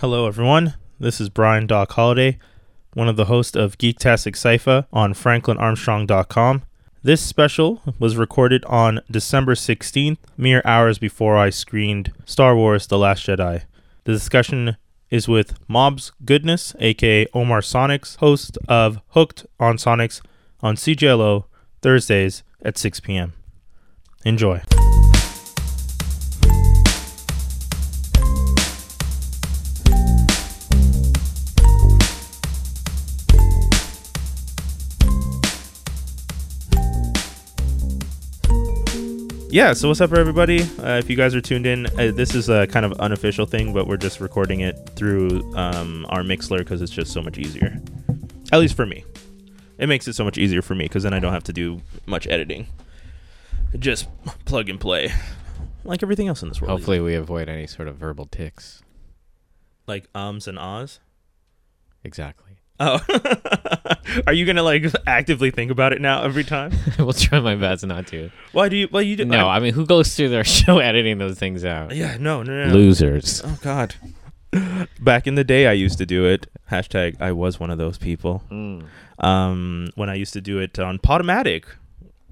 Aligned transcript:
Hello, 0.00 0.28
everyone. 0.28 0.74
This 1.00 1.20
is 1.20 1.28
Brian 1.28 1.66
Doc 1.66 1.90
Holiday, 1.90 2.38
one 2.94 3.08
of 3.08 3.16
the 3.16 3.24
hosts 3.24 3.56
of 3.56 3.78
Geektastic 3.78 4.36
Cypher 4.36 4.86
on 4.92 5.12
FranklinArmstrong.com. 5.12 6.62
This 7.02 7.20
special 7.20 7.82
was 7.98 8.16
recorded 8.16 8.64
on 8.66 9.00
December 9.10 9.56
16th, 9.56 10.18
mere 10.36 10.62
hours 10.64 11.00
before 11.00 11.36
I 11.36 11.50
screened 11.50 12.12
Star 12.24 12.54
Wars 12.54 12.86
The 12.86 12.96
Last 12.96 13.26
Jedi. 13.26 13.64
The 14.04 14.12
discussion 14.12 14.76
is 15.10 15.26
with 15.26 15.58
Mobs 15.66 16.12
Goodness, 16.24 16.76
aka 16.78 17.26
Omar 17.34 17.60
Sonics, 17.60 18.18
host 18.18 18.56
of 18.68 19.00
Hooked 19.08 19.46
on 19.58 19.78
Sonics 19.78 20.20
on 20.60 20.76
CJLO 20.76 21.46
Thursdays 21.82 22.44
at 22.62 22.78
6 22.78 23.00
p.m. 23.00 23.32
Enjoy. 24.24 24.62
Yeah, 39.50 39.72
so 39.72 39.88
what's 39.88 40.00
up, 40.02 40.12
everybody? 40.12 40.60
Uh, 40.62 40.98
if 40.98 41.08
you 41.08 41.16
guys 41.16 41.34
are 41.34 41.40
tuned 41.40 41.66
in, 41.66 41.86
uh, 41.98 42.12
this 42.14 42.34
is 42.34 42.50
a 42.50 42.66
kind 42.66 42.84
of 42.84 42.92
unofficial 43.00 43.46
thing, 43.46 43.72
but 43.72 43.86
we're 43.86 43.96
just 43.96 44.20
recording 44.20 44.60
it 44.60 44.76
through 44.94 45.54
um, 45.56 46.04
our 46.10 46.20
Mixlr 46.22 46.58
because 46.58 46.82
it's 46.82 46.92
just 46.92 47.12
so 47.12 47.22
much 47.22 47.38
easier. 47.38 47.80
At 48.52 48.60
least 48.60 48.76
for 48.76 48.84
me. 48.84 49.04
It 49.78 49.88
makes 49.88 50.06
it 50.06 50.12
so 50.14 50.24
much 50.24 50.36
easier 50.36 50.60
for 50.60 50.74
me 50.74 50.84
because 50.84 51.02
then 51.02 51.14
I 51.14 51.18
don't 51.18 51.32
have 51.32 51.44
to 51.44 51.52
do 51.54 51.80
much 52.04 52.26
editing. 52.26 52.66
Just 53.78 54.08
plug 54.44 54.68
and 54.68 54.78
play, 54.78 55.12
like 55.84 56.02
everything 56.02 56.28
else 56.28 56.42
in 56.42 56.48
this 56.48 56.60
world. 56.60 56.78
Hopefully, 56.78 57.00
we 57.00 57.14
avoid 57.14 57.48
any 57.48 57.66
sort 57.66 57.88
of 57.88 57.96
verbal 57.96 58.26
ticks. 58.26 58.82
like 59.86 60.08
ums 60.14 60.46
and 60.46 60.58
ahs. 60.58 61.00
Exactly. 62.04 62.47
Oh, 62.80 63.00
are 64.26 64.32
you 64.32 64.46
gonna 64.46 64.62
like 64.62 64.84
actively 65.06 65.50
think 65.50 65.70
about 65.70 65.92
it 65.92 66.00
now 66.00 66.22
every 66.22 66.44
time? 66.44 66.72
we'll 66.98 67.12
try 67.12 67.40
my 67.40 67.54
best 67.56 67.84
not 67.86 68.06
to. 68.08 68.30
Why 68.52 68.68
do 68.68 68.76
you? 68.76 68.88
Well, 68.90 69.02
you 69.02 69.16
do. 69.16 69.24
No, 69.24 69.48
I 69.48 69.58
mean, 69.60 69.74
who 69.74 69.84
goes 69.86 70.14
through 70.16 70.28
their 70.30 70.44
show 70.58 70.78
editing 70.78 71.18
those 71.18 71.38
things 71.38 71.64
out? 71.64 71.94
yeah, 71.94 72.16
no, 72.18 72.42
no, 72.42 72.66
no. 72.66 72.72
Losers. 72.72 73.42
Oh 73.44 73.58
God. 73.62 73.94
Back 75.00 75.26
in 75.26 75.34
the 75.34 75.44
day, 75.44 75.66
I 75.66 75.72
used 75.72 75.98
to 75.98 76.06
do 76.06 76.24
it. 76.24 76.46
Hashtag 76.70 77.20
I 77.20 77.32
was 77.32 77.60
one 77.60 77.70
of 77.70 77.78
those 77.78 77.98
people. 77.98 78.42
Mm. 78.50 78.84
Um, 79.18 79.88
when 79.94 80.08
I 80.08 80.14
used 80.14 80.32
to 80.34 80.40
do 80.40 80.58
it 80.58 80.78
on 80.78 80.98
Podomatic. 80.98 81.64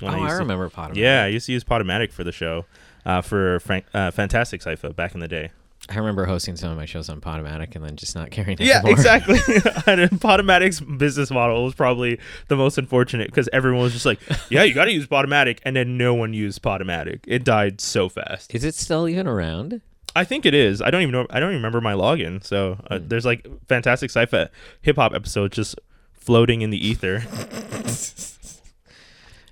Oh, 0.02 0.06
When 0.06 0.14
I, 0.14 0.18
used 0.20 0.32
to- 0.34 0.38
remember 0.38 0.68
Potter. 0.70 0.94
Yeah, 0.96 1.24
I 1.24 1.26
used 1.26 1.46
to 1.46 1.52
use 1.52 1.64
Podomatic 1.64 2.12
for 2.12 2.22
the 2.24 2.32
show, 2.32 2.64
uh, 3.04 3.20
for 3.20 3.60
Frank, 3.60 3.84
uh, 3.92 4.10
Fantastic 4.12 4.62
Cypher 4.62 4.92
back 4.92 5.14
in 5.14 5.20
the 5.20 5.28
day. 5.28 5.50
I 5.88 5.98
remember 5.98 6.24
hosting 6.26 6.56
some 6.56 6.70
of 6.70 6.76
my 6.76 6.84
shows 6.84 7.08
on 7.08 7.20
Podomatic 7.20 7.76
and 7.76 7.84
then 7.84 7.94
just 7.94 8.16
not 8.16 8.32
caring 8.32 8.56
Yeah, 8.58 8.78
anymore. 8.78 8.90
exactly. 8.92 9.34
and 9.86 10.10
Podomatic's 10.20 10.80
business 10.80 11.30
model 11.30 11.64
was 11.64 11.74
probably 11.74 12.18
the 12.48 12.56
most 12.56 12.76
unfortunate 12.76 13.28
because 13.28 13.48
everyone 13.52 13.82
was 13.82 13.92
just 13.92 14.04
like, 14.06 14.18
"Yeah, 14.50 14.64
you 14.64 14.74
got 14.74 14.86
to 14.86 14.92
use 14.92 15.06
Podomatic," 15.06 15.60
and 15.64 15.76
then 15.76 15.96
no 15.96 16.12
one 16.12 16.34
used 16.34 16.60
Podomatic. 16.62 17.20
It 17.28 17.44
died 17.44 17.80
so 17.80 18.08
fast. 18.08 18.52
Is 18.54 18.64
it 18.64 18.74
still 18.74 19.08
even 19.08 19.28
around? 19.28 19.80
I 20.16 20.24
think 20.24 20.44
it 20.44 20.54
is. 20.54 20.82
I 20.82 20.90
don't 20.90 21.02
even 21.02 21.12
know. 21.12 21.26
I 21.30 21.38
don't 21.38 21.50
even 21.50 21.58
remember 21.58 21.80
my 21.80 21.92
login. 21.92 22.42
So 22.42 22.78
uh, 22.90 22.98
Hmm. 22.98 23.08
there's 23.08 23.24
like 23.26 23.46
fantastic 23.68 24.10
sci-fi 24.10 24.48
hip 24.82 24.96
hop 24.96 25.14
episodes 25.14 25.54
just 25.54 25.76
floating 26.14 26.62
in 26.62 26.70
the 26.70 26.84
ether. 26.84 27.22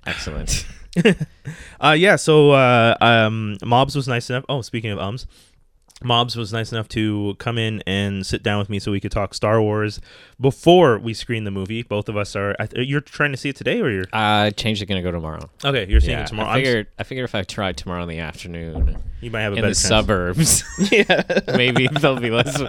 Excellent. 0.05 0.65
Uh, 1.79 1.95
yeah. 1.97 2.15
So 2.15 2.51
uh, 2.51 2.95
um, 3.01 3.57
Mobs 3.63 3.95
was 3.95 4.07
nice 4.07 4.29
enough. 4.29 4.45
Oh, 4.49 4.61
speaking 4.61 4.91
of 4.91 4.99
ums, 4.99 5.25
Mobs 6.03 6.35
was 6.35 6.51
nice 6.51 6.71
enough 6.71 6.89
to 6.89 7.35
come 7.39 7.57
in 7.57 7.81
and 7.87 8.25
sit 8.25 8.43
down 8.43 8.59
with 8.59 8.69
me 8.69 8.79
so 8.79 8.91
we 8.91 8.99
could 8.99 9.11
talk 9.11 9.33
Star 9.33 9.61
Wars 9.61 10.01
before 10.39 10.99
we 10.99 11.13
screen 11.13 11.45
the 11.45 11.51
movie. 11.51 11.83
Both 11.83 12.09
of 12.09 12.17
us 12.17 12.35
are. 12.35 12.53
Th- 12.55 12.87
you're 12.87 13.01
trying 13.01 13.31
to 13.31 13.37
see 13.37 13.49
it 13.49 13.55
today, 13.55 13.79
or 13.79 13.89
you're 13.89 14.05
uh, 14.11 14.51
change 14.51 14.81
it. 14.81 14.87
gonna 14.87 15.01
go 15.01 15.11
tomorrow. 15.11 15.49
okay? 15.63 15.85
You're 15.89 16.01
seeing 16.01 16.17
yeah, 16.17 16.23
it 16.23 16.27
tomorrow. 16.27 16.49
I 16.49 16.55
figured. 16.55 16.87
I 16.99 17.03
figured 17.03 17.23
if 17.23 17.33
I 17.33 17.43
tried 17.43 17.77
tomorrow 17.77 18.03
in 18.03 18.09
the 18.09 18.19
afternoon 18.19 19.01
you 19.25 19.31
might 19.31 19.41
have 19.41 19.53
a 19.53 19.55
in 19.57 19.61
better 19.63 19.73
the 19.73 19.75
chance. 19.75 19.87
suburbs, 19.87 20.63
yeah. 20.91 21.41
maybe 21.57 21.87
there'll 21.87 22.19
be 22.19 22.29
less 22.29 22.59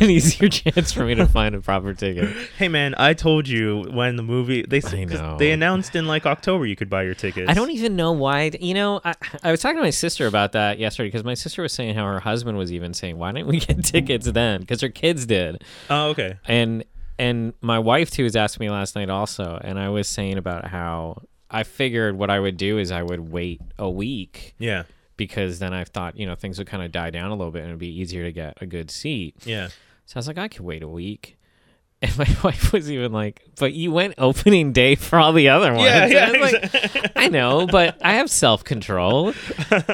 an 0.00 0.10
easier 0.10 0.48
chance 0.48 0.90
for 0.92 1.04
me 1.04 1.14
to 1.14 1.26
find 1.26 1.54
a 1.54 1.60
proper 1.60 1.94
ticket. 1.94 2.34
Hey 2.58 2.68
man, 2.68 2.94
I 2.98 3.14
told 3.14 3.46
you 3.46 3.82
when 3.90 4.16
the 4.16 4.22
movie 4.22 4.62
they 4.66 4.80
I 4.84 5.04
know. 5.04 5.36
they 5.38 5.52
announced 5.52 5.94
in 5.94 6.06
like 6.06 6.26
October 6.26 6.66
you 6.66 6.74
could 6.76 6.90
buy 6.90 7.02
your 7.02 7.14
tickets. 7.14 7.48
I 7.50 7.54
don't 7.54 7.70
even 7.70 7.94
know 7.96 8.12
why. 8.12 8.50
You 8.60 8.74
know, 8.74 9.00
I, 9.04 9.14
I 9.42 9.50
was 9.50 9.60
talking 9.60 9.76
to 9.76 9.82
my 9.82 9.90
sister 9.90 10.26
about 10.26 10.52
that 10.52 10.78
yesterday 10.78 11.08
because 11.08 11.24
my 11.24 11.34
sister 11.34 11.62
was 11.62 11.72
saying 11.72 11.94
how 11.94 12.04
her 12.06 12.20
husband 12.20 12.58
was 12.58 12.72
even 12.72 12.94
saying, 12.94 13.18
"Why 13.18 13.32
didn't 13.32 13.48
we 13.48 13.60
get 13.60 13.84
tickets 13.84 14.26
then?" 14.26 14.60
Because 14.60 14.80
her 14.80 14.88
kids 14.88 15.26
did, 15.26 15.62
Oh, 15.90 16.08
okay. 16.10 16.38
and 16.46 16.84
and 17.18 17.52
my 17.60 17.78
wife 17.78 18.10
too 18.10 18.24
was 18.24 18.36
asking 18.36 18.66
me 18.66 18.70
last 18.70 18.96
night 18.96 19.10
also, 19.10 19.60
and 19.62 19.78
I 19.78 19.88
was 19.90 20.08
saying 20.08 20.38
about 20.38 20.66
how 20.66 21.22
I 21.50 21.62
figured 21.62 22.16
what 22.18 22.28
I 22.30 22.40
would 22.40 22.56
do 22.56 22.78
is 22.78 22.90
I 22.90 23.02
would 23.02 23.30
wait 23.30 23.60
a 23.78 23.88
week 23.88 24.54
Yeah. 24.58 24.82
Because 25.16 25.58
then 25.58 25.72
I 25.72 25.84
thought 25.84 26.16
you 26.16 26.26
know 26.26 26.34
things 26.34 26.58
would 26.58 26.66
kind 26.66 26.82
of 26.82 26.92
die 26.92 27.10
down 27.10 27.30
a 27.30 27.36
little 27.36 27.52
bit 27.52 27.60
and 27.60 27.68
it'd 27.68 27.78
be 27.78 28.00
easier 28.00 28.24
to 28.24 28.32
get 28.32 28.58
a 28.60 28.66
good 28.66 28.90
seat. 28.90 29.36
Yeah. 29.44 29.68
So 30.06 30.16
I 30.16 30.18
was 30.20 30.28
like, 30.28 30.38
I 30.38 30.48
could 30.48 30.60
wait 30.60 30.82
a 30.82 30.88
week. 30.88 31.36
And 32.02 32.18
my 32.18 32.36
wife 32.44 32.74
was 32.74 32.90
even 32.90 33.10
like, 33.10 33.42
"But 33.58 33.72
you 33.72 33.90
went 33.90 34.16
opening 34.18 34.72
day 34.72 34.96
for 34.96 35.18
all 35.18 35.32
the 35.32 35.48
other 35.48 35.72
ones." 35.72 35.86
Yeah, 35.86 36.04
yeah, 36.06 36.30
I 36.30 36.38
like, 36.38 37.12
I 37.16 37.28
know, 37.28 37.66
but 37.66 37.96
I 38.04 38.16
have 38.16 38.30
self 38.44 38.64
control. 38.64 39.32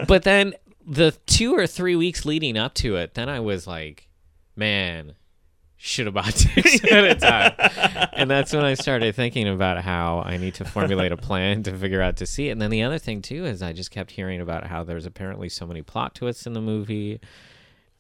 but 0.08 0.24
then 0.24 0.54
the 0.84 1.12
two 1.26 1.54
or 1.54 1.64
three 1.68 1.94
weeks 1.94 2.24
leading 2.24 2.56
up 2.58 2.74
to 2.74 2.96
it, 2.96 3.14
then 3.14 3.28
I 3.28 3.38
was 3.38 3.68
like, 3.68 4.08
man, 4.56 5.14
should 5.84 6.06
have 6.06 6.14
bought 6.14 6.32
tickets 6.34 6.84
at 6.90 7.04
a 7.04 7.14
time. 7.16 8.08
and 8.12 8.30
that's 8.30 8.52
when 8.52 8.64
I 8.64 8.74
started 8.74 9.14
thinking 9.16 9.48
about 9.48 9.82
how 9.82 10.20
I 10.24 10.36
need 10.36 10.54
to 10.54 10.64
formulate 10.64 11.10
a 11.10 11.16
plan 11.16 11.64
to 11.64 11.76
figure 11.76 12.00
out 12.00 12.16
to 12.18 12.26
see 12.26 12.48
it. 12.48 12.52
And 12.52 12.62
then 12.62 12.70
the 12.70 12.82
other 12.84 12.98
thing 12.98 13.20
too 13.20 13.44
is 13.46 13.62
I 13.62 13.72
just 13.72 13.90
kept 13.90 14.12
hearing 14.12 14.40
about 14.40 14.66
how 14.68 14.84
there's 14.84 15.06
apparently 15.06 15.48
so 15.48 15.66
many 15.66 15.82
plot 15.82 16.14
twists 16.14 16.46
in 16.46 16.52
the 16.52 16.60
movie, 16.60 17.20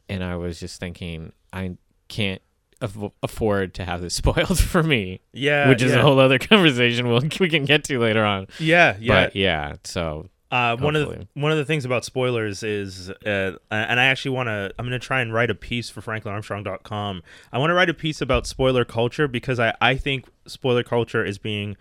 and 0.08 0.22
I 0.22 0.36
was 0.36 0.60
just 0.60 0.78
thinking 0.78 1.32
I 1.52 1.76
can't. 2.08 2.40
aff- 2.80 3.12
Afford 3.22 3.74
to 3.74 3.84
have 3.84 4.00
this 4.00 4.14
spoiled 4.22 4.58
for 4.60 4.82
me, 4.82 5.20
Yeah. 5.32 5.68
which 5.68 5.82
is 5.82 5.92
yeah. 5.92 5.98
a 5.98 6.02
whole 6.02 6.18
other 6.20 6.38
conversation 6.50 7.08
we'll, 7.08 7.22
we 7.40 7.48
can 7.48 7.64
get 7.64 7.82
to 7.84 7.98
later 7.98 8.24
on. 8.24 8.46
Yeah, 8.60 8.96
yeah. 9.00 9.24
But 9.24 9.36
yeah, 9.36 9.74
so 9.84 10.28
uh, 10.52 10.76
one 10.76 10.94
of 10.94 11.08
the, 11.08 11.26
one 11.32 11.50
of 11.50 11.56
the 11.56 11.64
things 11.64 11.86
about 11.86 12.04
spoilers 12.04 12.62
is, 12.62 13.08
uh, 13.08 13.56
and 13.70 13.98
I 13.98 14.04
actually 14.04 14.32
want 14.32 14.48
to, 14.48 14.70
I'm 14.78 14.84
going 14.84 14.98
to 15.00 15.04
try 15.04 15.22
and 15.22 15.32
write 15.32 15.50
a 15.50 15.54
piece 15.54 15.88
for 15.88 16.02
FranklinArmstrong.com. 16.02 17.22
I 17.50 17.58
want 17.58 17.70
to 17.70 17.74
write 17.74 17.88
a 17.88 17.94
piece 17.94 18.20
about 18.20 18.46
spoiler 18.46 18.84
culture 18.84 19.26
because 19.26 19.58
I, 19.58 19.74
I 19.80 19.96
think 19.96 20.26
spoiler 20.46 20.82
culture 20.82 21.24
is 21.24 21.38
being 21.38 21.78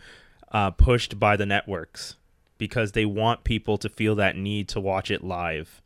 uh, 0.53 0.71
pushed 0.71 1.19
by 1.19 1.35
the 1.35 1.45
networks 1.45 2.15
because 2.57 2.93
they 2.93 3.05
want 3.05 3.43
people 3.43 3.77
to 3.77 3.89
feel 3.89 4.15
that 4.15 4.37
need 4.37 4.69
to 4.69 4.79
watch 4.79 5.11
it 5.11 5.21
live. 5.21 5.81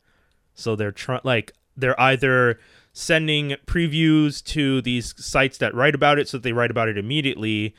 So 0.53 0.75
they're 0.75 0.91
trying, 0.91 1.21
like, 1.23 1.53
they're 1.75 1.99
either 1.99 2.59
sending 2.93 3.55
previews 3.65 4.43
to 4.43 4.81
these 4.83 5.15
sites 5.17 5.57
that 5.57 5.73
write 5.73 5.95
about 5.95 6.19
it 6.19 6.29
so 6.29 6.37
that 6.37 6.43
they 6.43 6.53
write 6.53 6.71
about 6.71 6.87
it 6.87 6.99
immediately 6.99 7.73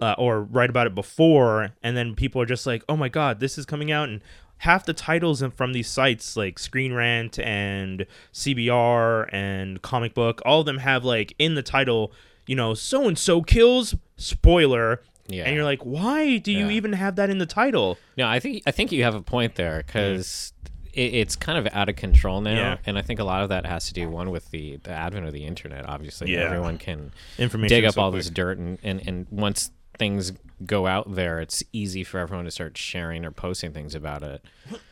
uh, 0.00 0.14
or 0.16 0.42
write 0.42 0.70
about 0.70 0.86
it 0.86 0.94
before 0.94 1.72
and 1.82 1.96
then 1.96 2.14
people 2.14 2.40
are 2.40 2.46
just 2.46 2.66
like 2.66 2.82
oh 2.88 2.96
my 2.96 3.08
god 3.08 3.40
this 3.40 3.58
is 3.58 3.64
coming 3.64 3.92
out 3.92 4.08
and 4.08 4.22
half 4.58 4.84
the 4.86 4.92
titles 4.94 5.42
from 5.56 5.72
these 5.72 5.88
sites 5.88 6.36
like 6.36 6.58
screen 6.58 6.92
rant 6.94 7.38
and 7.38 8.06
cbr 8.32 9.28
and 9.32 9.82
comic 9.82 10.14
book 10.14 10.40
all 10.44 10.60
of 10.60 10.66
them 10.66 10.78
have 10.78 11.04
like 11.04 11.34
in 11.38 11.54
the 11.54 11.62
title 11.62 12.12
you 12.46 12.54
know 12.56 12.74
so 12.74 13.06
and 13.08 13.18
so 13.18 13.42
kills 13.42 13.94
spoiler 14.16 15.02
yeah. 15.26 15.44
and 15.44 15.54
you're 15.54 15.64
like 15.64 15.80
why 15.82 16.36
do 16.38 16.52
you 16.52 16.66
Yeah. 16.66 16.72
even 16.72 16.92
have 16.92 17.16
that 17.16 17.30
in 17.30 17.38
the 17.38 17.46
title 17.46 17.98
No, 18.16 18.26
I 18.26 18.40
think 18.40 18.62
I 18.66 18.70
think 18.70 18.92
you 18.92 19.02
have 19.04 19.14
a 19.14 19.22
point 19.22 19.54
there 19.56 19.80
mm. 19.82 19.86
because 19.86 20.52
it, 20.92 21.14
it's 21.14 21.34
kind 21.36 21.58
of 21.58 21.72
out 21.74 21.88
of 21.88 21.96
control 21.96 22.40
now, 22.40 22.52
Yeah. 22.54 22.76
and 22.86 22.96
I 22.98 23.02
think 23.02 23.18
a 23.20 23.24
lot 23.24 23.42
of 23.42 23.48
that 23.48 23.66
has 23.66 23.86
to 23.88 23.94
do 23.94 24.08
one 24.08 24.30
with 24.30 24.50
the 24.50 24.76
the 24.84 24.90
advent 24.90 25.26
of 25.26 25.32
the 25.32 25.44
internet. 25.44 25.88
Obviously, 25.88 26.32
Yeah. 26.32 26.40
everyone 26.44 26.78
can 26.78 27.10
information 27.38 27.74
dig 27.74 27.84
up 27.84 27.94
so 27.94 28.02
all 28.02 28.10
quick. 28.10 28.20
this 28.22 28.30
dirt, 28.30 28.58
and, 28.58 28.78
and 28.82 29.02
and 29.08 29.26
once 29.30 29.70
things 29.98 30.32
go 30.64 30.86
out 30.86 31.14
there, 31.14 31.40
it's 31.40 31.62
easy 31.72 32.04
for 32.04 32.18
everyone 32.18 32.44
to 32.44 32.50
start 32.50 32.76
sharing 32.78 33.24
or 33.24 33.30
posting 33.30 33.72
things 33.72 33.94
about 33.94 34.22
it. 34.22 34.44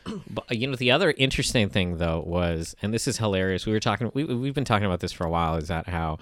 But 0.29 0.51
you 0.51 0.67
know, 0.67 0.75
the 0.75 0.91
other 0.91 1.13
interesting 1.17 1.69
thing 1.69 1.97
though 1.97 2.23
was, 2.25 2.75
and 2.81 2.93
this 2.93 3.07
is 3.07 3.17
hilarious. 3.17 3.65
We 3.65 3.73
were 3.73 3.79
talking, 3.79 4.11
we 4.13 4.25
we've 4.25 4.53
been 4.53 4.65
talking 4.65 4.85
about 4.85 4.99
this 4.99 5.11
for 5.11 5.25
a 5.25 5.29
while. 5.29 5.55
Is 5.55 5.69
that 5.69 5.87
how? 5.87 6.19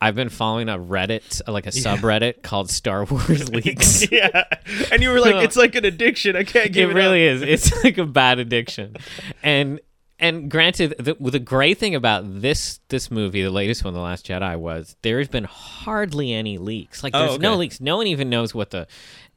I've 0.00 0.14
been 0.14 0.30
following 0.30 0.70
a 0.70 0.78
Reddit, 0.78 1.46
like 1.46 1.66
a 1.66 1.70
subreddit 1.70 2.42
called 2.42 2.70
Star 2.70 3.04
Wars 3.04 3.48
Leaks. 3.52 4.10
yeah 4.12 4.44
and 4.90 5.02
you 5.02 5.10
were 5.10 5.20
like 5.20 5.34
it's 5.44 5.56
like 5.56 5.74
an 5.74 5.84
addiction 5.84 6.36
i 6.36 6.44
can't 6.44 6.72
give 6.72 6.88
it 6.90 6.96
it, 6.96 6.96
really 6.96 7.28
up. 7.28 7.34
is. 7.34 7.42
It's 7.42 7.84
like 7.84 7.98
a 7.98 8.06
bad 8.06 8.38
addiction, 8.38 8.96
and 9.42 9.80
and 10.20 10.50
granted, 10.50 10.94
the, 10.98 11.14
the 11.18 11.38
great 11.38 11.78
thing 11.78 11.94
about 11.94 12.24
this 12.42 12.80
this 12.88 13.10
movie, 13.10 13.42
the 13.42 13.50
latest 13.50 13.84
one, 13.84 13.94
The 13.94 14.00
Last 14.00 14.26
Jedi, 14.26 14.56
was 14.58 14.96
there's 15.02 15.28
been 15.28 15.44
hardly 15.44 16.32
any 16.32 16.58
leaks. 16.58 17.02
Like 17.02 17.14
Oh, 17.14 17.26
there's 17.26 17.38
no 17.40 17.56
leaks. 17.56 17.80
No 17.80 17.96
one 17.96 18.06
even 18.06 18.30
knows 18.30 18.54
what 18.54 18.70
the. 18.70 18.86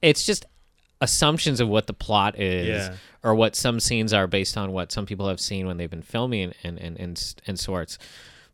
It's 0.01 0.25
just 0.25 0.45
assumptions 1.01 1.59
of 1.59 1.67
what 1.67 1.87
the 1.87 1.93
plot 1.93 2.39
is 2.39 2.67
Yeah. 2.87 2.95
or 3.23 3.35
what 3.35 3.55
some 3.55 3.79
scenes 3.79 4.13
are 4.13 4.27
based 4.27 4.55
on 4.57 4.71
what 4.71 4.91
some 4.91 5.05
people 5.05 5.27
have 5.27 5.39
seen 5.39 5.67
when 5.67 5.77
they've 5.77 5.89
been 5.89 6.01
filming 6.01 6.53
and 6.63 6.77
and 6.79 6.97
and, 6.99 7.35
and 7.47 7.59
sorts. 7.59 7.97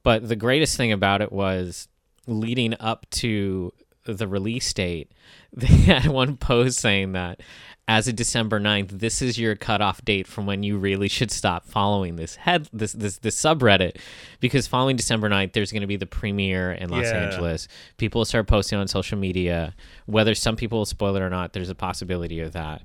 But 0.03 0.27
the 0.27 0.35
greatest 0.35 0.77
thing 0.77 0.91
about 0.91 1.21
it 1.21 1.31
was 1.31 1.87
leading 2.25 2.75
up 2.79 3.05
to 3.11 3.73
the 4.05 4.27
release 4.27 4.71
date, 4.73 5.11
they 5.53 5.67
had 5.67 6.07
one 6.07 6.37
post 6.37 6.79
saying 6.79 7.11
that 7.13 7.41
as 7.89 8.07
of 8.07 8.15
December 8.15 8.59
9th, 8.59 8.89
this 8.99 9.19
is 9.19 9.39
your 9.39 9.55
cutoff 9.55 10.05
date 10.05 10.27
from 10.27 10.45
when 10.45 10.61
you 10.61 10.77
really 10.77 11.07
should 11.07 11.31
stop 11.31 11.65
following 11.65 12.15
this 12.17 12.35
head 12.35 12.69
this 12.71 12.93
this 12.93 13.17
this 13.17 13.35
subreddit 13.35 13.97
because 14.39 14.67
following 14.67 14.95
December 14.95 15.27
9th 15.27 15.53
there's 15.53 15.71
going 15.71 15.81
to 15.81 15.87
be 15.87 15.95
the 15.97 16.05
premiere 16.05 16.71
in 16.71 16.89
Los 16.89 17.05
Yeah. 17.05 17.23
Angeles. 17.23 17.67
People 17.97 18.19
will 18.19 18.25
start 18.25 18.45
posting 18.45 18.77
on 18.77 18.87
social 18.87 19.17
media. 19.17 19.73
Whether 20.05 20.35
some 20.35 20.55
people 20.55 20.77
will 20.77 20.85
spoil 20.85 21.15
it 21.15 21.21
or 21.23 21.31
not, 21.31 21.53
there's 21.53 21.69
a 21.71 21.75
possibility 21.75 22.39
of 22.41 22.51
that. 22.53 22.83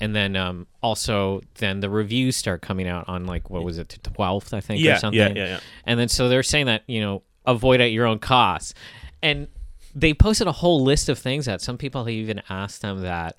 And 0.00 0.16
then 0.16 0.34
um, 0.34 0.66
also 0.82 1.42
then 1.56 1.80
the 1.80 1.90
reviews 1.90 2.34
start 2.34 2.62
coming 2.62 2.88
out 2.88 3.06
on 3.06 3.26
like 3.26 3.50
what 3.50 3.64
was 3.64 3.76
it 3.76 3.90
the 3.90 4.10
12th 4.10 4.54
I 4.54 4.60
think 4.60 4.80
or 4.80 4.84
Yeah, 4.84 4.96
something. 4.98 5.18
yeah, 5.20 5.28
yeah, 5.44 5.46
yeah. 5.48 5.60
And 5.84 6.00
then 6.00 6.08
so 6.08 6.30
they're 6.30 6.42
saying 6.42 6.66
that, 6.66 6.84
you 6.86 7.02
know, 7.02 7.22
avoid 7.44 7.82
at 7.82 7.92
your 7.92 8.06
own 8.06 8.18
cost. 8.18 8.74
And 9.22 9.48
they 9.94 10.14
posted 10.14 10.46
a 10.46 10.52
whole 10.52 10.82
list 10.82 11.10
of 11.10 11.18
things 11.18 11.44
that 11.44 11.60
some 11.60 11.76
people 11.76 12.02
have 12.04 12.08
even 12.10 12.40
asked 12.48 12.80
them 12.80 13.02
that 13.02 13.36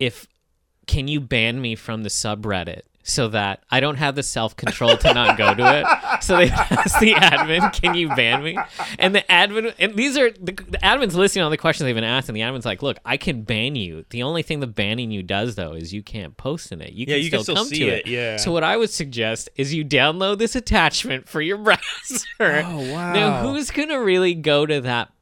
if 0.00 0.26
can 0.86 1.06
you 1.06 1.20
ban 1.20 1.60
me 1.60 1.76
from 1.76 2.02
the 2.02 2.08
subreddit 2.08 2.82
so 3.02 3.28
that 3.28 3.62
I 3.70 3.80
don't 3.80 3.96
have 3.96 4.14
the 4.14 4.22
self 4.22 4.56
control 4.56 4.96
to 4.96 5.14
not 5.14 5.38
go 5.38 5.54
to 5.54 5.80
it. 5.80 6.22
So 6.22 6.36
they 6.36 6.50
asked 6.50 7.00
the 7.00 7.14
admin, 7.14 7.72
"Can 7.72 7.94
you 7.94 8.08
ban 8.08 8.42
me?" 8.42 8.58
And 8.98 9.14
the 9.14 9.22
admin, 9.22 9.74
and 9.78 9.94
these 9.94 10.16
are 10.18 10.30
the, 10.30 10.52
the 10.52 10.78
admin's 10.82 11.14
listening 11.14 11.40
to 11.40 11.44
all 11.44 11.50
the 11.50 11.56
questions 11.56 11.86
they've 11.86 11.94
been 11.94 12.04
asked, 12.04 12.28
and 12.28 12.36
the 12.36 12.42
admin's 12.42 12.66
like, 12.66 12.82
"Look, 12.82 12.98
I 13.04 13.16
can 13.16 13.42
ban 13.42 13.74
you. 13.74 14.04
The 14.10 14.22
only 14.22 14.42
thing 14.42 14.60
the 14.60 14.66
banning 14.66 15.10
you 15.10 15.22
does 15.22 15.54
though 15.54 15.72
is 15.72 15.92
you 15.92 16.02
can't 16.02 16.36
post 16.36 16.72
in 16.72 16.80
it. 16.80 16.92
You 16.92 17.06
Yeah, 17.06 17.14
can 17.14 17.22
you 17.22 17.28
still 17.28 17.38
can 17.38 17.44
still 17.44 17.56
come 17.56 17.66
see 17.66 17.78
to 17.80 17.86
it, 17.88 18.06
yeah. 18.06 18.36
So 18.36 18.52
what 18.52 18.64
I 18.64 18.76
would 18.76 18.90
suggest 18.90 19.48
is 19.56 19.72
you 19.72 19.84
download 19.84 20.38
this 20.38 20.54
attachment 20.54 21.28
for 21.28 21.40
your 21.40 21.56
browser. 21.58 21.80
Oh, 22.40 22.92
wow. 22.92 23.12
Now, 23.12 23.42
who's 23.42 23.70
gonna 23.70 24.00
really 24.00 24.34
go 24.34 24.66
to 24.66 24.80
that 24.82 25.12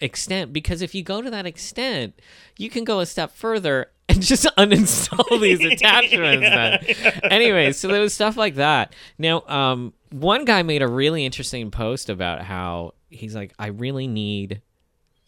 extent 0.00 0.52
because 0.52 0.80
if 0.80 0.94
you 0.94 1.02
go 1.02 1.20
to 1.20 1.30
that 1.30 1.44
extent, 1.46 2.18
you 2.56 2.70
can 2.70 2.84
go 2.84 3.00
a 3.00 3.06
step 3.06 3.32
further 3.32 3.90
and 4.08 4.22
just 4.22 4.44
uninstall 4.58 5.40
these 5.40 5.60
attachments. 5.64 6.46
Then, 6.48 7.32
anyway, 7.32 7.72
so 7.72 7.88
there 7.88 8.00
was 8.00 8.14
stuff 8.14 8.36
like 8.36 8.56
that. 8.56 8.94
Now, 9.18 9.42
um, 9.46 9.92
one 10.10 10.44
guy 10.44 10.62
made 10.62 10.82
a 10.82 10.88
really 10.88 11.24
interesting 11.24 11.70
post 11.70 12.08
about 12.08 12.42
how 12.42 12.94
he's 13.10 13.34
like, 13.34 13.52
I 13.58 13.68
really 13.68 14.06
need 14.06 14.62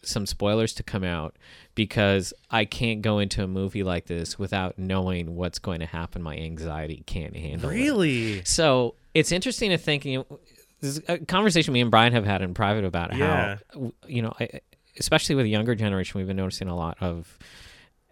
some 0.03 0.25
spoilers 0.25 0.73
to 0.73 0.83
come 0.83 1.03
out 1.03 1.35
because 1.75 2.33
I 2.49 2.65
can't 2.65 3.01
go 3.03 3.19
into 3.19 3.43
a 3.43 3.47
movie 3.47 3.83
like 3.83 4.07
this 4.07 4.39
without 4.39 4.79
knowing 4.79 5.35
what's 5.35 5.59
going 5.59 5.79
to 5.81 5.85
happen. 5.85 6.23
My 6.23 6.35
anxiety 6.35 7.03
can't 7.05 7.35
handle 7.35 7.69
it. 7.69 7.73
Really? 7.73 8.43
So 8.45 8.95
it's 9.13 9.31
interesting 9.31 9.69
to 9.69 9.77
think. 9.77 10.03
You 10.05 10.19
know, 10.29 10.39
this 10.79 10.97
is 10.97 11.01
a 11.07 11.19
conversation 11.19 11.71
me 11.73 11.81
and 11.81 11.91
Brian 11.91 12.13
have 12.13 12.25
had 12.25 12.41
in 12.41 12.55
private 12.55 12.83
about 12.83 13.15
Yeah. 13.15 13.57
how, 13.73 13.93
you 14.07 14.23
know, 14.23 14.33
especially 14.99 15.35
with 15.35 15.43
the 15.45 15.51
younger 15.51 15.75
generation, 15.75 16.17
we've 16.17 16.27
been 16.27 16.37
noticing 16.37 16.67
a 16.67 16.75
lot 16.75 16.97
of. 16.99 17.37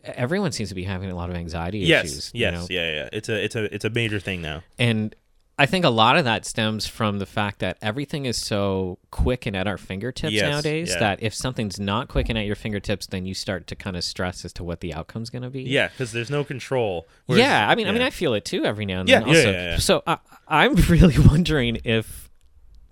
Everyone 0.03 0.51
seems 0.51 0.69
to 0.69 0.75
be 0.75 0.83
having 0.83 1.09
a 1.11 1.15
lot 1.15 1.29
of 1.29 1.35
anxiety 1.35 1.79
Yes. 1.79 2.05
issues. 2.05 2.31
Yes. 2.33 2.53
You 2.53 2.57
know? 2.59 2.67
Yeah. 2.69 2.93
Yeah. 2.95 3.09
It's 3.13 3.29
a 3.29 3.43
it's 3.43 3.55
a 3.55 3.73
it's 3.75 3.85
a 3.85 3.89
major 3.89 4.19
thing 4.19 4.41
now. 4.41 4.63
And 4.77 5.15
I 5.57 5.65
think 5.65 5.83
a 5.83 5.89
lot 5.89 6.15
of 6.15 6.23
that 6.23 6.45
stems 6.45 6.87
from 6.87 7.19
the 7.19 7.25
fact 7.25 7.59
that 7.59 7.77
everything 7.81 8.25
is 8.25 8.37
so 8.37 8.97
quick 9.11 9.45
and 9.45 9.57
at 9.57 9.67
our 9.67 9.77
fingertips 9.77 10.31
Yes, 10.31 10.49
nowadays 10.49 10.89
yeah. 10.93 10.99
that 10.99 11.21
if 11.21 11.33
something's 11.33 11.77
not 11.77 12.07
quick 12.07 12.29
and 12.29 12.37
at 12.37 12.45
your 12.45 12.55
fingertips, 12.55 13.07
then 13.07 13.25
you 13.25 13.33
start 13.33 13.67
to 13.67 13.75
kind 13.75 13.97
of 13.97 14.05
stress 14.05 14.45
as 14.45 14.53
to 14.53 14.63
what 14.63 14.79
the 14.79 14.93
outcome's 14.93 15.29
going 15.29 15.41
to 15.41 15.49
be. 15.49 15.63
Yeah, 15.63 15.89
because 15.89 16.13
there's 16.13 16.29
no 16.29 16.45
control. 16.45 17.07
Whereas- 17.25 17.41
yeah, 17.41 17.67
I 17.69 17.75
mean, 17.75 17.87
I 17.87 17.91
mean. 17.91 18.01
I 18.01 18.09
feel 18.09 18.33
it 18.35 18.45
too 18.45 18.63
every 18.63 18.85
now 18.85 19.01
and 19.01 19.09
Yeah, 19.09 19.19
then. 19.19 19.27
yeah, 19.27 19.41
yeah, 19.43 19.51
yeah. 19.71 19.77
So 19.79 20.01
I, 20.07 20.19
I'm 20.47 20.75
really 20.89 21.19
wondering 21.19 21.79
if 21.83 22.29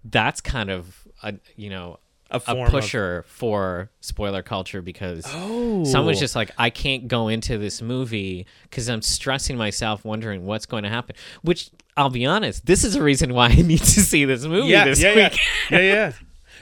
that's 0.03 0.41
kind 0.41 0.69
of 0.69 1.07
a 1.23 1.35
you 1.55 1.69
know 1.69 1.99
A 2.29 2.37
a, 2.37 2.39
form 2.39 2.65
of- 2.65 2.71
pusher 2.71 3.23
for 3.27 3.89
spoiler 4.01 4.41
culture 4.41 4.81
because 4.81 5.23
Oh. 5.27 5.83
someone's 5.85 6.19
just 6.19 6.35
like, 6.35 6.51
I 6.57 6.69
can't 6.69 7.07
go 7.07 7.27
into 7.29 7.57
this 7.57 7.81
movie 7.81 8.45
because 8.63 8.89
I'm 8.89 9.01
stressing 9.01 9.57
myself, 9.57 10.03
wondering 10.03 10.45
what's 10.45 10.65
going 10.65 10.83
to 10.83 10.89
happen. 10.89 11.15
Which 11.41 11.69
I'll 11.95 12.09
be 12.09 12.25
honest, 12.25 12.65
this 12.65 12.83
is 12.83 12.95
a 12.95 13.01
reason 13.03 13.33
why 13.33 13.47
I 13.47 13.55
need 13.55 13.79
to 13.79 14.01
see 14.01 14.25
this 14.25 14.43
movie 14.45 14.67
yeah, 14.69 14.85
this 14.85 15.01
yeah, 15.01 15.15
week. 15.15 15.39
yeah, 15.71 15.79
yeah, 15.79 15.93
yeah. 15.93 16.11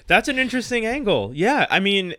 That's 0.07 0.27
an 0.27 0.37
interesting 0.37 0.85
angle. 0.85 1.31
Yeah, 1.33 1.65
I 1.69 1.79
mean, 1.79 2.13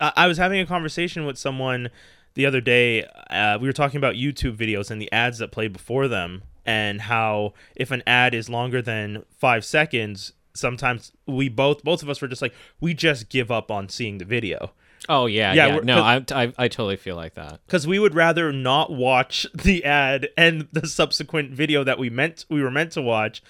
I, 0.00 0.12
I 0.16 0.26
was 0.28 0.38
having 0.38 0.60
a 0.60 0.66
conversation 0.66 1.26
with 1.26 1.36
someone 1.38 1.90
the 2.34 2.46
other 2.46 2.60
day. 2.60 3.04
Uh, 3.30 3.58
we 3.60 3.66
were 3.66 3.72
talking 3.72 3.98
about 3.98 4.14
YouTube 4.14 4.56
videos 4.56 4.90
and 4.90 5.02
the 5.02 5.10
ads 5.10 5.38
that 5.38 5.50
play 5.50 5.66
before 5.68 6.06
them, 6.06 6.44
and 6.64 7.00
how 7.02 7.52
if 7.74 7.90
an 7.90 8.02
ad 8.06 8.32
is 8.34 8.48
longer 8.48 8.80
than 8.80 9.24
five 9.38 9.64
seconds, 9.64 10.32
sometimes 10.56 11.12
we 11.26 11.48
both 11.48 11.82
both 11.84 12.02
of 12.02 12.08
us 12.08 12.20
were 12.20 12.28
just 12.28 12.42
like, 12.42 12.54
we 12.80 12.94
just 12.94 13.28
give 13.28 13.50
up 13.50 13.70
on 13.70 13.88
seeing 13.88 14.18
the 14.18 14.24
video. 14.24 14.72
Oh 15.08 15.26
yeah, 15.26 15.52
Yeah, 15.52 15.66
yeah. 15.68 15.80
no, 15.84 16.02
I, 16.02 16.24
I 16.32 16.52
I 16.58 16.68
totally 16.68 16.96
feel 16.96 17.16
like 17.16 17.34
that. 17.34 17.60
because 17.66 17.86
we 17.86 17.98
would 17.98 18.14
rather 18.14 18.52
not 18.52 18.90
watch 18.90 19.46
the 19.54 19.84
ad 19.84 20.28
and 20.36 20.66
the 20.72 20.86
subsequent 20.88 21.52
video 21.52 21.84
that 21.84 21.98
we 21.98 22.10
meant 22.10 22.44
we 22.48 22.62
were 22.62 22.70
meant 22.70 22.92
to 22.92 23.02
watch 23.02 23.42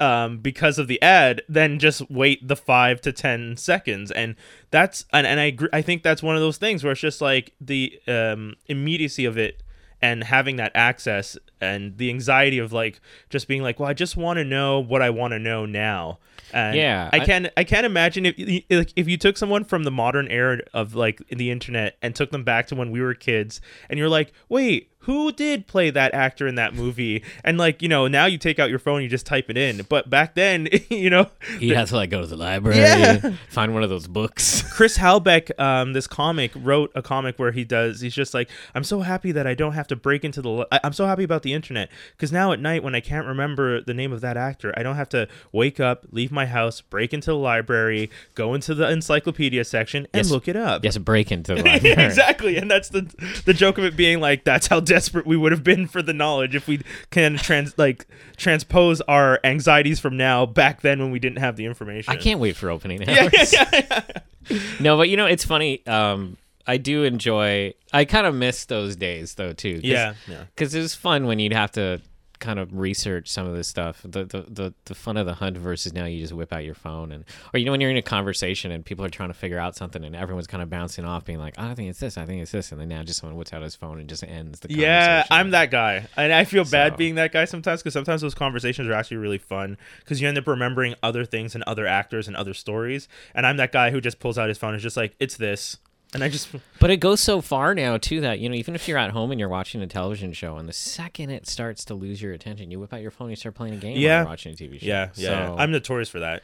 um, 0.00 0.38
because 0.38 0.78
of 0.78 0.88
the 0.88 1.00
ad 1.00 1.42
than 1.48 1.78
just 1.78 2.10
wait 2.10 2.46
the 2.46 2.56
five 2.56 3.00
to 3.02 3.12
ten 3.12 3.56
seconds 3.56 4.10
and 4.10 4.34
that's 4.70 5.04
and, 5.12 5.26
and 5.26 5.40
I 5.40 5.44
agree, 5.44 5.68
I 5.72 5.80
think 5.82 6.02
that's 6.02 6.22
one 6.22 6.34
of 6.36 6.42
those 6.42 6.56
things 6.58 6.82
where 6.84 6.92
it's 6.92 7.00
just 7.00 7.20
like 7.20 7.52
the 7.60 7.98
um, 8.06 8.54
immediacy 8.66 9.24
of 9.24 9.38
it 9.38 9.62
and 10.02 10.24
having 10.24 10.56
that 10.56 10.72
access 10.74 11.38
and 11.60 11.96
the 11.96 12.10
anxiety 12.10 12.58
of 12.58 12.72
like 12.72 13.00
just 13.30 13.46
being 13.48 13.62
like 13.62 13.78
well 13.80 13.88
I 13.88 13.94
just 13.94 14.16
want 14.16 14.38
to 14.38 14.44
know 14.44 14.80
what 14.80 15.00
I 15.00 15.10
want 15.10 15.32
to 15.32 15.38
know 15.38 15.64
now. 15.64 16.18
And 16.52 16.76
Yeah, 16.76 17.08
I 17.12 17.18
I- 17.18 17.24
can't 17.24 17.48
I 17.56 17.64
can't 17.64 17.86
imagine 17.86 18.26
if 18.26 18.36
like 18.68 18.92
if 18.96 19.08
you 19.08 19.16
took 19.16 19.38
someone 19.38 19.64
from 19.64 19.84
the 19.84 19.90
modern 19.90 20.28
era 20.28 20.58
of 20.74 20.94
like 20.94 21.22
the 21.28 21.50
internet 21.50 21.96
and 22.02 22.14
took 22.14 22.30
them 22.30 22.44
back 22.44 22.66
to 22.66 22.74
when 22.74 22.90
we 22.90 23.00
were 23.00 23.14
kids 23.14 23.60
and 23.88 23.98
you're 23.98 24.10
like, 24.10 24.32
"Wait, 24.50 24.90
who 25.02 25.32
did 25.32 25.66
play 25.66 25.90
that 25.90 26.14
actor 26.14 26.46
in 26.46 26.54
that 26.56 26.74
movie?" 26.74 27.22
And 27.44 27.58
like, 27.58 27.82
you 27.82 27.88
know, 27.88 28.08
now 28.08 28.26
you 28.26 28.38
take 28.38 28.58
out 28.58 28.70
your 28.70 28.78
phone, 28.78 29.02
you 29.02 29.08
just 29.08 29.26
type 29.26 29.48
it 29.50 29.56
in. 29.56 29.82
But 29.88 30.10
back 30.10 30.34
then, 30.34 30.68
you 30.90 31.10
know, 31.10 31.28
You 31.58 31.74
has 31.74 31.90
to 31.90 31.96
like 31.96 32.10
go 32.10 32.20
to 32.20 32.26
the 32.26 32.36
library, 32.36 32.78
Yeah. 32.78 33.32
find 33.48 33.74
one 33.74 33.82
of 33.82 33.90
those 33.90 34.06
books. 34.06 34.62
Chris 34.72 34.98
Halbeck, 34.98 35.50
um, 35.60 35.92
this 35.92 36.06
comic 36.06 36.50
wrote 36.56 36.90
a 36.94 37.02
comic 37.02 37.38
where 37.38 37.52
he 37.52 37.64
does. 37.64 38.00
He's 38.00 38.14
just 38.14 38.32
like, 38.34 38.48
I'm 38.74 38.84
so 38.84 39.00
happy 39.00 39.32
that 39.32 39.46
I 39.46 39.54
don't 39.54 39.72
have 39.74 39.86
to 39.88 39.96
break 39.96 40.24
into 40.24 40.40
the. 40.42 40.48
li- 40.50 40.64
I- 40.72 40.80
I'm 40.84 40.92
so 40.92 41.06
happy 41.06 41.24
about 41.24 41.42
the 41.42 41.52
internet 41.52 41.90
because 42.16 42.32
now 42.32 42.52
at 42.52 42.60
night 42.60 42.82
when 42.82 42.94
I 42.94 43.00
can't 43.00 43.26
remember 43.26 43.80
the 43.80 43.94
name 43.94 44.12
of 44.12 44.20
that 44.22 44.36
actor, 44.36 44.72
I 44.76 44.82
don't 44.82 44.96
have 44.96 45.08
to 45.10 45.28
wake 45.52 45.78
up, 45.80 46.06
leave 46.10 46.32
my 46.32 46.46
house, 46.46 46.80
break 46.80 47.12
into 47.12 47.26
the 47.30 47.36
library, 47.36 48.10
go 48.34 48.54
into 48.54 48.74
the 48.74 48.88
encyclopedia 48.88 49.64
section, 49.64 50.06
and 50.14 50.24
Yes. 50.24 50.30
look 50.30 50.48
it 50.48 50.56
up. 50.56 50.84
Yes, 50.84 50.96
break 50.98 51.30
into 51.32 51.54
the 51.54 51.62
library. 51.64 52.04
exactly, 52.04 52.56
and 52.56 52.70
that's 52.70 52.88
the 52.88 53.02
the 53.44 53.52
joke 53.54 53.78
of 53.78 53.84
it 53.84 53.96
being 53.96 54.20
like 54.20 54.44
that's 54.44 54.66
how 54.68 54.80
desperate 54.92 55.26
we 55.26 55.38
would 55.38 55.52
have 55.52 55.64
been 55.64 55.86
for 55.86 56.02
the 56.02 56.12
knowledge 56.12 56.54
if 56.54 56.68
we 56.68 56.82
can 57.10 57.38
trans 57.38 57.76
like 57.78 58.06
transpose 58.36 59.00
our 59.02 59.40
anxieties 59.42 59.98
from 59.98 60.18
now 60.18 60.44
back 60.44 60.82
then 60.82 60.98
when 60.98 61.10
we 61.10 61.18
didn't 61.18 61.38
have 61.38 61.56
the 61.56 61.64
information. 61.64 62.12
I 62.12 62.16
can't 62.16 62.38
wait 62.40 62.56
for 62.56 62.68
opening 62.68 63.08
hours. 63.08 63.52
Yeah, 63.54 63.70
yeah, 63.72 64.02
yeah. 64.50 64.58
No, 64.80 64.98
but 64.98 65.08
you 65.08 65.16
know, 65.16 65.24
it's 65.24 65.44
funny. 65.44 65.86
Um, 65.86 66.36
I 66.66 66.76
do 66.76 67.04
enjoy. 67.04 67.72
I 67.92 68.04
kind 68.04 68.26
of 68.26 68.34
miss 68.34 68.66
those 68.66 68.94
days 68.96 69.34
though 69.34 69.54
too. 69.54 69.76
Cause, 69.76 69.84
Yeah, 69.84 70.14
yeah. 70.28 70.44
Because 70.54 70.74
it 70.74 70.80
was 70.80 70.94
fun 70.94 71.26
when 71.26 71.38
you'd 71.38 71.54
have 71.54 71.72
to 71.72 72.02
kind 72.42 72.58
of 72.58 72.76
research 72.78 73.28
some 73.30 73.46
of 73.46 73.54
this 73.56 73.68
stuff. 73.68 74.02
The, 74.04 74.24
the 74.26 74.42
the 74.48 74.74
the 74.84 74.94
fun 74.94 75.16
of 75.16 75.24
the 75.24 75.32
hunt 75.34 75.56
versus 75.56 75.94
now 75.94 76.04
you 76.04 76.20
just 76.20 76.34
whip 76.34 76.52
out 76.52 76.64
your 76.64 76.74
phone 76.74 77.10
and 77.12 77.24
or 77.54 77.58
you 77.58 77.64
know 77.64 77.70
when 77.70 77.80
you're 77.80 77.90
in 77.90 77.96
a 77.96 78.02
conversation 78.02 78.70
and 78.70 78.84
people 78.84 79.02
are 79.04 79.08
trying 79.08 79.30
to 79.30 79.34
figure 79.34 79.58
out 79.58 79.74
something 79.76 80.04
and 80.04 80.14
everyone's 80.14 80.46
kind 80.46 80.62
of 80.62 80.68
bouncing 80.68 81.04
off 81.06 81.24
being 81.24 81.38
like, 81.38 81.54
oh, 81.56 81.68
I 81.68 81.74
think 81.74 81.88
it's 81.88 82.00
this, 82.00 82.18
I 82.18 82.26
think 82.26 82.42
it's 82.42 82.50
this, 82.52 82.70
and 82.72 82.80
then 82.80 82.88
now 82.88 83.02
just 83.02 83.20
someone 83.20 83.38
whips 83.38 83.52
out 83.54 83.62
his 83.62 83.74
phone 83.74 83.98
and 84.00 84.08
just 84.08 84.24
ends 84.24 84.60
the 84.60 84.70
Yeah. 84.70 85.24
I'm 85.30 85.50
that 85.52 85.70
guy, 85.70 86.06
and 86.16 86.32
I 86.32 86.44
feel 86.44 86.64
bad 86.64 86.92
So- 86.92 86.96
being 86.98 87.14
that 87.14 87.32
guy 87.32 87.46
sometimes 87.46 87.80
because 87.82 87.94
sometimes 87.94 88.20
those 88.20 88.34
conversations 88.34 88.88
are 88.88 88.92
actually 88.92 89.18
really 89.18 89.38
fun 89.38 89.78
because 90.00 90.20
you 90.20 90.28
end 90.28 90.36
up 90.36 90.46
remembering 90.46 90.94
other 91.02 91.24
things 91.24 91.54
and 91.54 91.64
other 91.64 91.86
actors 91.86 92.26
and 92.28 92.36
other 92.36 92.52
stories. 92.54 93.08
And 93.34 93.46
I'm 93.46 93.56
that 93.58 93.72
guy 93.72 93.90
who 93.92 94.00
just 94.00 94.18
pulls 94.18 94.36
out 94.36 94.48
his 94.48 94.58
phone 94.58 94.70
and 94.70 94.76
is 94.78 94.82
just 94.82 94.96
like, 94.96 95.14
"It's 95.20 95.36
this," 95.36 95.78
and 96.14 96.22
I 96.22 96.28
just 96.28 96.48
But 96.80 96.90
it 96.90 96.98
goes 96.98 97.20
so 97.20 97.40
far 97.40 97.74
now 97.74 97.96
too 97.98 98.20
that 98.22 98.38
you 98.38 98.48
know 98.48 98.54
even 98.54 98.74
if 98.74 98.88
you're 98.88 98.98
at 98.98 99.10
home 99.10 99.30
and 99.30 99.40
you're 99.40 99.48
watching 99.48 99.82
a 99.82 99.86
television 99.86 100.32
show 100.32 100.56
and 100.56 100.68
the 100.68 100.72
second 100.72 101.30
it 101.30 101.46
starts 101.46 101.84
to 101.86 101.94
lose 101.94 102.20
your 102.20 102.32
attention, 102.32 102.70
you 102.70 102.80
whip 102.80 102.92
out 102.92 103.00
your 103.02 103.10
phone, 103.10 103.26
and 103.26 103.32
you 103.32 103.36
start 103.36 103.54
playing 103.54 103.74
a 103.74 103.78
game. 103.78 103.96
Yeah. 103.96 104.16
while 104.16 104.22
you're 104.24 104.28
watching 104.30 104.52
a 104.52 104.56
TV 104.56 104.80
show. 104.80 104.86
yeah, 104.86 105.08
yeah. 105.14 105.48
So 105.48 105.56
I'm 105.58 105.70
notorious 105.72 106.08
for 106.08 106.20
that. 106.20 106.42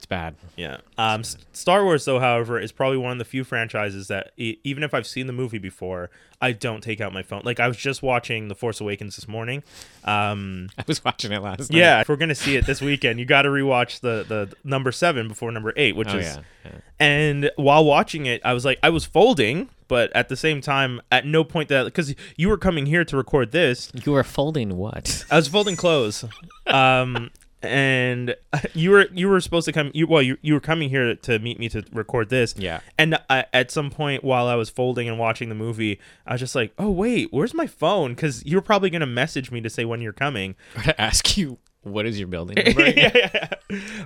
It's 0.00 0.06
bad. 0.06 0.34
Yeah. 0.56 0.78
Um, 0.96 1.20
S- 1.20 1.36
Star 1.52 1.84
Wars, 1.84 2.06
though, 2.06 2.18
however, 2.20 2.58
is 2.58 2.72
probably 2.72 2.96
one 2.96 3.12
of 3.12 3.18
the 3.18 3.24
few 3.26 3.44
franchises 3.44 4.08
that 4.08 4.32
e- 4.38 4.56
even 4.64 4.82
if 4.82 4.94
I've 4.94 5.06
seen 5.06 5.26
the 5.26 5.32
movie 5.34 5.58
before, 5.58 6.08
I 6.40 6.52
don't 6.52 6.82
take 6.82 7.02
out 7.02 7.12
my 7.12 7.22
phone. 7.22 7.42
Like 7.44 7.60
I 7.60 7.68
was 7.68 7.76
just 7.76 8.02
watching 8.02 8.48
The 8.48 8.54
Force 8.54 8.80
Awakens 8.80 9.16
this 9.16 9.28
morning. 9.28 9.62
Um, 10.04 10.70
I 10.78 10.84
was 10.86 11.04
watching 11.04 11.32
it 11.32 11.42
last 11.42 11.70
night. 11.70 11.78
yeah, 11.78 12.00
if 12.00 12.08
we're 12.08 12.16
gonna 12.16 12.34
see 12.34 12.56
it 12.56 12.64
this 12.64 12.80
weekend, 12.80 13.18
you 13.20 13.26
got 13.26 13.42
to 13.42 13.50
rewatch 13.50 14.00
the 14.00 14.24
the 14.26 14.54
number 14.64 14.90
seven 14.90 15.28
before 15.28 15.52
number 15.52 15.74
eight, 15.76 15.96
which 15.96 16.08
Oh 16.08 16.16
is. 16.18 16.24
yeah. 16.36 16.42
yeah. 16.64 16.70
And 16.98 17.50
while 17.56 17.84
watching 17.84 18.24
it, 18.24 18.40
I 18.42 18.54
was 18.54 18.64
like, 18.64 18.78
I 18.82 18.88
was 18.88 19.04
folding, 19.04 19.68
but 19.86 20.10
at 20.16 20.30
the 20.30 20.36
same 20.36 20.62
time, 20.62 21.02
at 21.12 21.26
no 21.26 21.44
point 21.44 21.68
that 21.68 21.84
because 21.84 22.14
you 22.36 22.48
were 22.48 22.56
coming 22.58 22.86
here 22.86 23.04
to 23.04 23.16
record 23.18 23.52
this, 23.52 23.92
You 24.04 24.12
were 24.12 24.24
folding 24.24 24.78
what? 24.78 25.26
I 25.30 25.36
was 25.36 25.48
folding 25.48 25.76
clothes. 25.76 26.24
Um, 26.66 27.30
and 27.62 28.34
you 28.74 28.90
were 28.90 29.06
you 29.12 29.28
were 29.28 29.40
supposed 29.40 29.66
to 29.66 29.72
come. 29.72 29.90
You 29.94 30.06
well, 30.06 30.22
you 30.22 30.38
you 30.42 30.54
were 30.54 30.60
coming 30.60 30.90
here 30.90 31.14
to 31.14 31.38
meet 31.38 31.58
me 31.58 31.68
to 31.70 31.84
record 31.92 32.28
this. 32.28 32.54
Yeah. 32.56 32.80
And 32.98 33.18
I, 33.28 33.46
at 33.52 33.70
some 33.70 33.90
point 33.90 34.24
while 34.24 34.46
I 34.46 34.54
was 34.54 34.70
folding 34.70 35.08
and 35.08 35.18
watching 35.18 35.48
the 35.48 35.54
movie, 35.54 36.00
I 36.26 36.32
was 36.32 36.40
just 36.40 36.54
like, 36.54 36.72
"Oh 36.78 36.90
wait, 36.90 37.28
where's 37.32 37.54
my 37.54 37.66
phone?" 37.66 38.14
Because 38.14 38.44
you 38.44 38.56
were 38.56 38.62
probably 38.62 38.90
gonna 38.90 39.06
message 39.06 39.50
me 39.50 39.60
to 39.60 39.70
say 39.70 39.84
when 39.84 40.00
you're 40.00 40.12
coming. 40.12 40.54
To 40.84 40.98
ask 41.00 41.36
you 41.36 41.58
what 41.82 42.04
is 42.04 42.18
your 42.18 42.28
building 42.28 42.56
yeah, 42.76 43.10
yeah. 43.14 43.48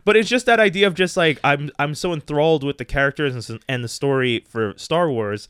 But 0.05 0.17
it's 0.17 0.29
just 0.29 0.47
that 0.47 0.61
idea 0.61 0.87
of 0.87 0.95
just 0.95 1.17
like 1.17 1.39
I'm 1.43 1.71
I'm 1.79 1.95
so 1.95 2.13
enthralled 2.13 2.63
with 2.65 2.79
the 2.79 2.85
characters 2.85 3.49
and, 3.49 3.61
and 3.69 3.83
the 3.83 3.89
story 3.89 4.45
for 4.49 4.75
Star 4.77 5.11
Wars 5.11 5.49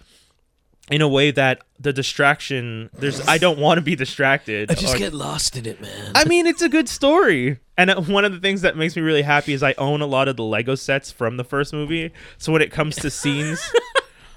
in 0.91 1.01
a 1.01 1.09
way 1.09 1.31
that 1.31 1.63
the 1.81 1.93
distraction 1.93 2.91
there's 2.99 3.27
I 3.27 3.39
don't 3.39 3.59
want 3.59 3.79
to 3.79 3.83
be 3.83 3.97
distracted. 3.97 4.71
I 4.71 4.75
just 4.75 4.95
or- 4.95 4.99
get 4.99 5.15
lost 5.15 5.57
in 5.57 5.67
it, 5.67 5.81
man. 5.81 6.13
I 6.15 6.25
mean, 6.25 6.47
it's 6.47 6.63
a 6.63 6.69
good 6.69 6.89
story. 6.89 7.59
And 7.77 7.91
uh, 7.91 8.01
one 8.03 8.25
of 8.25 8.33
the 8.33 8.39
things 8.39 8.61
that 8.63 8.77
makes 8.77 8.95
me 8.95 9.03
really 9.03 9.23
happy 9.23 9.53
is 9.53 9.63
I 9.63 9.75
own 9.79 10.01
a 10.01 10.07
lot 10.07 10.29
of 10.29 10.37
the 10.37 10.45
Lego 10.45 10.75
sets 10.75 11.11
from 11.11 11.37
the 11.37 11.45
first 11.45 11.73
movie. 11.73 12.13
So 12.39 12.53
when 12.53 12.63
it 12.63 12.71
comes 12.71 12.97
to 12.97 13.11
scenes, 13.11 13.61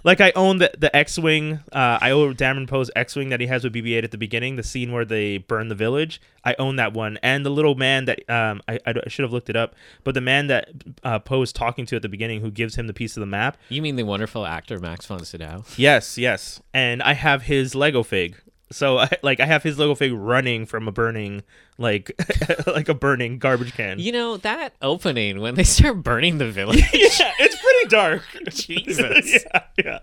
like 0.07 0.21
I 0.21 0.31
own 0.37 0.59
the, 0.59 0.71
the 0.77 0.95
X 0.95 1.19
Wing, 1.19 1.59
uh, 1.73 1.99
I 1.99 2.11
own 2.11 2.33
Dameron 2.33 2.65
Poe's 2.65 2.89
X 2.95 3.13
Wing 3.17 3.27
that 3.27 3.41
he 3.41 3.47
has 3.47 3.65
with 3.65 3.73
BB 3.73 3.97
8 3.97 4.05
at 4.05 4.11
the 4.11 4.17
beginning, 4.17 4.55
the 4.55 4.63
scene 4.63 4.93
where 4.93 5.03
they 5.03 5.37
burn 5.37 5.67
the 5.67 5.75
village. 5.75 6.21
I 6.45 6.55
own 6.57 6.77
that 6.77 6.93
one. 6.93 7.19
And 7.21 7.45
the 7.45 7.49
little 7.49 7.75
man 7.75 8.05
that, 8.05 8.27
um, 8.29 8.61
I, 8.69 8.79
I, 8.85 8.93
I 9.05 9.09
should 9.09 9.23
have 9.23 9.33
looked 9.33 9.49
it 9.49 9.57
up, 9.57 9.75
but 10.05 10.13
the 10.13 10.21
man 10.21 10.47
that 10.47 10.69
uh, 11.03 11.19
Poe 11.19 11.41
is 11.41 11.51
talking 11.51 11.85
to 11.87 11.97
at 11.97 12.03
the 12.03 12.07
beginning 12.07 12.39
who 12.39 12.49
gives 12.49 12.75
him 12.75 12.87
the 12.87 12.93
piece 12.93 13.17
of 13.17 13.19
the 13.19 13.27
map. 13.27 13.57
you 13.67 13.81
mean 13.81 13.97
the 13.97 14.03
wonderful 14.03 14.45
actor 14.45 14.79
Max 14.79 15.05
von 15.05 15.25
Sydow? 15.25 15.65
Yes, 15.75 16.17
yes. 16.17 16.61
And 16.73 17.03
I 17.03 17.11
have 17.13 17.43
his 17.43 17.75
Lego 17.75 18.01
fig. 18.01 18.37
So 18.71 18.97
I, 18.99 19.09
like 19.23 19.39
I 19.39 19.45
have 19.45 19.63
his 19.63 19.77
Lego 19.79 19.95
fig 19.95 20.13
running 20.13 20.65
from 20.65 20.87
a 20.87 20.91
burning 20.91 21.43
like 21.77 22.11
like 22.67 22.89
a 22.89 22.93
burning 22.93 23.39
garbage 23.39 23.73
can. 23.73 23.99
You 23.99 24.11
know 24.11 24.37
that 24.37 24.73
opening 24.81 25.39
when 25.41 25.55
they 25.55 25.63
start 25.63 26.03
burning 26.03 26.37
the 26.37 26.49
village. 26.51 26.79
yeah, 26.93 27.31
it's 27.39 27.55
pretty 27.61 27.89
dark. 27.89 28.23
Jesus. 28.49 29.45
yeah, 29.83 29.99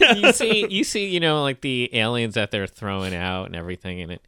yeah. 0.00 0.12
you 0.14 0.32
see, 0.32 0.66
you 0.68 0.84
see, 0.84 1.08
you 1.08 1.20
know, 1.20 1.42
like 1.42 1.60
the 1.62 1.90
aliens 1.96 2.34
that 2.34 2.50
they're 2.50 2.66
throwing 2.66 3.14
out 3.14 3.46
and 3.46 3.56
everything 3.56 3.98
in 3.98 4.10
it. 4.10 4.22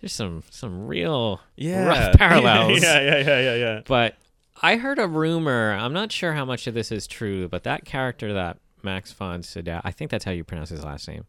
There's 0.00 0.12
some 0.12 0.42
some 0.50 0.86
real 0.86 1.40
Yeah. 1.56 1.86
rough 1.86 2.16
parallels. 2.18 2.82
Yeah, 2.82 3.00
yeah, 3.00 3.18
yeah, 3.18 3.40
yeah, 3.40 3.54
yeah. 3.54 3.80
But 3.86 4.14
I 4.62 4.76
heard 4.76 4.98
a 4.98 5.06
rumor. 5.08 5.72
I'm 5.72 5.92
not 5.92 6.12
sure 6.12 6.32
how 6.34 6.44
much 6.44 6.66
of 6.66 6.74
this 6.74 6.92
is 6.92 7.06
true, 7.06 7.48
but 7.48 7.64
that 7.64 7.84
character 7.84 8.32
that 8.34 8.58
Max 8.82 9.12
von 9.12 9.42
Sydow, 9.42 9.80
I 9.84 9.90
think 9.90 10.10
that's 10.10 10.24
how 10.24 10.30
you 10.32 10.44
pronounce 10.44 10.68
his 10.68 10.84
last 10.84 11.08
name, 11.08 11.24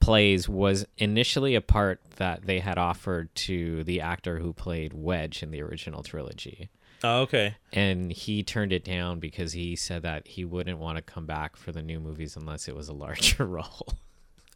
plays 0.00 0.48
was 0.48 0.86
initially 0.98 1.54
a 1.54 1.60
part 1.60 2.00
that 2.16 2.46
they 2.46 2.58
had 2.60 2.78
offered 2.78 3.34
to 3.34 3.84
the 3.84 4.00
actor 4.00 4.38
who 4.38 4.52
played 4.52 4.92
Wedge 4.94 5.42
in 5.42 5.50
the 5.50 5.62
original 5.62 6.02
trilogy. 6.02 6.70
Oh, 7.02 7.20
okay. 7.22 7.54
And 7.72 8.12
he 8.12 8.42
turned 8.42 8.72
it 8.72 8.84
down 8.84 9.20
because 9.20 9.52
he 9.52 9.74
said 9.76 10.02
that 10.02 10.26
he 10.26 10.44
wouldn't 10.44 10.78
want 10.78 10.96
to 10.96 11.02
come 11.02 11.24
back 11.26 11.56
for 11.56 11.72
the 11.72 11.80
new 11.82 11.98
movies 12.00 12.36
unless 12.36 12.68
it 12.68 12.74
was 12.76 12.88
a 12.88 12.92
larger 12.92 13.46
role. 13.46 13.88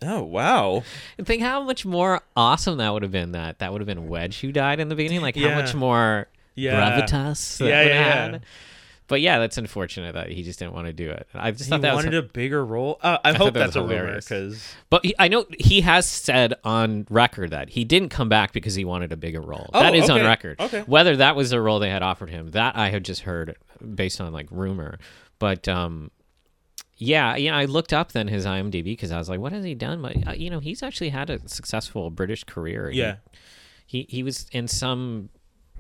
Oh, 0.03 0.23
wow. 0.23 0.83
And 1.17 1.27
think 1.27 1.41
how 1.41 1.63
much 1.63 1.87
more 1.87 2.21
awesome 2.37 2.77
that 2.79 2.93
would 2.93 3.03
have 3.03 3.13
been. 3.13 3.33
That 3.33 3.61
that 3.61 3.73
would 3.73 3.81
have 3.81 3.87
been 3.87 4.09
Wedge 4.09 4.41
who 4.41 4.53
died 4.53 4.79
in 4.81 4.89
the 4.89 4.95
beginning. 4.95 5.23
Like 5.23 5.37
how 5.37 5.55
much 5.55 5.75
more 5.75 6.29
Yeah. 6.55 7.01
gravitas. 7.01 7.59
That 7.59 7.67
Yeah, 7.69 7.83
yeah, 7.83 8.31
yeah. 8.33 8.39
But 9.07 9.21
yeah, 9.21 9.39
that's 9.39 9.59
unfortunate 9.59 10.15
that 10.15 10.31
he 10.31 10.43
just 10.43 10.59
didn't 10.59 10.73
want 10.73 10.87
to 10.87 10.93
do 10.95 11.11
it. 11.11 11.29
I 11.35 11.51
just 11.51 11.65
He 11.65 11.71
thought 11.71 11.83
that 11.83 11.95
was. 11.95 12.07
wanted 12.07 12.19
a 12.19 12.23
bigger 12.23 12.65
role. 12.65 12.99
Uh, 13.03 13.19
I, 13.23 13.33
thought 13.33 13.39
hope 13.39 13.55
that 13.55 13.61
that's 13.61 13.77
a 13.77 13.83
was 13.83 13.91
rumor 13.91 14.15
because 14.17 14.75
But 14.89 15.05
he, 15.05 15.15
I 15.19 15.29
know 15.29 15.45
he 15.59 15.83
has 15.83 16.07
said 16.07 16.55
on 16.65 17.07
record 17.11 17.51
that 17.51 17.69
he 17.69 17.85
didn't 17.85 18.09
come 18.09 18.31
back 18.31 18.53
because 18.55 18.75
he 18.75 18.85
wanted 18.87 19.13
a 19.13 19.17
bigger 19.19 19.43
role. 19.43 19.69
Oh, 19.75 19.81
that 19.81 19.95
is 19.95 20.09
on 20.09 20.23
record. 20.23 20.59
Okay. 20.59 20.81
Whether 20.87 21.17
that 21.17 21.37
was 21.37 21.51
the 21.51 21.61
role 21.61 21.81
they 21.81 21.91
had 21.91 22.03
offered 22.03 22.31
him, 22.31 22.53
that 22.53 22.77
I 22.77 22.89
had 22.89 23.05
just 23.05 23.23
heard 23.23 23.57
based 23.95 24.23
on 24.23 24.33
like 24.33 24.49
rumor. 24.51 24.99
But 25.39 25.69
um, 25.69 26.11
yeah, 26.97 27.37
yeah, 27.37 27.57
I 27.57 27.67
looked 27.67 27.93
up 27.93 28.13
then 28.13 28.29
his 28.29 28.47
IMDb 28.47 28.85
because 28.85 29.11
I 29.13 29.19
was 29.19 29.29
like, 29.29 29.41
what 29.41 29.53
has 29.53 29.65
he 29.65 29.75
done? 29.75 30.01
But 30.01 30.29
uh, 30.29 30.33
you 30.33 30.49
know, 30.49 30.61
he's 30.61 30.83
actually 30.83 31.11
had 31.11 31.29
a 31.29 31.47
successful 31.47 32.11
British 32.11 32.45
career. 32.45 32.89
He- 32.91 33.01
yeah. 33.01 33.17
he 33.85 34.07
he 34.09 34.23
was 34.23 34.47
in 34.53 34.67
some 34.69 35.29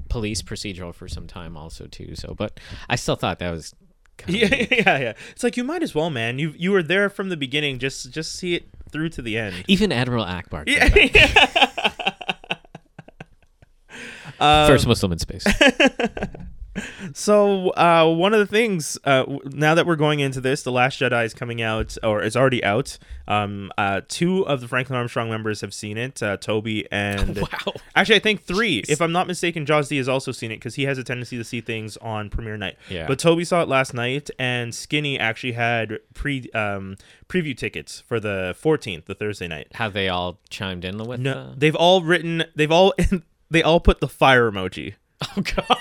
police 0.08 0.42
procedural 0.42 0.94
for 0.94 1.08
some 1.08 1.26
time 1.26 1.56
also 1.56 1.86
too. 1.86 2.14
So, 2.14 2.34
but 2.34 2.58
I 2.88 2.96
still 2.96 3.16
thought 3.16 3.38
that 3.38 3.50
was. 3.50 3.74
Kind 4.16 4.36
Yeah, 4.36 4.46
yeah, 4.70 4.98
yeah. 4.98 5.12
It's 5.32 5.42
like 5.42 5.56
you 5.56 5.64
might 5.64 5.82
as 5.82 5.94
well, 5.94 6.10
man. 6.10 6.38
You 6.38 6.54
you 6.56 6.70
were 6.70 6.82
there 6.82 7.10
from 7.10 7.30
the 7.30 7.36
beginning. 7.36 7.78
Just 7.78 8.12
just 8.12 8.32
see 8.34 8.54
it 8.54 8.68
through 8.92 9.08
to 9.10 9.22
the 9.22 9.36
end. 9.36 9.64
Even 9.66 9.90
Admiral 9.90 10.24
Ackbar. 10.24 10.64
Yeah. 10.68 11.50
Um, 14.40 14.66
First 14.66 14.86
Muslim 14.88 15.12
in 15.12 15.18
space. 15.18 15.46
So 17.16 17.70
uh, 17.70 18.12
one 18.12 18.34
of 18.34 18.40
the 18.40 18.46
things 18.46 18.98
uh, 19.04 19.24
now 19.44 19.76
that 19.76 19.86
we're 19.86 19.94
going 19.94 20.18
into 20.18 20.40
this, 20.40 20.64
the 20.64 20.72
Last 20.72 20.98
Jedi 21.00 21.24
is 21.24 21.32
coming 21.32 21.62
out 21.62 21.96
or 22.02 22.20
is 22.20 22.36
already 22.36 22.62
out. 22.64 22.98
Um, 23.28 23.70
uh, 23.78 24.00
two 24.08 24.44
of 24.48 24.60
the 24.60 24.66
Franklin 24.66 24.98
Armstrong 24.98 25.30
members 25.30 25.60
have 25.60 25.72
seen 25.72 25.96
it. 25.96 26.20
Uh, 26.20 26.36
Toby 26.36 26.88
and 26.90 27.36
wow. 27.40 27.72
actually, 27.94 28.16
I 28.16 28.18
think 28.18 28.42
three. 28.42 28.82
If 28.88 29.00
I'm 29.00 29.12
not 29.12 29.28
mistaken, 29.28 29.64
Jaws 29.64 29.88
D 29.88 29.96
has 29.98 30.08
also 30.08 30.32
seen 30.32 30.50
it 30.50 30.56
because 30.56 30.74
he 30.74 30.82
has 30.82 30.98
a 30.98 31.04
tendency 31.04 31.36
to 31.36 31.44
see 31.44 31.60
things 31.60 31.96
on 31.98 32.30
premiere 32.30 32.56
night. 32.56 32.78
Yeah. 32.90 33.06
But 33.06 33.20
Toby 33.20 33.44
saw 33.44 33.62
it 33.62 33.68
last 33.68 33.94
night, 33.94 34.28
and 34.36 34.74
Skinny 34.74 35.16
actually 35.16 35.52
had 35.52 36.00
pre 36.14 36.50
um, 36.52 36.96
preview 37.28 37.56
tickets 37.56 38.00
for 38.00 38.18
the 38.18 38.56
14th, 38.60 39.04
the 39.04 39.14
Thursday 39.14 39.46
night. 39.46 39.68
Have 39.74 39.92
they 39.92 40.08
all 40.08 40.40
chimed 40.50 40.84
in 40.84 40.98
with? 40.98 41.20
No, 41.20 41.50
the- 41.50 41.60
they've 41.60 41.76
all 41.76 42.02
written. 42.02 42.42
They've 42.56 42.72
all 42.72 42.92
they 43.52 43.62
all 43.62 43.78
put 43.78 44.00
the 44.00 44.08
fire 44.08 44.50
emoji. 44.50 44.94
Oh 45.36 45.42
god. 45.42 45.78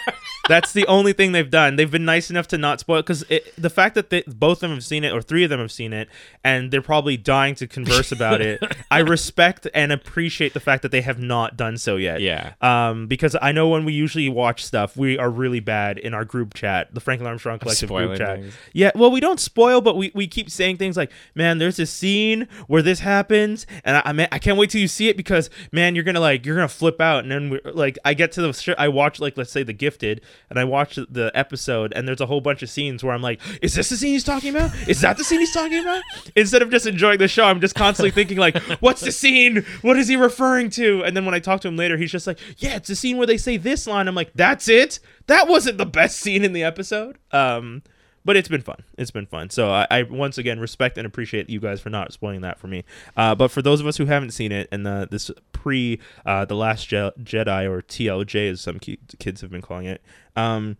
That's 0.49 0.73
the 0.73 0.85
only 0.87 1.13
thing 1.13 1.31
they've 1.31 1.49
done. 1.49 1.77
They've 1.77 1.89
been 1.89 2.03
nice 2.03 2.29
enough 2.29 2.49
to 2.49 2.57
not 2.57 2.81
spoil 2.81 3.01
because 3.01 3.23
the 3.57 3.69
fact 3.69 3.95
that 3.95 4.09
they, 4.09 4.23
both 4.27 4.57
of 4.57 4.61
them 4.61 4.71
have 4.71 4.83
seen 4.83 5.05
it, 5.05 5.13
or 5.13 5.21
three 5.21 5.45
of 5.45 5.49
them 5.49 5.61
have 5.61 5.71
seen 5.71 5.93
it, 5.93 6.09
and 6.43 6.69
they're 6.69 6.81
probably 6.81 7.15
dying 7.15 7.55
to 7.55 7.67
converse 7.67 8.11
about 8.11 8.41
it. 8.41 8.61
I 8.91 8.99
respect 8.99 9.67
and 9.73 9.93
appreciate 9.93 10.53
the 10.53 10.59
fact 10.59 10.81
that 10.81 10.91
they 10.91 10.99
have 11.01 11.17
not 11.17 11.55
done 11.55 11.77
so 11.77 11.95
yet. 11.95 12.19
Yeah. 12.19 12.53
Um, 12.59 13.07
because 13.07 13.37
I 13.41 13.53
know 13.53 13.69
when 13.69 13.85
we 13.85 13.93
usually 13.93 14.27
watch 14.27 14.65
stuff, 14.65 14.97
we 14.97 15.17
are 15.17 15.29
really 15.29 15.61
bad 15.61 15.97
in 15.97 16.13
our 16.13 16.25
group 16.25 16.53
chat, 16.53 16.93
the 16.93 16.99
Franklin 16.99 17.29
Armstrong 17.29 17.59
Collective 17.59 17.89
group 17.89 18.17
chat. 18.17 18.39
things. 18.39 18.53
Yeah, 18.73 18.91
well, 18.95 19.11
we 19.11 19.21
don't 19.21 19.39
spoil, 19.39 19.79
but 19.79 19.95
we, 19.95 20.11
we 20.13 20.27
keep 20.27 20.49
saying 20.49 20.75
things 20.75 20.97
like, 20.97 21.11
"Man, 21.35 21.57
there's 21.57 21.79
a 21.79 21.85
scene 21.85 22.49
where 22.67 22.81
this 22.81 22.99
happens, 22.99 23.65
and 23.85 23.95
I 23.95 24.01
I, 24.05 24.11
mean, 24.11 24.27
I 24.31 24.39
can't 24.39 24.57
wait 24.57 24.71
till 24.71 24.81
you 24.81 24.89
see 24.89 25.07
it 25.07 25.15
because 25.15 25.49
man, 25.71 25.95
you're 25.95 26.03
gonna 26.03 26.19
like 26.19 26.45
you're 26.45 26.55
gonna 26.55 26.67
flip 26.67 26.99
out." 26.99 27.23
And 27.23 27.31
then 27.31 27.49
we 27.49 27.61
like 27.71 27.97
I 28.03 28.13
get 28.13 28.33
to 28.33 28.41
the 28.41 28.75
I 28.77 28.89
watch 28.89 29.21
like 29.21 29.32
let's 29.37 29.51
say 29.51 29.63
The 29.63 29.73
Gifted, 29.73 30.21
and 30.49 30.59
I 30.59 30.63
watch 30.63 30.95
the 30.95 31.31
episode, 31.33 31.93
and 31.95 32.07
there's 32.07 32.21
a 32.21 32.25
whole 32.25 32.41
bunch 32.41 32.63
of 32.63 32.69
scenes 32.69 33.03
where 33.03 33.13
I'm 33.13 33.21
like, 33.21 33.39
"Is 33.61 33.75
this 33.75 33.89
the 33.89 33.97
scene 33.97 34.13
he's 34.13 34.23
talking 34.23 34.49
about? 34.49 34.71
Is 34.87 35.01
that 35.01 35.17
the 35.17 35.23
scene 35.23 35.39
he's 35.39 35.53
talking 35.53 35.79
about?" 35.79 36.01
Instead 36.35 36.61
of 36.61 36.69
just 36.69 36.85
enjoying 36.85 37.19
the 37.19 37.27
show, 37.27 37.45
I'm 37.45 37.61
just 37.61 37.75
constantly 37.75 38.11
thinking 38.17 38.37
like, 38.37 38.57
"What's 38.79 39.01
the 39.01 39.11
scene? 39.11 39.65
What 39.81 39.97
is 39.97 40.07
he 40.07 40.15
referring 40.15 40.69
to?" 40.71 41.03
And 41.03 41.15
then 41.15 41.25
when 41.25 41.33
I 41.35 41.39
talk 41.39 41.61
to 41.61 41.67
him 41.67 41.77
later, 41.77 41.97
he's 41.97 42.11
just 42.11 42.27
like, 42.27 42.39
"Yeah, 42.57 42.75
it's 42.75 42.87
the 42.87 42.95
scene 42.95 43.17
where 43.17 43.27
they 43.27 43.37
say 43.37 43.57
this 43.57 43.87
line." 43.87 44.07
I'm 44.07 44.15
like, 44.15 44.31
"That's 44.35 44.67
it? 44.67 44.99
That 45.27 45.47
wasn't 45.47 45.77
the 45.77 45.85
best 45.85 46.19
scene 46.19 46.43
in 46.43 46.53
the 46.53 46.63
episode." 46.63 47.17
Um 47.31 47.83
but 48.25 48.35
it's 48.37 48.47
been 48.49 48.61
fun. 48.61 48.83
It's 48.97 49.11
been 49.11 49.25
fun. 49.25 49.49
So 49.49 49.69
I, 49.71 49.87
I 49.91 50.03
once 50.03 50.37
again 50.37 50.59
respect 50.59 50.97
and 50.97 51.05
appreciate 51.05 51.49
you 51.49 51.59
guys 51.59 51.81
for 51.81 51.89
not 51.89 52.13
spoiling 52.13 52.41
that 52.41 52.59
for 52.59 52.67
me. 52.67 52.83
Uh, 53.17 53.35
but 53.35 53.49
for 53.51 53.61
those 53.61 53.81
of 53.81 53.87
us 53.87 53.97
who 53.97 54.05
haven't 54.05 54.31
seen 54.31 54.51
it, 54.51 54.67
and 54.71 54.85
the, 54.85 55.07
this 55.09 55.29
pre 55.51 55.99
uh, 56.25 56.45
the 56.45 56.55
Last 56.55 56.87
Je- 56.87 57.11
Jedi 57.21 57.69
or 57.69 57.81
TLJ 57.81 58.51
as 58.51 58.61
some 58.61 58.79
ki- 58.79 58.99
kids 59.19 59.41
have 59.41 59.51
been 59.51 59.61
calling 59.61 59.85
it, 59.85 60.01
um, 60.35 60.77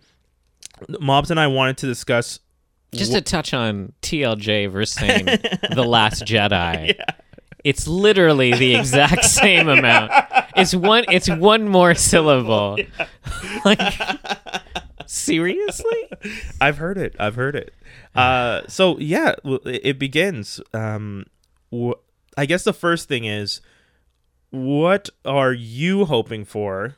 Mobs 1.00 1.32
and 1.32 1.40
I 1.40 1.48
wanted 1.48 1.78
to 1.78 1.86
discuss. 1.86 2.40
Just 2.94 3.12
to 3.14 3.22
touch 3.22 3.54
on 3.56 3.94
TLJ 4.04 4.72
versus 4.72 4.96
saying 4.96 5.26
the 5.74 5.84
Last 5.84 6.24
Jedi. 6.26 6.96
It's 7.64 7.88
literally 7.88 8.54
the 8.54 8.76
exact 8.76 9.24
same 9.24 9.70
amount. 9.70 10.12
It's 10.58 10.76
one. 10.76 11.06
It's 11.10 11.30
one 11.30 11.70
more 11.70 11.96
syllable. 11.96 12.78
like 13.64 13.80
seriously? 15.08 16.10
I've 16.62 16.78
heard 16.78 16.98
it. 16.98 17.16
I've 17.20 17.36
heard 17.36 17.56
it. 17.56 17.74
Uh, 18.16 18.62
so 18.68 18.98
yeah, 19.00 19.36
it 19.66 20.00
begins. 20.00 20.62
Um, 20.74 21.26
wh- 21.74 22.00
I 22.38 22.46
guess 22.46 22.64
the 22.64 22.74
first 22.74 23.08
thing 23.08 23.26
is, 23.26 23.62
what 24.50 25.10
are 25.26 25.54
you 25.54 26.06
hoping 26.06 26.46
for 26.46 26.96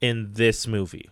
in 0.00 0.32
this 0.34 0.66
movie? 0.66 1.10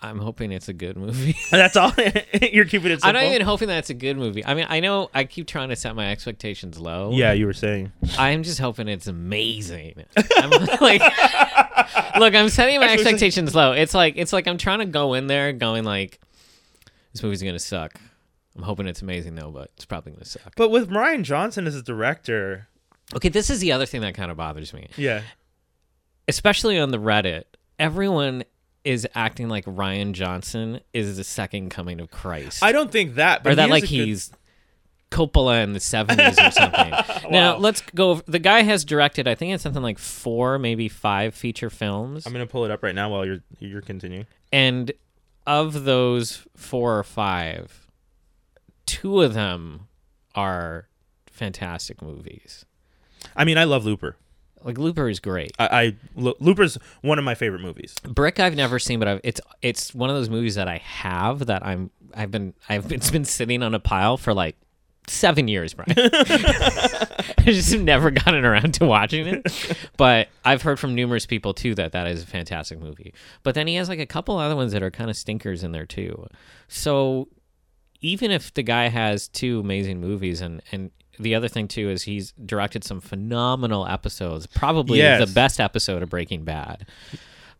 I'm 0.00 0.18
hoping 0.18 0.52
it's 0.52 0.68
a 0.68 0.72
good 0.72 0.96
movie. 0.96 1.36
That's 1.50 1.76
all. 1.76 1.92
You're 2.52 2.64
keeping 2.64 2.92
it 2.92 3.00
simple. 3.00 3.08
I'm 3.08 3.14
not 3.14 3.24
even 3.24 3.42
hoping 3.42 3.68
that 3.68 3.78
it's 3.78 3.90
a 3.90 3.94
good 3.94 4.16
movie. 4.16 4.44
I 4.44 4.54
mean, 4.54 4.66
I 4.68 4.80
know 4.80 5.10
I 5.12 5.24
keep 5.24 5.46
trying 5.48 5.70
to 5.70 5.76
set 5.76 5.96
my 5.96 6.10
expectations 6.10 6.78
low. 6.78 7.10
Yeah, 7.12 7.32
you 7.32 7.46
were 7.46 7.52
saying. 7.52 7.92
I'm 8.16 8.44
just 8.44 8.60
hoping 8.60 8.86
it's 8.86 9.08
amazing. 9.08 10.04
I'm 10.36 10.50
like, 10.80 11.02
look, 12.16 12.34
I'm 12.34 12.48
setting 12.48 12.78
my 12.78 12.92
expectations 12.92 13.54
low. 13.54 13.72
It's 13.72 13.94
like 13.94 14.14
it's 14.16 14.32
like 14.32 14.46
I'm 14.46 14.58
trying 14.58 14.78
to 14.80 14.86
go 14.86 15.14
in 15.14 15.26
there 15.26 15.52
going 15.52 15.84
like, 15.84 16.20
this 17.12 17.22
movie's 17.22 17.42
gonna 17.42 17.58
suck. 17.58 17.94
I'm 18.56 18.62
hoping 18.62 18.86
it's 18.86 19.02
amazing 19.02 19.34
though, 19.34 19.50
but 19.50 19.70
it's 19.76 19.84
probably 19.84 20.12
gonna 20.12 20.24
suck. 20.24 20.54
But 20.56 20.70
with 20.70 20.90
Rian 20.90 21.22
Johnson 21.22 21.66
as 21.66 21.74
a 21.74 21.82
director, 21.82 22.68
Okay, 23.14 23.30
this 23.30 23.48
is 23.50 23.60
the 23.60 23.72
other 23.72 23.86
thing 23.86 24.02
that 24.02 24.14
kind 24.14 24.30
of 24.30 24.36
bothers 24.36 24.74
me, 24.74 24.88
yeah, 24.96 25.22
especially 26.26 26.78
on 26.78 26.90
the 26.90 26.98
Reddit. 26.98 27.44
Everyone 27.78 28.44
is 28.88 29.06
acting 29.14 29.48
like 29.50 29.66
Rian 29.66 30.12
Johnson 30.12 30.80
is 30.94 31.18
the 31.18 31.24
second 31.24 31.68
coming 31.68 32.00
of 32.00 32.10
Christ. 32.10 32.62
I 32.62 32.72
don't 32.72 32.90
think 32.90 33.16
that, 33.16 33.42
but 33.44 33.52
or 33.52 33.54
that 33.56 33.68
like 33.68 33.82
a 33.84 33.86
good- 33.86 34.06
he's 34.06 34.32
Coppola 35.10 35.62
in 35.62 35.72
the 35.74 35.78
70s 35.78 36.48
or 36.48 36.50
something. 36.50 36.92
Now, 37.30 37.56
let's 37.58 37.82
go. 37.94 38.16
The 38.26 38.38
guy 38.38 38.62
has 38.62 38.84
directed, 38.86 39.28
I 39.28 39.34
think 39.34 39.52
it's 39.52 39.62
something 39.62 39.82
like 39.82 39.98
four, 39.98 40.58
maybe 40.58 40.88
five 40.88 41.34
feature 41.34 41.68
films. 41.68 42.26
I'm 42.26 42.32
gonna 42.32 42.46
pull 42.46 42.64
it 42.64 42.70
up 42.70 42.82
right 42.82 42.94
now 42.94 43.10
while 43.10 43.26
you're 43.26 43.40
you're 43.58 43.82
continuing. 43.82 44.26
and 44.52 44.90
of 45.46 45.84
those 45.84 46.46
four 46.56 46.98
or 46.98 47.02
five, 47.04 47.86
two 48.86 49.20
of 49.22 49.34
them 49.34 49.88
are 50.34 50.88
fantastic 51.30 52.00
movies. 52.02 52.64
I 53.36 53.44
mean, 53.44 53.58
I 53.58 53.64
love 53.64 53.84
Looper. 53.84 54.16
Like 54.64 54.78
Looper 54.78 55.08
is 55.08 55.20
great. 55.20 55.52
I, 55.58 55.66
I 55.66 55.96
Lo- 56.16 56.36
Looper's 56.40 56.78
one 57.02 57.18
of 57.18 57.24
my 57.24 57.34
favorite 57.34 57.62
movies. 57.62 57.94
Brick 58.02 58.40
I've 58.40 58.56
never 58.56 58.78
seen, 58.78 58.98
but 58.98 59.08
I've, 59.08 59.20
it's 59.24 59.40
it's 59.62 59.94
one 59.94 60.10
of 60.10 60.16
those 60.16 60.30
movies 60.30 60.54
that 60.56 60.68
I 60.68 60.78
have 60.78 61.46
that 61.46 61.64
I'm 61.64 61.90
I've 62.14 62.30
been 62.30 62.54
I've 62.68 62.88
been, 62.88 62.96
it's 62.96 63.10
been 63.10 63.24
sitting 63.24 63.62
on 63.62 63.74
a 63.74 63.80
pile 63.80 64.16
for 64.16 64.34
like 64.34 64.56
seven 65.06 65.48
years, 65.48 65.74
Brian. 65.74 65.88
I 65.96 67.42
just 67.52 67.72
have 67.72 67.82
never 67.82 68.10
gotten 68.10 68.44
around 68.44 68.74
to 68.74 68.86
watching 68.86 69.26
it, 69.26 69.78
but 69.96 70.28
I've 70.44 70.62
heard 70.62 70.78
from 70.78 70.94
numerous 70.94 71.26
people 71.26 71.54
too 71.54 71.74
that 71.76 71.92
that 71.92 72.06
is 72.06 72.22
a 72.22 72.26
fantastic 72.26 72.78
movie. 72.78 73.14
But 73.42 73.54
then 73.54 73.66
he 73.66 73.76
has 73.76 73.88
like 73.88 74.00
a 74.00 74.06
couple 74.06 74.36
other 74.36 74.56
ones 74.56 74.72
that 74.72 74.82
are 74.82 74.90
kind 74.90 75.08
of 75.08 75.16
stinkers 75.16 75.62
in 75.64 75.72
there 75.72 75.86
too. 75.86 76.26
So 76.68 77.28
even 78.00 78.30
if 78.30 78.52
the 78.54 78.62
guy 78.62 78.88
has 78.88 79.28
two 79.28 79.60
amazing 79.60 80.00
movies 80.00 80.40
and 80.40 80.62
and 80.72 80.90
the 81.18 81.34
other 81.34 81.48
thing 81.48 81.68
too 81.68 81.90
is 81.90 82.02
he's 82.04 82.32
directed 82.46 82.84
some 82.84 83.00
phenomenal 83.00 83.86
episodes 83.86 84.46
probably 84.46 84.98
Yes. 84.98 85.26
the 85.26 85.32
best 85.34 85.60
episode 85.60 86.02
of 86.02 86.08
breaking 86.10 86.44
bad 86.44 86.86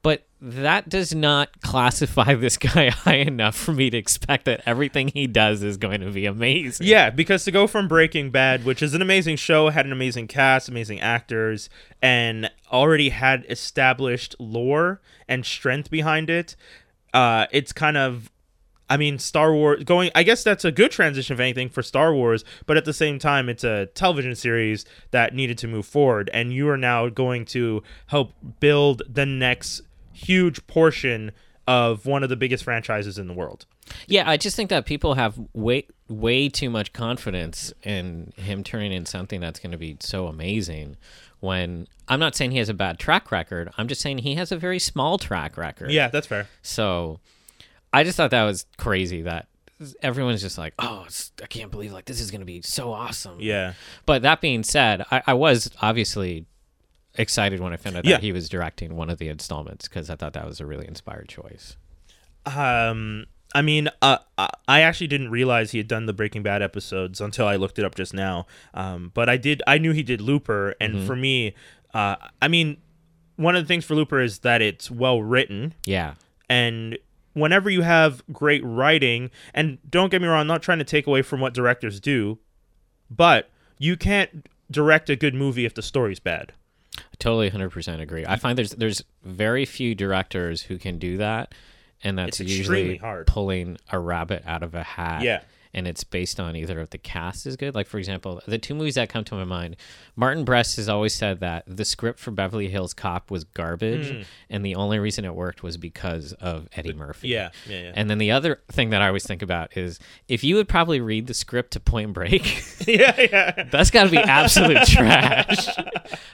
but 0.00 0.26
that 0.40 0.88
does 0.88 1.12
not 1.12 1.60
classify 1.62 2.32
this 2.34 2.56
guy 2.56 2.88
high 3.04 3.16
enough 3.16 3.56
for 3.56 3.72
me 3.72 3.90
to 3.90 3.96
expect 3.96 4.44
that 4.44 4.62
everything 4.64 5.08
he 5.08 5.26
does 5.26 5.62
is 5.64 5.76
going 5.76 6.00
to 6.00 6.10
be 6.12 6.24
amazing 6.24 6.86
Yeah, 6.86 7.10
because 7.10 7.44
to 7.44 7.50
go 7.50 7.66
from 7.66 7.88
Breaking 7.88 8.30
Bad, 8.30 8.64
which 8.64 8.80
is 8.80 8.94
an 8.94 9.02
amazing 9.02 9.34
show, 9.36 9.70
had 9.70 9.86
an 9.86 9.92
amazing 9.92 10.28
cast, 10.28 10.68
amazing 10.68 11.00
actors, 11.00 11.68
and 12.00 12.48
already 12.70 13.08
had 13.08 13.44
established 13.48 14.36
lore 14.38 15.00
and 15.28 15.44
strength 15.44 15.90
behind 15.90 16.30
it, 16.30 16.54
uh, 17.12 17.46
it's 17.50 17.72
kind 17.72 17.96
of. 17.96 18.30
I 18.88 18.96
mean, 18.96 19.18
Star 19.18 19.52
Wars 19.52 19.84
going. 19.84 20.10
I 20.14 20.22
guess 20.22 20.42
that's 20.42 20.64
a 20.64 20.72
good 20.72 20.90
transition, 20.90 21.34
if 21.34 21.40
anything, 21.40 21.68
for 21.68 21.82
Star 21.82 22.14
Wars. 22.14 22.44
But 22.66 22.76
at 22.76 22.84
the 22.84 22.92
same 22.92 23.18
time, 23.18 23.48
it's 23.48 23.64
a 23.64 23.86
television 23.86 24.34
series 24.34 24.84
that 25.10 25.34
needed 25.34 25.58
to 25.58 25.68
move 25.68 25.86
forward, 25.86 26.30
and 26.32 26.52
you 26.52 26.68
are 26.68 26.78
now 26.78 27.08
going 27.08 27.44
to 27.46 27.82
help 28.06 28.32
build 28.60 29.02
the 29.08 29.26
next 29.26 29.82
huge 30.12 30.66
portion 30.66 31.32
of 31.66 32.06
one 32.06 32.22
of 32.22 32.30
the 32.30 32.36
biggest 32.36 32.64
franchises 32.64 33.18
in 33.18 33.28
the 33.28 33.34
world. 33.34 33.66
Yeah, 34.06 34.28
I 34.28 34.38
just 34.38 34.56
think 34.56 34.70
that 34.70 34.86
people 34.86 35.14
have 35.14 35.38
way 35.52 35.86
way 36.08 36.48
too 36.48 36.70
much 36.70 36.92
confidence 36.94 37.72
in 37.82 38.32
him 38.36 38.64
turning 38.64 38.92
in 38.92 39.04
something 39.04 39.40
that's 39.40 39.60
going 39.60 39.72
to 39.72 39.78
be 39.78 39.96
so 40.00 40.26
amazing. 40.26 40.96
When 41.40 41.86
I'm 42.08 42.18
not 42.18 42.34
saying 42.34 42.50
he 42.50 42.58
has 42.58 42.68
a 42.68 42.74
bad 42.74 42.98
track 42.98 43.30
record, 43.30 43.70
I'm 43.76 43.86
just 43.86 44.00
saying 44.00 44.18
he 44.18 44.34
has 44.34 44.50
a 44.50 44.56
very 44.56 44.78
small 44.78 45.18
track 45.18 45.56
record. 45.56 45.90
Yeah, 45.90 46.08
that's 46.08 46.26
fair. 46.26 46.48
So 46.62 47.20
I 47.92 48.04
just 48.04 48.16
thought 48.16 48.30
that 48.32 48.44
was 48.44 48.66
crazy 48.76 49.22
that 49.22 49.48
everyone's 50.02 50.40
just 50.42 50.58
like, 50.58 50.74
oh, 50.78 51.04
it's, 51.06 51.32
I 51.42 51.46
can't 51.46 51.70
believe 51.70 51.92
like 51.92 52.04
this 52.06 52.20
is 52.20 52.30
going 52.30 52.40
to 52.40 52.46
be 52.46 52.62
so 52.62 52.92
awesome. 52.92 53.38
Yeah. 53.40 53.74
But 54.06 54.22
that 54.22 54.40
being 54.40 54.62
said, 54.64 55.04
I, 55.10 55.22
I 55.28 55.34
was 55.34 55.70
obviously 55.80 56.46
excited 57.14 57.60
when 57.60 57.72
I 57.72 57.76
found 57.76 57.96
out 57.96 58.04
that 58.04 58.20
he 58.22 58.32
was 58.32 58.48
directing 58.48 58.94
one 58.96 59.08
of 59.10 59.18
the 59.18 59.28
installments 59.28 59.88
because 59.88 60.10
I 60.10 60.16
thought 60.16 60.32
that 60.34 60.46
was 60.46 60.60
a 60.60 60.66
really 60.66 60.86
inspired 60.86 61.28
choice. 61.28 61.76
Um, 62.46 63.26
I 63.54 63.62
mean, 63.62 63.88
uh, 64.02 64.18
I- 64.36 64.50
I 64.66 64.80
actually 64.82 65.06
didn't 65.06 65.30
realize 65.30 65.70
he 65.70 65.78
had 65.78 65.88
done 65.88 66.06
the 66.06 66.12
Breaking 66.12 66.42
Bad 66.42 66.60
episodes 66.62 67.20
until 67.20 67.46
I 67.46 67.56
looked 67.56 67.78
it 67.78 67.84
up 67.84 67.94
just 67.94 68.12
now. 68.14 68.46
Um, 68.74 69.10
but 69.14 69.28
I 69.28 69.36
did. 69.36 69.62
I 69.66 69.78
knew 69.78 69.92
he 69.92 70.02
did 70.02 70.20
Looper, 70.20 70.74
and 70.80 71.06
for 71.06 71.16
me, 71.16 71.54
uh, 71.94 72.16
I 72.42 72.48
mean, 72.48 72.76
one 73.36 73.56
of 73.56 73.64
the 73.64 73.68
things 73.68 73.84
for 73.84 73.94
Looper 73.94 74.20
is 74.20 74.40
that 74.40 74.60
it's 74.60 74.90
well 74.90 75.22
written, 75.22 75.74
Yeah. 75.86 76.14
and 76.48 76.98
whenever 77.40 77.70
you 77.70 77.82
have 77.82 78.22
great 78.32 78.62
writing, 78.64 79.30
and 79.54 79.78
don't 79.88 80.10
get 80.10 80.22
me 80.22 80.28
wrong, 80.28 80.40
I'm 80.40 80.46
not 80.46 80.62
trying 80.62 80.78
to 80.78 80.84
take 80.84 81.06
away 81.06 81.22
from 81.22 81.40
what 81.40 81.54
directors 81.54 82.00
do, 82.00 82.38
but 83.10 83.50
you 83.78 83.96
can't 83.96 84.46
direct 84.70 85.08
a 85.10 85.16
good 85.16 85.34
movie 85.34 85.64
if 85.64 85.74
the 85.74 85.82
story's 85.82 86.20
bad. 86.20 86.52
I 86.98 87.16
totally 87.18 87.50
100% 87.50 88.00
agree. 88.00 88.24
I 88.26 88.36
find 88.36 88.58
there's 88.58 88.72
there's 88.72 89.02
very 89.22 89.64
few 89.64 89.94
directors 89.94 90.62
who 90.62 90.78
can 90.78 90.98
do 90.98 91.16
that 91.18 91.54
and 92.02 92.18
that's 92.18 92.40
usually 92.40 92.96
hard. 92.96 93.26
pulling 93.26 93.76
a 93.90 93.98
rabbit 93.98 94.42
out 94.46 94.62
of 94.62 94.74
a 94.74 94.82
hat. 94.82 95.22
Yeah. 95.22 95.40
And 95.78 95.86
it's 95.86 96.02
based 96.02 96.40
on 96.40 96.56
either 96.56 96.80
if 96.80 96.90
the 96.90 96.98
cast 96.98 97.46
is 97.46 97.56
good. 97.56 97.74
Like 97.74 97.86
for 97.86 97.98
example, 97.98 98.42
the 98.46 98.58
two 98.58 98.74
movies 98.74 98.96
that 98.96 99.08
come 99.08 99.22
to 99.24 99.36
my 99.36 99.44
mind, 99.44 99.76
Martin 100.16 100.44
Brest 100.44 100.76
has 100.76 100.88
always 100.88 101.14
said 101.14 101.38
that 101.38 101.62
the 101.68 101.84
script 101.84 102.18
for 102.18 102.32
Beverly 102.32 102.68
Hills 102.68 102.92
Cop 102.92 103.30
was 103.30 103.44
garbage, 103.44 104.10
hmm. 104.10 104.22
and 104.50 104.66
the 104.66 104.74
only 104.74 104.98
reason 104.98 105.24
it 105.24 105.34
worked 105.34 105.62
was 105.62 105.76
because 105.76 106.32
of 106.34 106.68
Eddie 106.74 106.92
Murphy. 106.92 107.28
Yeah, 107.28 107.50
yeah, 107.68 107.80
yeah. 107.80 107.92
And 107.94 108.10
then 108.10 108.18
the 108.18 108.32
other 108.32 108.60
thing 108.72 108.90
that 108.90 109.02
I 109.02 109.06
always 109.06 109.24
think 109.24 109.40
about 109.40 109.76
is 109.76 110.00
if 110.26 110.42
you 110.42 110.56
would 110.56 110.68
probably 110.68 111.00
read 111.00 111.28
the 111.28 111.34
script 111.34 111.74
to 111.74 111.80
Point 111.80 112.12
Break, 112.12 112.64
yeah, 112.86 113.20
yeah. 113.20 113.64
that's 113.70 113.90
got 113.90 114.04
to 114.04 114.10
be 114.10 114.18
absolute 114.18 114.82
trash. 114.86 115.68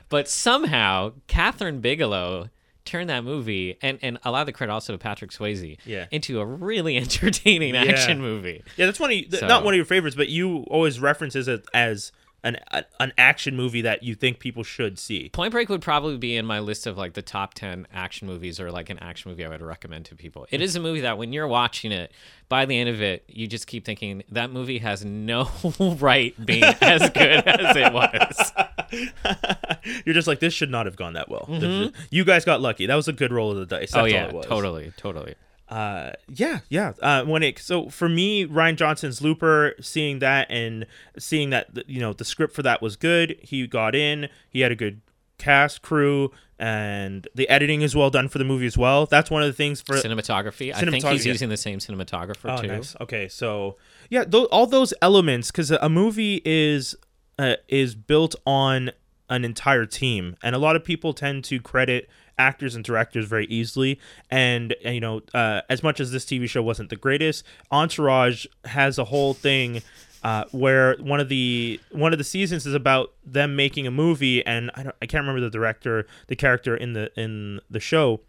But 0.09 0.29
somehow, 0.29 1.13
Kathryn 1.29 1.83
Bigelow 1.83 2.49
turned 2.85 3.09
that 3.11 3.25
movie 3.25 3.77
and, 3.83 3.99
and 4.03 4.19
a 4.25 4.31
lot 4.31 4.41
of 4.41 4.47
the 4.47 4.53
credit 4.53 4.73
also 4.73 4.93
to 4.93 4.99
Patrick 4.99 5.31
Swayze 5.31 5.79
Yeah. 5.87 6.07
into 6.11 6.41
a 6.41 6.45
really 6.47 6.97
entertaining 6.99 7.77
action 7.77 8.21
movie. 8.21 8.63
Yeah, 8.77 8.87
that's 8.87 9.01
one 9.01 9.11
of 9.11 9.17
you, 9.17 9.23
th- 9.27 9.41
So- 9.41 9.47
not 9.49 9.65
one 9.65 9.75
of 9.75 9.77
your 9.77 9.87
favorites, 9.87 10.17
but 10.17 10.29
you 10.29 10.59
always 10.69 11.01
references 11.01 11.49
it 11.49 11.65
as 11.73 12.13
an 12.45 12.59
a, 12.71 12.85
an 13.01 13.13
action 13.19 13.57
movie 13.57 13.81
that 13.81 14.03
you 14.05 14.15
think 14.15 14.39
people 14.39 14.63
should 14.63 14.99
see. 14.99 15.31
Point 15.31 15.51
Break 15.51 15.69
would 15.69 15.81
probably 15.83 16.17
be 16.19 16.37
in 16.37 16.47
my 16.47 16.61
list 16.61 16.87
of 16.87 16.97
like 16.97 17.15
the 17.15 17.23
top 17.23 17.55
10 17.55 17.89
action 17.93 18.29
movies 18.29 18.61
or 18.61 18.71
like 18.71 18.91
an 18.91 18.99
action 19.01 19.31
movie 19.31 19.45
I 19.45 19.49
would 19.49 19.63
recommend 19.63 20.05
to 20.07 20.15
people. 20.15 20.47
It 20.53 20.61
is 20.61 20.77
a 20.77 20.81
movie 20.81 21.01
that 21.01 21.19
when 21.19 21.33
you're 21.33 21.49
watching 21.49 21.91
it, 21.91 22.13
by 22.49 22.67
the 22.67 22.79
end 22.79 22.89
of 22.91 23.01
it, 23.03 23.25
you 23.27 23.47
just 23.49 23.67
keep 23.67 23.85
thinking 23.85 24.23
that 24.31 24.51
movie 24.53 24.79
has 24.79 25.05
no 25.05 25.51
right 25.81 26.35
being 26.47 26.63
as 26.81 27.11
good 27.11 27.49
as 27.49 27.75
it 27.77 27.93
was. 27.93 28.53
You're 30.05 30.15
just 30.15 30.29
like 30.29 30.41
this 30.41 30.55
should 30.55 30.71
not 30.71 30.87
have 30.87 30.97
gone 30.97 31.15
that 31.15 31.29
well. 31.29 31.47
This- 31.49 31.91
You 32.11 32.25
guys 32.25 32.45
got 32.45 32.61
lucky. 32.61 32.87
That 32.87 32.95
was 32.95 33.09
a 33.09 33.13
good 33.13 33.33
roll 33.33 33.51
of 33.51 33.57
the 33.57 33.67
dice. 33.67 33.93
That's 33.93 34.13
Mm-hmm. 34.13 34.37
oh 34.37 34.41
yeah, 34.41 34.47
totally, 34.47 34.93
totally. 34.97 35.35
Uh, 35.69 36.11
yeah, 36.29 36.61
yeah. 36.69 36.93
Uh, 37.01 37.25
when 37.25 37.43
it 37.43 37.59
so 37.59 37.89
for 37.89 38.09
me, 38.09 38.47
Rian 38.47 38.77
Johnson's 38.77 39.23
Looper, 39.23 39.75
seeing 39.81 40.19
that 40.19 40.47
and 40.51 40.87
seeing 41.19 41.51
that 41.51 41.89
you 41.89 42.01
know 42.01 42.13
the 42.13 42.25
script 42.25 42.55
for 42.55 42.63
that 42.63 42.83
was 42.83 42.97
good. 42.97 43.39
He 43.43 43.67
got 43.67 43.95
in. 43.95 44.29
He 44.51 44.61
had 44.61 44.71
a 44.73 44.77
good 44.77 45.01
cast, 45.39 45.83
crew, 45.83 46.31
and 46.59 47.27
the 47.35 47.49
editing 47.49 47.83
is 47.83 47.97
well 47.97 48.11
done 48.11 48.29
for 48.29 48.39
the 48.39 48.45
movie 48.45 48.67
as 48.67 48.79
well. 48.79 49.07
That's 49.07 49.31
one 49.31 49.43
of 49.43 49.49
the 49.49 49.53
things 49.55 49.81
for 49.81 49.97
Cinematography. 49.97 50.73
I 50.73 50.81
think 50.81 51.05
he's 51.05 51.25
yeah. 51.27 51.33
using 51.33 51.49
the 51.49 51.57
same 51.57 51.79
cinematographer 51.79 52.57
Oh, 52.59 52.61
too. 52.61 52.69
nice. 52.69 52.95
Okay, 53.01 53.29
so 53.29 53.77
yeah, 54.11 54.25
th- 54.25 54.47
all 54.53 54.67
those 54.67 54.93
elements 55.03 55.51
because 55.51 55.71
a 55.71 55.89
movie 55.89 56.43
is 56.45 56.95
uh, 57.39 57.57
is 57.69 57.95
built 57.95 58.35
on 58.47 58.93
an 59.31 59.45
entire 59.45 59.87
team, 59.87 60.37
and 60.43 60.55
a 60.55 60.59
lot 60.59 60.77
of 60.77 60.85
people 60.85 61.15
tend 61.15 61.43
to 61.45 61.59
credit 61.61 62.09
actors 62.39 62.75
and 62.75 62.85
directors 62.85 63.27
very 63.27 63.47
easily. 63.47 63.99
And 64.31 64.75
uh, 64.85 64.91
you 64.91 65.01
know, 65.01 65.23
uh, 65.33 65.63
as 65.69 65.83
much 65.83 66.01
as 66.01 66.13
this 66.13 66.25
TV 66.25 66.49
show 66.49 66.63
wasn't 66.63 66.91
the 66.91 66.97
greatest, 66.97 67.45
Entourage 67.71 68.47
has 68.65 68.99
a 68.99 69.05
whole 69.05 69.35
thing. 69.35 69.83
Uh, 70.23 70.47
where 70.53 70.97
one 71.01 71.21
of 71.21 71.29
the 71.29 71.79
one 71.91 72.15
of 72.15 72.19
the 72.19 72.25
seasons 72.25 72.65
is 72.65 72.73
about 72.73 73.13
them 73.27 73.55
making 73.57 73.87
a 73.87 73.91
movie, 73.91 74.43
and 74.47 74.71
I 74.75 74.83
don't, 74.83 74.97
I 75.03 75.05
can't 75.05 75.21
remember 75.21 75.43
the 75.43 75.51
director, 75.51 76.07
the 76.29 76.35
character 76.35 76.75
in 76.75 76.95
the 76.95 77.11
in 77.15 77.61
the 77.69 77.79
show, 77.79 78.23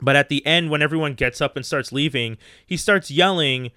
but 0.00 0.16
at 0.16 0.30
the 0.30 0.44
end, 0.46 0.70
when 0.70 0.80
everyone 0.80 1.12
gets 1.12 1.40
up 1.40 1.54
and 1.54 1.66
starts 1.66 1.92
leaving, 1.92 2.38
he 2.66 2.78
starts 2.78 3.10
yelling 3.10 3.72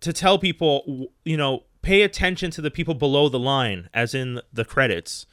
to 0.00 0.12
tell 0.12 0.38
people, 0.38 1.12
you 1.24 1.36
know, 1.36 1.64
pay 1.82 2.02
attention 2.02 2.50
to 2.52 2.60
the 2.60 2.70
people 2.70 2.94
below 2.94 3.28
the 3.28 3.38
line, 3.38 3.88
as 3.94 4.14
in 4.14 4.40
the 4.52 4.64
credits, 4.64 5.26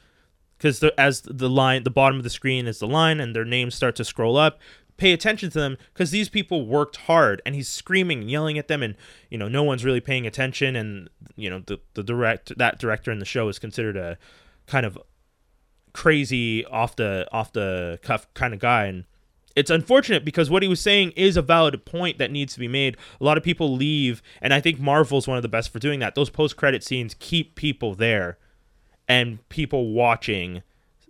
because 0.58 0.82
as 0.98 1.22
the 1.22 1.48
line, 1.48 1.84
the 1.84 1.90
bottom 1.90 2.18
of 2.18 2.24
the 2.24 2.30
screen 2.30 2.66
is 2.66 2.80
the 2.80 2.86
line, 2.86 3.20
and 3.20 3.34
their 3.34 3.44
names 3.44 3.74
start 3.74 3.96
to 3.96 4.04
scroll 4.04 4.36
up. 4.36 4.58
Pay 4.96 5.12
attention 5.12 5.48
to 5.50 5.58
them 5.60 5.78
because 5.94 6.10
these 6.10 6.28
people 6.28 6.66
worked 6.66 6.96
hard, 6.96 7.40
and 7.46 7.54
he's 7.54 7.68
screaming, 7.68 8.20
and 8.20 8.30
yelling 8.30 8.58
at 8.58 8.68
them, 8.68 8.82
and 8.82 8.96
you 9.30 9.38
know, 9.38 9.48
no 9.48 9.62
one's 9.62 9.84
really 9.84 10.00
paying 10.00 10.26
attention, 10.26 10.74
and 10.74 11.08
you 11.36 11.48
know, 11.48 11.62
the 11.66 11.78
the 11.94 12.02
direct 12.02 12.58
that 12.58 12.78
director 12.78 13.12
in 13.12 13.20
the 13.20 13.24
show 13.24 13.48
is 13.48 13.58
considered 13.58 13.96
a 13.96 14.18
kind 14.66 14.84
of 14.84 14.98
crazy 15.92 16.64
off 16.66 16.96
the 16.96 17.26
off 17.32 17.52
the 17.52 17.98
cuff 18.02 18.32
kind 18.34 18.52
of 18.52 18.60
guy 18.60 18.84
and 18.84 19.04
it's 19.56 19.70
unfortunate 19.70 20.24
because 20.24 20.48
what 20.48 20.62
he 20.62 20.68
was 20.68 20.80
saying 20.80 21.10
is 21.16 21.36
a 21.36 21.42
valid 21.42 21.84
point 21.84 22.18
that 22.18 22.30
needs 22.30 22.54
to 22.54 22.60
be 22.60 22.68
made. 22.68 22.96
A 23.20 23.24
lot 23.24 23.36
of 23.36 23.42
people 23.42 23.74
leave, 23.74 24.22
and 24.40 24.54
I 24.54 24.60
think 24.60 24.78
Marvel's 24.78 25.26
one 25.26 25.36
of 25.36 25.42
the 25.42 25.48
best 25.48 25.72
for 25.72 25.80
doing 25.80 25.98
that. 25.98 26.14
Those 26.14 26.30
post 26.30 26.56
credit 26.56 26.84
scenes 26.84 27.16
keep 27.18 27.56
people 27.56 27.96
there 27.96 28.38
and 29.08 29.46
people 29.48 29.92
watching 29.92 30.62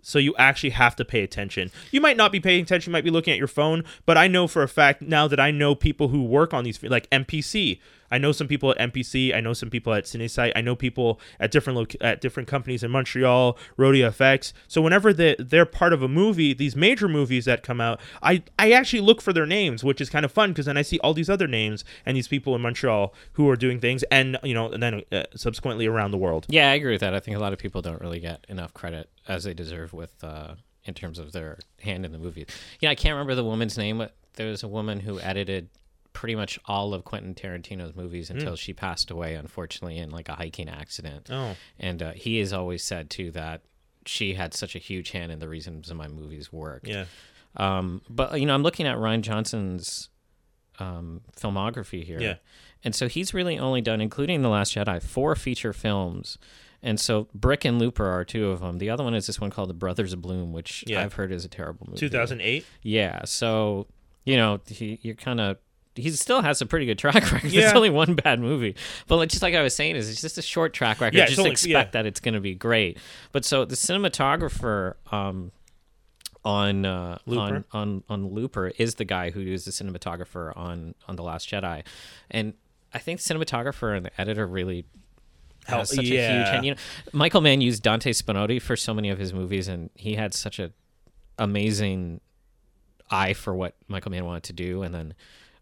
So 0.09 0.17
you 0.19 0.35
actually 0.37 0.71
have 0.71 0.95
to 0.97 1.05
pay 1.05 1.21
attention. 1.21 1.71
You 1.91 2.01
might 2.01 2.17
not 2.17 2.31
be 2.31 2.39
paying 2.39 2.63
attention, 2.63 2.91
you 2.91 2.93
might 2.93 3.03
be 3.03 3.11
looking 3.11 3.31
at 3.31 3.37
your 3.37 3.47
phone, 3.47 3.83
but 4.05 4.17
I 4.17 4.27
know 4.27 4.47
for 4.47 4.63
a 4.63 4.67
fact 4.67 5.01
now 5.01 5.27
that 5.27 5.39
I 5.39 5.51
know 5.51 5.75
people 5.75 6.07
who 6.07 6.23
work 6.23 6.53
on 6.53 6.63
these 6.63 6.81
like 6.83 7.09
MPC. 7.11 7.79
I 8.11 8.17
know 8.17 8.31
some 8.31 8.47
people 8.47 8.71
at 8.71 8.91
MPC. 8.91 9.35
I 9.35 9.39
know 9.39 9.53
some 9.53 9.69
people 9.69 9.93
at 9.93 10.05
CineSite. 10.05 10.53
I 10.55 10.61
know 10.61 10.75
people 10.75 11.19
at 11.39 11.51
different 11.51 11.77
loc- 11.77 12.01
at 12.01 12.21
different 12.21 12.49
companies 12.49 12.81
in 12.81 12.89
Montreal, 12.91 13.57
Rodeo 13.77 14.09
FX. 14.09 14.51
So 14.67 14.81
whenever 14.81 15.13
they 15.13 15.35
they're 15.37 15.65
part 15.65 15.93
of 15.93 16.01
a 16.01 16.07
movie, 16.07 16.53
these 16.53 16.75
major 16.75 17.07
movies 17.07 17.45
that 17.45 17.61
come 17.61 17.79
out, 17.79 17.99
I 18.23 18.43
I 18.57 18.71
actually 18.71 19.01
look 19.01 19.21
for 19.21 19.33
their 19.33 19.45
names, 19.45 19.83
which 19.83 20.01
is 20.01 20.09
kind 20.09 20.25
of 20.25 20.31
fun 20.31 20.51
because 20.51 20.65
then 20.65 20.77
I 20.77 20.81
see 20.81 20.99
all 20.99 21.13
these 21.13 21.29
other 21.29 21.47
names 21.47 21.85
and 22.05 22.17
these 22.17 22.27
people 22.27 22.55
in 22.55 22.61
Montreal 22.61 23.13
who 23.33 23.47
are 23.49 23.55
doing 23.55 23.79
things, 23.79 24.03
and 24.03 24.37
you 24.43 24.53
know, 24.53 24.71
and 24.71 24.81
then 24.81 25.03
uh, 25.11 25.23
subsequently 25.35 25.85
around 25.85 26.11
the 26.11 26.17
world. 26.17 26.45
Yeah, 26.49 26.71
I 26.71 26.73
agree 26.73 26.93
with 26.93 27.01
that. 27.01 27.13
I 27.13 27.19
think 27.19 27.37
a 27.37 27.39
lot 27.39 27.53
of 27.53 27.59
people 27.59 27.81
don't 27.81 28.01
really 28.01 28.19
get 28.19 28.43
enough 28.49 28.73
credit 28.73 29.09
as 29.29 29.45
they 29.45 29.53
deserve 29.53 29.93
with 29.93 30.21
uh, 30.23 30.55
in 30.83 30.93
terms 30.93 31.19
of 31.19 31.31
their 31.31 31.57
hand 31.81 32.03
in 32.05 32.11
the 32.11 32.19
movie. 32.19 32.45
Yeah, 32.81 32.89
I 32.89 32.95
can't 32.95 33.13
remember 33.13 33.35
the 33.35 33.43
woman's 33.45 33.77
name, 33.77 33.99
but 33.99 34.15
there 34.33 34.49
was 34.49 34.63
a 34.63 34.67
woman 34.67 34.99
who 34.99 35.19
edited 35.21 35.69
pretty 36.11 36.35
much 36.35 36.59
all 36.65 36.93
of 36.93 37.05
Quentin 37.05 37.35
Tarantino's 37.35 37.95
movies 37.95 38.29
until 38.29 38.55
she 38.55 38.73
passed 38.73 39.11
away, 39.11 39.35
unfortunately, 39.35 39.97
in 39.99 40.09
like 40.09 40.27
a 40.27 40.33
hiking 40.33 40.67
accident. 40.67 41.27
Oh, 41.31 41.55
And 41.79 42.01
uh, 42.03 42.11
he 42.13 42.39
has 42.39 42.51
always 42.51 42.83
said 42.83 43.09
too 43.09 43.31
that 43.31 43.61
she 44.05 44.33
had 44.33 44.53
such 44.53 44.75
a 44.75 44.79
huge 44.79 45.11
hand 45.11 45.31
in 45.31 45.39
the 45.39 45.47
reasons 45.47 45.89
of 45.91 45.97
my 45.97 46.07
movies 46.07 46.51
work. 46.51 46.81
yeah. 46.87 47.05
Um, 47.55 48.01
but 48.09 48.39
you 48.39 48.45
know, 48.45 48.53
I'm 48.53 48.63
looking 48.63 48.85
at 48.87 48.97
Rian 48.97 49.21
Johnson's 49.21 50.09
um, 50.79 51.21
filmography 51.35 52.03
here, 52.03 52.19
Yeah. 52.21 52.35
and 52.83 52.95
so 52.95 53.07
he's 53.07 53.33
really 53.33 53.57
only 53.59 53.81
done, 53.81 54.01
including 54.01 54.41
The 54.41 54.49
Last 54.49 54.75
Jedi, 54.75 55.01
four 55.01 55.35
feature 55.35 55.73
films. 55.73 56.37
And 56.81 56.99
so 56.99 57.27
Brick 57.33 57.65
and 57.65 57.77
Looper 57.79 58.05
are 58.05 58.23
two 58.23 58.49
of 58.49 58.61
them. 58.61 58.77
The 58.77 58.89
other 58.89 59.03
one 59.03 59.13
is 59.13 59.27
this 59.27 59.39
one 59.41 59.49
called 59.49 59.69
The 59.69 59.73
Brothers 59.73 60.13
of 60.13 60.21
Bloom, 60.21 60.53
which 60.53 60.83
Yeah. 60.87 61.03
I've 61.03 61.13
heard 61.13 61.31
is 61.31 61.43
a 61.43 61.49
terrible 61.49 61.87
movie. 61.87 61.99
2008. 61.99 62.65
Yeah. 62.83 63.25
So 63.25 63.87
you 64.25 64.37
know, 64.37 64.59
he, 64.67 64.99
you're 65.01 65.15
kind 65.15 65.39
of. 65.41 65.57
He 65.95 66.09
still 66.11 66.41
has 66.41 66.61
a 66.61 66.65
pretty 66.65 66.85
good 66.85 66.99
track 66.99 67.15
record. 67.31 67.51
Yeah. 67.51 67.63
It's 67.65 67.73
only 67.73 67.89
one 67.89 68.15
bad 68.15 68.39
movie, 68.39 68.75
but 69.07 69.17
like, 69.17 69.29
just 69.29 69.41
like 69.41 69.55
I 69.55 69.61
was 69.61 69.75
saying, 69.75 69.95
is 69.97 70.09
it's 70.09 70.21
just 70.21 70.37
a 70.37 70.41
short 70.41 70.71
track 70.73 71.01
record. 71.01 71.17
Yeah, 71.17 71.25
just 71.25 71.39
only- 71.39 71.51
expect 71.51 71.89
yeah. 71.95 72.01
that 72.01 72.05
it's 72.05 72.19
going 72.21 72.35
to 72.35 72.39
be 72.39 72.53
great. 72.55 72.97
But 73.33 73.43
so 73.43 73.65
the 73.65 73.75
cinematographer 73.75 74.93
um, 75.11 75.51
on 76.45 76.85
uh, 76.85 77.17
Looper? 77.25 77.41
on 77.41 77.65
on 77.73 78.03
on 78.07 78.27
Looper 78.33 78.67
is 78.77 78.95
the 78.95 79.03
guy 79.05 79.31
who 79.31 79.41
is 79.41 79.65
the 79.65 79.71
cinematographer 79.71 80.55
on 80.55 80.95
on 81.07 81.15
the 81.15 81.23
Last 81.23 81.49
Jedi, 81.49 81.83
and 82.31 82.53
I 82.93 82.99
think 82.99 83.21
the 83.21 83.33
cinematographer 83.33 83.95
and 83.95 84.05
the 84.05 84.21
editor 84.21 84.47
really 84.47 84.85
Hell, 85.69 85.79
has 85.79 85.89
such 85.89 85.99
a 85.99 86.01
huge 86.03 86.13
yeah. 86.13 86.51
hand. 86.51 86.65
You 86.65 86.71
know, 86.71 86.77
Michael 87.13 87.41
Mann 87.41 87.61
used 87.61 87.83
Dante 87.83 88.11
Spinotti 88.11 88.61
for 88.61 88.75
so 88.75 88.93
many 88.93 89.09
of 89.09 89.19
his 89.19 89.33
movies, 89.33 89.67
and 89.67 89.89
he 89.95 90.15
had 90.15 90.33
such 90.33 90.59
a 90.59 90.71
amazing 91.37 92.21
eye 93.09 93.33
for 93.33 93.55
what 93.55 93.75
Michael 93.87 94.11
Mann 94.11 94.25
wanted 94.25 94.43
to 94.43 94.53
do, 94.53 94.83
and 94.83 94.93
then. 94.93 95.13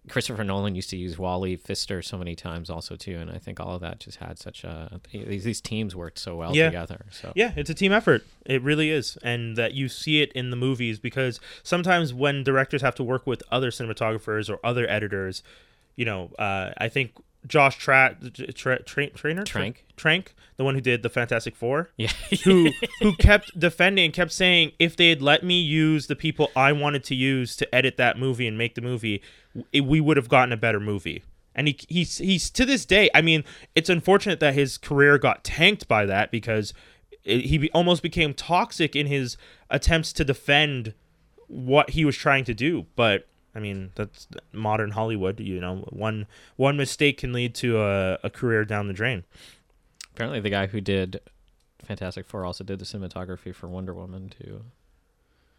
Christopher 0.10 0.46
Nolan 0.46 0.74
used 0.74 0.90
to 0.92 0.96
use 0.96 1.18
Wally 1.18 1.58
Pfister 1.58 2.02
so 2.02 2.18
many 2.18 2.34
times 2.34 2.70
also 2.70 2.96
too, 2.96 3.18
and 3.18 3.30
I 3.30 3.40
think 3.40 3.60
all 3.60 3.76
of 3.76 3.82
that 3.82 4.00
just 4.00 4.20
had 4.20 4.40
such 4.40 4.64
a 4.64 5.02
these, 5.12 5.44
these 5.44 5.60
teams 5.60 5.98
worked 5.98 6.18
so 6.18 6.38
well 6.38 6.56
Yeah. 6.56 6.68
together. 6.68 7.08
So 7.12 7.34
Yeah, 7.36 7.52
it's 7.58 7.70
a 7.70 7.74
team 7.74 7.92
effort. 7.92 8.26
It 8.46 8.62
really 8.62 8.90
is. 8.90 9.18
And 9.22 9.58
that 9.58 9.74
you 9.74 9.90
see 9.90 10.22
it 10.22 10.32
in 10.32 10.50
the 10.50 10.56
movies 10.56 10.98
because 10.98 11.42
sometimes 11.62 12.14
when 12.14 12.46
directors 12.46 12.82
have 12.84 12.96
to 12.96 13.04
work 13.04 13.28
with 13.28 13.44
other 13.52 13.70
cinematographers 13.70 14.50
or 14.50 14.66
other 14.66 14.90
editors, 14.90 15.44
you 15.98 16.06
know, 16.06 16.32
uh, 16.40 16.72
I 16.78 16.88
think 16.88 17.12
Josh 17.46 17.78
Tra- 17.78 18.18
Tra- 18.54 18.84
Tra- 18.84 19.10
Trainer? 19.12 19.44
Trank. 19.44 19.86
Trank, 19.96 20.34
the 20.58 20.64
one 20.64 20.76
who 20.76 20.82
did 20.82 21.04
the 21.04 21.10
Fantastic 21.10 21.56
Four. 21.56 21.90
yeah, 21.98 22.12
who 22.44 22.72
who 23.02 23.16
kept 23.16 23.58
defending 23.60 24.06
and 24.06 24.14
kept 24.14 24.32
saying 24.32 24.72
if 24.80 24.96
they 24.96 25.10
had 25.10 25.22
let 25.22 25.44
me 25.44 25.60
use 25.62 26.08
the 26.08 26.16
people 26.16 26.52
I 26.56 26.72
wanted 26.72 27.04
to 27.06 27.16
use 27.16 27.56
to 27.58 27.76
edit 27.76 27.98
that 27.98 28.18
movie 28.18 28.48
and 28.48 28.58
make 28.58 28.76
the 28.76 28.82
movie, 28.82 29.22
w- 29.56 29.84
we 29.84 30.02
would 30.02 30.18
have 30.18 30.30
gotten 30.30 30.52
a 30.52 30.58
better 30.58 30.80
movie. 30.80 31.24
And 31.56 31.68
he 31.68 31.80
he's 31.88 32.18
he's 32.20 32.50
to 32.52 32.66
this 32.66 32.86
day. 32.86 33.10
I 33.16 33.22
mean, 33.22 33.44
it's 33.76 33.90
unfortunate 33.90 34.40
that 34.42 34.54
his 34.54 34.78
career 34.78 35.18
got 35.18 35.44
tanked 35.44 35.88
by 35.88 36.06
that 36.06 36.32
because 36.32 36.74
it, 37.24 37.46
he 37.46 37.58
be, 37.58 37.72
almost 37.72 38.04
became 38.04 38.34
toxic 38.34 38.96
in 38.96 39.08
his 39.08 39.38
attempts 39.70 40.14
to 40.14 40.24
defend 40.24 40.94
what 41.48 41.92
he 41.92 42.04
was 42.06 42.16
trying 42.16 42.44
to 42.44 42.54
do. 42.54 42.86
But 42.96 43.28
I 43.58 43.60
mean, 43.60 43.92
that's 43.96 44.28
modern 44.54 44.92
Hollywood. 44.92 45.40
You 45.40 45.60
know, 45.60 45.78
one 45.90 46.28
one 46.58 46.78
mistake 46.78 47.18
can 47.18 47.34
lead 47.34 47.56
to 47.56 47.82
a, 47.82 48.20
a 48.24 48.30
career 48.30 48.64
down 48.64 48.88
the 48.88 48.94
drain. 48.94 49.24
Apparently, 50.14 50.40
the 50.40 50.52
guy 50.52 50.68
who 50.68 50.80
did 50.80 51.20
Fantastic 51.84 52.28
Four 52.28 52.46
also 52.46 52.64
did 52.64 52.78
the 52.78 52.86
cinematography 52.86 53.54
for 53.54 53.68
Wonder 53.68 53.96
Woman 53.96 54.30
too. 54.30 54.66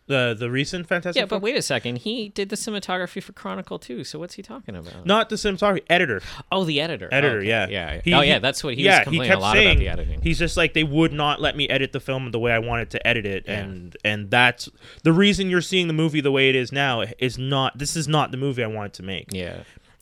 The 0.08 0.34
the 0.38 0.50
recent 0.50 0.88
Fantastic 0.88 1.20
Yeah, 1.20 1.26
Four? 1.26 1.38
but 1.38 1.42
wait 1.44 1.56
a 1.56 1.62
second. 1.62 1.98
He 1.98 2.30
did 2.30 2.48
the 2.48 2.56
cinematography 2.56 3.22
for 3.22 3.32
Chronicle 3.32 3.78
too. 3.78 4.02
So 4.04 4.18
what's 4.18 4.34
he 4.34 4.42
talking 4.42 4.74
about? 4.74 5.06
Not 5.06 5.28
the 5.28 5.36
cinematography, 5.36 5.84
editor. 5.88 6.20
Oh, 6.50 6.64
the 6.64 6.80
editor. 6.80 7.08
Editor, 7.12 7.38
okay. 7.38 7.48
yeah. 7.48 7.68
yeah. 7.68 8.00
He- 8.02 8.12
oh, 8.14 8.22
yeah. 8.22 8.38
That's 8.40 8.64
what 8.64 8.74
he 8.74 8.82
yeah, 8.82 8.98
was 9.00 9.04
complaining 9.04 9.22
he 9.22 9.28
kept 9.28 9.38
a 9.38 9.42
lot 9.42 9.52
saying 9.54 9.68
about 9.82 9.96
the 9.96 10.02
editing. 10.02 10.22
he's 10.22 10.38
just 10.38 10.56
like 10.56 10.74
they 10.74 10.84
would 10.84 11.12
not 11.12 11.40
let 11.40 11.56
me 11.56 11.68
edit 11.68 11.92
the 11.92 12.00
film 12.00 12.30
the 12.32 12.38
way 12.38 12.52
I 12.52 12.58
wanted 12.58 12.90
to 12.90 13.06
edit 13.06 13.26
it, 13.26 13.44
Yeah. 13.46 13.60
and 13.60 13.96
and 14.04 14.30
that's 14.30 14.68
the 15.04 15.12
reason 15.12 15.48
you're 15.50 15.60
seeing 15.60 15.86
the 15.86 15.92
movie 15.94 16.20
the 16.20 16.32
way 16.32 16.48
it 16.48 16.56
is 16.56 16.72
now. 16.72 17.04
Is 17.18 17.38
not 17.38 17.78
this 17.78 17.94
is 17.94 18.08
not 18.08 18.30
the 18.30 18.36
movie 18.38 18.64
I 18.64 18.66
wanted 18.66 18.94
to 18.94 19.02
make. 19.02 19.26
yeah. 19.32 19.58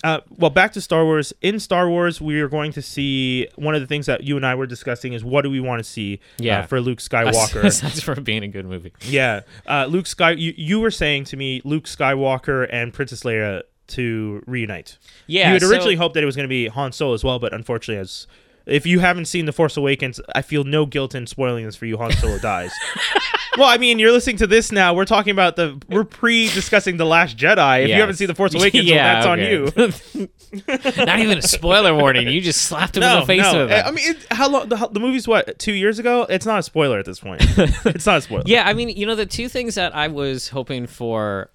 Uh, 0.06 0.20
well, 0.38 0.50
back 0.52 0.72
to 0.72 0.80
Star 0.80 1.04
Wars. 1.04 1.32
In 1.42 1.58
Star 1.58 1.88
Wars, 1.90 2.20
we 2.20 2.40
are 2.40 2.48
going 2.48 2.70
to 2.74 2.80
see 2.80 3.48
one 3.56 3.74
of 3.74 3.80
the 3.80 3.88
things 3.88 4.06
that 4.06 4.22
you 4.22 4.36
and 4.36 4.46
I 4.46 4.54
were 4.54 4.66
discussing 4.66 5.14
is 5.14 5.24
what 5.24 5.42
do 5.42 5.50
we 5.50 5.58
want 5.58 5.80
to 5.80 5.84
see 5.84 6.20
uh, 6.48 6.62
for 6.62 6.80
Luke 6.80 6.98
Skywalker. 7.00 7.80
That's 7.80 8.00
for 8.00 8.14
being 8.20 8.44
a 8.44 8.48
good 8.48 8.66
movie. 8.66 8.92
yeah, 9.00 9.40
uh, 9.66 9.86
Luke 9.86 10.06
Sky. 10.06 10.30
You, 10.30 10.54
you 10.56 10.78
were 10.78 10.92
saying 10.92 11.24
to 11.24 11.36
me 11.36 11.60
Luke 11.64 11.86
Skywalker 11.86 12.68
and 12.70 12.94
Princess 12.94 13.24
Leia 13.24 13.62
to 13.88 14.44
reunite. 14.46 14.96
Yeah. 15.26 15.48
you 15.48 15.54
had 15.54 15.62
so- 15.62 15.70
originally 15.70 15.96
hoped 15.96 16.14
that 16.14 16.22
it 16.22 16.26
was 16.26 16.36
going 16.36 16.44
to 16.44 16.48
be 16.48 16.68
Han 16.68 16.92
Solo 16.92 17.12
as 17.12 17.24
well, 17.24 17.40
but 17.40 17.52
unfortunately, 17.52 18.00
as 18.00 18.28
if 18.64 18.86
you 18.86 19.00
haven't 19.00 19.24
seen 19.24 19.46
The 19.46 19.52
Force 19.52 19.76
Awakens, 19.76 20.20
I 20.36 20.42
feel 20.42 20.62
no 20.62 20.86
guilt 20.86 21.16
in 21.16 21.26
spoiling 21.26 21.64
this 21.64 21.74
for 21.74 21.86
you. 21.86 21.96
Han 21.96 22.12
Solo 22.12 22.38
dies. 22.38 22.70
well, 23.56 23.68
I 23.68 23.78
mean, 23.78 23.98
you're 23.98 24.12
listening 24.12 24.36
to 24.38 24.46
this 24.46 24.72
now. 24.72 24.94
We're 24.94 25.04
talking 25.04 25.30
about 25.30 25.56
the 25.56 25.80
we're 25.88 26.04
pre-discussing 26.04 26.96
the 26.96 27.06
Last 27.06 27.36
Jedi. 27.36 27.84
If 27.84 27.88
you 27.88 27.94
haven't 27.94 28.16
seen 28.16 28.28
The 28.28 28.34
Force 28.34 28.54
Awakens, 28.54 28.90
well, 28.90 28.96
that's 28.96 29.26
on 29.26 29.38
you. 29.40 29.72
Not 31.04 31.18
even 31.20 31.38
a 31.38 31.42
spoiler 31.42 31.94
warning. 31.94 32.28
You 32.28 32.40
just 32.40 32.62
slapped 32.62 32.96
him 32.96 33.02
in 33.02 33.20
the 33.20 33.26
face 33.26 33.42
no. 33.42 33.64
with 33.64 33.72
it. 33.72 33.84
I 33.84 33.90
mean, 33.90 34.10
it, 34.10 34.26
how 34.30 34.48
long? 34.48 34.68
The, 34.68 34.88
the 34.92 35.00
movie's 35.00 35.26
what? 35.28 35.58
Two 35.58 35.72
years 35.72 35.98
ago. 35.98 36.26
It's 36.28 36.46
not 36.46 36.58
a 36.58 36.62
spoiler 36.62 36.98
at 36.98 37.04
this 37.04 37.20
point. 37.20 37.42
it's 37.86 38.06
not 38.06 38.18
a 38.18 38.20
spoiler. 38.20 38.44
Yeah, 38.46 38.64
I 38.66 38.72
mean, 38.72 38.88
you 38.90 39.06
know, 39.06 39.14
the 39.14 39.26
two 39.26 39.48
things 39.48 39.74
that 39.74 39.94
I 39.94 40.08
was 40.08 40.48
hoping 40.48 40.86
for 40.86 41.50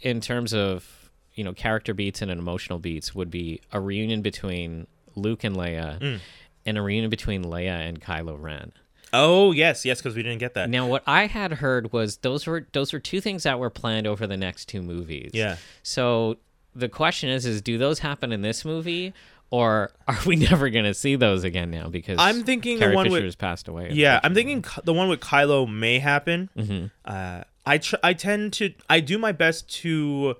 in 0.00 0.20
terms 0.20 0.52
of, 0.52 1.10
you 1.34 1.44
know, 1.44 1.52
character 1.52 1.94
beats 1.94 2.22
and 2.22 2.30
emotional 2.30 2.78
beats 2.78 3.14
would 3.14 3.30
be 3.30 3.60
a 3.72 3.80
reunion 3.80 4.22
between 4.22 4.86
Luke 5.16 5.44
and 5.44 5.56
Leia 5.56 5.98
Mm. 5.98 6.20
and 6.66 6.78
a 6.78 6.82
reunion 6.82 7.10
between 7.10 7.44
Leia 7.44 7.88
and 7.88 8.00
Kylo 8.00 8.40
Ren. 8.40 8.72
Oh 9.14 9.52
yes, 9.52 9.84
yes, 9.84 10.00
because 10.00 10.16
we 10.16 10.22
didn't 10.22 10.38
get 10.38 10.54
that. 10.54 10.68
Now, 10.68 10.86
what 10.86 11.02
I 11.06 11.26
had 11.26 11.52
heard 11.54 11.92
was 11.92 12.16
those 12.18 12.46
were 12.46 12.66
those 12.72 12.92
were 12.92 12.98
two 13.00 13.20
things 13.20 13.44
that 13.44 13.58
were 13.58 13.70
planned 13.70 14.06
over 14.06 14.26
the 14.26 14.36
next 14.36 14.66
two 14.68 14.82
movies. 14.82 15.30
Yeah. 15.32 15.56
So 15.82 16.36
the 16.74 16.88
question 16.88 17.30
is, 17.30 17.46
is 17.46 17.62
do 17.62 17.78
those 17.78 18.00
happen 18.00 18.32
in 18.32 18.42
this 18.42 18.64
movie, 18.64 19.14
or 19.50 19.92
are 20.08 20.18
we 20.26 20.34
never 20.50 20.68
going 20.70 20.84
to 20.84 20.94
see 20.94 21.14
those 21.16 21.44
again 21.44 21.70
now? 21.70 21.88
Because 21.88 22.18
I'm 22.18 22.42
thinking 22.42 22.78
the 22.78 22.86
Carrie 22.86 22.96
one 22.96 23.04
Fisher 23.06 23.14
with- 23.14 23.24
has 23.24 23.36
passed 23.36 23.68
away. 23.68 23.90
Yeah, 23.92 24.18
I'm 24.24 24.34
thinking 24.34 24.64
the 24.84 24.92
one 24.92 25.08
with 25.08 25.20
Kylo 25.20 25.72
may 25.72 26.00
happen. 26.00 26.50
Mm-hmm. 26.58 26.86
Uh, 27.04 27.44
I 27.64 27.78
tr- 27.78 27.96
I 28.02 28.12
tend 28.14 28.52
to 28.54 28.74
I 28.90 29.00
do 29.00 29.16
my 29.18 29.32
best 29.32 29.68
to 29.82 30.34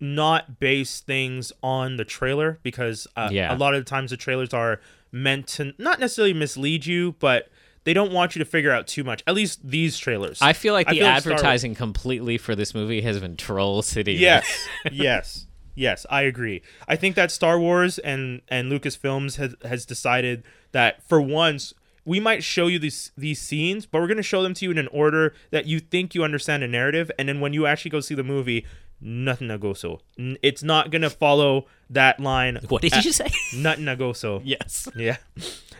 not 0.00 0.58
base 0.58 1.00
things 1.00 1.52
on 1.62 1.96
the 1.96 2.04
trailer 2.04 2.58
because 2.62 3.06
uh, 3.16 3.28
Yeah. 3.30 3.54
a 3.54 3.56
lot 3.56 3.74
of 3.74 3.84
the 3.84 3.88
times 3.88 4.10
the 4.10 4.16
trailers 4.16 4.52
are 4.52 4.80
meant 5.12 5.46
to 5.46 5.74
not 5.78 6.00
necessarily 6.00 6.32
mislead 6.34 6.86
you, 6.86 7.14
but 7.20 7.48
they 7.84 7.92
don't 7.92 8.12
want 8.12 8.34
you 8.34 8.38
to 8.40 8.44
figure 8.44 8.70
out 8.70 8.86
too 8.86 9.04
much. 9.04 9.22
At 9.26 9.34
least 9.34 9.60
these 9.62 9.98
trailers. 9.98 10.40
I 10.40 10.52
feel 10.52 10.72
like 10.72 10.88
the 10.88 10.96
feel 10.96 11.06
like 11.06 11.16
advertising 11.16 11.74
completely 11.74 12.38
for 12.38 12.54
this 12.54 12.74
movie 12.74 13.00
has 13.02 13.18
been 13.18 13.36
Troll 13.36 13.82
City. 13.82 14.14
Yes, 14.14 14.68
yes, 14.92 15.46
yes. 15.74 16.06
I 16.10 16.22
agree. 16.22 16.62
I 16.86 16.96
think 16.96 17.16
that 17.16 17.30
Star 17.30 17.58
Wars 17.58 17.98
and 17.98 18.42
and 18.48 18.70
Lucasfilms 18.70 19.36
has 19.36 19.54
has 19.64 19.84
decided 19.84 20.44
that 20.72 21.02
for 21.08 21.20
once 21.20 21.74
we 22.04 22.18
might 22.18 22.42
show 22.42 22.66
you 22.66 22.78
these 22.78 23.12
these 23.16 23.40
scenes, 23.40 23.86
but 23.86 24.00
we're 24.00 24.08
going 24.08 24.16
to 24.16 24.22
show 24.22 24.42
them 24.42 24.54
to 24.54 24.64
you 24.64 24.70
in 24.70 24.78
an 24.78 24.88
order 24.88 25.34
that 25.50 25.66
you 25.66 25.80
think 25.80 26.14
you 26.14 26.24
understand 26.24 26.62
a 26.62 26.68
narrative, 26.68 27.10
and 27.18 27.28
then 27.28 27.40
when 27.40 27.52
you 27.52 27.66
actually 27.66 27.90
go 27.90 28.00
see 28.00 28.14
the 28.14 28.24
movie, 28.24 28.66
nothing 29.02 29.48
to 29.48 29.58
go 29.58 29.74
so. 29.74 30.00
N- 30.18 30.38
It's 30.42 30.62
not 30.62 30.90
going 30.90 31.02
to 31.02 31.10
follow 31.10 31.66
that 31.90 32.20
line. 32.20 32.58
What 32.68 32.82
did 32.82 32.94
at- 32.94 33.04
you 33.04 33.12
say? 33.12 33.28
Nothing 33.56 33.86
to 33.86 33.96
go 33.96 34.12
so. 34.12 34.40
yes. 34.44 34.88
Yeah. 34.96 35.16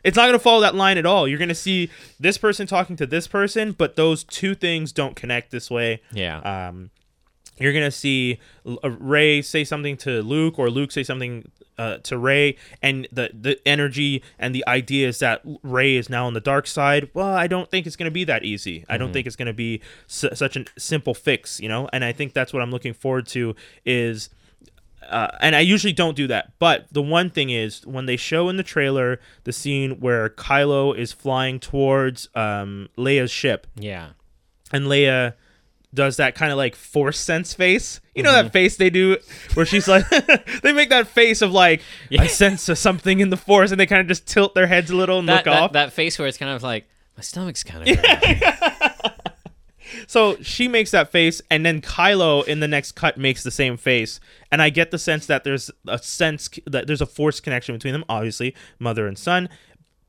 It's 0.04 0.16
not 0.16 0.24
going 0.24 0.32
to 0.32 0.38
follow 0.38 0.60
that 0.62 0.74
line 0.74 0.98
at 0.98 1.06
all. 1.06 1.28
You're 1.28 1.38
going 1.38 1.48
to 1.48 1.54
see 1.54 1.88
this 2.18 2.36
person 2.36 2.66
talking 2.66 2.96
to 2.96 3.06
this 3.06 3.26
person, 3.28 3.72
but 3.72 3.94
those 3.96 4.24
two 4.24 4.54
things 4.54 4.92
don't 4.92 5.14
connect 5.16 5.50
this 5.52 5.70
way. 5.70 6.02
Yeah. 6.12 6.38
Um, 6.40 6.90
you're 7.60 7.74
gonna 7.74 7.90
see 7.92 8.40
uh, 8.66 8.90
Rey 8.90 9.42
say 9.42 9.62
something 9.62 9.96
to 9.98 10.22
Luke, 10.22 10.58
or 10.58 10.70
Luke 10.70 10.90
say 10.90 11.02
something 11.04 11.48
uh, 11.78 11.98
to 11.98 12.18
Rey 12.18 12.56
and 12.82 13.08
the 13.12 13.30
the 13.32 13.58
energy 13.66 14.22
and 14.38 14.54
the 14.54 14.64
ideas 14.66 15.18
that 15.20 15.42
Rey 15.62 15.96
is 15.96 16.08
now 16.10 16.26
on 16.26 16.34
the 16.34 16.40
dark 16.40 16.66
side. 16.66 17.10
Well, 17.14 17.26
I 17.34 17.46
don't 17.46 17.70
think 17.70 17.86
it's 17.86 17.96
going 17.96 18.10
to 18.10 18.14
be 18.14 18.24
that 18.24 18.44
easy. 18.44 18.84
I 18.88 18.98
don't 18.98 19.12
think 19.12 19.26
it's 19.26 19.36
going 19.36 19.46
to 19.46 19.52
be 19.52 19.80
su- 20.06 20.30
such 20.34 20.56
a 20.56 20.64
simple 20.78 21.14
fix, 21.14 21.60
you 21.60 21.68
know. 21.68 21.88
And 21.92 22.04
I 22.04 22.12
think 22.12 22.32
that's 22.34 22.52
what 22.52 22.62
I'm 22.62 22.70
looking 22.70 22.94
forward 22.94 23.26
to 23.28 23.54
is. 23.84 24.28
Uh, 25.10 25.28
and 25.40 25.56
I 25.56 25.60
usually 25.60 25.92
don't 25.92 26.16
do 26.16 26.28
that, 26.28 26.52
but 26.60 26.86
the 26.92 27.02
one 27.02 27.28
thing 27.28 27.50
is 27.50 27.84
when 27.84 28.06
they 28.06 28.16
show 28.16 28.48
in 28.48 28.56
the 28.56 28.62
trailer 28.62 29.18
the 29.42 29.52
scene 29.52 29.98
where 29.98 30.28
Kylo 30.30 30.96
is 30.96 31.12
flying 31.12 31.58
towards 31.58 32.28
um, 32.36 32.88
Leia's 32.96 33.30
ship, 33.32 33.66
Yeah. 33.76 34.10
and 34.72 34.86
Leia 34.86 35.34
does 35.94 36.16
that 36.16 36.34
kind 36.34 36.50
of 36.52 36.56
like 36.58 36.74
force 36.74 37.18
sense 37.18 37.52
face. 37.54 38.00
You 38.14 38.22
know 38.22 38.30
Mm-hmm. 38.30 38.46
that 38.46 38.52
face 38.52 38.76
they 38.76 38.90
do 38.90 39.16
where 39.54 39.66
she's 39.66 39.86
like 39.88 40.08
they 40.62 40.72
make 40.72 40.88
that 40.90 41.06
face 41.06 41.42
of 41.42 41.52
like 41.52 41.82
I 42.18 42.26
sense 42.26 42.62
something 42.78 43.20
in 43.20 43.30
the 43.30 43.36
force 43.36 43.70
and 43.70 43.78
they 43.80 43.86
kind 43.86 44.00
of 44.00 44.06
just 44.08 44.26
tilt 44.26 44.54
their 44.54 44.66
heads 44.66 44.90
a 44.90 44.96
little 44.96 45.18
and 45.18 45.28
That, 45.28 45.34
look 45.36 45.44
that, 45.44 45.62
off. 45.62 45.72
that 45.72 45.92
face 45.92 46.18
where 46.18 46.26
it's 46.28 46.38
kind 46.38 46.50
of 46.50 46.62
like, 46.62 46.86
my 47.16 47.22
stomach's 47.22 47.62
kind 47.64 47.88
of 47.88 47.96
hurting. 47.96 48.40
So 50.06 50.36
she 50.42 50.68
makes 50.68 50.90
that 50.92 51.10
face 51.12 51.42
and 51.50 51.66
then 51.66 51.80
Kylo 51.82 52.46
in 52.46 52.60
the 52.60 52.68
next 52.68 52.92
cut 52.92 53.18
makes 53.18 53.42
the 53.42 53.50
same 53.50 53.76
face 53.76 54.20
and 54.50 54.62
I 54.62 54.70
get 54.70 54.90
the 54.90 54.98
sense 54.98 55.26
that 55.26 55.44
there's 55.44 55.70
a 55.86 55.98
sense 55.98 56.48
that 56.66 56.86
there's 56.86 57.02
a 57.02 57.06
force 57.06 57.40
connection 57.40 57.74
between 57.74 57.92
them 57.92 58.04
obviously 58.08 58.54
mother 58.78 59.06
and 59.06 59.18
son 59.18 59.50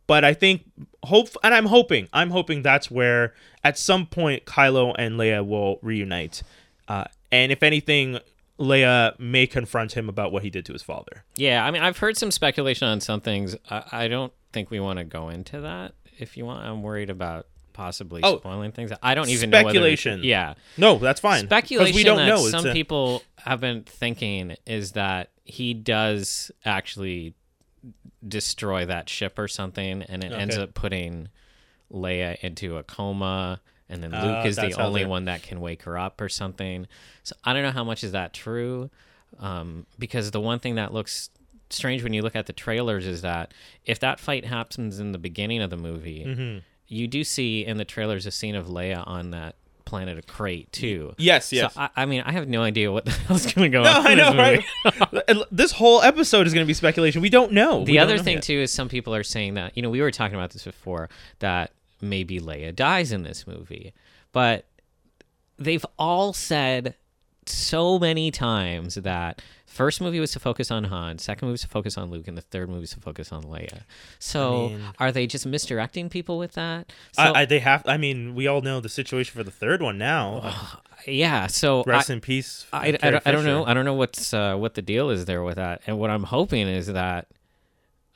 but 0.08 0.24
I 0.24 0.34
think 0.34 0.63
hope 1.04 1.30
and 1.44 1.54
I'm 1.54 1.66
hoping 1.68 2.08
I'm 2.13 2.30
hoping 2.32 2.62
that's 2.62 2.89
where 2.92 3.34
at 3.63 3.78
some 3.78 4.06
point 4.06 4.46
Kylo 4.46 4.94
and 4.98 5.16
Leia 5.20 5.46
will 5.46 5.80
reunite, 5.82 6.44
uh, 6.88 7.06
and 7.32 7.52
if 7.52 7.63
anything, 7.63 8.20
Leia 8.60 9.18
may 9.20 9.48
confront 9.48 9.94
him 9.94 10.10
about 10.10 10.32
what 10.32 10.44
he 10.44 10.50
did 10.50 10.66
to 10.66 10.74
his 10.74 10.84
father. 10.84 11.24
Yeah, 11.36 11.66
I 11.66 11.72
mean, 11.72 11.82
I've 11.82 11.98
heard 11.98 12.18
some 12.18 12.32
speculation 12.32 12.88
on 12.88 13.02
some 13.02 13.22
things. 13.22 13.56
I, 13.70 13.84
I 13.92 14.08
don't 14.08 14.32
think 14.52 14.70
we 14.70 14.80
want 14.80 15.00
to 15.00 15.06
go 15.06 15.30
into 15.30 15.62
that. 15.62 15.94
If 16.20 16.38
you 16.38 16.46
want, 16.46 16.66
I'm 16.66 16.84
worried 16.84 17.10
about 17.10 17.48
possibly 17.74 18.22
Oh, 18.24 18.38
spoiling 18.38 18.72
things. 18.72 18.92
I 19.02 19.16
don't 19.16 19.30
even 19.30 19.50
know 19.50 19.62
speculation. 19.62 20.22
yeah, 20.24 20.54
No, 20.78 20.98
that's 21.00 21.20
fine. 21.20 21.46
speculation 21.46 21.96
we 21.96 22.04
don't 22.04 22.28
know. 22.28 22.48
Some 22.50 22.68
a- 22.68 22.74
people 22.74 23.24
have 23.38 23.60
been 23.60 23.82
thinking 23.84 24.56
is 24.68 24.92
that 24.92 25.32
he 25.44 25.74
does 25.74 26.52
actually 26.63 27.34
destroy 28.28 28.86
that 28.86 29.10
ship 29.10 29.38
or 29.38 29.48
something, 29.48 30.02
and 30.04 30.24
it 30.24 30.32
ends 30.32 30.56
up 30.58 30.74
putting 30.74 31.30
Leia 31.91 32.38
into 32.39 32.78
a 32.78 32.84
coma, 32.84 33.62
and 33.89 34.02
then 34.04 34.13
Uh, 34.13 34.26
Luke 34.26 34.46
is 34.46 34.56
the 34.56 34.62
only 34.86 35.02
one 35.06 35.26
that 35.26 35.43
can 35.43 35.60
wake 35.62 35.84
her 35.84 35.98
up 35.98 36.19
or 36.22 36.30
something. 36.30 36.88
So 37.24 37.36
I 37.43 37.54
don't 37.54 37.63
know 37.63 37.72
how 37.72 37.84
much 37.84 38.04
is 38.04 38.13
that 38.13 38.34
true, 38.34 38.89
um, 39.39 39.86
because 40.00 40.32
the 40.32 40.39
one 40.41 40.60
thing 40.60 40.76
that 40.76 40.93
looks 40.93 41.30
strange 41.69 42.04
when 42.04 42.13
you 42.13 42.22
look 42.22 42.36
at 42.36 42.46
the 42.46 42.54
trailers 42.54 43.06
is 43.06 43.22
that 43.24 43.54
if 43.86 44.00
that 44.00 44.19
fight 44.19 44.46
happens 44.46 45.00
in 45.00 45.12
the 45.12 45.17
beginning 45.17 45.62
of 45.62 45.69
the 45.69 45.78
movie, 45.78 46.24
Mm-hmm. 46.26 46.58
you 46.88 47.08
do 47.08 47.24
see 47.24 47.65
in 47.65 47.78
the 47.78 47.86
trailers 47.86 48.26
a 48.26 48.32
scene 48.32 48.56
of 48.56 48.67
Leia 48.67 49.06
on 49.08 49.32
that 49.32 49.56
planet 49.86 50.17
of 50.17 50.28
Crait 50.28 50.72
too. 50.72 51.13
Yes, 51.17 51.52
yes. 51.52 51.74
So 51.74 51.82
I, 51.82 51.89
I 51.96 52.06
mean, 52.06 52.22
I 52.22 52.32
have 52.32 52.48
no 52.48 52.62
idea 52.62 52.91
what 52.91 53.06
the 53.06 53.12
hell's 53.12 53.46
going 53.52 53.72
to 53.72 53.78
go 53.78 53.84
no, 53.84 53.91
on. 53.91 54.08
I 54.08 54.13
know, 54.15 54.32
this 54.32 54.65
right? 55.26 55.48
this 55.52 55.72
whole 55.72 56.02
episode 56.02 56.48
is 56.48 56.54
going 56.54 56.65
to 56.65 56.67
be 56.67 56.74
speculation. 56.74 57.22
We 57.22 57.30
don't 57.30 57.52
know. 57.52 57.84
The 57.84 57.96
don't 57.96 58.04
other 58.04 58.17
know 58.17 58.24
thing 58.24 58.36
yet. 58.36 58.43
too 58.43 58.60
is 58.60 58.72
some 58.72 58.89
people 58.89 59.13
are 59.15 59.24
saying 59.24 59.56
that 59.56 59.76
you 59.76 59.84
know 59.84 59.89
we 59.89 60.02
were 60.02 60.12
talking 60.12 60.36
about 60.36 60.52
this 60.52 60.63
before 60.63 61.10
that 61.39 61.72
maybe 62.02 62.39
Leia 62.39 62.76
dies 62.76 63.12
in 63.12 63.24
this 63.24 63.48
movie, 63.48 63.93
but 64.32 64.65
they've 65.58 65.86
all 65.98 66.34
said 66.34 66.96
so 67.49 67.99
many 67.99 68.32
times 68.32 68.95
that 68.95 69.41
first 69.65 70.01
movie 70.01 70.19
was 70.19 70.32
to 70.32 70.39
focus 70.39 70.69
on 70.69 70.84
Han, 70.86 71.17
second 71.17 71.47
movie 71.47 71.53
was 71.53 71.62
to 71.62 71.67
focus 71.67 71.97
on 71.97 72.10
Luke, 72.12 72.27
and 72.27 72.38
the 72.38 72.41
third 72.41 72.69
movie 72.69 72.82
was 72.82 72.91
to 72.91 72.99
focus 72.99 73.32
on 73.32 73.43
Leia. 73.43 73.82
So 74.19 74.69
mean- 74.69 74.82
are 74.99 75.12
they 75.12 75.27
just 75.27 75.45
misdirecting 75.45 76.10
people 76.10 76.38
with 76.38 76.53
that? 76.53 76.91
So, 77.12 77.23
I, 77.23 77.41
I, 77.41 77.45
they 77.45 77.60
have. 77.60 77.84
I 77.88 77.97
mean, 77.97 78.36
we 78.36 78.47
all 78.47 78.62
know 78.62 78.79
the 78.79 78.89
situation 78.89 79.36
for 79.36 79.43
the 79.43 79.51
third 79.51 79.82
one 79.82 79.97
now. 79.97 80.56
yeah. 81.08 81.47
So 81.47 81.84
Rest 81.86 82.10
I, 82.10 82.13
in 82.13 82.21
peace. 82.21 82.65
I, 82.71 82.97
I, 83.01 83.21
I 83.25 83.32
don't 83.32 83.45
know. 83.45 83.65
I 83.65 83.73
don't 83.73 83.86
know 83.86 83.95
what's 83.95 84.34
uh, 84.34 84.56
what 84.56 84.75
the 84.75 84.82
deal 84.82 85.10
is 85.10 85.25
there 85.25 85.43
with 85.43 85.56
that. 85.56 85.82
And 85.88 85.97
what 85.97 86.10
I'm 86.10 86.23
hoping 86.23 86.67
is 86.67 86.88
that, 86.88 87.27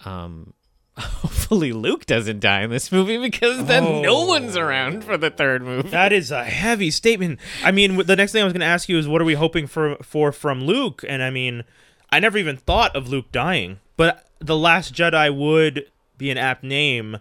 um, 0.05 0.53
hopefully 0.97 1.71
Luke 1.73 2.05
doesn't 2.05 2.39
die 2.39 2.61
in 2.63 2.69
this 2.69 2.91
movie 2.91 3.17
because 3.17 3.65
then 3.65 4.01
no 4.01 4.17
Oh. 4.17 4.25
one's 4.25 4.55
around 4.57 5.03
for 5.03 5.17
the 5.17 5.29
third 5.29 5.61
movie. 5.63 5.89
That 5.89 6.11
is 6.11 6.31
a 6.31 6.43
heavy 6.43 6.91
statement. 6.91 7.39
I 7.63 7.71
mean, 7.71 7.97
the 8.05 8.15
next 8.15 8.31
thing 8.31 8.41
I 8.41 8.45
was 8.45 8.53
going 8.53 8.61
to 8.61 8.65
ask 8.67 8.89
you 8.89 8.97
is, 8.97 9.07
what 9.07 9.21
are 9.21 9.25
we 9.25 9.35
hoping 9.35 9.67
for 9.67 9.95
for 10.01 10.31
from 10.31 10.63
Luke? 10.63 11.03
And 11.07 11.21
I 11.23 11.29
mean, 11.29 11.63
I 12.11 12.19
never 12.19 12.37
even 12.37 12.57
thought 12.57 12.95
of 12.95 13.07
Luke 13.09 13.31
dying, 13.31 13.79
but 13.95 14.27
the 14.39 14.57
Last 14.57 14.93
Jedi 14.93 15.35
would 15.35 15.85
be 16.17 16.29
an 16.31 16.37
apt 16.37 16.63
name 16.63 17.17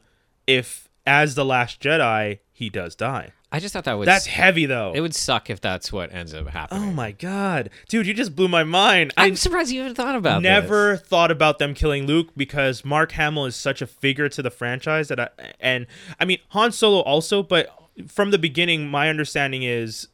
if, 0.47 0.89
as 1.07 1.35
the 1.35 1.45
Last 1.45 1.81
Jedi, 1.81 2.39
he 2.53 2.69
does 2.71 2.95
die. 2.95 3.33
I 3.57 3.61
just 3.61 3.73
thought 3.73 3.85
that 3.85 3.95
was 3.95 4.05
That's 4.05 4.27
heavy, 4.27 4.66
though. 4.66 4.92
it 4.95 5.01
would 5.01 5.14
suck 5.14 5.49
if 5.49 5.62
that's 5.62 5.90
what 5.90 6.12
ends 6.12 6.35
up 6.35 6.47
happening. 6.49 6.83
oh 6.90 6.92
my 6.92 7.11
god, 7.12 7.71
dude, 7.88 8.07
you 8.07 8.12
just 8.12 8.37
blew 8.37 8.49
my 8.49 8.64
mind. 8.64 9.14
I 9.16 9.25
I'm 9.25 9.37
surprised 9.37 9.71
you 9.71 9.81
even 9.81 9.95
thought 9.95 10.14
about 10.14 10.42
never 10.42 10.97
this. 10.99 11.01
thought 11.09 11.31
about 11.31 11.59
them 11.59 11.73
killing 11.73 12.07
Luke 12.07 12.29
because 12.37 12.85
Mark 12.85 13.12
Hamill 13.12 13.47
is 13.47 13.57
such 13.57 13.81
a 13.81 13.87
figure 13.87 14.29
to 14.29 14.42
the 14.42 14.51
franchise 14.51 15.09
that 15.09 15.19
I 15.19 15.29
and 15.59 15.87
I 16.21 16.27
mean 16.27 16.38
Han 16.49 16.71
Solo 16.71 17.01
also, 17.01 17.42
but 17.42 17.69
from 18.09 18.31
the 18.31 18.38
beginning, 18.38 18.88
my 18.88 19.09
understanding 19.09 19.62
is 19.62 20.09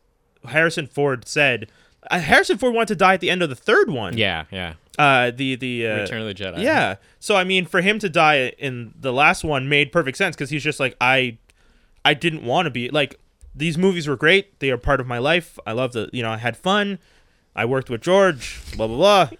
Harrison 0.46 0.86
Ford 0.86 1.26
said 1.26 1.68
uh, 2.10 2.20
Harrison 2.20 2.58
Ford 2.58 2.74
wanted 2.74 2.88
to 2.88 2.96
die 2.96 3.14
at 3.14 3.20
the 3.20 3.30
end 3.30 3.42
of 3.42 3.48
the 3.48 3.56
third 3.56 3.90
one. 3.90 4.16
Yeah, 4.16 4.44
yeah. 4.52 4.74
Uh, 4.98 5.32
the 5.32 5.56
the 5.56 5.86
uh, 5.88 5.96
Return 6.02 6.20
of 6.20 6.28
the 6.28 6.34
Jedi. 6.34 6.62
yeah. 6.62 6.96
So 7.18 7.34
I 7.34 7.42
mean, 7.44 7.66
for 7.66 7.80
him 7.80 7.98
to 7.98 8.08
die 8.08 8.50
in 8.58 8.94
the 9.00 9.12
last 9.12 9.42
one 9.42 9.68
made 9.68 9.90
perfect 9.90 10.16
sense 10.16 10.36
because 10.36 10.50
he's 10.50 10.62
just 10.62 10.78
like 10.78 10.94
I, 11.00 11.38
I 12.04 12.14
didn't 12.14 12.44
want 12.44 12.66
to 12.66 12.70
be 12.70 12.88
like 12.90 13.18
these 13.54 13.76
movies 13.78 14.06
were 14.08 14.16
great. 14.16 14.58
They 14.60 14.70
are 14.70 14.78
part 14.78 15.00
of 15.00 15.06
my 15.06 15.18
life. 15.18 15.58
I 15.66 15.72
love 15.72 15.92
the 15.92 16.08
you 16.12 16.22
know 16.22 16.30
I 16.30 16.38
had 16.38 16.56
fun. 16.56 16.98
I 17.54 17.64
worked 17.66 17.90
with 17.90 18.00
George. 18.00 18.60
Blah 18.76 18.86
blah 18.86 18.96
blah. 18.96 19.30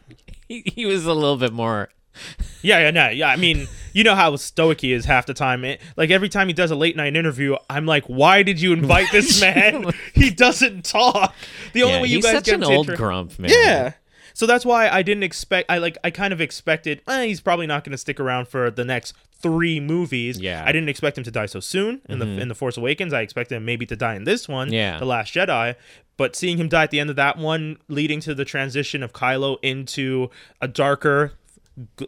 He, 0.49 0.63
he 0.75 0.85
was 0.85 1.07
a 1.07 1.15
little 1.15 1.37
bit 1.39 1.53
more. 1.53 1.89
Yeah, 2.65 2.79
yeah, 2.79 2.91
no, 2.93 3.09
yeah. 3.09 3.27
I 3.29 3.35
mean, 3.37 3.67
you 3.93 4.05
know 4.05 4.15
how 4.15 4.37
stoic 4.37 4.83
he 4.83 4.93
is 4.93 5.05
half 5.05 5.27
the 5.27 5.35
time. 5.35 5.65
It, 5.65 5.81
like 5.97 6.11
every 6.11 6.29
time 6.29 6.47
he 6.47 6.53
does 6.55 6.71
a 6.71 6.77
late 6.77 6.95
night 6.95 7.17
interview, 7.17 7.57
I'm 7.69 7.87
like, 7.87 8.05
why 8.05 8.45
did 8.45 8.61
you 8.61 8.73
invite 8.73 9.11
this 9.11 9.41
man? 9.41 9.87
he 10.15 10.31
doesn't 10.31 10.85
talk. 10.85 11.35
The 11.73 11.83
only 11.83 11.95
Yeah, 11.97 12.03
way 12.03 12.09
you 12.09 12.23
guys 12.23 12.33
such 12.35 12.45
get 12.45 12.55
an 12.57 12.65
old 12.65 12.89
inter- 12.89 12.97
grump, 12.97 13.37
man. 13.41 13.51
Yeah. 13.53 13.93
So 14.35 14.47
that's 14.47 14.65
why 14.65 14.89
I 14.89 15.03
didn't 15.03 15.23
expect. 15.23 15.71
I 15.71 15.79
like. 15.79 15.99
I 16.05 16.11
kind 16.11 16.33
of 16.33 16.41
expected. 16.41 17.03
Eh, 17.09 17.27
he's 17.27 17.41
probably 17.41 17.67
not 17.67 17.85
going 17.85 17.93
to 17.93 17.99
stick 17.99 18.19
around 18.21 18.49
for 18.49 18.71
the 18.71 18.85
next 18.85 19.15
three 19.41 19.81
movies. 19.81 20.39
Yeah. 20.41 20.61
Mm-hmm. 20.61 20.69
I 20.69 20.73
didn't 20.73 20.89
expect 20.89 21.19
him 21.19 21.25
to 21.25 21.31
die 21.31 21.47
so 21.47 21.61
soon 21.61 22.01
in 22.09 22.19
the 22.19 22.27
in 22.27 22.49
the 22.49 22.55
Force 22.55 22.77
Awakens. 22.77 23.13
I 23.13 23.21
expected 23.21 23.57
him 23.57 23.65
maybe 23.65 23.87
to 23.87 23.97
die 23.97 24.15
in 24.15 24.25
this 24.25 24.49
one. 24.49 24.73
Yeah. 24.73 24.99
The 24.99 25.05
Last 25.05 25.35
Jedi. 25.35 25.77
But 26.17 26.37
seeing 26.37 26.59
him 26.59 26.69
die 26.69 26.85
at 26.85 26.91
the 26.91 27.01
end 27.01 27.11
of 27.11 27.17
that 27.17 27.39
one, 27.39 27.79
leading 27.89 28.21
to 28.21 28.35
the 28.35 28.45
transition 28.45 29.03
of 29.03 29.13
Kylo 29.13 29.57
into 29.63 30.31
a 30.61 30.69
darker, 30.69 31.33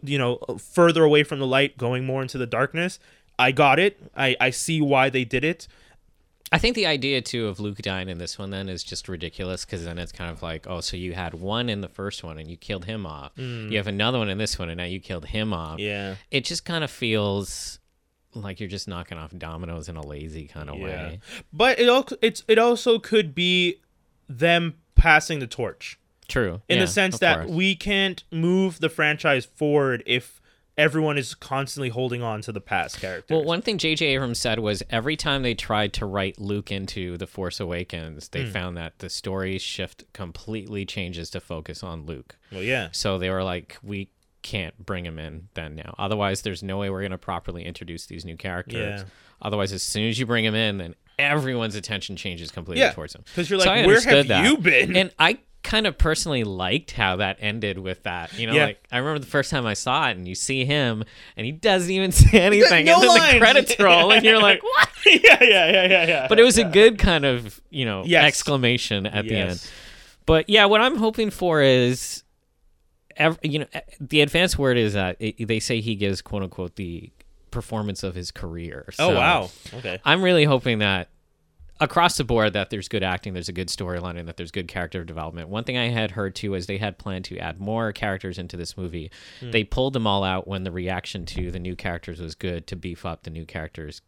you 0.02 0.18
know, 0.18 0.38
further 0.58 1.02
away 1.02 1.24
from 1.24 1.38
the 1.38 1.46
light, 1.46 1.78
going 1.78 2.04
more 2.04 2.22
into 2.22 2.38
the 2.38 2.46
darkness. 2.46 2.98
I 3.38 3.50
got 3.50 3.78
it. 3.78 3.98
I 4.16 4.36
I 4.40 4.50
see 4.50 4.80
why 4.80 5.10
they 5.10 5.24
did 5.24 5.44
it. 5.44 5.66
I 6.52 6.58
think 6.58 6.76
the 6.76 6.86
idea 6.86 7.20
too 7.20 7.48
of 7.48 7.58
Luke 7.58 7.78
dying 7.78 8.08
in 8.08 8.18
this 8.18 8.38
one 8.38 8.50
then 8.50 8.68
is 8.68 8.84
just 8.84 9.08
ridiculous 9.08 9.64
because 9.64 9.84
then 9.84 9.98
it's 9.98 10.12
kind 10.12 10.30
of 10.30 10.42
like, 10.42 10.66
oh, 10.68 10.80
so 10.80 10.96
you 10.96 11.12
had 11.14 11.34
one 11.34 11.68
in 11.68 11.80
the 11.80 11.88
first 11.88 12.22
one 12.22 12.38
and 12.38 12.48
you 12.48 12.56
killed 12.56 12.84
him 12.84 13.06
off. 13.06 13.32
You 13.36 13.76
have 13.76 13.86
another 13.88 14.18
one 14.18 14.28
in 14.28 14.38
this 14.38 14.58
one 14.58 14.68
and 14.68 14.78
now 14.78 14.84
you 14.84 15.00
killed 15.00 15.24
him 15.26 15.52
off. 15.52 15.78
Mm. 15.78 15.84
Yeah. 15.84 16.14
It 16.30 16.44
just 16.44 16.64
kind 16.64 16.84
of 16.84 16.90
feels 16.90 17.80
like 18.34 18.60
you're 18.60 18.68
just 18.68 18.86
knocking 18.86 19.18
off 19.18 19.32
dominoes 19.36 19.88
in 19.88 19.96
a 19.96 20.04
lazy 20.06 20.46
kind 20.46 20.68
of 20.70 20.78
way. 20.78 21.20
But 21.52 21.78
it 21.80 21.88
al- 21.88 22.08
it's 22.22 22.44
it 22.46 22.58
also 22.58 22.98
could 22.98 23.34
be 23.34 23.80
them 24.28 24.74
passing 24.94 25.38
the 25.40 25.46
torch. 25.46 25.98
True. 26.28 26.62
in 26.68 26.78
Yeah, 26.78 26.84
the 26.84 26.90
sense 26.90 27.18
that 27.18 27.38
course. 27.46 27.50
we 27.50 27.74
can't 27.74 28.22
move 28.30 28.80
the 28.80 28.88
franchise 28.88 29.44
forward 29.44 30.02
if 30.06 30.40
everyone 30.76 31.18
is 31.18 31.34
constantly 31.34 31.88
holding 31.88 32.22
on 32.22 32.40
to 32.42 32.52
the 32.52 32.60
past 32.60 33.00
characters. 33.00 33.34
Well, 33.34 33.44
one 33.44 33.62
thing 33.62 33.78
J.J. 33.78 34.06
Abrams 34.06 34.38
said 34.38 34.58
was 34.58 34.82
every 34.90 35.16
time 35.16 35.42
they 35.42 35.54
tried 35.54 35.92
to 35.94 36.06
write 36.06 36.40
Luke 36.40 36.72
into 36.72 37.16
The 37.16 37.26
Force 37.26 37.60
Awakens, 37.60 38.28
they 38.28 38.44
hmm. 38.44 38.50
found 38.50 38.76
that 38.76 38.98
the 38.98 39.08
story 39.08 39.58
shift 39.58 40.04
completely 40.12 40.84
changes 40.84 41.30
to 41.30 41.40
focus 41.40 41.82
on 41.82 42.06
Luke. 42.06 42.36
well, 42.52 42.62
yeah. 42.62 42.88
So 42.92 43.18
they 43.18 43.30
were 43.30 43.44
like, 43.44 43.78
we 43.82 44.10
can't 44.42 44.76
bring 44.84 45.06
him 45.06 45.18
in 45.18 45.48
then 45.54 45.74
now. 45.74 45.94
Otherwise, 45.98 46.42
there's 46.42 46.62
no 46.62 46.78
way 46.78 46.90
we're 46.90 47.00
going 47.00 47.12
to 47.12 47.18
properly 47.18 47.64
introduce 47.64 48.06
these 48.06 48.24
new 48.24 48.36
characters. 48.36 49.00
Yeah. 49.00 49.04
Otherwise, 49.40 49.72
as 49.72 49.82
soon 49.82 50.08
as 50.08 50.18
you 50.18 50.26
bring 50.26 50.44
him 50.44 50.54
in, 50.54 50.78
then 50.78 50.94
everyone's 51.18 51.74
attention 51.74 52.16
changes 52.16 52.50
completely 52.50 52.82
Yeah, 52.82 52.92
towards 52.92 53.14
him. 53.14 53.24
'cause 53.34 53.48
you're 53.48 53.60
So 53.60 53.68
like, 53.68 53.84
I 53.84 53.86
"Where 53.86 54.00
have 54.00 54.28
that. 54.28 54.44
you 54.44 54.56
been?" 54.58 54.96
And 54.96 55.12
I 55.18 55.38
kind 55.64 55.86
of 55.86 55.98
personally 55.98 56.44
liked 56.44 56.92
how 56.92 57.16
that 57.16 57.38
ended 57.40 57.78
with 57.78 58.04
that. 58.04 58.32
You 58.38 58.46
know, 58.46 58.52
Yeah. 58.54 58.64
like 58.66 58.84
I 58.92 58.98
remember 58.98 59.18
the 59.18 59.26
first 59.26 59.50
time 59.50 59.66
I 59.66 59.74
saw 59.74 60.08
it, 60.08 60.16
and 60.16 60.28
you 60.28 60.34
see 60.36 60.64
him, 60.64 61.02
and 61.36 61.44
he 61.44 61.50
doesn't 61.52 61.90
even 61.90 62.12
say 62.12 62.40
anything, 62.40 62.84
no 62.86 62.94
and 62.94 63.02
then 63.02 63.08
lines. 63.18 63.32
the 63.32 63.38
credits 63.40 63.80
roll, 63.80 64.12
and 64.12 64.24
you're 64.24 64.40
like, 64.40 64.62
what? 64.62 64.88
yeah, 65.06 65.42
yeah, 65.42 65.70
yeah, 65.70 65.86
yeah, 65.86 66.06
yeah. 66.06 66.26
But 66.28 66.38
it 66.38 66.44
was 66.44 66.58
a 66.58 66.64
good 66.64 66.98
kind 66.98 67.24
of 67.24 67.60
you 67.70 67.84
know 67.84 68.04
Yes. 68.04 68.24
exclamation 68.24 69.06
at 69.06 69.26
the 69.26 69.34
end. 69.36 69.70
But 70.26 70.48
yeah, 70.48 70.66
what 70.66 70.80
I'm 70.80 70.96
hoping 70.96 71.30
for 71.30 71.60
is 71.60 72.22
ev- 73.16 73.38
you 73.42 73.58
know, 73.60 73.66
the 74.00 74.20
advanced 74.20 74.58
word 74.58 74.76
is 74.78 74.94
that 74.94 75.16
it, 75.20 75.46
they 75.48 75.60
say 75.60 75.80
he 75.80 75.94
gives 75.96 76.22
quote 76.22 76.42
unquote 76.42 76.76
the 76.76 77.10
performance 77.50 78.02
of 78.02 78.14
his 78.14 78.30
career. 78.30 78.92
Oh 78.98 79.14
wow. 79.14 79.50
Okay. 79.74 80.00
I'm 80.04 80.22
really 80.22 80.44
hoping 80.44 80.78
that 80.78 81.08
across 81.80 82.16
the 82.16 82.24
board 82.24 82.52
that 82.52 82.70
there's 82.70 82.88
good 82.88 83.02
acting, 83.02 83.34
there's 83.34 83.48
a 83.48 83.52
good 83.52 83.68
storyline, 83.68 84.18
and 84.18 84.28
that 84.28 84.36
there's 84.36 84.50
good 84.50 84.68
character 84.68 85.04
development. 85.04 85.48
One 85.48 85.64
thing 85.64 85.76
I 85.76 85.88
had 85.88 86.12
heard 86.12 86.34
too 86.34 86.54
is 86.54 86.66
they 86.66 86.78
had 86.78 86.98
planned 86.98 87.24
to 87.26 87.38
add 87.38 87.60
more 87.60 87.92
characters 87.92 88.38
into 88.38 88.56
this 88.56 88.76
movie. 88.76 89.10
Hmm. 89.40 89.50
They 89.50 89.64
pulled 89.64 89.92
them 89.92 90.06
all 90.06 90.24
out 90.24 90.46
when 90.46 90.64
the 90.64 90.70
reaction 90.72 91.26
to 91.26 91.50
the 91.50 91.58
new 91.58 91.76
characters 91.76 92.20
was 92.20 92.34
good 92.34 92.66
to 92.68 92.76
beef 92.76 93.04
up 93.04 93.24
the 93.24 93.30
new 93.30 93.44
characters 93.44 94.02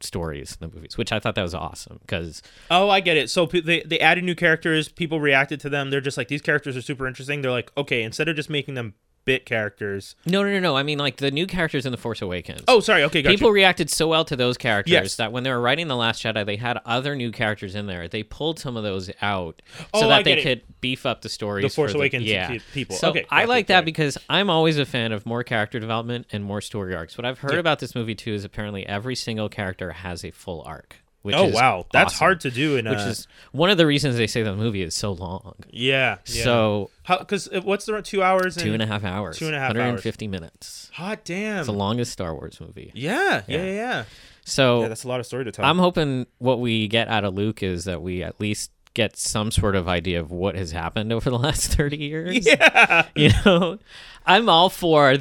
stories 0.00 0.56
in 0.60 0.68
the 0.70 0.72
movies 0.76 0.96
which 0.96 1.10
i 1.10 1.18
thought 1.18 1.34
that 1.34 1.42
was 1.42 1.56
awesome 1.56 1.98
because 2.02 2.40
Oh, 2.70 2.88
I 2.88 3.00
get 3.00 3.16
it. 3.16 3.30
So 3.30 3.46
they 3.46 3.82
they 3.82 3.98
added 3.98 4.22
new 4.22 4.36
characters. 4.36 4.88
People 4.88 5.20
reacted 5.20 5.58
to 5.60 5.68
them. 5.68 5.90
They're 5.90 6.00
just 6.00 6.16
like 6.16 6.28
these 6.28 6.40
characters 6.40 6.76
are 6.76 6.82
super 6.82 7.08
interesting. 7.08 7.42
They're 7.42 7.50
like, 7.50 7.72
okay, 7.76 8.04
instead 8.04 8.28
of 8.28 8.36
just 8.36 8.48
making 8.48 8.74
them 8.74 8.94
bit 9.28 9.46
characters. 9.46 10.14
no 10.26 10.42
no 10.42 10.50
no 10.50 10.58
no 10.60 10.76
i 10.76 10.82
mean 10.82 10.98
like 10.98 11.18
the 11.18 11.30
new 11.30 11.46
characters 11.46 11.86
in 11.86 11.92
the 11.92 11.98
force 11.98 12.20
awakens 12.22 12.62
Oh, 12.66 12.80
sorry. 12.80 13.02
Okay, 13.04 13.22
got 13.22 13.30
People 13.30 13.50
reacted 13.50 13.88
so 13.90 14.08
well 14.08 14.24
to 14.24 14.34
those 14.36 14.56
characters 14.58 14.90
Yes. 14.92 15.16
that 15.16 15.30
when 15.32 15.42
they 15.44 15.50
were 15.50 15.60
writing 15.60 15.86
The 15.88 15.96
Last 15.96 16.22
Jedi, 16.22 16.44
they 16.44 16.56
had 16.56 16.78
other 16.84 17.14
new 17.14 17.30
characters 17.30 17.74
in 17.74 17.86
there. 17.86 18.08
They 18.08 18.22
pulled 18.22 18.58
some 18.58 18.76
of 18.76 18.82
those 18.82 19.10
out 19.22 19.62
so 19.94 20.06
Oh, 20.06 20.08
that 20.08 20.24
they 20.24 20.38
it. 20.38 20.42
could 20.42 20.62
beef 20.80 21.06
up 21.06 21.22
the 21.22 21.28
stories. 21.28 21.62
The 21.64 21.68
Force 21.74 21.92
for 21.92 21.98
Awakens 21.98 22.24
yeah. 22.24 22.48
pe- 22.48 22.58
people. 22.74 22.96
So 22.96 23.10
Okay, 23.10 23.24
I 23.30 23.44
like 23.44 23.68
that 23.68 23.84
because 23.84 24.18
I'm 24.28 24.50
always 24.50 24.78
a 24.78 24.84
fan 24.86 25.12
of 25.12 25.24
more 25.26 25.42
character 25.44 25.78
development 25.80 26.26
and 26.32 26.44
more 26.44 26.60
story 26.60 26.94
arcs. 26.94 27.16
What 27.16 27.24
I've 27.24 27.38
heard 27.40 27.52
Yeah. 27.54 27.58
about 27.60 27.78
this 27.78 27.94
movie 27.94 28.14
too 28.14 28.32
is 28.34 28.44
apparently 28.44 28.86
every 28.86 29.14
single 29.16 29.48
character 29.48 29.92
has 29.92 30.24
a 30.24 30.30
full 30.30 30.62
arc. 30.66 30.96
Which 31.22 31.34
Oh 31.34 31.46
is 31.48 31.54
wow, 31.54 31.84
that's 31.92 32.12
awesome. 32.14 32.18
hard 32.18 32.40
to 32.42 32.50
do 32.50 32.76
in 32.76 32.88
Which 32.88 32.98
a, 33.00 33.08
is 33.08 33.26
one 33.52 33.70
of 33.70 33.76
the 33.76 33.86
reasons 33.86 34.16
they 34.16 34.26
say 34.28 34.42
the 34.42 34.54
movie 34.54 34.82
is 34.82 34.94
so 34.94 35.12
long. 35.12 35.54
yeah, 35.70 36.18
yeah. 36.26 36.44
So 36.44 36.90
because 37.06 37.48
what's 37.64 37.86
the 37.86 38.00
two 38.02 38.22
hours? 38.22 38.56
two 38.56 38.72
and 38.72 38.82
a 38.82 38.86
half 38.86 39.04
hours, 39.04 39.36
two 39.36 39.46
and 39.46 39.54
a 39.54 39.58
half 39.58 39.70
hours. 39.70 39.76
150 39.76 40.28
minutes. 40.28 40.90
Hot 40.94 41.24
damn. 41.24 41.58
It's 41.58 41.66
the 41.66 41.72
longest 41.72 42.12
Star 42.12 42.32
Wars 42.34 42.60
movie. 42.60 42.92
yeah, 42.94 43.42
yeah, 43.46 43.56
Yeah. 43.58 43.64
yeah, 43.64 43.72
yeah. 43.72 44.04
So 44.44 44.82
Yeah, 44.82 44.88
that's 44.88 45.04
a 45.04 45.08
lot 45.08 45.20
of 45.20 45.26
story 45.26 45.44
to 45.44 45.52
tell. 45.52 45.64
I'm 45.64 45.78
hoping 45.78 46.26
what 46.38 46.60
we 46.60 46.88
get 46.88 47.08
out 47.08 47.24
of 47.24 47.34
Luke 47.34 47.62
is 47.62 47.84
that 47.84 48.00
we 48.00 48.22
at 48.22 48.40
least 48.40 48.70
get 48.94 49.16
some 49.16 49.50
sort 49.50 49.76
of 49.76 49.86
idea 49.88 50.18
of 50.20 50.30
what 50.30 50.54
has 50.54 50.70
happened 50.72 51.12
over 51.12 51.28
the 51.30 51.38
last 51.38 51.74
30 51.74 51.96
years. 51.98 52.46
yeah. 52.46 53.06
You 53.14 53.30
know, 53.44 53.78
I'm 54.24 54.48
all 54.48 54.70
for 54.70 55.16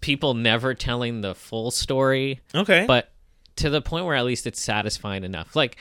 people 0.00 0.34
never 0.34 0.74
telling 0.74 1.22
the 1.22 1.34
full 1.34 1.70
story, 1.70 2.40
Okay. 2.54 2.84
but 2.86 3.10
to 3.58 3.70
the 3.70 3.80
point 3.82 4.06
where 4.06 4.16
at 4.16 4.24
least 4.24 4.46
it's 4.46 4.60
satisfying 4.60 5.24
enough. 5.24 5.54
Like, 5.54 5.76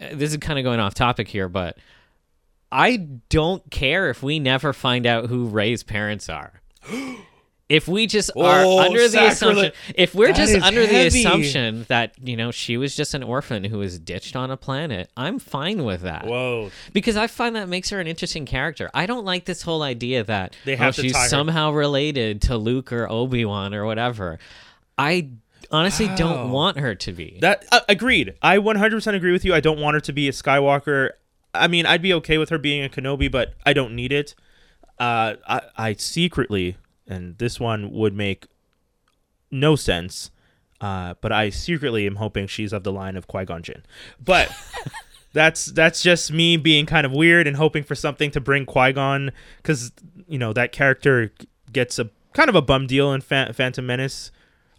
uh, 0.00 0.08
this 0.12 0.30
is 0.30 0.36
kind 0.38 0.58
of 0.58 0.64
going 0.64 0.80
off 0.80 0.94
topic 0.94 1.28
here, 1.28 1.48
but 1.48 1.78
I 2.70 2.96
don't 3.28 3.68
care 3.70 4.08
if 4.10 4.22
we 4.22 4.38
never 4.38 4.72
find 4.72 5.06
out 5.06 5.26
who 5.26 5.46
Rey's 5.46 5.82
parents 5.82 6.28
are. 6.28 6.60
If 7.68 7.88
we 7.88 8.06
just 8.06 8.30
are 8.36 8.64
Oh, 8.64 8.80
under 8.80 9.08
the 9.08 9.28
assumption, 9.28 9.72
if 9.94 10.14
we're 10.14 10.26
That 10.34 10.36
just 10.36 10.62
under 10.62 10.86
the 10.86 11.06
assumption 11.06 11.86
that 11.88 12.12
you 12.22 12.36
know 12.36 12.50
she 12.50 12.76
was 12.76 12.94
just 12.94 13.14
an 13.14 13.22
orphan 13.22 13.64
who 13.64 13.78
was 13.78 13.98
ditched 13.98 14.36
on 14.36 14.50
a 14.50 14.58
planet, 14.58 15.08
I'm 15.16 15.38
fine 15.38 15.82
with 15.84 16.02
that 16.02 16.26
Whoa. 16.26 16.70
because 16.92 17.16
I 17.16 17.28
find 17.28 17.56
that 17.56 17.70
makes 17.70 17.88
her 17.88 17.98
an 17.98 18.06
interesting 18.06 18.44
character. 18.44 18.90
I 18.92 19.06
don't 19.06 19.24
like 19.24 19.46
this 19.46 19.62
whole 19.62 19.82
idea 19.82 20.22
that 20.22 20.54
They 20.66 20.74
oh, 20.74 20.78
have 20.78 20.96
to 20.96 21.02
she's 21.02 21.30
somehow 21.30 21.70
related 21.70 22.42
to 22.42 22.58
Luke 22.58 22.92
or 22.92 23.08
Obi 23.08 23.46
Wan 23.46 23.72
or 23.72 23.86
whatever. 23.86 24.38
I 24.98 25.30
honestly 25.72 26.06
Wow. 26.06 26.14
don't 26.16 26.50
want 26.50 26.78
her 26.78 26.94
to 26.94 27.12
be. 27.12 27.38
That 27.40 27.64
uh, 27.72 27.80
agreed. 27.88 28.34
I 28.42 28.58
100% 28.58 29.14
agree 29.14 29.32
with 29.32 29.44
you. 29.44 29.54
I 29.54 29.60
don't 29.60 29.80
want 29.80 29.94
her 29.94 30.00
to 30.00 30.12
be 30.12 30.28
a 30.28 30.32
Skywalker. 30.32 31.10
I 31.54 31.66
mean, 31.68 31.86
I'd 31.86 32.02
be 32.02 32.12
okay 32.14 32.38
with 32.38 32.50
her 32.50 32.58
being 32.58 32.84
a 32.84 32.88
Kenobi, 32.88 33.30
but 33.30 33.54
I 33.66 33.72
don't 33.72 33.94
need 33.94 34.12
it. 34.12 34.34
Uh, 34.98 35.34
I, 35.48 35.62
I 35.76 35.92
secretly, 35.94 36.76
and 37.06 37.36
this 37.38 37.58
one 37.58 37.90
would 37.90 38.14
make 38.14 38.46
no 39.50 39.76
sense, 39.76 40.30
uh, 40.80 41.14
but 41.20 41.32
I 41.32 41.50
secretly 41.50 42.06
am 42.06 42.16
hoping 42.16 42.46
she's 42.46 42.72
of 42.72 42.84
the 42.84 42.92
line 42.92 43.16
of 43.16 43.26
Qui 43.26 43.44
Gon 43.44 43.62
Jinn. 43.62 43.82
But 44.22 44.50
that's 45.32 45.66
that's 45.66 46.02
just 46.02 46.32
me 46.32 46.56
being 46.56 46.86
kind 46.86 47.04
of 47.06 47.12
weird 47.12 47.46
and 47.46 47.56
hoping 47.56 47.82
for 47.82 47.94
something 47.94 48.30
to 48.32 48.40
bring 48.40 48.64
Qui 48.66 48.92
Gon, 48.92 49.32
because 49.58 49.92
you 50.28 50.38
know 50.38 50.52
that 50.52 50.72
character 50.72 51.32
gets 51.72 51.98
a 51.98 52.10
kind 52.32 52.48
of 52.48 52.54
a 52.54 52.62
bum 52.62 52.86
deal 52.86 53.12
in 53.12 53.20
Phan- 53.20 53.52
Phantom 53.52 53.84
Menace. 53.84 54.30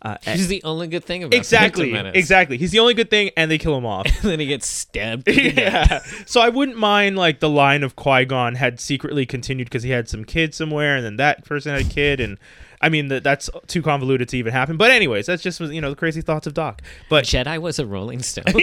Uh, 0.04 0.18
She's 0.22 0.50
the 0.50 0.62
only 0.64 0.88
good 0.88 1.06
thing 1.06 1.24
about 1.24 1.34
exactly 1.34 1.94
exactly. 1.96 2.58
He's 2.58 2.72
the 2.72 2.80
only 2.80 2.94
good 2.94 3.10
thing 3.10 3.32
and 3.38 3.50
they 3.50 3.58
kill 3.58 3.78
him 3.78 3.86
off. 3.86 4.06
And 4.24 4.32
then 4.32 4.40
he 4.40 4.46
gets 4.48 4.68
stabbed. 4.68 5.28
yeah. 5.32 6.00
so 6.26 6.40
i 6.42 6.50
wouldn't 6.50 6.78
mind 6.78 7.18
like 7.18 7.40
the 7.40 7.50
line 7.50 7.84
of 7.84 7.96
qui-gon 7.96 8.56
had 8.56 8.80
secretly 8.80 9.26
continued 9.26 9.66
because 9.66 9.84
he 9.84 9.90
had 9.92 10.08
some 10.10 10.24
kid 10.26 10.54
somewhere 10.54 10.96
and 10.96 11.06
then 11.06 11.18
that 11.18 11.46
person 11.46 11.74
had 11.74 11.82
a 11.86 11.90
kid 11.90 12.20
and 12.20 12.38
i 12.82 12.90
mean 12.90 13.08
that 13.08 13.24
that's 13.24 13.50
too 13.68 13.82
convoluted 13.82 14.30
to 14.30 14.38
even 14.38 14.52
happen. 14.54 14.78
But 14.78 14.92
anyways 14.92 15.26
that's 15.26 15.42
just 15.42 15.60
you 15.60 15.82
know 15.82 15.90
the 15.90 15.96
crazy 15.96 16.22
thoughts 16.22 16.48
of 16.48 16.54
doc. 16.54 16.82
But 17.10 17.24
Jedi 17.26 17.58
was 17.60 17.80
a 17.80 17.86
Rolling 17.86 18.22
Stone. 18.22 18.46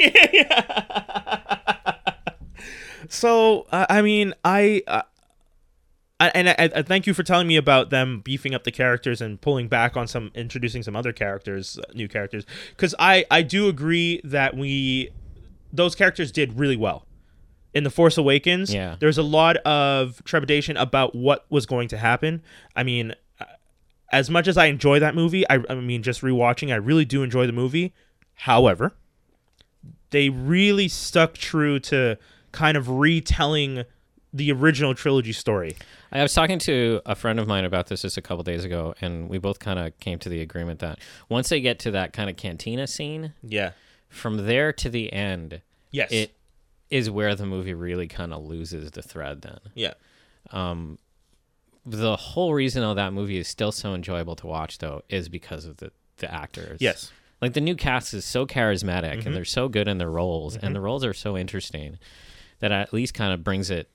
so 3.08 3.66
uh, 3.72 3.86
i 3.88 4.02
mean 4.02 4.34
i 4.44 4.82
uh, 4.86 5.02
I- 6.20 6.30
and 6.34 6.48
I, 6.50 6.54
I 6.58 6.82
thank 6.82 7.06
you 7.06 7.14
for 7.14 7.22
telling 7.22 7.46
me 7.48 7.56
about 7.56 7.90
them 7.90 8.20
beefing 8.20 8.54
up 8.54 8.64
the 8.64 8.70
characters 8.70 9.20
and 9.20 9.40
pulling 9.40 9.68
back 9.68 9.96
on 9.96 10.06
some 10.06 10.30
introducing 10.34 10.82
some 10.82 10.94
other 10.94 11.12
characters 11.12 11.78
uh, 11.78 11.82
new 11.94 12.06
characters. 12.08 12.44
Because 12.70 12.94
i 12.98 13.24
i 13.30 13.42
do 13.42 13.68
agree 13.68 14.20
that 14.22 14.56
we 14.56 15.10
those 15.72 15.94
characters 15.94 16.30
did 16.30 16.58
really 16.58 16.76
well. 16.76 17.06
In 17.72 17.84
the 17.84 17.90
force 17.90 18.18
awakens 18.18 18.72
Yeah. 18.74 18.96
there's 19.00 19.18
a 19.18 19.22
lot 19.22 19.56
of 19.58 20.22
trepidation 20.24 20.76
about 20.76 21.14
what 21.14 21.46
was 21.50 21.66
going 21.66 21.88
to 21.88 21.96
happen. 21.98 22.42
I 22.76 22.82
mean 22.82 23.14
uh, 23.40 23.44
as 24.12 24.28
much 24.28 24.46
as 24.48 24.56
i 24.58 24.66
enjoy 24.66 24.98
that 25.00 25.14
movie 25.14 25.48
i, 25.48 25.62
I 25.68 25.74
mean 25.76 26.02
just 26.02 26.20
rewatching 26.22 26.72
i 26.72 26.76
really 26.76 27.04
do 27.04 27.22
enjoy 27.22 27.46
the 27.46 27.52
movie. 27.52 27.94
However 28.34 28.92
they 30.10 30.28
really 30.28 30.88
stuck 30.88 31.34
true 31.34 31.78
to 31.78 32.18
kind 32.52 32.76
of 32.76 32.88
retelling 32.88 33.84
the 34.32 34.52
original 34.52 34.94
trilogy 34.94 35.32
story. 35.32 35.76
I 36.12 36.22
was 36.22 36.32
talking 36.34 36.58
to 36.60 37.00
a 37.06 37.14
friend 37.14 37.40
of 37.40 37.48
mine 37.48 37.64
about 37.64 37.88
this 37.88 38.02
just 38.02 38.16
a 38.16 38.22
couple 38.22 38.42
days 38.44 38.64
ago, 38.64 38.94
and 39.00 39.28
we 39.28 39.38
both 39.38 39.58
kind 39.58 39.78
of 39.78 39.98
came 40.00 40.18
to 40.20 40.28
the 40.28 40.40
agreement 40.40 40.80
that 40.80 40.98
once 41.28 41.48
they 41.48 41.60
get 41.60 41.78
to 41.80 41.90
that 41.92 42.12
kind 42.12 42.30
of 42.30 42.36
cantina 42.36 42.86
scene, 42.86 43.32
Yeah. 43.42 43.72
from 44.08 44.46
there 44.46 44.72
to 44.74 44.88
the 44.88 45.12
end, 45.12 45.62
Yes. 45.90 46.12
it 46.12 46.34
is 46.90 47.10
where 47.10 47.34
the 47.34 47.46
movie 47.46 47.74
really 47.74 48.06
kind 48.08 48.32
of 48.32 48.44
loses 48.44 48.90
the 48.92 49.02
thread. 49.02 49.42
Then 49.42 49.58
yeah. 49.74 49.94
um, 50.52 50.98
the 51.86 52.16
whole 52.16 52.52
reason 52.54 52.82
of 52.82 52.96
that 52.96 53.12
movie 53.12 53.38
is 53.38 53.48
still 53.48 53.72
so 53.72 53.94
enjoyable 53.94 54.36
to 54.36 54.46
watch, 54.46 54.78
though, 54.78 55.02
is 55.08 55.28
because 55.28 55.64
of 55.64 55.78
the 55.78 55.90
the 56.18 56.32
actors. 56.32 56.76
Yes. 56.82 57.10
like 57.40 57.54
the 57.54 57.60
new 57.62 57.74
cast 57.74 58.12
is 58.12 58.26
so 58.26 58.44
charismatic 58.46 59.10
Mm-hmm. 59.18 59.26
and 59.28 59.34
they're 59.36 59.44
so 59.46 59.68
good 59.68 59.88
in 59.88 59.96
their 59.98 60.10
roles, 60.10 60.54
and 60.56 60.74
the 60.76 60.80
roles 60.80 61.02
are 61.04 61.14
so 61.14 61.36
interesting 61.38 61.98
that 62.58 62.70
at 62.72 62.92
least 62.92 63.14
kind 63.14 63.32
of 63.32 63.42
brings 63.42 63.70
it 63.70 63.88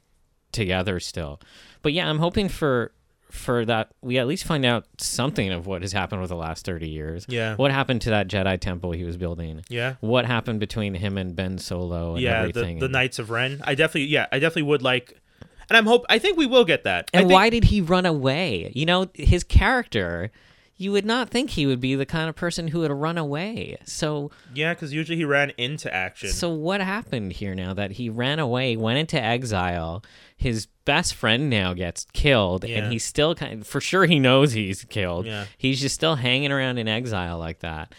together 0.56 1.00
still. 1.00 1.40
But 1.84 1.94
yeah, 1.94 2.10
I'm 2.10 2.18
hoping 2.18 2.50
for 2.50 2.92
for 3.32 3.66
that 3.66 3.90
we 4.02 4.18
at 4.18 4.28
least 4.28 4.46
find 4.46 4.64
out 4.66 4.86
something 4.98 5.52
of 5.52 5.68
what 5.68 5.82
has 5.82 5.92
happened 5.92 6.20
over 6.20 6.28
the 6.28 6.36
last 6.36 6.66
30 6.66 6.88
years. 6.88 7.26
Yeah. 7.28 7.56
What 7.56 7.70
happened 7.72 8.02
to 8.04 8.10
that 8.12 8.28
Jedi 8.30 8.58
temple 8.60 8.92
he 8.94 9.04
was 9.04 9.18
building? 9.18 9.62
Yeah. 9.68 9.96
What 10.00 10.26
happened 10.26 10.62
between 10.62 10.94
him 10.94 11.18
and 11.18 11.36
Ben 11.36 11.58
Solo 11.58 12.14
and 12.14 12.22
Yeah. 12.22 12.34
The, 12.44 12.50
everything? 12.50 12.80
the 12.80 12.88
Knights 12.88 13.20
of 13.20 13.30
Ren. 13.30 13.62
I 13.64 13.76
definitely. 13.76 14.06
Yeah. 14.06 14.28
I 14.32 14.40
definitely 14.40 14.64
would 14.64 14.82
like. 14.82 15.20
And 15.68 15.76
I'm 15.78 15.86
hope. 15.86 16.06
I 16.10 16.18
think 16.20 16.38
we 16.38 16.46
will 16.46 16.64
get 16.66 16.84
that. 16.86 17.10
And 17.14 17.24
think- 17.24 17.34
why 17.34 17.50
did 17.50 17.66
he 17.66 17.82
run 17.82 18.06
away? 18.06 18.72
You 18.74 18.86
know, 18.86 19.08
his 19.16 19.44
character, 19.44 20.32
you 20.78 20.92
would 20.92 21.06
not 21.06 21.30
think 21.30 21.52
he 21.52 21.66
would 21.66 21.80
be 21.80 21.96
the 21.96 22.06
kind 22.06 22.28
of 22.30 22.36
person 22.36 22.68
who 22.68 22.80
would 22.80 22.92
run 22.92 23.18
away. 23.18 23.78
So 23.86 24.32
Yeah, 24.54 24.74
because 24.74 24.94
usually 24.94 25.18
he 25.18 25.24
ran 25.26 25.52
into 25.58 25.94
action. 25.94 26.30
So 26.30 26.50
what 26.50 26.82
happened 26.82 27.32
here 27.34 27.56
now 27.56 27.74
that 27.74 27.92
he 27.92 28.10
ran 28.10 28.40
away, 28.40 28.76
went 28.76 28.98
into 29.00 29.22
exile, 29.22 30.04
his 30.36 30.66
best 30.84 31.16
friend 31.16 31.50
now 31.50 31.74
gets 31.74 32.06
killed 32.14 32.66
Yeah. 32.66 32.80
and 32.80 32.92
he's 32.92 33.06
still 33.06 33.36
kind 33.36 33.62
of, 33.62 33.68
for 33.68 33.80
sure 33.80 34.06
he 34.06 34.20
knows 34.20 34.52
he's 34.52 34.84
killed. 34.84 35.26
Yeah. 35.26 35.46
He's 35.58 35.80
just 35.80 35.96
still 35.96 36.16
hanging 36.16 36.52
around 36.52 36.78
in 36.78 36.88
exile 36.90 37.40
like 37.40 37.60
that. 37.60 37.96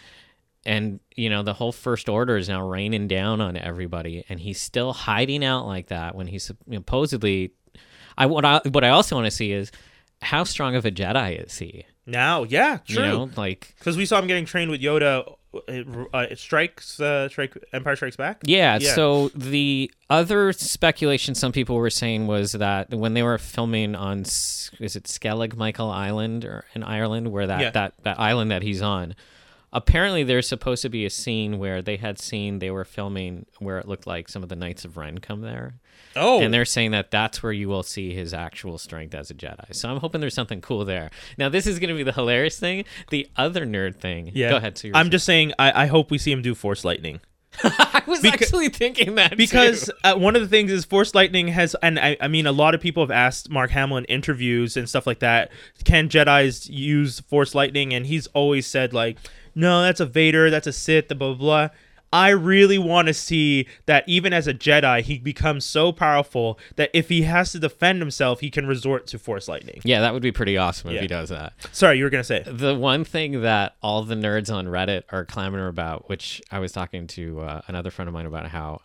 And 0.65 0.99
you 1.15 1.29
know, 1.31 1.41
the 1.43 1.53
whole 1.53 1.71
first 1.71 2.09
order 2.09 2.37
is 2.37 2.47
now 2.49 2.61
raining 2.67 3.07
down 3.07 3.41
on 3.41 3.57
everybody 3.57 4.23
and 4.29 4.39
he's 4.39 4.61
still 4.61 4.93
hiding 4.93 5.43
out 5.43 5.65
like 5.65 5.87
that 5.87 6.13
when 6.13 6.27
he's 6.27 6.51
supposedly 6.71 7.53
I 8.17 8.25
what 8.27 8.45
I 8.45 8.61
what 8.69 8.83
I 8.83 8.89
also 8.89 9.15
want 9.15 9.25
to 9.25 9.31
see 9.31 9.51
is 9.51 9.71
how 10.21 10.43
strong 10.43 10.75
of 10.75 10.85
a 10.85 10.91
Jedi 10.91 11.43
is 11.45 11.57
he? 11.57 11.85
Now, 12.07 12.43
yeah, 12.43 12.79
true. 12.87 13.03
You 13.03 13.09
know, 13.09 13.29
like 13.35 13.75
Because 13.77 13.97
we 13.97 14.05
saw 14.05 14.17
him 14.19 14.27
getting 14.27 14.45
trained 14.45 14.71
with 14.71 14.81
Yoda. 14.81 15.35
It, 15.67 15.87
uh, 16.13 16.19
it 16.29 16.39
strikes. 16.39 16.99
Uh, 16.99 17.29
strike. 17.29 17.57
Empire 17.73 17.95
Strikes 17.95 18.15
Back. 18.15 18.41
Yeah, 18.43 18.77
Yeah. 18.79 18.93
So 18.93 19.29
the 19.29 19.91
other 20.09 20.53
speculation 20.53 21.35
some 21.35 21.51
people 21.51 21.75
were 21.77 21.89
saying 21.89 22.27
was 22.27 22.51
that 22.53 22.93
when 22.93 23.13
they 23.13 23.23
were 23.23 23.37
filming 23.37 23.95
on 23.95 24.21
is 24.21 24.69
it 24.95 25.03
Skellig 25.05 25.55
Michael 25.55 25.89
Island 25.89 26.45
or 26.45 26.65
in 26.75 26.83
Ireland, 26.83 27.31
where 27.31 27.47
that 27.47 27.59
Yeah. 27.61 27.69
that 27.71 27.93
that 28.03 28.19
island 28.19 28.51
that 28.51 28.61
he's 28.61 28.81
on, 28.81 29.15
apparently 29.73 30.23
there's 30.23 30.47
supposed 30.47 30.81
to 30.83 30.89
be 30.89 31.05
a 31.05 31.09
scene 31.09 31.59
where 31.59 31.81
they 31.81 31.97
had 31.97 32.19
seen 32.19 32.59
they 32.59 32.71
were 32.71 32.85
filming 32.85 33.45
where 33.59 33.79
it 33.79 33.87
looked 33.87 34.07
like 34.07 34.29
some 34.29 34.43
of 34.43 34.49
the 34.49 34.55
Knights 34.55 34.85
of 34.85 34.97
Ren 34.97 35.17
come 35.19 35.41
there. 35.41 35.75
Oh, 36.15 36.41
And 36.41 36.53
they're 36.53 36.65
saying 36.65 36.91
that 36.91 37.11
that's 37.11 37.43
where 37.43 37.51
you 37.51 37.67
will 37.69 37.83
see 37.83 38.13
his 38.13 38.33
actual 38.33 38.77
strength 38.77 39.13
as 39.13 39.29
a 39.29 39.33
Jedi. 39.33 39.73
So 39.75 39.89
I'm 39.89 39.97
hoping 39.97 40.21
there's 40.21 40.33
something 40.33 40.61
cool 40.61 40.85
there. 40.85 41.11
Now, 41.37 41.49
this 41.49 41.67
is 41.67 41.79
going 41.79 41.89
to 41.89 41.95
be 41.95 42.03
the 42.03 42.13
hilarious 42.13 42.59
thing. 42.59 42.85
The 43.09 43.29
other 43.35 43.65
nerd 43.65 43.95
thing. 43.97 44.31
yeah. 44.33 44.49
Go 44.49 44.55
ahead. 44.57 44.77
So 44.77 44.89
I'm 44.93 45.11
just 45.11 45.25
saying. 45.25 45.53
I, 45.59 45.83
I 45.83 45.85
hope 45.87 46.09
we 46.09 46.17
see 46.17 46.31
him 46.31 46.41
do 46.41 46.55
Force 46.55 46.83
lightning. 46.85 47.19
I 47.63 48.03
was 48.05 48.21
Beca- 48.21 48.33
actually 48.33 48.69
thinking 48.69 49.15
that 49.15 49.35
because 49.35 49.89
uh, 50.03 50.15
one 50.15 50.35
of 50.35 50.41
the 50.43 50.47
things 50.47 50.71
is 50.71 50.85
Force 50.85 51.15
Lightning 51.15 51.47
has, 51.47 51.75
and 51.81 51.97
I, 51.97 52.15
I 52.21 52.27
mean, 52.27 52.45
a 52.45 52.51
lot 52.51 52.75
of 52.75 52.81
people 52.81 53.01
have 53.01 53.09
asked 53.09 53.49
Mark 53.49 53.71
Hamill 53.71 53.97
in 53.97 54.05
interviews 54.05 54.77
and 54.77 54.87
stuff 54.87 55.07
like 55.07 55.19
that, 55.19 55.49
can 55.83 56.07
Jedi's 56.07 56.69
use 56.69 57.19
Force 57.21 57.55
Lightning? 57.55 57.93
And 57.95 58.05
he's 58.05 58.27
always 58.27 58.67
said 58.67 58.93
like, 58.93 59.17
no, 59.57 59.81
that's 59.81 59.99
a 59.99 60.05
Vader, 60.05 60.49
that's 60.49 60.67
a 60.67 60.73
Sith, 60.73 61.07
the 61.09 61.15
blah 61.15 61.33
blah. 61.33 61.67
blah. 61.67 61.75
I 62.13 62.29
really 62.29 62.77
want 62.77 63.09
to 63.09 63.13
see 63.13 63.67
that 63.85 64.05
even 64.07 64.31
as 64.31 64.47
a 64.47 64.53
Jedi, 64.53 65.01
he 65.01 65.17
becomes 65.19 65.65
so 65.65 65.91
powerful 65.91 66.57
that 66.77 66.89
if 66.93 67.09
he 67.09 67.23
has 67.23 67.51
to 67.51 67.59
defend 67.59 67.99
himself, 68.01 68.39
he 68.39 68.49
can 68.49 68.65
resort 68.65 69.07
to 69.07 69.19
Force 69.19 69.49
Lightning. 69.49 69.81
Yeah, 69.83 69.99
that 69.99 70.13
would 70.13 70.21
be 70.23 70.31
pretty 70.31 70.55
awesome 70.57 70.89
if 70.91 70.95
Yeah. 70.95 71.01
he 71.01 71.07
does 71.07 71.27
that. 71.29 71.51
Sorry, 71.73 71.97
you 71.97 72.05
were 72.05 72.09
gonna 72.09 72.23
say. 72.23 72.43
The 72.47 72.75
one 72.75 73.03
thing 73.03 73.41
that 73.41 73.75
all 73.83 74.03
the 74.03 74.15
nerds 74.15 74.49
on 74.53 74.67
Reddit 74.67 75.03
are 75.09 75.25
clamoring 75.25 75.67
about, 75.67 76.07
which 76.07 76.41
I 76.49 76.59
was 76.59 76.71
talking 76.71 77.07
to 77.07 77.41
uh, 77.41 77.61
another 77.67 77.91
friend 77.91 78.07
of 78.07 78.13
mine 78.13 78.25
about 78.25 78.47
how 78.47 78.79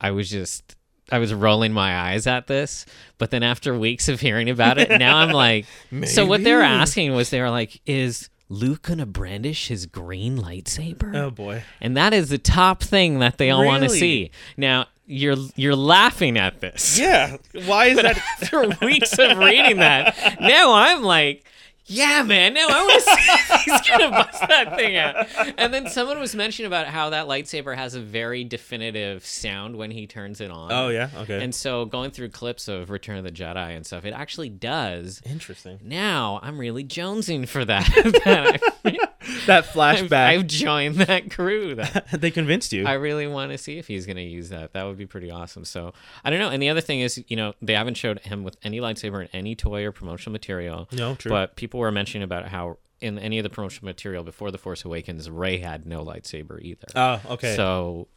I 0.00 0.10
was 0.10 0.28
just 0.28 0.74
I 1.12 1.18
was 1.20 1.32
rolling 1.32 1.72
my 1.72 1.96
eyes 1.96 2.26
at 2.26 2.48
this, 2.48 2.84
but 3.18 3.30
then 3.30 3.42
after 3.44 3.78
weeks 3.78 4.08
of 4.08 4.20
hearing 4.20 4.50
about 4.50 4.76
it, 4.78 4.90
now 4.98 5.18
I'm 5.18 5.30
like, 5.30 5.66
so 6.04 6.26
what 6.26 6.42
they're 6.42 6.62
asking 6.62 7.14
was 7.14 7.30
they 7.30 7.40
were 7.40 7.48
like, 7.48 7.80
is 7.86 8.28
Luke 8.48 8.82
gonna 8.82 9.06
brandish 9.06 9.68
his 9.68 9.86
green 9.86 10.38
lightsaber? 10.38 11.14
Oh 11.14 11.30
boy. 11.30 11.62
And 11.80 11.96
that 11.96 12.14
is 12.14 12.30
the 12.30 12.38
top 12.38 12.82
thing 12.82 13.18
that 13.18 13.38
they 13.38 13.50
all 13.50 13.64
want 13.64 13.82
to 13.82 13.88
see. 13.90 14.30
Now 14.56 14.86
you're 15.06 15.36
you're 15.56 15.76
laughing 15.76 16.38
at 16.38 16.60
this. 16.60 16.98
Yeah. 16.98 17.36
Why 17.66 17.86
is 17.86 17.96
But 17.96 18.02
that? 18.02 18.18
after 18.42 18.66
weeks 18.86 19.18
of 19.18 19.38
reading 19.38 19.78
that, 19.78 20.16
now 20.40 20.72
I'm 20.74 21.02
like, 21.02 21.44
yeah, 21.88 22.22
man. 22.22 22.54
Now 22.54 22.66
I 22.68 22.82
want 22.82 23.04
to 23.04 23.10
see 23.10 23.70
he's 23.70 23.80
gonna 23.88 24.10
bust 24.10 24.40
that 24.48 24.76
thing 24.76 24.96
out. 24.96 25.26
And 25.56 25.72
then 25.72 25.88
someone 25.88 26.20
was 26.20 26.34
mentioning 26.34 26.66
about 26.66 26.86
how 26.86 27.10
that 27.10 27.26
lightsaber 27.26 27.74
has 27.74 27.94
a 27.94 28.00
very 28.00 28.44
definitive 28.44 29.24
sound 29.24 29.76
when 29.76 29.90
he 29.90 30.06
turns 30.06 30.40
it 30.40 30.50
on. 30.50 30.70
Oh 30.70 30.88
yeah. 30.88 31.08
Okay. 31.16 31.42
And 31.42 31.54
so 31.54 31.86
going 31.86 32.10
through 32.10 32.28
clips 32.28 32.68
of 32.68 32.90
Return 32.90 33.18
of 33.18 33.24
the 33.24 33.32
Jedi 33.32 33.74
and 33.74 33.86
stuff, 33.86 34.04
it 34.04 34.12
actually 34.12 34.50
does. 34.50 35.22
Interesting. 35.24 35.80
Now 35.82 36.40
I'm 36.42 36.58
really 36.58 36.84
jonesing 36.84 37.48
for 37.48 37.64
that. 37.64 37.86
that 38.24 39.07
That 39.46 39.64
I've, 39.64 39.70
flashback. 39.70 40.12
I've 40.12 40.46
joined 40.46 40.96
that 40.96 41.30
crew. 41.30 41.74
That 41.74 42.08
they 42.20 42.30
convinced 42.30 42.72
you. 42.72 42.86
I 42.86 42.94
really 42.94 43.26
want 43.26 43.52
to 43.52 43.58
see 43.58 43.78
if 43.78 43.86
he's 43.86 44.06
going 44.06 44.16
to 44.16 44.22
use 44.22 44.48
that. 44.50 44.72
That 44.72 44.84
would 44.84 44.96
be 44.96 45.06
pretty 45.06 45.30
awesome. 45.30 45.64
So 45.64 45.92
I 46.24 46.30
don't 46.30 46.38
know. 46.38 46.50
And 46.50 46.62
the 46.62 46.68
other 46.68 46.80
thing 46.80 47.00
is, 47.00 47.22
you 47.28 47.36
know, 47.36 47.54
they 47.60 47.74
haven't 47.74 47.96
showed 47.96 48.20
him 48.20 48.44
with 48.44 48.56
any 48.62 48.80
lightsaber 48.80 49.22
in 49.22 49.28
any 49.32 49.54
toy 49.54 49.84
or 49.84 49.92
promotional 49.92 50.32
material. 50.32 50.88
No, 50.92 51.14
true. 51.14 51.30
But 51.30 51.56
people 51.56 51.80
were 51.80 51.92
mentioning 51.92 52.24
about 52.24 52.48
how 52.48 52.78
in 53.00 53.18
any 53.18 53.38
of 53.38 53.44
the 53.44 53.50
promotional 53.50 53.86
material 53.86 54.24
before 54.24 54.50
the 54.50 54.58
Force 54.58 54.84
Awakens, 54.84 55.30
Rey 55.30 55.58
had 55.58 55.86
no 55.86 56.04
lightsaber 56.04 56.60
either. 56.60 56.86
Oh, 56.94 57.20
okay. 57.34 57.54
So 57.54 58.08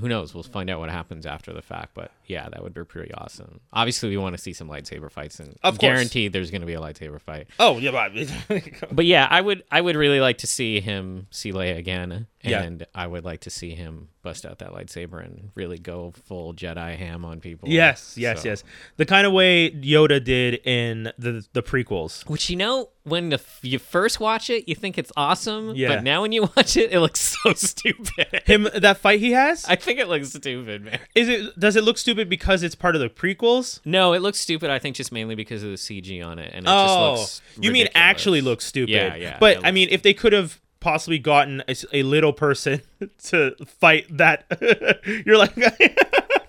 who 0.00 0.08
knows? 0.08 0.34
We'll 0.34 0.42
find 0.42 0.70
out 0.70 0.78
what 0.80 0.90
happens 0.90 1.26
after 1.26 1.52
the 1.52 1.62
fact. 1.62 1.94
But 1.94 2.10
yeah, 2.26 2.48
that 2.48 2.62
would 2.62 2.74
be 2.74 2.84
pretty 2.84 3.12
awesome. 3.14 3.60
Obviously, 3.72 4.08
we 4.08 4.16
want 4.16 4.34
to 4.36 4.40
see 4.42 4.52
some 4.52 4.68
lightsaber 4.68 5.10
fights, 5.10 5.40
and 5.40 5.50
Of 5.62 5.74
course. 5.74 5.80
guaranteed 5.80 6.32
there's 6.32 6.50
going 6.50 6.60
to 6.62 6.66
be 6.66 6.74
a 6.74 6.80
lightsaber 6.80 7.20
fight. 7.20 7.48
oh 7.58 7.78
yeah, 7.78 7.90
but 7.90 8.12
But 8.92 9.06
yeah, 9.06 9.26
I 9.30 9.40
would 9.40 9.62
I 9.70 9.80
would 9.80 9.96
really 9.96 10.20
like 10.20 10.38
to 10.38 10.46
see 10.46 10.80
him 10.80 11.26
see 11.30 11.52
Leia 11.52 11.76
again, 11.76 12.26
Yeah. 12.42 12.62
and 12.62 12.86
I 12.94 13.06
would 13.06 13.24
like 13.24 13.40
to 13.40 13.50
see 13.50 13.74
him 13.74 14.08
bust 14.22 14.46
out 14.46 14.58
that 14.60 14.70
lightsaber 14.70 15.24
and 15.24 15.50
really 15.54 15.78
go 15.78 16.12
full 16.24 16.54
Jedi 16.54 16.96
ham 16.96 17.24
on 17.24 17.40
people. 17.40 17.68
yes, 17.68 18.14
yes, 18.16 18.42
So- 18.42 18.48
yes. 18.48 18.64
The 18.96 19.06
kind 19.06 19.26
of 19.26 19.32
way 19.32 19.70
Yoda 19.70 20.22
did 20.22 20.54
in 20.66 21.12
the 21.18 21.44
the 21.52 21.62
prequels. 21.62 22.28
Which 22.28 22.48
you 22.48 22.56
know, 22.56 22.90
when 23.04 23.30
the, 23.30 23.40
you 23.62 23.78
first 23.80 24.20
watch 24.20 24.48
it, 24.48 24.68
you 24.68 24.74
think 24.76 24.96
it's 24.96 25.10
awesome. 25.16 25.74
Yeah. 25.74 25.88
But 25.88 26.04
now 26.04 26.22
when 26.22 26.30
you 26.32 26.42
watch 26.56 26.76
it, 26.76 26.92
it 26.92 27.00
looks 27.00 27.36
so 27.42 27.52
stupid. 27.54 28.42
Him 28.46 28.68
that 28.74 28.98
fight 28.98 29.18
he 29.20 29.32
has 29.32 29.64
I 29.64 29.76
think 29.76 29.98
it 29.98 30.08
looks 30.08 30.28
stupid, 30.30 30.84
man. 30.84 31.00
is 31.14 31.28
it? 31.28 31.58
Does 31.58 31.76
it 31.76 31.84
look 31.84 31.98
stupid 31.98 32.28
because 32.28 32.62
it's 32.62 32.74
part 32.74 32.94
of 32.94 33.00
the 33.00 33.08
prequels? 33.08 33.80
No, 33.84 34.12
it 34.12 34.22
looks 34.22 34.38
stupid. 34.38 34.70
I 34.70 34.78
think 34.78 34.96
just 34.96 35.10
mainly 35.12 35.34
because 35.34 35.62
of 35.62 35.70
the 35.70 35.76
CG 35.76 36.24
on 36.24 36.38
it, 36.38 36.52
and 36.54 36.66
it 36.66 36.70
oh, 36.70 37.16
just 37.16 37.42
looks. 37.56 37.64
you 37.64 37.72
mean 37.72 37.88
actually 37.94 38.40
looks 38.40 38.64
stupid? 38.64 38.92
Yeah, 38.92 39.14
yeah, 39.16 39.36
But 39.40 39.64
I 39.66 39.72
mean, 39.72 39.88
if 39.90 40.02
they 40.02 40.14
could 40.14 40.32
have 40.32 40.60
possibly 40.82 41.18
gotten 41.18 41.62
a 41.92 42.02
little 42.02 42.32
person 42.32 42.82
to 43.24 43.54
fight 43.64 44.06
that, 44.18 44.44
you're 45.24 45.38
like, 45.38 45.54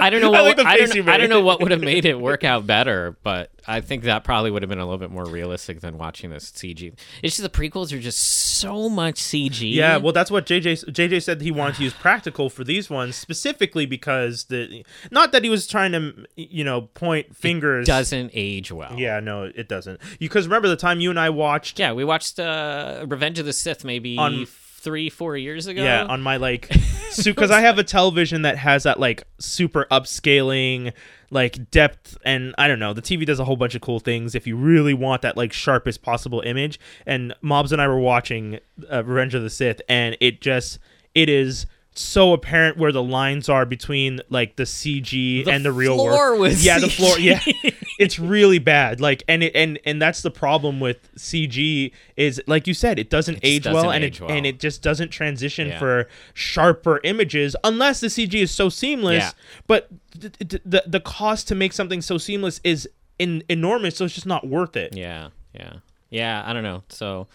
I 0.00 0.10
don't 0.10 0.20
know 0.20 0.28
I 0.34 0.42
what 0.42 0.58
like 0.58 0.66
I, 0.66 0.76
don't, 0.78 1.08
I 1.08 1.16
don't 1.16 1.30
know 1.30 1.40
what 1.40 1.60
would 1.60 1.70
have 1.70 1.80
made 1.80 2.04
it 2.04 2.18
work 2.20 2.44
out 2.44 2.66
better, 2.66 3.16
but 3.22 3.50
I 3.66 3.80
think 3.80 4.04
that 4.04 4.24
probably 4.24 4.50
would 4.50 4.62
have 4.62 4.68
been 4.68 4.78
a 4.78 4.84
little 4.84 4.98
bit 4.98 5.10
more 5.10 5.24
realistic 5.24 5.80
than 5.80 5.96
watching 5.98 6.30
this 6.30 6.50
CG. 6.50 6.92
It's 7.22 7.36
just 7.36 7.42
the 7.42 7.48
prequels 7.48 7.92
are 7.92 8.00
just 8.00 8.18
so 8.18 8.88
much 8.88 9.16
CG. 9.16 9.72
Yeah, 9.72 9.96
well, 9.96 10.12
that's 10.12 10.30
what 10.30 10.46
JJ 10.46 10.86
JJ 10.92 11.22
said 11.22 11.40
he 11.40 11.50
wanted 11.50 11.76
to 11.76 11.84
use 11.84 11.94
practical 11.94 12.50
for 12.50 12.64
these 12.64 12.90
ones 12.90 13.16
specifically 13.16 13.86
because 13.86 14.44
the 14.44 14.84
not 15.10 15.32
that 15.32 15.44
he 15.44 15.50
was 15.50 15.66
trying 15.66 15.92
to 15.92 16.26
you 16.36 16.64
know 16.64 16.82
point 16.82 17.34
fingers. 17.36 17.86
doesn't 17.86 18.30
age 18.34 18.72
well. 18.72 18.94
Yeah, 18.98 19.20
no, 19.20 19.44
it 19.44 19.68
doesn't. 19.68 20.00
Because 20.18 20.46
remember 20.46 20.68
the 20.68 20.76
time 20.76 21.00
you 21.00 21.10
and 21.10 21.18
I 21.20 21.30
watched. 21.30 21.78
yeah. 21.78 21.92
We 21.92 22.04
watched 22.04 22.38
uh, 22.40 23.04
Revenge 23.08 23.38
of 23.38 23.46
the 23.46 23.52
Sith 23.52 23.84
maybe 23.84 24.18
On- 24.18 24.46
three, 24.84 25.08
four 25.08 25.36
years 25.36 25.66
ago. 25.66 25.82
Yeah, 25.82 26.04
on 26.04 26.22
my 26.22 26.36
like, 26.36 26.68
because 27.24 27.50
I 27.50 27.62
have 27.62 27.78
a 27.78 27.84
television 27.84 28.42
that 28.42 28.58
has 28.58 28.84
that 28.84 29.00
like 29.00 29.24
super 29.38 29.86
upscaling, 29.90 30.92
like 31.30 31.70
depth, 31.70 32.16
and 32.24 32.54
I 32.58 32.68
don't 32.68 32.78
know. 32.78 32.92
The 32.92 33.02
TV 33.02 33.26
does 33.26 33.40
a 33.40 33.44
whole 33.44 33.56
bunch 33.56 33.74
of 33.74 33.80
cool 33.80 33.98
things 33.98 34.34
if 34.34 34.46
you 34.46 34.56
really 34.56 34.94
want 34.94 35.22
that 35.22 35.36
like 35.36 35.52
sharpest 35.52 36.02
possible 36.02 36.42
image. 36.42 36.78
And 37.06 37.34
Mobs 37.40 37.72
and 37.72 37.82
I 37.82 37.88
were 37.88 37.98
watching 37.98 38.60
uh, 38.92 39.02
Revenge 39.02 39.34
of 39.34 39.42
the 39.42 39.50
Sith, 39.50 39.80
and 39.88 40.16
it 40.20 40.40
just 40.40 40.78
it 41.14 41.28
is 41.28 41.66
so 41.96 42.32
apparent 42.32 42.76
where 42.76 42.90
the 42.90 43.02
lines 43.02 43.48
are 43.48 43.64
between 43.64 44.20
like 44.28 44.56
the 44.56 44.64
CG 44.64 45.44
The 45.44 45.50
and 45.52 45.64
the 45.64 45.70
real 45.72 45.94
floor 45.94 46.32
work. 46.32 46.40
was 46.40 46.64
yeah, 46.66 46.78
the 46.80 46.88
floor. 46.88 47.18
Yeah, 47.18 47.40
it's 48.00 48.18
really 48.18 48.58
bad. 48.58 49.00
Like, 49.00 49.22
and 49.28 49.42
it 49.44 49.54
and 49.54 49.78
and 49.84 50.02
that's 50.02 50.22
the 50.22 50.30
problem 50.30 50.80
with 50.80 51.08
CG 51.16 51.92
is 52.16 52.42
like 52.46 52.66
you 52.66 52.74
said, 52.74 52.98
it 52.98 53.10
doesn't 53.10 53.34
just 53.36 53.44
age 53.44 53.62
doesn't 53.64 53.80
well, 53.80 53.90
and 53.92 54.04
age 54.04 54.16
it 54.20 54.24
well. 54.24 54.36
and 54.36 54.44
it 54.44 54.58
just 54.58 54.82
doesn't 54.82 55.10
transition 55.10 55.68
Yeah. 55.68 55.78
for 55.78 56.08
sharper 56.32 57.00
images 57.04 57.54
unless 57.64 58.00
the 58.00 58.08
CG 58.08 58.34
is 58.34 58.50
so 58.50 58.68
seamless. 58.68 59.22
Yeah. 59.22 59.30
But 59.66 59.88
th- 60.20 60.32
th- 60.38 60.62
the 60.64 60.82
the 60.86 61.00
cost 61.00 61.46
to 61.48 61.54
make 61.54 61.72
something 61.72 62.02
so 62.02 62.18
seamless 62.18 62.60
is 62.64 62.88
in, 63.20 63.44
enormous, 63.48 63.96
so 63.96 64.04
it's 64.06 64.14
just 64.14 64.26
not 64.26 64.44
worth 64.46 64.76
it. 64.76 64.96
Yeah, 64.96 65.28
yeah, 65.54 65.74
yeah. 66.10 66.42
I 66.44 66.52
don't 66.52 66.64
know. 66.64 66.82
So 66.88 67.28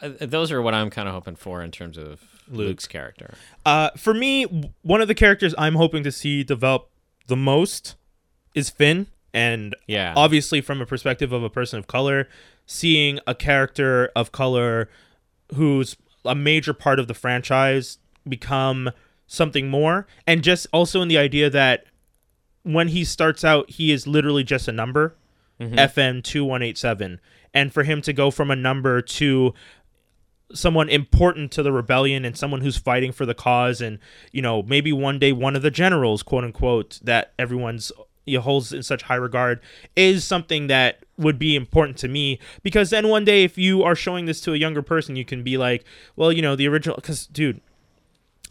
uh, 0.00 0.10
those 0.20 0.50
are 0.50 0.60
what 0.60 0.74
I'm 0.74 0.90
kind 0.90 1.06
of 1.08 1.14
hoping 1.14 1.36
for 1.36 1.62
in 1.62 1.70
terms 1.70 1.96
of 1.96 2.20
Luke's 2.48 2.86
character. 2.86 3.34
Uh, 3.64 3.90
for 3.96 4.12
me, 4.14 4.44
one 4.82 5.00
of 5.00 5.08
the 5.08 5.14
characters 5.14 5.54
I'm 5.58 5.74
hoping 5.76 6.02
to 6.04 6.12
see 6.12 6.42
develop 6.44 6.88
the 7.26 7.36
most 7.36 7.94
is 8.54 8.70
Finn, 8.70 9.06
and 9.32 9.74
Yeah. 9.86 10.12
obviously 10.16 10.60
from 10.60 10.80
a 10.80 10.86
perspective 10.86 11.32
of 11.32 11.42
a 11.42 11.50
person 11.50 11.78
of 11.78 11.86
color, 11.86 12.28
seeing 12.66 13.18
a 13.26 13.34
character 13.34 14.10
of 14.14 14.30
color 14.32 14.88
who's 15.54 15.96
a 16.24 16.34
major 16.34 16.72
part 16.72 16.98
of 16.98 17.08
the 17.08 17.14
franchise 17.14 17.98
become 18.28 18.90
something 19.26 19.68
more, 19.68 20.06
and 20.26 20.42
just 20.44 20.66
also 20.72 21.02
in 21.02 21.08
the 21.08 21.18
idea 21.18 21.50
that 21.50 21.84
when 22.62 22.88
he 22.88 23.04
starts 23.04 23.44
out, 23.44 23.68
he 23.70 23.90
is 23.92 24.06
literally 24.06 24.44
just 24.44 24.68
a 24.68 24.72
number, 24.72 25.14
FN 25.60 26.22
two 26.22 26.44
one 26.44 26.62
eight 26.62 26.76
seven, 26.78 27.20
and 27.52 27.72
for 27.72 27.84
him 27.84 28.00
to 28.02 28.12
go 28.12 28.30
from 28.30 28.50
a 28.50 28.56
number 28.56 29.00
to 29.02 29.52
someone 30.52 30.88
important 30.88 31.50
to 31.52 31.62
the 31.62 31.72
rebellion 31.72 32.24
and 32.24 32.36
someone 32.36 32.60
who's 32.60 32.76
fighting 32.76 33.12
for 33.12 33.24
the 33.26 33.34
cause 33.34 33.80
and 33.80 33.98
you 34.30 34.42
know 34.42 34.62
maybe 34.62 34.92
one 34.92 35.18
day 35.18 35.32
one 35.32 35.56
of 35.56 35.62
the 35.62 35.70
generals 35.70 36.22
quote 36.22 36.44
unquote 36.44 37.00
that 37.02 37.32
everyone's 37.38 37.90
you 38.26 38.38
know, 38.38 38.42
holds 38.42 38.72
in 38.72 38.82
such 38.82 39.02
high 39.02 39.14
regard 39.14 39.60
is 39.96 40.24
something 40.24 40.66
that 40.66 41.04
would 41.18 41.38
be 41.38 41.54
important 41.54 41.98
to 41.98 42.08
me. 42.08 42.38
Because 42.62 42.88
then 42.90 43.08
one 43.08 43.24
day 43.24 43.44
if 43.44 43.58
you 43.58 43.82
are 43.82 43.94
showing 43.94 44.24
this 44.24 44.40
to 44.42 44.52
a 44.52 44.56
younger 44.56 44.82
person 44.82 45.16
you 45.16 45.24
can 45.24 45.42
be 45.42 45.56
like 45.56 45.84
well 46.16 46.32
you 46.32 46.42
know 46.42 46.56
the 46.56 46.68
original 46.68 46.96
because 46.96 47.26
dude 47.26 47.60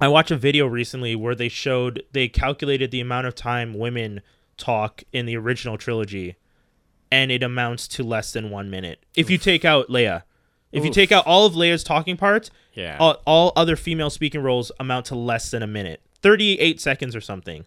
I 0.01 0.07
watched 0.07 0.31
a 0.31 0.37
video 0.37 0.65
recently 0.65 1.15
where 1.15 1.35
they 1.35 1.49
showed 1.49 2.03
they 2.11 2.27
calculated 2.27 2.91
the 2.91 3.01
amount 3.01 3.27
of 3.27 3.35
time 3.35 3.73
women 3.73 4.21
talk 4.57 5.03
in 5.11 5.25
the 5.25 5.37
original 5.37 5.77
trilogy 5.77 6.35
and 7.11 7.31
it 7.31 7.43
amounts 7.43 7.87
to 7.89 8.03
less 8.03 8.33
than 8.33 8.49
one 8.49 8.71
minute. 8.71 9.05
If 9.15 9.29
you 9.29 9.37
take 9.37 9.63
out 9.63 9.87
Leia 9.87 10.23
if 10.73 10.83
you 10.83 10.91
take 10.91 11.11
out 11.11 11.25
all 11.25 11.45
of 11.45 11.53
Leia's 11.53 11.83
talking 11.83 12.17
parts 12.17 12.49
Yeah. 12.73 12.97
all, 12.99 13.21
all 13.25 13.53
other 13.55 13.75
female 13.75 14.09
speaking 14.09 14.41
roles 14.41 14.71
amount 14.79 15.05
to 15.07 15.15
less 15.15 15.49
than 15.51 15.63
a 15.63 15.67
minute 15.67 16.01
38 16.21 16.81
seconds 16.81 17.15
or 17.15 17.21
something 17.21 17.65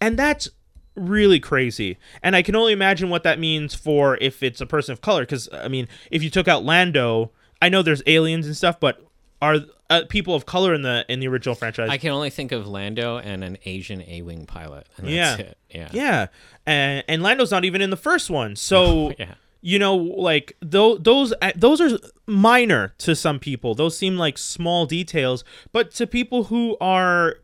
and 0.00 0.18
that's 0.18 0.48
really 0.94 1.40
crazy 1.40 1.96
and 2.22 2.36
i 2.36 2.42
can 2.42 2.54
only 2.54 2.72
imagine 2.72 3.08
what 3.10 3.22
that 3.22 3.38
means 3.38 3.74
for 3.74 4.18
if 4.20 4.42
it's 4.42 4.60
a 4.60 4.66
person 4.66 4.92
of 4.92 5.00
color 5.00 5.22
because 5.22 5.48
i 5.52 5.66
mean 5.68 5.88
if 6.10 6.22
you 6.22 6.30
took 6.30 6.46
out 6.48 6.64
lando 6.64 7.30
I 7.60 7.68
know 7.68 7.80
there's 7.82 8.02
aliens 8.08 8.46
and 8.48 8.56
stuff, 8.56 8.80
but 8.80 9.00
are 9.40 9.58
uh, 9.88 10.02
people 10.08 10.34
of 10.34 10.46
color 10.46 10.74
in 10.74 10.82
the 10.82 11.04
in 11.08 11.20
the 11.20 11.28
original 11.28 11.54
franchise? 11.54 11.90
I 11.90 11.96
can 11.96 12.10
only 12.10 12.28
think 12.28 12.50
of 12.50 12.66
Lando 12.66 13.18
and 13.18 13.44
an 13.44 13.56
Asian 13.64 14.02
A-wing 14.02 14.46
pilot, 14.46 14.88
and 14.96 15.06
that's 15.06 15.14
Yeah. 15.14 15.36
it. 15.46 15.58
Yeah. 15.70 15.88
yeah, 15.92 16.26
and 16.66 17.04
and 17.06 17.22
Lando's 17.22 17.52
not 17.52 17.64
even 17.64 17.80
in 17.80 17.90
the 17.90 17.96
first 17.96 18.30
one, 18.30 18.56
so 18.56 19.12
Yeah. 19.20 19.34
You 19.62 19.78
know 19.78 19.96
like 19.96 20.56
those 20.60 20.98
those 21.02 21.32
uh, 21.40 21.52
those 21.56 21.80
are 21.80 21.98
minor 22.26 22.92
to 22.98 23.16
some 23.16 23.38
people. 23.38 23.74
Those 23.74 23.96
seem 23.96 24.18
like 24.18 24.36
small 24.36 24.84
details 24.84 25.44
but 25.72 25.90
to 25.92 26.06
people 26.06 26.44
who 26.44 26.76
are 26.80 27.36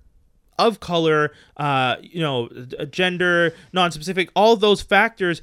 of 0.58 0.80
color 0.80 1.30
uh 1.56 1.94
you 2.02 2.20
know 2.20 2.48
gender 2.90 3.54
non-specific 3.72 4.28
all 4.34 4.56
those 4.56 4.82
factors 4.82 5.40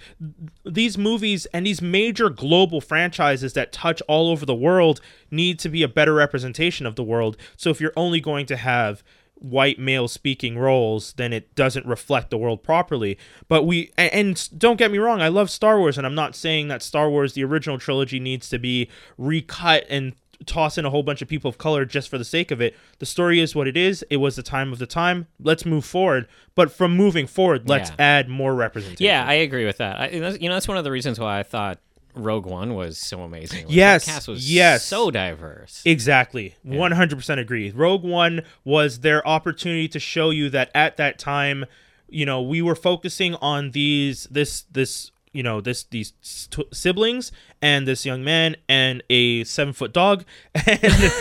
these 0.65 0.97
movies 0.97 1.45
and 1.53 1.65
these 1.65 1.82
major 1.82 2.30
global 2.30 2.82
franchises 2.82 3.53
that 3.53 3.71
touch 3.71 4.01
all 4.09 4.30
over 4.30 4.45
the 4.45 4.53
world 4.53 4.99
need 5.32 5.57
to 5.59 5.69
be 5.69 5.84
a 5.84 5.88
better 5.88 6.13
representation 6.13 6.86
of 6.86 6.95
the 6.95 7.03
world. 7.03 7.38
So 7.55 7.69
if 7.69 7.80
you're 7.80 7.93
only 7.95 8.19
going 8.19 8.45
to 8.47 8.57
have 8.57 9.03
white 9.36 9.77
male 9.77 10.07
speaking 10.07 10.57
roles 10.57 11.13
then 11.13 11.31
it 11.33 11.53
doesn't 11.55 11.86
reflect 11.86 12.29
the 12.29 12.38
world 12.38 12.63
properly. 12.63 13.17
But 13.47 13.63
we 13.63 13.91
and 13.97 14.49
don't 14.57 14.77
get 14.77 14.91
me 14.91 14.97
wrong 14.97 15.21
i 15.21 15.27
love 15.27 15.49
star 15.49 15.77
wars 15.77 15.97
and 15.97 16.07
i'm 16.07 16.15
not 16.15 16.36
saying 16.36 16.67
that 16.69 16.81
star 16.81 17.09
wars 17.09 17.33
the 17.33 17.43
original 17.43 17.77
trilogy 17.77 18.19
needs 18.19 18.49
to 18.49 18.57
be 18.57 18.89
recut 19.17 19.86
and 19.89 20.13
toss 20.45 20.77
in 20.77 20.86
a 20.86 20.89
whole 20.89 21.01
bunch 21.03 21.21
of 21.21 21.27
people 21.27 21.47
of 21.49 21.57
color 21.57 21.86
just 21.86 22.09
for 22.09 22.17
the 22.17 22.25
sake 22.25 22.51
of 22.51 22.59
it. 22.61 22.75
The 22.99 23.05
story 23.05 23.39
is 23.39 23.55
what 23.55 23.67
it 23.69 23.77
is. 23.77 24.03
It 24.09 24.17
was 24.17 24.36
the 24.36 24.43
time 24.43 24.73
of 24.73 24.79
the 24.79 24.86
time. 24.86 25.27
Let's 25.39 25.65
move 25.65 25.86
forward. 25.86 26.27
But 26.55 26.71
from 26.71 26.95
moving 26.95 27.25
forward 27.25 27.69
let's 27.69 27.89
Yeah. 27.91 27.95
add 27.99 28.29
more 28.29 28.53
representation. 28.53 29.05
Yeah, 29.05 29.25
I 29.25 29.33
agree 29.36 29.65
with 29.65 29.77
that. 29.77 29.97
I, 29.99 30.07
you 30.09 30.19
know, 30.49 30.55
that's 30.55 30.67
one 30.67 30.77
of 30.77 30.83
the 30.83 30.91
reasons 30.91 31.19
why 31.21 31.39
I 31.39 31.43
thought 31.43 31.79
Rogue 32.16 32.45
One 32.45 32.76
was 32.76 32.97
so 32.97 33.22
amazing. 33.22 33.66
was 33.68 33.76
Yes, 33.76 34.05
the 34.05 34.11
cast 34.11 34.28
was 34.28 34.51
yes. 34.51 34.86
so 34.86 35.11
diverse. 35.11 35.82
Exactly. 35.86 36.55
100% 36.66 37.39
agree. 37.39 37.72
Rogue 37.72 38.03
One 38.03 38.41
was 38.63 38.99
their 38.99 39.26
opportunity 39.28 39.88
to 39.89 39.99
show 39.99 40.30
you 40.30 40.49
that 40.49 40.72
at 40.74 40.97
that 40.97 41.20
time, 41.20 41.66
you 42.09 42.26
know, 42.26 42.41
we 42.41 42.61
were 42.61 42.76
focusing 42.76 43.36
on 43.36 43.72
these 43.72 44.28
this 44.32 44.63
this 44.72 45.11
you 45.34 45.43
know 45.43 45.59
this 45.59 45.84
these 45.84 46.13
st- 46.22 46.74
siblings 46.74 47.32
and 47.61 47.86
this 47.86 48.05
young 48.05 48.24
man 48.24 48.55
and 48.70 49.03
a 49.09 49.43
seven 49.43 49.74
foot 49.74 49.91
dog 49.91 50.24
and 50.66 51.11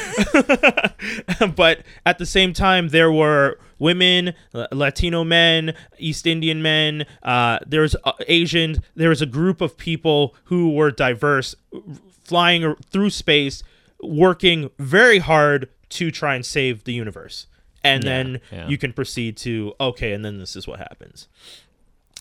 but 1.57 1.81
at 2.07 2.19
the 2.19 2.27
same 2.27 2.53
time 2.53 2.91
there 2.91 3.11
were 3.11 3.59
women 3.85 4.35
latino 4.73 5.23
men 5.23 5.75
east 5.99 6.27
indian 6.27 6.61
men 6.63 7.05
uh, 7.23 7.59
there's 7.67 7.95
uh, 8.05 8.13
asian 8.29 8.83
there 8.95 9.09
was 9.09 9.23
a 9.23 9.27
group 9.39 9.61
of 9.61 9.77
people 9.77 10.35
who 10.45 10.71
were 10.79 10.91
diverse 10.91 11.55
flying 12.25 12.75
through 12.91 13.11
space 13.11 13.63
working 14.01 14.71
very 14.79 15.19
hard 15.19 15.69
to 15.91 16.11
try 16.11 16.35
and 16.35 16.45
save 16.45 16.85
the 16.85 16.93
universe. 16.93 17.47
And 17.83 18.03
then 18.03 18.41
yeah. 18.51 18.67
you 18.67 18.79
can 18.79 18.93
proceed 18.95 19.37
to 19.39 19.75
okay 19.79 20.13
and 20.13 20.25
then 20.25 20.39
this 20.39 20.57
is 20.57 20.67
what 20.67 20.79
happens. 20.79 21.29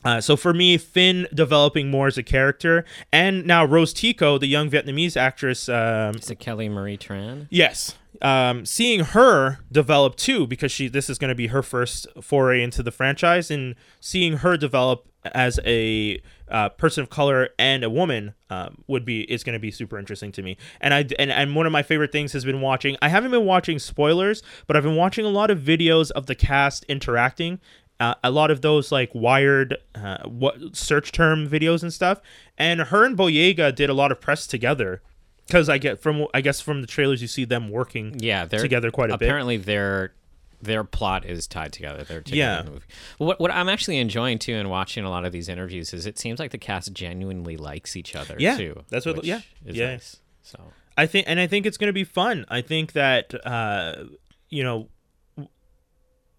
Uh, 0.03 0.19
so 0.19 0.35
for 0.35 0.53
me, 0.53 0.77
Finn 0.77 1.27
developing 1.33 1.89
more 1.89 2.07
as 2.07 2.17
a 2.17 2.23
character, 2.23 2.83
and 3.13 3.45
now 3.45 3.63
Rose 3.63 3.93
Tico, 3.93 4.37
the 4.37 4.47
young 4.47 4.69
Vietnamese 4.69 5.15
actress, 5.15 5.69
um, 5.69 6.15
Is 6.15 6.29
it 6.29 6.39
Kelly 6.39 6.67
Marie 6.67 6.97
Tran? 6.97 7.47
yes, 7.49 7.95
um, 8.21 8.65
seeing 8.65 9.01
her 9.01 9.59
develop 9.71 10.15
too, 10.15 10.47
because 10.47 10.71
she 10.71 10.87
this 10.87 11.09
is 11.09 11.17
going 11.17 11.29
to 11.29 11.35
be 11.35 11.47
her 11.47 11.63
first 11.63 12.07
foray 12.21 12.61
into 12.61 12.83
the 12.83 12.91
franchise, 12.91 13.49
and 13.49 13.75
seeing 13.99 14.37
her 14.37 14.57
develop 14.57 15.07
as 15.25 15.59
a 15.65 16.21
uh, 16.49 16.69
person 16.69 17.01
of 17.01 17.09
color 17.09 17.49
and 17.57 17.83
a 17.83 17.89
woman 17.89 18.33
um, 18.49 18.83
would 18.87 19.05
be 19.05 19.21
is 19.31 19.43
going 19.43 19.53
to 19.53 19.59
be 19.59 19.71
super 19.71 19.97
interesting 19.97 20.31
to 20.31 20.41
me. 20.41 20.57
And 20.81 20.93
I 20.93 21.05
and, 21.17 21.31
and 21.31 21.55
one 21.55 21.65
of 21.65 21.71
my 21.71 21.83
favorite 21.83 22.11
things 22.11 22.33
has 22.33 22.45
been 22.45 22.61
watching. 22.61 22.97
I 23.01 23.09
haven't 23.09 23.31
been 23.31 23.45
watching 23.45 23.79
spoilers, 23.79 24.43
but 24.67 24.75
I've 24.75 24.83
been 24.83 24.95
watching 24.95 25.25
a 25.25 25.29
lot 25.29 25.49
of 25.49 25.59
videos 25.59 26.11
of 26.11 26.25
the 26.25 26.35
cast 26.35 26.83
interacting. 26.85 27.59
Uh, 27.99 28.15
a 28.23 28.31
lot 28.31 28.51
of 28.51 28.61
those 28.61 28.91
like 28.91 29.11
wired 29.13 29.77
uh, 29.95 30.17
what 30.25 30.75
search 30.75 31.11
term 31.11 31.47
videos 31.47 31.83
and 31.83 31.93
stuff. 31.93 32.19
And 32.57 32.81
her 32.81 33.05
and 33.05 33.17
Boyega 33.17 33.73
did 33.73 33.89
a 33.89 33.93
lot 33.93 34.11
of 34.11 34.19
press 34.19 34.45
together 34.45 35.01
because 35.47 35.69
I 35.69 35.77
get 35.77 35.99
from 36.01 36.27
I 36.33 36.41
guess 36.41 36.61
from 36.61 36.81
the 36.81 36.87
trailers 36.87 37.21
you 37.21 37.27
see 37.27 37.45
them 37.45 37.69
working 37.69 38.19
Yeah, 38.19 38.45
they're 38.45 38.61
together 38.61 38.91
quite 38.91 39.09
a 39.11 39.17
bit. 39.17 39.25
apparently 39.27 39.57
their 39.57 40.13
their 40.61 40.83
plot 40.85 41.25
is 41.25 41.45
tied 41.45 41.73
together. 41.73 42.03
They're 42.05 42.21
together 42.21 42.37
Yeah. 42.37 42.59
in 42.61 42.65
the 42.65 42.71
movie. 42.71 42.85
What 43.17 43.39
what 43.39 43.51
I'm 43.51 43.67
actually 43.69 43.97
enjoying 43.97 44.39
too 44.39 44.53
in 44.53 44.69
watching 44.69 45.03
a 45.03 45.09
lot 45.09 45.25
of 45.25 45.31
these 45.33 45.49
interviews 45.49 45.93
is 45.93 46.05
it 46.05 46.17
seems 46.17 46.39
like 46.39 46.51
the 46.51 46.57
cast 46.57 46.93
genuinely 46.93 47.57
likes 47.57 47.95
each 47.95 48.15
other 48.15 48.35
Yeah, 48.39 48.55
too. 48.57 48.83
that's 48.89 49.05
what- 49.05 49.23
yeah, 49.25 49.41
is 49.65 49.75
yeah. 49.75 49.91
nice. 49.91 50.17
So 50.41 50.59
I 50.97 51.05
think, 51.07 51.25
and 51.27 51.39
I 51.39 51.47
think 51.47 51.65
it's 51.65 51.77
going 51.77 51.87
to 51.89 51.93
be 51.93 52.03
fun. 52.03 52.45
I 52.49 52.61
think 52.61 52.91
that 52.93 53.33
uh, 53.45 54.05
you 54.49 54.63
know, 54.63 54.87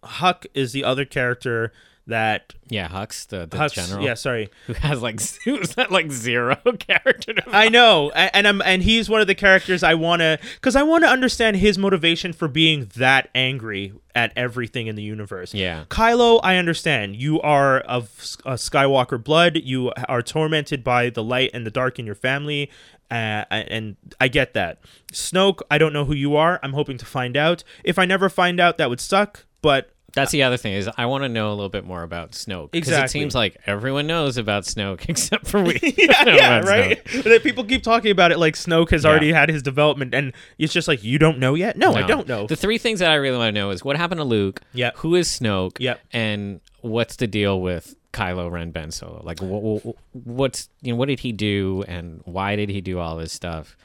Hux 0.02 0.46
is 0.54 0.72
the 0.72 0.84
other 0.84 1.04
character 1.04 1.72
that 2.06 2.54
yeah, 2.68 2.88
Hux 2.88 3.26
the, 3.28 3.46
the 3.46 3.56
Hux's, 3.56 3.88
general 3.88 4.04
Yeah, 4.04 4.14
sorry, 4.14 4.50
who 4.66 4.74
has 4.74 5.00
like 5.02 5.20
who's 5.44 5.74
that 5.76 5.90
like 5.90 6.10
zero 6.12 6.56
character. 6.78 7.32
development. 7.32 7.54
I 7.54 7.68
know, 7.68 8.10
a- 8.14 8.36
and 8.36 8.46
I'm 8.46 8.60
and 8.62 8.82
he's 8.82 9.08
one 9.08 9.20
of 9.20 9.26
the 9.26 9.34
characters 9.34 9.82
I 9.82 9.94
want 9.94 10.20
to 10.20 10.38
because 10.56 10.76
I 10.76 10.82
want 10.82 11.04
to 11.04 11.08
understand 11.08 11.56
his 11.56 11.78
motivation 11.78 12.32
for 12.32 12.46
being 12.48 12.90
that 12.96 13.30
angry 13.34 13.92
at 14.14 14.32
everything 14.36 14.86
in 14.86 14.96
the 14.96 15.02
universe. 15.02 15.54
Yeah. 15.54 15.84
Kylo, 15.88 16.40
I 16.42 16.56
understand. 16.56 17.16
You 17.16 17.40
are 17.40 17.80
of 17.80 18.04
uh, 18.44 18.52
Skywalker 18.52 19.22
blood. 19.22 19.56
You 19.56 19.92
are 20.08 20.22
tormented 20.22 20.84
by 20.84 21.10
the 21.10 21.22
light 21.22 21.50
and 21.54 21.66
the 21.66 21.70
dark 21.70 21.98
in 21.98 22.06
your 22.06 22.14
family, 22.14 22.70
uh, 23.10 23.44
and 23.50 23.96
I 24.20 24.28
get 24.28 24.52
that. 24.54 24.78
Snoke, 25.12 25.60
I 25.70 25.78
don't 25.78 25.92
know 25.92 26.04
who 26.04 26.14
you 26.14 26.36
are. 26.36 26.60
I'm 26.62 26.74
hoping 26.74 26.98
to 26.98 27.06
find 27.06 27.36
out. 27.36 27.64
If 27.82 27.98
I 27.98 28.04
never 28.04 28.28
find 28.28 28.60
out, 28.60 28.78
that 28.78 28.88
would 28.90 29.00
suck. 29.00 29.46
But 29.62 29.90
That's 30.14 30.30
the 30.30 30.44
other 30.44 30.56
thing 30.56 30.74
is 30.74 30.88
I 30.96 31.06
want 31.06 31.24
to 31.24 31.28
know 31.28 31.48
a 31.48 31.54
little 31.54 31.68
bit 31.68 31.84
more 31.84 32.02
about 32.02 32.32
Snoke 32.32 32.70
because 32.70 32.88
it 32.90 33.10
seems 33.10 33.34
like 33.34 33.56
everyone 33.66 34.06
knows 34.06 34.36
about 34.36 34.62
Snoke 34.64 35.04
except 35.08 35.46
for 35.46 35.60
we. 35.62 35.78
yeah, 35.96 36.22
know 36.24 36.34
yeah, 36.34 36.58
about 36.58 36.68
right. 36.68 37.00
Then 37.24 37.40
people 37.40 37.64
keep 37.64 37.82
talking 37.82 38.10
about 38.10 38.30
it 38.32 38.38
like 38.38 38.54
Snoke 38.54 38.90
has 38.90 39.04
Yeah. 39.04 39.10
already 39.10 39.32
had 39.32 39.48
his 39.48 39.62
development, 39.62 40.14
and 40.14 40.32
it's 40.58 40.72
just 40.72 40.86
like 40.88 41.02
you 41.02 41.18
don't 41.18 41.38
know 41.38 41.54
yet. 41.54 41.76
No, 41.76 41.94
I 41.94 42.02
No. 42.02 42.06
don't 42.06 42.28
know. 42.28 42.46
The 42.46 42.56
three 42.56 42.78
things 42.78 43.00
that 43.00 43.10
I 43.10 43.14
really 43.16 43.38
want 43.38 43.54
to 43.54 43.60
know 43.60 43.70
is 43.70 43.84
what 43.84 43.96
happened 43.96 44.18
to 44.20 44.24
Luke. 44.24 44.60
Yep. 44.74 44.98
Who 44.98 45.14
is 45.16 45.28
Snoke? 45.28 45.76
Yep. 45.80 46.00
And 46.12 46.60
what's 46.80 47.16
the 47.16 47.26
deal 47.26 47.60
with 47.60 47.96
Kylo 48.12 48.50
Ren 48.50 48.70
Ben 48.70 48.90
Solo? 48.92 49.20
Like, 49.24 49.40
wh- 49.40 49.82
wh- 49.84 50.26
what's 50.26 50.68
you 50.82 50.92
know 50.92 50.96
what 50.96 51.08
did 51.08 51.20
he 51.20 51.32
do 51.32 51.82
and 51.88 52.20
why 52.24 52.54
did 52.56 52.68
he 52.70 52.80
do 52.80 52.98
all 53.00 53.16
this 53.16 53.32
stuff? 53.32 53.76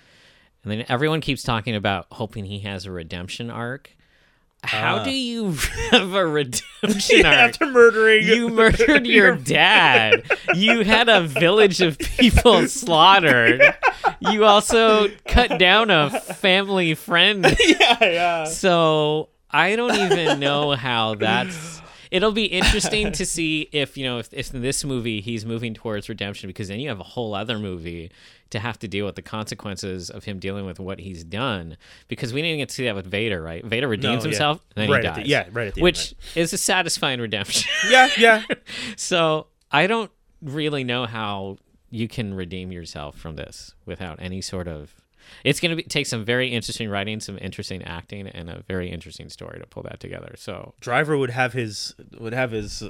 And 0.63 0.71
then 0.71 0.85
everyone 0.89 1.21
keeps 1.21 1.41
talking 1.41 1.73
about 1.75 2.05
hoping 2.11 2.45
he 2.45 2.59
has 2.59 2.85
a 2.85 2.91
redemption 2.91 3.49
arc. 3.49 3.95
How 4.63 4.97
Ah. 4.97 5.03
do 5.03 5.11
you 5.11 5.51
have 5.91 6.13
a 6.13 6.25
redemption 6.27 7.25
arc? 7.25 7.35
After 7.35 7.65
murdering 7.65 8.23
You 8.27 8.49
murdered 8.49 9.05
your 9.07 9.35
dad. 9.35 10.23
You 10.53 10.83
had 10.83 11.07
a 11.09 11.21
village 11.21 11.81
of 11.81 11.97
people 11.97 12.67
slaughtered. 12.67 13.61
You 14.19 14.45
also 14.45 15.07
cut 15.27 15.57
down 15.59 15.89
a 15.91 16.09
family 16.19 16.93
friend. 16.95 17.45
yeah, 17.59 17.97
yeah. 18.03 18.43
So 18.45 19.29
I 19.49 19.75
don't 19.75 19.95
even 19.95 20.39
know 20.39 20.71
how 20.75 21.15
that's. 21.15 21.81
It'll 22.11 22.31
be 22.31 22.45
interesting 22.45 23.11
to 23.11 23.25
see 23.35 23.69
if 23.71 23.97
you 23.97 24.05
know 24.05 24.19
if, 24.19 24.33
if 24.33 24.53
in 24.53 24.61
this 24.61 24.83
movie 24.83 25.21
he's 25.21 25.45
moving 25.45 25.73
towards 25.73 26.09
redemption 26.09 26.47
because 26.47 26.67
then 26.67 26.79
you 26.79 26.89
have 26.89 26.99
a 26.99 27.03
whole 27.03 27.35
other 27.35 27.59
movie 27.59 28.11
to 28.49 28.59
have 28.59 28.79
to 28.79 28.87
deal 28.87 29.05
with 29.05 29.15
the 29.15 29.21
consequences 29.21 30.09
of 30.09 30.23
him 30.23 30.39
dealing 30.39 30.65
with 30.65 30.79
what 30.79 30.99
he's 30.99 31.23
done 31.23 31.77
because 32.07 32.33
we 32.33 32.41
didn't 32.41 32.57
get 32.57 32.69
to 32.69 32.75
see 32.75 32.85
that 32.85 32.95
with 32.95 33.05
Vader 33.05 33.41
right 33.41 33.63
Vader 33.63 33.87
redeems 33.87 34.23
yeah. 34.23 34.29
himself 34.29 34.61
and 34.75 34.83
then 34.83 34.89
Right 34.91 35.03
he 35.03 35.07
dies 35.07 35.15
the- 35.17 35.27
yeah, 35.27 35.47
right 35.51 35.67
at 35.67 35.75
the 35.75 35.81
end, 35.81 35.83
which 35.83 36.15
is 36.35 36.51
a 36.53 36.57
satisfying 36.57 37.21
redemption 37.21 37.69
yeah, 37.89 38.09
yeah. 38.17 38.43
so 38.95 39.47
I 39.71 39.87
don't 39.87 40.11
really 40.41 40.83
know 40.83 41.05
how 41.05 41.57
you 41.91 42.07
can 42.07 42.33
redeem 42.33 42.71
yourself 42.71 43.17
from 43.17 43.35
this 43.35 43.73
without 43.85 44.19
any 44.21 44.41
sort 44.41 44.67
of. 44.67 44.93
It's 45.43 45.59
going 45.59 45.75
to 45.77 45.83
take 45.83 46.05
some 46.05 46.25
very 46.25 46.49
interesting 46.49 46.89
writing, 46.89 47.19
some 47.19 47.37
interesting 47.41 47.81
acting, 47.83 48.27
and 48.27 48.49
a 48.49 48.63
very 48.67 48.89
interesting 48.89 49.29
story 49.29 49.59
to 49.59 49.65
pull 49.67 49.83
that 49.83 49.99
together. 49.99 50.33
So 50.37 50.73
Driver 50.79 51.17
would 51.17 51.29
have 51.31 51.53
his 51.53 51.95
would 52.19 52.33
have 52.33 52.51
his 52.51 52.83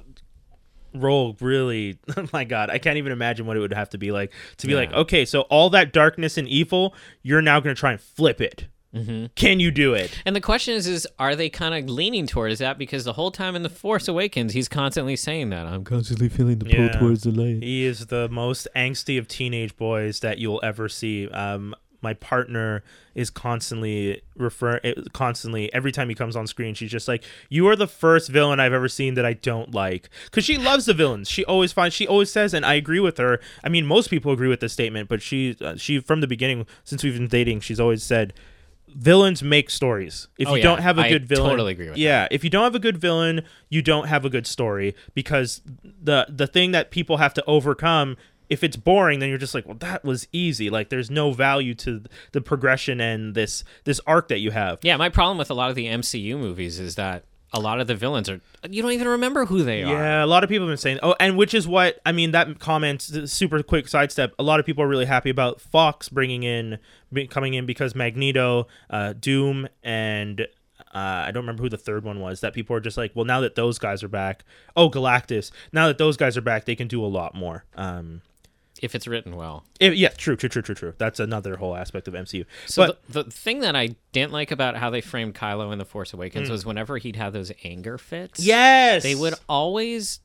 role 0.95 1.37
really 1.39 1.99
oh 2.17 2.25
my 2.33 2.43
god 2.43 2.71
i 2.71 2.79
can't 2.79 2.97
even 2.97 3.11
imagine 3.11 3.45
what 3.45 3.55
it 3.55 3.59
would 3.59 3.71
have 3.73 3.91
to 3.91 3.99
be 3.99 4.11
like 4.11 4.33
to 4.57 4.65
be 4.65 4.73
like 4.73 4.91
okay 4.91 5.23
so 5.23 5.41
all 5.41 5.69
that 5.69 5.93
darkness 5.93 6.35
and 6.35 6.47
evil 6.47 6.95
you're 7.21 7.43
now 7.43 7.59
going 7.59 7.75
to 7.75 7.79
try 7.79 7.91
and 7.91 8.01
flip 8.01 8.41
it 8.41 8.67
Mm-hmm. 8.91 9.27
can 9.35 9.59
you 9.59 9.69
do 9.69 9.93
it 9.93 10.09
And 10.25 10.35
the 10.35 10.41
question 10.41 10.73
is, 10.73 10.87
is 10.87 11.07
are 11.19 11.35
they 11.35 11.47
kind 11.47 11.75
of 11.75 11.87
leaning 11.93 12.25
towards 12.25 12.57
that? 12.57 12.79
Because 12.79 13.03
the 13.03 13.13
whole 13.13 13.29
time 13.29 13.55
in 13.55 13.61
the 13.61 13.69
Force 13.69 14.07
Awakens, 14.07 14.53
he's 14.53 14.67
constantly 14.67 15.15
saying 15.15 15.51
that 15.51 15.67
I'm 15.67 15.83
constantly 15.83 16.27
feeling 16.27 16.57
the 16.57 16.65
pull 16.65 16.85
Yeah. 16.85 16.99
towards 16.99 17.21
the 17.21 17.29
light. 17.29 17.61
he 17.61 17.85
is 17.85 18.07
the 18.07 18.27
most 18.29 18.67
angsty 18.75 19.19
of 19.19 19.27
teenage 19.27 19.77
boys 19.77 20.21
that 20.21 20.39
you'll 20.39 20.59
ever 20.63 20.89
see 20.89 21.29
um 21.29 21.75
my 22.01 22.13
partner 22.13 22.83
is 23.15 23.29
constantly 23.29 24.21
refer 24.35 24.79
eh, 24.83 24.93
constantly 25.13 25.71
every 25.73 25.91
time 25.91 26.09
he 26.09 26.15
comes 26.15 26.35
on 26.35 26.47
screen 26.47 26.73
she's 26.73 26.91
just 26.91 27.07
like 27.07 27.23
you 27.49 27.67
are 27.67 27.75
the 27.75 27.87
first 27.87 28.29
villain 28.29 28.59
i've 28.59 28.73
ever 28.73 28.87
seen 28.87 29.13
that 29.15 29.25
i 29.25 29.33
don't 29.33 29.73
like 29.73 30.09
because 30.25 30.45
she 30.45 30.57
loves 30.57 30.85
the 30.85 30.93
villains 30.93 31.29
she 31.29 31.43
always 31.45 31.71
finds 31.73 31.93
she 31.95 32.07
always 32.07 32.31
says 32.31 32.53
and 32.53 32.65
i 32.65 32.73
agree 32.73 32.99
with 32.99 33.17
her 33.17 33.39
i 33.63 33.69
mean 33.69 33.85
most 33.85 34.09
people 34.09 34.31
agree 34.31 34.47
with 34.47 34.59
this 34.61 34.73
statement 34.73 35.09
but 35.09 35.21
she 35.21 35.55
uh, 35.61 35.75
she 35.75 35.99
from 35.99 36.21
the 36.21 36.27
beginning 36.27 36.65
since 36.83 37.03
we've 37.03 37.15
been 37.15 37.27
dating 37.27 37.59
she's 37.59 37.79
always 37.79 38.01
said 38.03 38.33
villains 38.95 39.43
make 39.43 39.69
stories. 39.69 40.29
If 40.39 40.47
Oh, 40.47 40.51
you 40.53 40.57
yeah. 40.57 40.63
don't 40.63 40.79
have 40.81 40.97
a 40.97 41.01
I 41.03 41.09
good 41.09 41.23
villain, 41.23 41.51
totally 41.51 41.73
agree 41.73 41.89
with 41.89 41.97
yeah. 41.99 42.27
If 42.31 42.43
you 42.43 42.49
don't 42.49 42.63
have 42.63 42.73
a 42.73 42.79
good 42.79 42.97
villain, 42.97 43.43
you 43.69 43.83
don't 43.83 44.07
have 44.07 44.25
a 44.25 44.31
good 44.31 44.47
story 44.47 44.95
because 45.13 45.61
the 45.83 46.25
the 46.27 46.47
thing 46.47 46.71
that 46.71 46.89
people 46.89 47.17
have 47.17 47.35
to 47.35 47.45
overcome. 47.45 48.17
If 48.49 48.63
it's 48.63 48.75
boring, 48.75 49.19
then 49.19 49.29
you're 49.29 49.37
just 49.37 49.53
like, 49.53 49.67
well, 49.67 49.77
that 49.77 50.03
was 50.03 50.27
easy. 50.31 50.69
Like, 50.69 50.89
there's 50.89 51.11
no 51.11 51.31
value 51.31 51.75
to 51.75 52.03
the 52.31 52.41
progression 52.41 52.99
and 52.99 53.35
this 53.35 53.63
this 53.83 54.01
arc 54.07 54.27
that 54.29 54.39
you 54.39 54.51
have. 54.51 54.79
Yeah, 54.81 54.97
my 54.97 55.09
problem 55.09 55.37
with 55.37 55.51
a 55.51 55.53
lot 55.53 55.69
of 55.69 55.75
the 55.75 55.85
MCU 55.85 56.37
movies 56.37 56.79
is 56.79 56.95
that 56.95 57.25
a 57.53 57.59
lot 57.59 57.79
of 57.79 57.87
the 57.87 57.95
villains 57.95 58.29
are 58.29 58.41
you 58.69 58.81
don't 58.81 58.91
even 58.91 59.07
remember 59.07 59.45
who 59.45 59.63
they 59.63 59.83
are. 59.83 59.93
Yeah, 59.93 60.23
a 60.23 60.27
lot 60.27 60.43
of 60.43 60.49
people 60.49 60.67
have 60.67 60.71
been 60.71 60.77
saying, 60.77 60.99
oh, 61.01 61.15
and 61.19 61.37
which 61.37 61.53
is 61.53 61.67
what 61.67 61.99
I 62.05 62.11
mean. 62.11 62.31
That 62.31 62.59
comment, 62.59 63.01
super 63.01 63.63
quick 63.63 63.87
sidestep. 63.87 64.33
A 64.37 64.43
lot 64.43 64.59
of 64.59 64.65
people 64.65 64.83
are 64.83 64.87
really 64.87 65.05
happy 65.05 65.29
about 65.29 65.59
Fox 65.59 66.09
bringing 66.09 66.43
in, 66.43 66.79
coming 67.29 67.55
in 67.55 67.65
because 67.65 67.95
Magneto, 67.95 68.67
uh, 68.89 69.13
Doom, 69.13 69.67
and 69.83 70.41
uh, 70.41 71.25
I 71.27 71.31
don't 71.31 71.43
remember 71.43 71.63
who 71.63 71.69
the 71.69 71.77
third 71.77 72.03
one 72.03 72.19
was. 72.19 72.41
That 72.41 72.53
people 72.53 72.75
are 72.75 72.79
just 72.79 72.97
like, 72.97 73.11
well, 73.15 73.25
now 73.25 73.41
that 73.41 73.55
those 73.55 73.79
guys 73.79 74.03
are 74.03 74.09
back, 74.09 74.43
oh, 74.75 74.89
Galactus. 74.89 75.51
Now 75.73 75.87
that 75.87 75.97
those 75.97 76.17
guys 76.17 76.37
are 76.37 76.41
back, 76.41 76.65
they 76.65 76.75
can 76.75 76.87
do 76.87 77.03
a 77.03 77.07
lot 77.07 77.35
more. 77.35 77.65
Um, 77.75 78.21
If 78.81 78.95
it's 78.95 79.07
written 79.07 79.35
well. 79.35 79.65
if- 79.79 79.93
yeah, 79.93 80.09
true, 80.09 80.35
true, 80.35 80.49
true, 80.49 80.61
true, 80.61 80.75
true. 80.75 80.93
That's 80.97 81.19
another 81.19 81.57
whole 81.57 81.75
aspect 81.75 82.07
of 82.07 82.13
MCU. 82.13 82.45
So 82.65 82.87
but 82.87 83.01
the, 83.09 83.23
the 83.23 83.31
thing 83.31 83.59
that 83.59 83.75
I 83.75 83.95
didn't 84.13 84.31
like 84.31 84.51
about 84.51 84.77
how 84.77 84.89
they 84.89 85.01
framed 85.01 85.35
Kylo 85.35 85.71
in 85.73 85.79
The 85.79 85.85
Force 85.85 86.13
Awakens 86.13 86.47
Hmm. 86.47 86.53
was 86.53 86.65
whenever 86.65 86.97
he'd 86.97 87.15
have 87.17 87.33
those 87.33 87.51
anger 87.63 87.97
fits. 87.97 88.39
yes, 88.39 89.03
they 89.03 89.15
would 89.15 89.33
always 89.47 90.19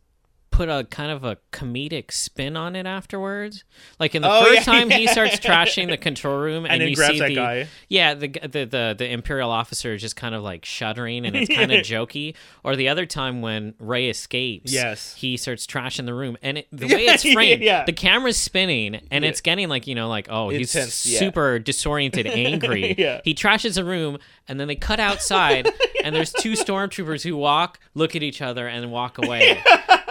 put 0.55 0.69
a 0.69 0.85
kind 0.89 1.11
of 1.11 1.25
a 1.25 1.37
comedic 1.53 2.13
spin 2.13 2.57
on 2.57 2.77
it 2.77 2.87
afterwards. 2.87 3.65
Like 3.99 4.15
in 4.15 4.23
the 4.23 4.31
Oh, 4.31 4.45
first 4.45 4.55
yeah, 4.67 4.73
time 4.73 4.89
he 4.91 5.09
starts 5.09 5.37
trashing 5.41 5.89
the 5.91 5.97
control 5.97 6.39
room, 6.39 6.65
and, 6.65 6.81
And 6.81 6.89
you 6.91 6.95
grabs 6.95 7.15
see 7.15 7.19
that 7.19 7.29
the 7.29 7.35
guy. 7.35 7.69
yeah 7.89 8.15
the, 8.15 8.29
the 8.29 8.65
the 8.65 8.95
the 8.97 9.11
imperial 9.11 9.51
officer 9.51 9.95
is 9.95 10.01
just 10.01 10.15
kind 10.15 10.33
of 10.35 10.43
like 10.45 10.65
shuddering, 10.65 11.27
and 11.27 11.35
it's 11.35 11.53
kind 11.53 11.73
of 11.73 11.81
jokey. 11.85 12.37
Or 12.63 12.77
the 12.77 12.89
other 12.89 13.05
time 13.05 13.43
when 13.43 13.75
Rey 13.81 14.09
escapes, 14.09 14.73
Yes. 14.73 15.15
he 15.17 15.37
starts 15.37 15.67
trashing 15.67 16.07
the 16.07 16.15
room, 16.15 16.37
and 16.41 16.59
it, 16.59 16.69
the 16.71 16.87
way 16.95 17.07
it's 17.07 17.25
framed, 17.25 17.61
Yeah. 17.63 17.85
the 17.85 17.93
camera's 17.93 18.37
spinning, 18.37 18.95
and 19.11 19.25
Yeah. 19.25 19.31
it's 19.31 19.41
getting 19.41 19.69
like 19.69 19.89
you 19.89 19.97
know 19.97 20.09
like 20.09 20.29
oh 20.31 20.51
he's 20.51 20.75
Intense, 20.75 21.05
yeah. 21.05 21.19
super 21.19 21.59
disoriented, 21.59 22.27
angry. 22.29 22.95
Yeah. 22.97 23.21
He 23.25 23.35
trashes 23.35 23.77
a 23.77 23.85
room, 23.85 24.19
and 24.47 24.61
then 24.61 24.69
they 24.69 24.77
cut 24.77 25.01
outside, 25.01 25.69
and 26.05 26.15
there's 26.15 26.33
two 26.33 26.53
stormtroopers 26.53 27.25
who 27.25 27.37
walk, 27.37 27.81
look 27.95 28.15
at 28.15 28.23
each 28.23 28.41
other, 28.41 28.69
and 28.69 28.93
walk 28.93 29.19
away. 29.19 29.61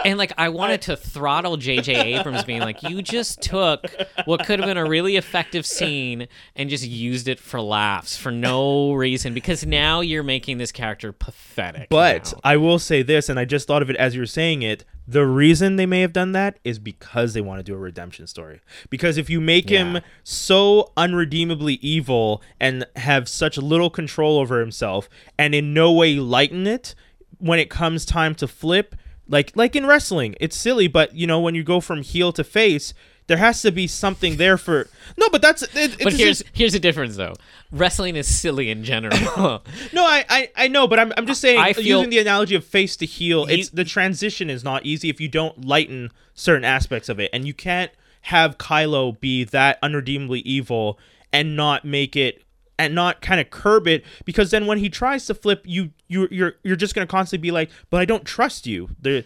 And 0.04 0.18
like 0.18 0.32
I 0.36 0.50
wanted 0.50 0.82
to 0.82 0.96
throttle 0.96 1.56
J.J. 1.56 2.14
Abrams, 2.14 2.44
being 2.44 2.60
like, 2.60 2.82
"You 2.82 3.02
just 3.02 3.40
took 3.40 3.86
what 4.24 4.44
could 4.44 4.58
have 4.58 4.68
been 4.68 4.76
a 4.76 4.88
really 4.88 5.16
effective 5.16 5.64
scene 5.64 6.28
and 6.54 6.68
just 6.68 6.86
used 6.86 7.26
it 7.28 7.40
for 7.40 7.60
laughs 7.60 8.16
for 8.16 8.30
no 8.30 8.92
reason, 8.92 9.34
because 9.34 9.64
now 9.64 10.00
you're 10.00 10.22
making 10.22 10.58
this 10.58 10.72
character 10.72 11.12
pathetic." 11.12 11.88
But 11.88 12.32
now. 12.32 12.40
I 12.44 12.56
will 12.56 12.78
say 12.78 13.02
this, 13.02 13.28
and 13.28 13.38
I 13.38 13.44
just 13.44 13.66
thought 13.66 13.82
of 13.82 13.90
it 13.90 13.96
as 13.96 14.14
you 14.14 14.20
were 14.20 14.26
saying 14.26 14.62
it. 14.62 14.84
The 15.06 15.26
reason 15.26 15.76
they 15.76 15.84
may 15.84 16.00
have 16.00 16.14
done 16.14 16.32
that 16.32 16.58
is 16.64 16.78
because 16.78 17.34
they 17.34 17.42
want 17.42 17.58
to 17.58 17.62
do 17.62 17.74
a 17.74 17.78
redemption 17.78 18.26
story. 18.26 18.60
Because 18.88 19.18
if 19.18 19.28
you 19.28 19.38
make 19.38 19.68
him 19.68 20.00
so 20.22 20.92
unredeemably 20.96 21.74
evil 21.82 22.42
and 22.58 22.86
have 22.96 23.28
such 23.28 23.58
little 23.58 23.90
control 23.90 24.38
over 24.38 24.60
himself, 24.60 25.10
and 25.38 25.54
in 25.54 25.74
no 25.74 25.92
way 25.92 26.14
lighten 26.14 26.66
it 26.66 26.94
when 27.38 27.58
it 27.58 27.68
comes 27.68 28.06
time 28.06 28.34
to 28.36 28.48
flip, 28.48 28.94
like 29.28 29.52
like 29.56 29.74
in 29.76 29.86
wrestling, 29.86 30.34
it's 30.40 30.56
silly, 30.56 30.88
but 30.88 31.14
you 31.14 31.26
know 31.26 31.40
when 31.40 31.54
you 31.54 31.62
go 31.62 31.80
from 31.80 32.02
heel 32.02 32.32
to 32.32 32.44
face, 32.44 32.92
there 33.26 33.38
has 33.38 33.62
to 33.62 33.70
be 33.72 33.86
something 33.86 34.36
there 34.36 34.56
for. 34.58 34.88
No, 35.16 35.28
but 35.30 35.40
that's. 35.42 35.62
It, 35.74 35.96
but 36.02 36.12
here's 36.12 36.40
just- 36.40 36.44
here's 36.52 36.72
the 36.72 36.80
difference 36.80 37.16
though. 37.16 37.34
Wrestling 37.70 38.16
is 38.16 38.26
silly 38.26 38.70
in 38.70 38.84
general. 38.84 39.62
No, 39.92 40.04
I, 40.04 40.24
I, 40.28 40.50
I 40.56 40.68
know, 40.68 40.86
but 40.88 40.98
I'm, 40.98 41.12
I'm 41.16 41.26
just 41.26 41.40
saying, 41.40 41.58
I 41.60 41.72
feel- 41.72 41.98
using 41.98 42.10
the 42.10 42.18
analogy 42.18 42.54
of 42.54 42.64
face 42.64 42.96
to 42.96 43.06
heel, 43.06 43.46
He- 43.46 43.60
it's 43.60 43.70
the 43.70 43.84
transition 43.84 44.50
is 44.50 44.62
not 44.64 44.84
easy 44.84 45.08
if 45.08 45.20
you 45.20 45.28
don't 45.28 45.64
lighten 45.64 46.10
certain 46.34 46.64
aspects 46.64 47.08
of 47.08 47.18
it, 47.20 47.30
and 47.32 47.46
you 47.46 47.54
can't 47.54 47.90
have 48.22 48.58
Kylo 48.58 49.18
be 49.20 49.44
that 49.44 49.78
unredeemably 49.82 50.40
evil 50.40 50.98
and 51.32 51.54
not 51.56 51.84
make 51.84 52.16
it 52.16 52.42
and 52.78 52.94
not 52.94 53.20
kind 53.20 53.40
of 53.40 53.50
curb 53.50 53.86
it 53.86 54.04
because 54.24 54.50
then 54.50 54.66
when 54.66 54.78
he 54.78 54.88
tries 54.88 55.26
to 55.26 55.34
flip, 55.34 55.62
you 55.64 55.90
you 56.08 56.28
you're 56.30 56.54
you're 56.62 56.76
just 56.76 56.94
gonna 56.94 57.06
constantly 57.06 57.42
be 57.42 57.50
like, 57.50 57.70
but 57.90 58.00
I 58.00 58.04
don't 58.04 58.24
trust 58.24 58.66
you. 58.66 58.90
The 59.00 59.24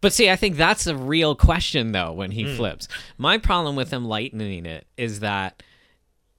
But 0.00 0.12
see, 0.12 0.30
I 0.30 0.36
think 0.36 0.56
that's 0.56 0.86
a 0.86 0.96
real 0.96 1.34
question 1.34 1.92
though 1.92 2.12
when 2.12 2.32
he 2.32 2.44
hmm. 2.44 2.56
flips. 2.56 2.88
My 3.18 3.38
problem 3.38 3.76
with 3.76 3.90
him 3.90 4.04
lightening 4.04 4.66
it 4.66 4.86
is 4.96 5.20
that 5.20 5.62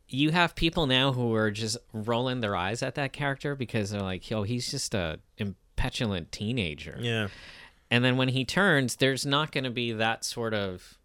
you 0.08 0.32
have 0.32 0.56
people 0.56 0.88
now 0.88 1.14
who 1.14 1.34
are 1.36 1.52
just 1.52 1.78
rolling 1.94 2.42
their 2.42 2.56
eyes 2.56 2.84
at 2.84 2.96
that 2.96 3.14
character 3.14 3.56
because 3.56 3.92
they're 3.92 4.02
like, 4.02 4.30
"Yo, 4.30 4.44
he's 4.44 4.70
just 4.70 4.94
a 4.94 5.20
impetulant 5.38 6.32
teenager." 6.32 6.98
yeah, 7.00 7.30
And 7.90 8.04
then 8.04 8.18
when 8.18 8.28
he 8.30 8.46
turns, 8.46 8.98
there's 8.98 9.26
not 9.26 9.52
going 9.52 9.64
to 9.64 9.72
be 9.72 9.94
that 9.94 10.26
sort 10.26 10.54
of 10.54 10.98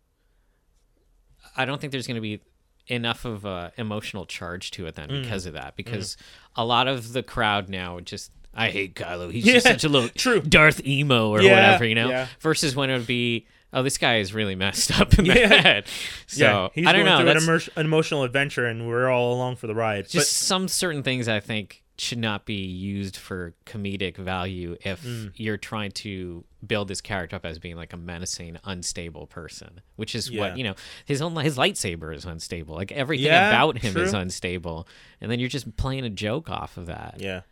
I 1.57 1.65
don't 1.65 1.81
think 1.81 1.93
there's 1.93 2.07
going 2.07 2.17
to 2.17 2.21
be 2.21 2.41
enough 2.89 3.25
of 3.25 3.45
a 3.45 3.73
emotional 3.77 4.27
charge 4.27 4.71
to 4.73 4.87
it 4.87 4.95
then 4.95 5.09
Mm. 5.09 5.23
because 5.23 5.47
of 5.47 5.55
that 5.55 5.75
because 5.77 6.17
a 6.55 6.65
lot 6.65 6.87
of 6.89 7.13
the 7.13 7.23
crowd 7.23 7.69
now 7.69 8.01
just 8.01 8.31
I 8.55 8.71
hate 8.71 8.95
Kylo. 8.95 9.31
He's 9.31 9.45
just 9.45 9.67
such 9.67 9.85
a 9.85 9.89
little 9.89 10.09
true. 10.15 10.41
Darth 10.41 10.87
emo 10.87 11.29
or 11.29 11.43
Yeah, 11.43 11.51
whatever, 11.51 11.85
you 11.85 11.95
know. 11.95 12.09
yeah. 12.09 12.27
Versus 12.41 12.75
when 12.75 12.89
it 12.89 12.97
would 12.97 13.07
be, 13.07 13.47
oh, 13.73 13.83
this 13.83 13.99
guy 13.99 14.17
is 14.17 14.33
really 14.33 14.55
messed 14.55 14.99
up 14.99 15.19
in 15.19 15.27
the 15.27 15.35
Yeah. 15.39 15.61
head. 15.61 15.85
So 16.27 16.45
yeah, 16.45 16.69
he's 16.73 16.87
I 16.87 16.93
don't 16.93 17.05
going 17.05 17.19
know. 17.19 17.21
through 17.21 17.31
an, 17.33 17.37
immer- 17.59 17.71
an 17.77 17.85
emotional 17.87 18.23
adventure, 18.23 18.65
and 18.65 18.89
we're 18.89 19.11
all 19.11 19.35
along 19.35 19.57
for 19.57 19.67
the 19.67 19.75
ride. 19.75 20.09
just 20.09 20.33
some 20.33 20.69
certain 20.69 21.03
things 21.03 21.29
I 21.29 21.39
think 21.41 21.83
should 21.99 22.19
not 22.19 22.45
be 22.45 22.55
used 22.65 23.17
for 23.17 23.55
comedic 23.65 24.17
value 24.17 24.77
if 24.85 25.03
Mm. 25.03 25.33
you're 25.37 25.57
trying 25.57 25.91
to 25.93 26.45
build 26.67 26.89
this 26.89 27.01
character 27.01 27.37
up 27.37 27.47
as 27.47 27.59
being 27.59 27.77
like 27.77 27.93
a 27.93 27.97
menacing, 27.97 28.59
unstable 28.65 29.27
person, 29.27 29.81
which 29.97 30.15
is 30.15 30.29
Yeah. 30.31 30.41
what 30.41 30.59
you 30.59 30.65
know. 30.65 30.75
His 31.05 31.23
own 31.23 31.35
his 31.37 31.57
lightsaber 31.57 32.15
is 32.15 32.25
unstable. 32.25 32.75
Like 32.75 32.93
everything 32.93 33.27
Yeah, 33.27 33.49
about 33.49 33.79
him 33.79 33.97
is 33.97 34.13
unstable, 34.13 34.87
and 35.21 35.31
then 35.31 35.39
you're 35.41 35.49
just 35.49 35.77
playing 35.77 36.05
a 36.05 36.11
joke 36.11 36.51
off 36.51 36.77
of 36.77 36.87
that. 36.87 37.17
Yeah. 37.19 37.43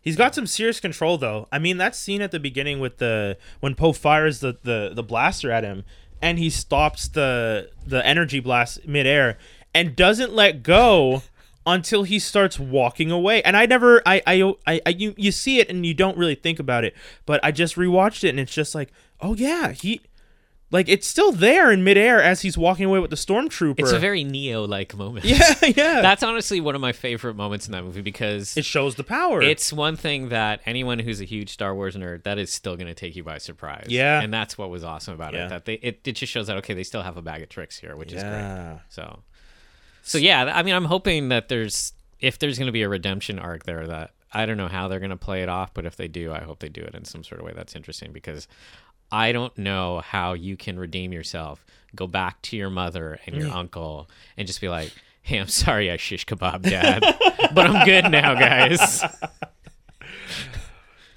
He's 0.00 0.16
got 0.16 0.34
some 0.34 0.46
serious 0.46 0.78
control 0.78 1.18
though. 1.18 1.48
I 1.50 1.58
mean, 1.58 1.78
that 1.78 1.96
scene 1.96 2.22
at 2.22 2.30
the 2.30 2.38
beginning 2.38 2.78
with 2.80 2.98
the 2.98 3.38
when 3.60 3.74
Poe 3.74 3.92
fires 3.92 4.40
the, 4.40 4.56
the, 4.62 4.92
the 4.94 5.02
blaster 5.02 5.50
at 5.50 5.64
him 5.64 5.84
and 6.22 6.38
he 6.38 6.48
stops 6.50 7.08
the 7.08 7.70
the 7.86 8.04
energy 8.06 8.40
blast 8.40 8.86
midair 8.86 9.36
and 9.74 9.96
doesn't 9.96 10.32
let 10.32 10.62
go 10.62 11.22
until 11.66 12.04
he 12.04 12.18
starts 12.18 12.58
walking 12.58 13.10
away. 13.10 13.42
And 13.42 13.56
I 13.56 13.66
never 13.66 14.00
I 14.06 14.22
I, 14.26 14.54
I, 14.66 14.80
I 14.86 14.88
you, 14.90 15.14
you 15.16 15.32
see 15.32 15.58
it 15.58 15.68
and 15.68 15.84
you 15.84 15.94
don't 15.94 16.16
really 16.16 16.36
think 16.36 16.58
about 16.60 16.84
it, 16.84 16.94
but 17.26 17.40
I 17.44 17.50
just 17.50 17.74
rewatched 17.76 18.24
it 18.24 18.30
and 18.30 18.40
it's 18.40 18.54
just 18.54 18.74
like, 18.74 18.92
"Oh 19.20 19.34
yeah, 19.34 19.72
he 19.72 20.00
like 20.72 20.88
it's 20.88 21.06
still 21.06 21.30
there 21.30 21.70
in 21.70 21.84
midair 21.84 22.20
as 22.20 22.42
he's 22.42 22.58
walking 22.58 22.84
away 22.86 22.98
with 23.00 23.10
the 23.10 23.16
stormtrooper." 23.16 23.78
It's 23.78 23.92
a 23.92 23.98
very 23.98 24.22
Neo 24.24 24.66
like 24.66 24.96
moment. 24.96 25.24
Yeah, 25.26 25.54
yeah. 25.62 26.00
That's 26.02 26.22
honestly 26.22 26.60
one 26.60 26.74
of 26.74 26.80
my 26.80 26.92
favorite 26.92 27.34
moments 27.34 27.66
in 27.66 27.72
that 27.72 27.82
movie 27.84 28.00
because 28.02 28.56
it 28.56 28.64
shows 28.64 28.94
the 28.96 29.04
power. 29.04 29.42
it's 29.42 29.72
one 29.72 29.96
thing 29.96 30.28
that 30.30 30.60
anyone 30.66 30.98
who's 31.00 31.20
a 31.20 31.24
huge 31.24 31.50
Star 31.50 31.74
Wars 31.74 31.96
nerd 31.96 32.22
that 32.24 32.38
is 32.38 32.52
still 32.52 32.76
going 32.76 32.88
to 32.88 32.94
take 32.94 33.16
you 33.16 33.24
by 33.24 33.38
surprise. 33.38 33.86
Yeah. 33.88 34.20
and 34.20 34.32
that's 34.32 34.56
what 34.58 34.70
was 34.70 34.82
awesome 34.84 35.14
about 35.14 35.34
Yeah. 35.34 35.46
it. 35.46 35.48
That 35.50 35.64
they 35.66 35.74
it, 35.74 36.00
it 36.04 36.12
just 36.12 36.32
shows 36.32 36.46
that 36.48 36.56
okay, 36.58 36.74
they 36.74 36.84
still 36.84 37.02
have 37.02 37.16
a 37.16 37.22
bag 37.22 37.42
of 37.42 37.48
tricks 37.48 37.78
here, 37.78 37.96
which 37.96 38.12
is 38.12 38.22
great. 38.22 38.32
yeah. 38.32 38.78
So, 38.88 39.22
so 40.06 40.18
yeah, 40.18 40.44
I 40.54 40.62
mean, 40.62 40.74
I'm 40.74 40.84
hoping 40.84 41.30
that 41.30 41.48
there's 41.48 41.92
if 42.20 42.38
there's 42.38 42.58
going 42.58 42.66
to 42.66 42.72
be 42.72 42.82
a 42.82 42.88
redemption 42.88 43.38
arc 43.38 43.64
there 43.64 43.86
that 43.86 44.12
I 44.32 44.46
don't 44.46 44.56
know 44.56 44.68
how 44.68 44.86
they're 44.88 45.00
going 45.00 45.10
to 45.10 45.16
play 45.16 45.42
it 45.42 45.48
off, 45.48 45.74
but 45.74 45.84
if 45.84 45.96
they 45.96 46.08
do, 46.08 46.32
I 46.32 46.40
hope 46.40 46.60
they 46.60 46.68
do 46.68 46.80
it 46.80 46.94
in 46.94 47.04
some 47.04 47.24
sort 47.24 47.40
of 47.40 47.46
way 47.46 47.52
that's 47.54 47.74
interesting 47.74 48.12
because 48.12 48.46
I 49.10 49.32
don't 49.32 49.56
know 49.58 50.00
how 50.00 50.34
you 50.34 50.56
can 50.56 50.78
redeem 50.78 51.12
yourself, 51.12 51.64
go 51.94 52.06
back 52.06 52.40
to 52.42 52.56
your 52.56 52.70
mother 52.70 53.18
and 53.26 53.34
your 53.36 53.50
uncle, 53.50 54.08
and 54.36 54.46
just 54.46 54.60
be 54.60 54.68
like. 54.68 54.92
Hey, 55.22 55.38
I'm 55.38 55.48
sorry 55.48 55.90
I 55.90 55.96
shish 55.96 56.24
kebab, 56.24 56.62
Dad, 56.62 57.02
but 57.52 57.66
I'm 57.68 57.84
good 57.84 58.12
now, 58.12 58.34
guys. 58.36 59.02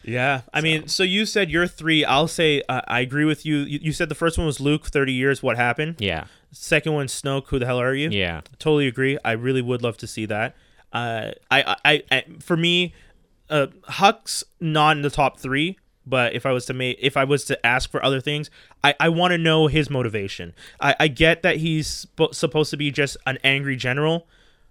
Yeah, 0.09 0.41
I 0.53 0.61
mean, 0.61 0.87
so 0.87 1.03
you 1.03 1.25
said 1.25 1.51
you're 1.51 1.67
three. 1.67 2.03
I'll 2.03 2.27
say 2.27 2.63
uh, 2.67 2.81
I 2.87 3.01
agree 3.01 3.25
with 3.25 3.45
you. 3.45 3.57
you. 3.57 3.79
You 3.81 3.93
said 3.93 4.09
the 4.09 4.15
first 4.15 4.37
one 4.37 4.47
was 4.47 4.59
Luke, 4.59 4.87
thirty 4.87 5.13
years. 5.13 5.43
What 5.43 5.57
happened? 5.57 5.97
Yeah, 5.99 6.25
Second 6.51 6.93
one, 6.93 7.07
Snoke. 7.07 7.47
Who 7.47 7.59
the 7.59 7.65
hell 7.65 7.79
are 7.79 7.93
you? 7.93 8.09
yeah. 8.09 8.41
totally 8.57 8.87
agree. 8.87 9.17
I 9.23 9.33
really 9.33 9.61
would 9.61 9.81
love 9.81 9.97
to 9.97 10.07
see 10.07 10.25
that. 10.25 10.55
Uh, 10.91 11.31
I, 11.51 11.75
I, 11.85 12.03
I, 12.11 12.23
for 12.39 12.57
me, 12.57 12.93
uh, 13.49 13.67
Hux's 13.83 14.43
not 14.59 14.97
in 14.97 15.03
the 15.03 15.09
top 15.09 15.39
three. 15.39 15.77
But 16.05 16.33
if 16.33 16.47
I 16.47 16.53
was 16.53 16.65
to 16.65 16.73
make, 16.73 16.97
if 16.99 17.15
I 17.15 17.23
was 17.23 17.45
to 17.45 17.65
ask 17.65 17.91
for 17.91 18.03
other 18.03 18.19
things, 18.19 18.49
I, 18.83 18.95
I 18.99 19.09
want 19.09 19.31
to 19.31 19.37
know 19.37 19.67
his 19.67 19.91
motivation. 19.91 20.55
I, 20.81 20.95
I 20.99 21.07
get 21.07 21.43
that 21.43 21.57
he's 21.57 21.85
sp- 21.85 22.33
supposed 22.33 22.71
to 22.71 22.77
be 22.77 22.89
just 22.89 23.15
an 23.27 23.37
angry 23.43 23.75
general, 23.75 24.25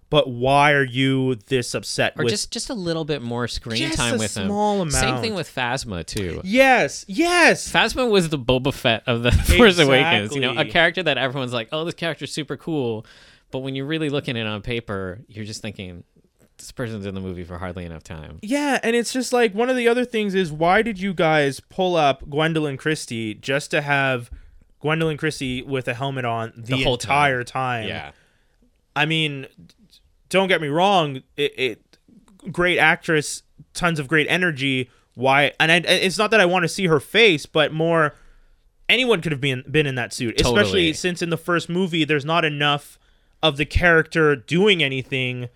but 0.09 0.29
why 0.29 0.71
are 0.71 0.83
you 0.83 1.35
this 1.47 1.75
upset 1.75 2.13
or 2.17 2.23
with 2.23 2.31
just 2.31 2.51
just 2.51 2.69
a 2.69 2.73
little 2.73 3.05
bit 3.05 3.21
more 3.21 3.47
screen 3.47 3.91
time 3.91 4.17
with 4.17 4.35
him. 4.35 4.89
Same 4.89 5.21
thing 5.21 5.35
with 5.35 5.53
Phasma 5.53 6.05
too. 6.05 6.41
Yes, 6.43 7.05
yes. 7.07 7.71
Phasma 7.71 8.09
was 8.09 8.29
the 8.29 8.39
Boba 8.39 8.73
Fett 8.73 9.03
of 9.05 9.23
the 9.23 9.31
Force 9.57 9.77
Awakens. 9.77 10.33
You 10.33 10.41
know, 10.41 10.57
a 10.57 10.65
character 10.65 11.03
that 11.03 11.17
everyone's 11.17 11.53
like, 11.53 11.69
"Oh, 11.71 11.85
this 11.85 11.93
character's 11.93 12.33
super 12.33 12.57
cool," 12.57 13.05
but 13.51 13.59
when 13.59 13.75
you're 13.75 13.85
really 13.85 14.09
looking 14.09 14.37
at 14.37 14.45
it 14.45 14.49
on 14.49 14.61
paper, 14.61 15.19
you're 15.27 15.45
just 15.45 15.61
thinking, 15.61 16.03
"This 16.57 16.71
person's 16.71 17.05
in 17.05 17.13
the 17.13 17.21
movie 17.21 17.43
for 17.43 17.57
hardly 17.59 17.85
enough 17.85 18.03
time." 18.03 18.39
Yeah, 18.41 18.79
and 18.81 18.95
it's 18.95 19.13
just 19.13 19.31
like 19.31 19.53
one 19.53 19.69
of 19.69 19.75
the 19.75 19.87
other 19.87 20.05
things 20.05 20.33
is 20.33 20.51
why 20.51 20.81
did 20.81 20.99
you 20.99 21.13
guys 21.13 21.59
pull 21.59 21.95
up 21.95 22.27
Gwendoline 22.27 22.79
Christie 22.79 23.35
just 23.35 23.69
to 23.71 23.81
have 23.81 24.31
Gwendoline 24.83 25.19
Christie 25.19 25.61
with 25.61 25.87
a 25.87 25.93
helmet 25.93 26.25
on 26.25 26.53
the, 26.55 26.83
whole 26.83 26.97
time. 26.97 27.11
entire 27.11 27.43
time? 27.43 27.87
Yeah, 27.87 28.11
I 28.95 29.05
mean, 29.05 29.45
don't 30.29 30.47
get 30.47 30.61
me 30.61 30.67
wrong, 30.67 31.23
it, 31.35 31.53
it 31.57 31.97
great 32.51 32.77
actress, 32.77 33.43
tons 33.73 33.99
of 33.99 34.07
great 34.07 34.27
energy. 34.29 34.89
Why? 35.15 35.51
And 35.59 35.71
I, 35.71 35.77
it's 35.77 36.17
not 36.17 36.31
that 36.31 36.39
I 36.39 36.45
want 36.45 36.63
to 36.63 36.69
see 36.69 36.87
her 36.87 36.99
face, 36.99 37.45
but 37.45 37.73
more 37.73 38.15
anyone 38.87 39.21
could 39.21 39.31
have 39.31 39.41
been 39.41 39.63
been 39.69 39.85
in 39.85 39.95
that 39.95 40.13
suit, 40.13 40.37
Totally. 40.37 40.61
especially 40.61 40.93
since 40.93 41.21
in 41.21 41.29
the 41.29 41.37
first 41.37 41.69
movie 41.69 42.03
there's 42.03 42.25
not 42.25 42.45
enough 42.45 42.97
of 43.41 43.57
the 43.57 43.65
character 43.65 44.35
doing 44.35 44.83
anything 44.83 45.49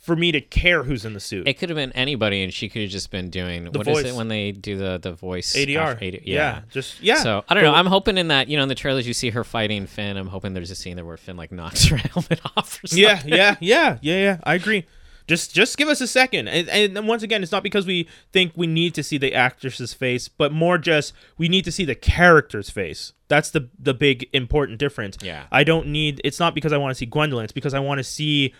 for 0.00 0.16
me 0.16 0.32
to 0.32 0.40
care 0.40 0.82
who's 0.82 1.04
in 1.04 1.12
the 1.12 1.20
suit. 1.20 1.46
it 1.46 1.58
could 1.58 1.68
have 1.68 1.76
been 1.76 1.92
anybody, 1.92 2.42
and 2.42 2.52
she 2.52 2.68
could 2.68 2.82
have 2.82 2.90
just 2.90 3.10
been 3.10 3.30
doing 3.30 3.66
what 3.66 3.86
is 3.86 3.98
voice. 3.98 4.06
it 4.06 4.14
when 4.14 4.28
they 4.28 4.50
do 4.50 4.76
the 4.76 4.98
the 4.98 5.12
voice 5.12 5.54
ADR. 5.54 6.02
AD 6.02 6.22
yeah. 6.24 6.62
just 6.70 7.00
yeah. 7.02 7.16
So 7.16 7.44
I 7.48 7.54
don't 7.54 7.62
know. 7.62 7.74
I'm 7.74 7.86
hoping 7.86 8.18
in 8.18 8.28
that 8.28 8.48
you 8.48 8.56
know 8.56 8.62
in 8.62 8.68
the 8.68 8.74
trailers 8.74 9.06
you 9.06 9.14
see 9.14 9.30
her 9.30 9.44
fighting 9.44 9.86
Finn. 9.86 10.16
I'm 10.16 10.28
hoping 10.28 10.54
there's 10.54 10.70
a 10.70 10.74
scene 10.74 10.96
there 10.96 11.04
where 11.04 11.16
Finn 11.16 11.36
like 11.36 11.52
knocks 11.52 11.84
her 11.88 11.96
helmet 11.96 12.40
off. 12.56 12.82
Or 12.82 12.86
something. 12.86 12.98
yeah, 12.98 13.22
yeah, 13.26 13.56
yeah, 13.60 13.98
yeah, 14.00 14.18
yeah. 14.18 14.38
I 14.42 14.54
agree. 14.54 14.86
Just 15.26 15.54
just 15.54 15.76
give 15.76 15.86
us 15.86 16.00
a 16.00 16.08
second. 16.08 16.48
And, 16.48 16.68
and 16.96 17.06
once 17.06 17.22
again, 17.22 17.42
it's 17.42 17.52
not 17.52 17.62
because 17.62 17.86
we 17.86 18.08
think 18.32 18.52
we 18.56 18.66
need 18.66 18.94
to 18.94 19.02
see 19.04 19.16
the 19.16 19.32
actress's 19.32 19.94
face, 19.94 20.26
but 20.26 20.50
more 20.50 20.76
just 20.76 21.12
we 21.38 21.48
need 21.48 21.64
to 21.66 21.70
see 21.70 21.84
the 21.84 21.94
character's 21.94 22.68
face. 22.68 23.12
That's 23.28 23.50
the 23.50 23.68
the 23.78 23.94
big 23.94 24.28
important 24.32 24.78
difference. 24.78 25.18
Yeah. 25.22 25.44
I 25.52 25.62
don't 25.62 25.86
need 25.88 26.20
it's 26.24 26.40
not 26.40 26.54
because 26.54 26.72
I 26.72 26.78
want 26.78 26.90
to 26.90 26.94
see 26.96 27.06
Gwendoline, 27.06 27.44
it's 27.44 27.52
because 27.52 27.74
I 27.74 27.78
want 27.78 27.98
to 27.98 28.04
see 28.04 28.54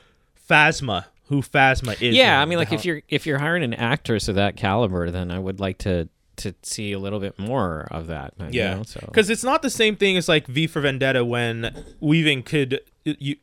Phasma, 0.49 1.07
who 1.31 1.41
Phasma 1.41 1.93
is. 2.03 2.15
Yeah, 2.15 2.41
I 2.41 2.45
mean, 2.45 2.59
like 2.59 2.73
if 2.73 2.85
you're 2.85 3.01
if 3.09 3.25
you're 3.25 3.39
hiring 3.39 3.63
an 3.65 3.73
actress 3.75 4.29
of 4.29 4.35
that 4.35 4.57
caliber, 4.57 5.11
then 5.11 5.31
I 5.31 5.39
would 5.39 5.59
like 5.59 5.79
to 5.79 6.09
to 6.37 6.55
see 6.63 6.93
a 6.93 6.99
little 6.99 7.21
bit 7.21 7.39
more 7.39 7.87
of 7.91 8.07
that. 8.09 8.35
you 8.39 8.47
Yeah, 8.51 8.75
know, 8.75 8.83
so 8.83 9.01
because 9.07 9.31
it's 9.31 9.45
not 9.45 9.63
the 9.63 9.71
same 9.71 9.97
thing 9.97 10.17
as 10.17 10.29
like 10.29 10.47
V 10.47 10.67
for 10.67 10.81
Vendetta 10.81 11.25
when 11.25 11.85
Weaving 12.01 12.43
could 12.43 12.81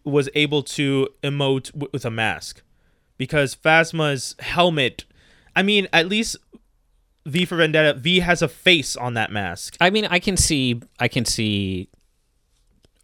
was 0.03 0.29
able 0.35 0.61
to 0.63 1.07
emote 1.23 1.71
w- 1.71 1.89
with 1.91 2.05
a 2.05 2.11
mask, 2.11 2.61
because 3.17 3.55
Phasma's 3.55 4.35
helmet. 4.39 5.05
I 5.55 5.63
mean, 5.63 5.88
at 5.91 6.07
least 6.07 6.38
V 7.25 7.45
for 7.45 7.55
Vendetta, 7.55 7.93
V 7.99 8.19
has 8.19 8.41
a 8.41 8.47
face 8.47 8.95
on 8.95 9.13
that 9.15 9.31
mask. 9.31 9.75
I 9.81 9.89
mean, 9.89 10.05
I 10.05 10.19
can 10.19 10.38
see 10.38 10.81
I 10.99 11.07
can 11.07 11.25
see 11.25 11.89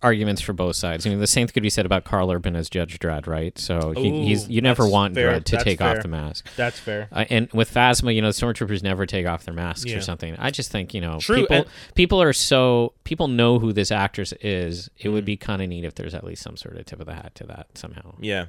arguments 0.03 0.41
for 0.41 0.53
both 0.53 0.75
sides. 0.75 1.05
I 1.05 1.09
mean, 1.09 1.19
the 1.19 1.27
same 1.27 1.47
could 1.47 1.63
be 1.63 1.69
said 1.69 1.85
about 1.85 2.03
Karl 2.03 2.29
Urban 2.31 2.55
as 2.55 2.69
Judge 2.69 2.99
Dredd, 2.99 3.25
right? 3.25 3.57
So 3.57 3.93
he, 3.95 4.09
Ooh, 4.09 4.23
he's 4.25 4.47
you 4.49 4.61
never 4.61 4.87
want 4.87 5.15
fair. 5.15 5.31
Dredd 5.31 5.45
to 5.45 5.51
That's 5.53 5.63
take 5.63 5.79
fair. 5.79 5.95
off 5.97 6.01
the 6.03 6.07
mask. 6.09 6.47
That's 6.55 6.77
fair. 6.79 7.07
Uh, 7.11 7.25
and 7.29 7.49
with 7.53 7.73
Phasma, 7.73 8.13
you 8.13 8.21
know, 8.21 8.27
the 8.27 8.33
stormtroopers 8.33 8.83
never 8.83 9.05
take 9.05 9.25
off 9.25 9.45
their 9.45 9.53
masks 9.53 9.85
Yeah. 9.89 9.97
or 9.97 10.01
something. 10.01 10.35
I 10.37 10.51
just 10.51 10.69
think, 10.71 10.93
you 10.93 11.01
know, 11.01 11.19
True, 11.19 11.37
people 11.41 11.55
and- 11.57 11.65
people 11.95 12.21
are 12.21 12.33
so 12.33 12.93
people 13.05 13.27
know 13.27 13.59
who 13.59 13.73
this 13.73 13.91
actress 13.91 14.33
is. 14.41 14.89
It 14.99 15.07
Mm. 15.07 15.13
would 15.13 15.25
be 15.25 15.37
kind 15.37 15.61
of 15.61 15.69
neat 15.69 15.85
if 15.85 15.95
there's 15.95 16.13
at 16.13 16.23
least 16.23 16.43
some 16.43 16.57
sort 16.57 16.77
of 16.77 16.85
tip 16.85 16.99
of 16.99 17.05
the 17.07 17.13
hat 17.15 17.33
to 17.35 17.45
that 17.45 17.77
somehow. 17.77 18.15
Yeah. 18.19 18.45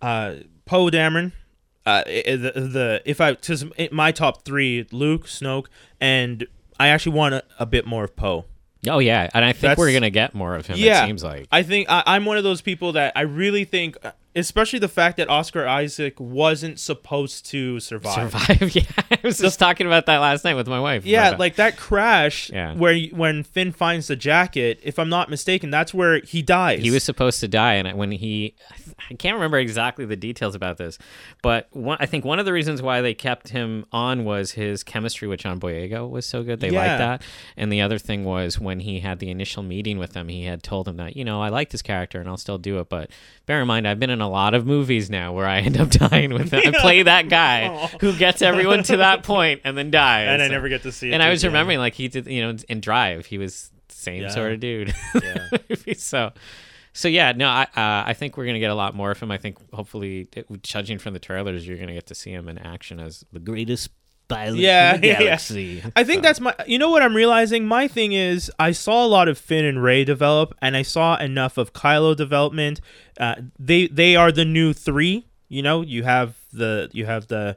Uh, 0.00 0.34
Poe 0.64 0.86
Dameron. 0.90 1.32
Uh, 1.86 2.02
the, 2.04 2.52
the 2.54 3.02
if 3.04 3.20
I 3.20 3.32
because 3.32 3.64
my 3.92 4.10
top 4.10 4.44
three 4.46 4.86
Luke 4.90 5.26
Snoke 5.26 5.66
and 6.00 6.46
I 6.80 6.88
actually 6.88 7.14
want 7.14 7.34
a, 7.34 7.44
a 7.58 7.66
bit 7.66 7.86
more 7.86 8.04
of 8.04 8.16
Poe. 8.16 8.46
Oh 8.88 8.98
yeah, 8.98 9.28
and 9.34 9.44
I 9.44 9.52
think 9.52 9.60
That's- 9.62 9.78
we're 9.78 9.92
gonna 9.92 10.10
get 10.10 10.34
more 10.34 10.54
of 10.56 10.66
him. 10.66 10.76
Yeah. 10.78 11.04
It 11.04 11.06
seems 11.06 11.22
like. 11.24 11.46
I 11.52 11.62
think 11.62 11.88
I, 11.90 12.02
I'm 12.06 12.24
one 12.24 12.36
of 12.36 12.44
those 12.44 12.60
people 12.60 12.92
that 12.92 13.12
I 13.16 13.22
really 13.22 13.64
think, 13.64 13.96
especially 14.36 14.78
the 14.78 14.88
fact 14.88 15.16
that 15.16 15.28
Oscar 15.30 15.66
Isaac 15.66 16.18
wasn't 16.18 16.78
supposed 16.80 17.46
to 17.46 17.80
survive. 17.80 18.32
Survive. 18.32 18.74
Yeah, 18.74 18.82
I 19.10 19.18
was 19.22 19.38
just 19.38 19.58
talking 19.58 19.86
about 19.86 20.06
that 20.06 20.18
last 20.18 20.44
night 20.44 20.54
with 20.54 20.66
my 20.66 20.80
wife. 20.80 21.04
Yeah, 21.06 21.36
like 21.38 21.56
that 21.56 21.76
crash 21.76 22.50
Yeah. 22.50 22.74
where 22.74 22.98
when 23.12 23.42
Finn 23.44 23.72
finds 23.72 24.08
the 24.08 24.16
jacket, 24.16 24.80
if 24.82 24.98
I'm 24.98 25.08
not 25.08 25.30
mistaken, 25.30 25.70
that's 25.70 25.94
where 25.94 26.20
he 26.20 26.42
dies. 26.42 26.82
he 26.82 26.90
was 26.90 27.04
supposed 27.04 27.40
to 27.40 27.48
die, 27.48 27.74
and 27.74 27.96
when 27.96 28.10
he, 28.12 28.54
I 29.10 29.14
can't 29.14 29.34
remember 29.34 29.58
exactly 29.58 30.04
the 30.04 30.16
details 30.16 30.54
about 30.54 30.78
this, 30.78 30.98
but 31.42 31.68
one, 31.72 31.98
I 32.00 32.06
think 32.06 32.24
one 32.24 32.38
of 32.38 32.44
the 32.46 32.52
reasons 32.52 32.82
why 32.82 33.00
they 33.00 33.14
kept 33.14 33.48
him 33.50 33.86
on 33.92 34.24
was 34.24 34.52
his 34.52 34.82
chemistry 34.82 35.28
with 35.28 35.40
John 35.40 35.60
Boyega 35.60 36.08
was 36.08 36.26
so 36.26 36.42
good. 36.42 36.60
They 36.60 36.70
Yeah. 36.70 36.80
liked 36.80 36.98
that, 36.98 37.22
and 37.56 37.72
the 37.72 37.80
other 37.80 37.98
thing 37.98 38.24
was 38.24 38.58
when 38.58 38.80
he 38.80 39.00
had 39.00 39.18
the 39.20 39.30
initial 39.30 39.62
meeting 39.62 39.98
with 39.98 40.12
them, 40.12 40.28
he 40.28 40.44
had 40.44 40.62
told 40.62 40.88
him 40.88 40.96
that 40.96 41.16
you 41.16 41.24
know 41.24 41.40
I 41.42 41.48
like 41.50 41.70
this 41.70 41.82
character 41.82 42.18
and 42.20 42.28
I'll 42.28 42.36
still 42.36 42.58
do 42.58 42.80
it, 42.80 42.88
but 42.88 43.10
bear 43.46 43.60
in 43.60 43.66
mind 43.68 43.86
I've 43.86 44.00
been 44.00 44.10
in 44.10 44.20
a 44.24 44.28
lot 44.28 44.54
of 44.54 44.66
movies 44.66 45.08
now 45.10 45.32
where 45.32 45.46
I 45.46 45.60
end 45.60 45.78
up 45.78 45.90
dying 46.10 46.32
with 46.34 46.50
them. 46.50 46.62
I 46.66 46.70
play 46.80 47.02
that 47.02 47.28
guy 47.28 47.68
Aw. 47.68 47.86
who 48.00 48.16
gets 48.16 48.42
everyone 48.42 48.82
to 48.84 48.96
that 48.98 49.22
point 49.22 49.60
and 49.64 49.78
then 49.78 49.90
dies. 49.90 50.28
and 50.28 50.42
I 50.42 50.48
never 50.48 50.68
get 50.68 50.82
to 50.82 50.90
see 50.92 51.10
it. 51.10 51.14
and 51.14 51.22
I 51.22 51.30
was 51.30 51.42
again. 51.44 51.52
remembering 51.52 51.78
like 51.78 51.94
he 51.94 52.08
did, 52.08 52.26
you 52.26 52.42
know, 52.42 52.56
in 52.68 52.80
Drive, 52.80 53.26
he 53.26 53.38
was 53.38 53.70
same 53.88 54.22
Yeah. 54.22 54.28
sort 54.30 54.52
of 54.52 54.60
dude. 54.60 54.92
Yeah. 55.22 55.94
so, 55.96 56.32
so 56.92 57.08
yeah, 57.08 57.32
no, 57.32 57.46
I 57.48 57.62
uh, 57.62 58.04
I 58.06 58.14
think 58.14 58.36
we're 58.36 58.46
gonna 58.46 58.58
get 58.58 58.70
a 58.70 58.74
lot 58.74 58.94
more 58.94 59.10
of 59.10 59.20
him. 59.20 59.30
I 59.30 59.38
think 59.38 59.58
hopefully, 59.72 60.28
judging 60.62 60.98
from 60.98 61.12
the 61.12 61.18
trailers, 61.20 61.66
you're 61.66 61.78
gonna 61.78 61.94
get 61.94 62.06
to 62.06 62.14
see 62.14 62.30
him 62.32 62.48
in 62.48 62.58
action 62.58 63.00
as 63.00 63.24
the 63.32 63.40
greatest 63.40 63.90
pilot 64.28 64.58
Yeah, 64.58 64.96
the 64.96 65.06
yeah, 65.06 65.12
yeah. 65.20 65.24
galaxy. 65.24 65.82
I 65.96 66.04
think 66.04 66.22
that's 66.22 66.40
my. 66.40 66.54
You 66.66 66.78
know 66.78 66.90
what 66.90 67.02
I'm 67.02 67.14
realizing? 67.14 67.66
My 67.66 67.88
thing 67.88 68.12
is, 68.12 68.50
I 68.58 68.72
saw 68.72 69.04
a 69.04 69.08
lot 69.08 69.28
of 69.28 69.38
Finn 69.38 69.64
and 69.64 69.82
Rey 69.82 70.04
develop, 70.04 70.54
and 70.60 70.76
I 70.76 70.82
saw 70.82 71.16
enough 71.16 71.58
of 71.58 71.72
Kylo 71.72 72.16
development. 72.16 72.80
Uh, 73.18 73.36
they 73.58 73.86
they 73.88 74.16
are 74.16 74.32
the 74.32 74.44
new 74.44 74.72
three. 74.72 75.26
You 75.48 75.62
know, 75.62 75.82
you 75.82 76.02
have 76.04 76.36
the 76.52 76.88
you 76.92 77.06
have 77.06 77.28
the 77.28 77.56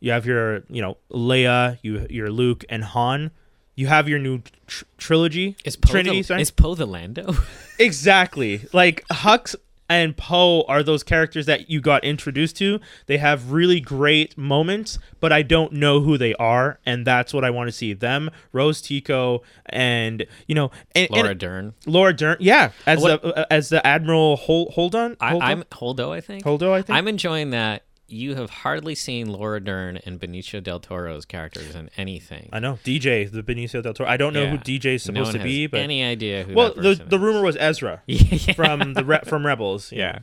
you 0.00 0.10
have 0.10 0.26
your 0.26 0.62
you 0.68 0.82
know 0.82 0.96
Leia, 1.10 1.78
you 1.82 2.06
your 2.10 2.30
Luke 2.30 2.64
and 2.68 2.84
Han. 2.84 3.30
You 3.78 3.88
have 3.88 4.08
your 4.08 4.18
new 4.18 4.40
tr- 4.66 4.84
trilogy, 4.96 5.54
is 5.62 5.76
Poe 5.76 5.90
Trinity. 5.92 6.20
the, 6.22 6.24
sorry, 6.24 6.40
is 6.40 6.50
Poe 6.50 6.74
the 6.74 6.86
Lando? 6.86 7.34
exactly 7.78 8.62
like 8.72 9.04
Hux 9.08 9.54
and 9.88 10.16
Poe 10.16 10.62
are 10.68 10.82
those 10.82 11.02
characters 11.02 11.46
that 11.46 11.70
you 11.70 11.80
got 11.80 12.04
introduced 12.04 12.56
to. 12.56 12.80
They 13.06 13.18
have 13.18 13.52
really 13.52 13.80
great 13.80 14.36
moments, 14.36 14.98
but 15.20 15.32
I 15.32 15.42
don't 15.42 15.72
know 15.72 16.00
who 16.00 16.18
they 16.18 16.34
are, 16.34 16.78
and 16.84 17.06
that's 17.06 17.32
what 17.32 17.44
I 17.44 17.50
want 17.50 17.68
to 17.68 17.72
see. 17.72 17.92
Them, 17.92 18.30
Rose 18.52 18.80
Tico, 18.82 19.42
and 19.66 20.26
you 20.46 20.54
know, 20.54 20.70
and, 20.94 21.08
Laura 21.10 21.30
and 21.30 21.40
Dern. 21.40 21.74
Laura 21.86 22.12
Dern. 22.12 22.36
Yeah, 22.40 22.70
as 22.86 23.00
What- 23.00 23.22
the 23.22 23.46
as 23.52 23.68
the 23.68 23.84
Admiral 23.86 24.36
Hol- 24.36 24.70
Holdon. 24.72 25.16
I? 25.20 25.36
I'm 25.38 25.62
Holdo. 25.64 26.10
I 26.10 26.20
think. 26.20 26.44
Holdo, 26.44 26.72
I 26.72 26.82
think. 26.82 26.96
I'm 26.98 27.08
enjoying 27.08 27.50
that. 27.50 27.82
You 28.08 28.36
have 28.36 28.50
hardly 28.50 28.94
seen 28.94 29.26
Laura 29.26 29.60
Dern 29.60 29.98
and 30.06 30.20
Benicio 30.20 30.62
del 30.62 30.78
Toro's 30.78 31.24
characters 31.24 31.74
in 31.74 31.90
anything. 31.96 32.48
I 32.52 32.60
know 32.60 32.78
DJ, 32.84 33.30
the 33.30 33.42
Benicio 33.42 33.82
del 33.82 33.94
Toro. 33.94 34.08
I 34.08 34.16
don't 34.16 34.32
know 34.32 34.46
who 34.46 34.58
DJ 34.58 34.94
is 34.94 35.08
no 35.08 35.14
supposed 35.14 35.38
one 35.38 35.38
to 35.38 35.44
be, 35.44 35.66
but 35.66 35.80
any 35.80 36.04
idea 36.04 36.44
who. 36.44 36.54
well, 36.54 36.72
the 36.72 36.94
the 36.94 37.18
rumor 37.18 37.42
was 37.42 37.56
Ezra 37.58 38.02
yeah. 38.06 38.52
from 38.52 38.94
the 38.94 39.04
re- 39.04 39.20
from 39.24 39.44
Rebels. 39.44 39.90
know. 39.90 39.98
yeah. 39.98 40.18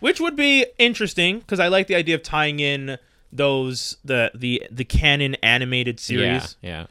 which 0.00 0.20
would 0.20 0.36
be 0.36 0.66
interesting 0.78 1.40
because 1.40 1.58
I 1.58 1.68
like 1.68 1.88
the 1.88 1.96
idea 1.96 2.14
of 2.14 2.22
tying 2.22 2.60
in 2.60 2.98
those 3.32 3.96
the 4.04 4.30
the 4.34 4.62
the 4.70 4.84
canon 4.84 5.34
animated 5.36 5.98
series. 5.98 6.56
Yeah, 6.60 6.70
yeah. 6.70 6.86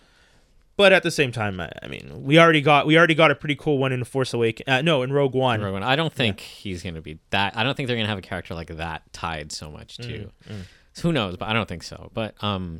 But 0.77 0.93
at 0.93 1.03
the 1.03 1.11
same 1.11 1.31
time, 1.31 1.59
I, 1.59 1.69
I 1.83 1.87
mean, 1.87 2.23
we 2.23 2.39
already 2.39 2.61
got 2.61 2.85
we 2.87 2.97
already 2.97 3.13
got 3.15 3.29
a 3.29 3.35
pretty 3.35 3.55
cool 3.55 3.77
one 3.77 3.91
in 3.91 4.03
Force 4.03 4.33
Awakens. 4.33 4.67
Uh, 4.67 4.81
no, 4.81 5.03
in 5.03 5.11
Rogue 5.13 5.35
One. 5.35 5.61
Rogue 5.61 5.73
One. 5.73 5.83
I 5.83 5.95
don't 5.95 6.13
think 6.13 6.39
he's 6.39 6.81
going 6.81 6.95
to 6.95 7.01
be 7.01 7.19
that. 7.29 7.55
I 7.55 7.63
don't 7.63 7.75
think 7.75 7.87
they're 7.87 7.97
going 7.97 8.05
to 8.05 8.09
have 8.09 8.17
a 8.17 8.21
character 8.23 8.55
like 8.55 8.67
that 8.75 9.11
tied 9.13 9.51
so 9.51 9.69
much 9.69 9.97
to. 9.97 10.29
Mm, 10.49 10.61
So 10.93 11.01
who 11.03 11.11
knows? 11.11 11.37
But 11.37 11.49
I 11.49 11.53
don't 11.53 11.67
think 11.67 11.83
so. 11.83 12.09
But 12.13 12.41
um, 12.41 12.79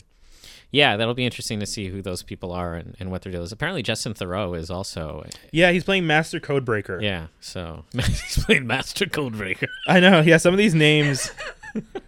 yeah, 0.72 0.96
that'll 0.96 1.14
be 1.14 1.26
interesting 1.26 1.60
to 1.60 1.66
see 1.66 1.90
who 1.90 2.02
those 2.02 2.24
people 2.24 2.52
are 2.54 2.76
and, 2.76 2.96
and 3.00 3.12
what 3.12 3.22
their 3.24 3.32
deal 3.32 3.44
is. 3.44 3.52
Apparently, 3.52 3.84
Justin 3.84 4.14
Theroux 4.14 4.58
is 4.58 4.72
also. 4.72 5.26
Yeah, 5.52 5.72
he's 5.72 5.84
playing 5.84 6.08
Master 6.08 6.40
Codebreaker. 6.40 7.02
Yeah, 7.04 7.28
so 7.42 7.84
he's 7.94 8.44
playing 8.46 8.66
Master 8.66 9.06
Codebreaker. 9.06 9.68
I 9.88 10.00
know. 10.00 10.22
Yeah, 10.22 10.38
some 10.38 10.54
of 10.54 10.58
these 10.58 10.74
names, 10.74 11.30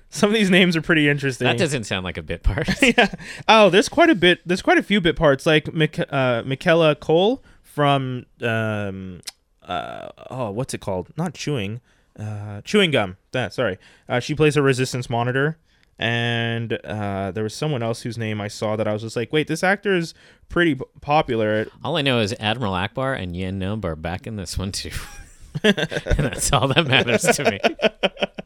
some 0.09 0.29
of 0.29 0.33
these 0.33 0.49
names 0.49 0.75
are 0.75 0.81
pretty 0.81 1.09
interesting. 1.09 1.45
That 1.45 1.57
doesn't 1.57 1.85
sound 1.85 2.03
like 2.03 2.17
a 2.17 2.23
bit 2.23 2.43
part. 2.43 2.69
yeah. 2.81 3.13
Oh, 3.47 3.69
there's 3.69 3.89
quite 3.89 4.09
a 4.09 4.15
bit. 4.15 4.39
There's 4.45 4.61
quite 4.61 4.77
a 4.77 4.83
few 4.83 5.01
bit 5.01 5.15
parts 5.15 5.45
like 5.45 5.73
Mik- 5.73 6.11
uh, 6.11 6.43
Michaela 6.45 6.95
Coel 6.95 7.43
from 7.61 8.25
um, 8.41 9.21
uh, 9.67 10.09
oh, 10.29 10.51
what's 10.51 10.73
it 10.73 10.81
called? 10.81 11.09
Not 11.17 11.33
chewing, 11.33 11.81
uh, 12.19 12.61
chewing 12.61 12.91
gum. 12.91 13.17
That 13.31 13.53
sorry. 13.53 13.77
Uh, 14.07 14.19
she 14.19 14.35
plays 14.35 14.57
a 14.57 14.61
resistance 14.61 15.09
monitor, 15.09 15.57
and 15.97 16.73
uh, 16.83 17.31
there 17.31 17.43
was 17.43 17.53
someone 17.53 17.81
else 17.81 18.01
whose 18.01 18.17
name 18.17 18.41
I 18.41 18.47
saw 18.47 18.75
that 18.75 18.87
I 18.87 18.93
was 18.93 19.01
just 19.01 19.15
like, 19.15 19.31
wait, 19.31 19.47
this 19.47 19.63
actor 19.63 19.95
is 19.95 20.13
pretty 20.49 20.75
p- 20.75 20.83
popular. 21.01 21.67
all 21.83 21.97
I 21.97 22.01
know 22.01 22.19
is 22.19 22.35
Admiral 22.39 22.73
Ackbar 22.73 23.17
and 23.19 23.31
Nien 23.31 23.59
Nunb 23.59 23.83
are 23.85 23.95
back 23.95 24.27
in 24.27 24.35
this 24.35 24.57
one 24.57 24.71
too. 24.71 24.91
and 25.63 25.75
that's 25.75 26.51
all 26.51 26.67
that 26.67 26.87
matters 26.87 27.21
to 27.21 27.49
me. 27.49 27.59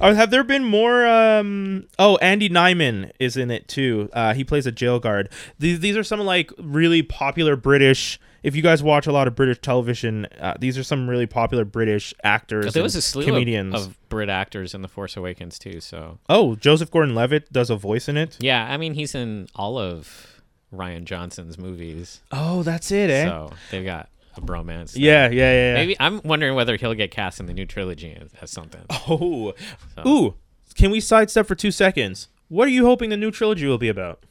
Oh, 0.00 0.14
have 0.14 0.30
there 0.30 0.44
been 0.44 0.64
more? 0.64 1.06
Um, 1.06 1.86
oh, 1.98 2.16
Andy 2.18 2.48
Nyman 2.48 3.10
is 3.18 3.36
in 3.36 3.50
it 3.50 3.66
too. 3.68 4.08
Uh, 4.12 4.32
he 4.34 4.44
plays 4.44 4.66
a 4.66 4.72
jail 4.72 4.98
guard. 5.00 5.28
These 5.58 5.80
these 5.80 5.96
are 5.96 6.04
some 6.04 6.20
like 6.20 6.52
really 6.58 7.02
popular 7.02 7.56
British. 7.56 8.20
If 8.44 8.54
you 8.54 8.62
guys 8.62 8.82
watch 8.84 9.08
a 9.08 9.12
lot 9.12 9.26
of 9.26 9.34
British 9.34 9.58
television, 9.60 10.26
uh, 10.40 10.54
these 10.60 10.78
are 10.78 10.84
some 10.84 11.10
really 11.10 11.26
popular 11.26 11.64
British 11.64 12.14
actors. 12.22 12.72
there 12.72 12.84
was 12.84 12.94
a 12.94 13.02
slew 13.02 13.24
comedians. 13.24 13.74
of, 13.74 13.86
of 13.88 14.08
Brit 14.08 14.28
actors 14.28 14.74
in 14.74 14.82
The 14.82 14.88
Force 14.88 15.16
Awakens 15.16 15.58
too. 15.58 15.80
So 15.80 16.18
oh, 16.28 16.54
Joseph 16.54 16.90
Gordon-Levitt 16.90 17.52
does 17.52 17.68
a 17.68 17.76
voice 17.76 18.08
in 18.08 18.16
it. 18.16 18.36
yeah, 18.38 18.72
I 18.72 18.76
mean 18.76 18.94
he's 18.94 19.14
in 19.16 19.48
all 19.56 19.76
of 19.78 20.40
Rian 20.72 21.04
Johnson's 21.04 21.58
movies, 21.58 22.20
Oh, 22.30 22.62
that's 22.62 22.92
it, 22.92 23.10
eh? 23.10 23.24
so 23.24 23.50
they've 23.72 23.84
got 23.84 24.08
a 24.38 24.40
bromance. 24.40 24.92
there. 24.92 25.02
yeah, 25.02 25.28
yeah, 25.28 25.32
yeah. 25.52 25.52
yeah. 25.52 25.74
Maybe 25.74 25.96
I'm 26.00 26.20
wondering 26.24 26.54
whether 26.54 26.76
he'll 26.76 26.94
get 26.94 27.10
cast 27.10 27.40
in 27.40 27.46
the 27.46 27.52
new 27.54 27.66
trilogy 27.66 28.16
as, 28.40 28.50
something. 28.50 28.82
Oh, 29.08 29.52
So- 29.96 30.08
ooh. 30.08 30.34
Can 30.74 30.90
we 30.92 31.00
sidestep 31.00 31.46
for 31.46 31.54
two 31.56 31.72
seconds? 31.72 32.28
What 32.48 32.68
are 32.68 32.70
you 32.70 32.84
hoping 32.86 33.10
the 33.10 33.16
new 33.16 33.30
trilogy 33.32 33.66
will 33.66 33.78
be 33.78 33.88
about? 33.88 34.22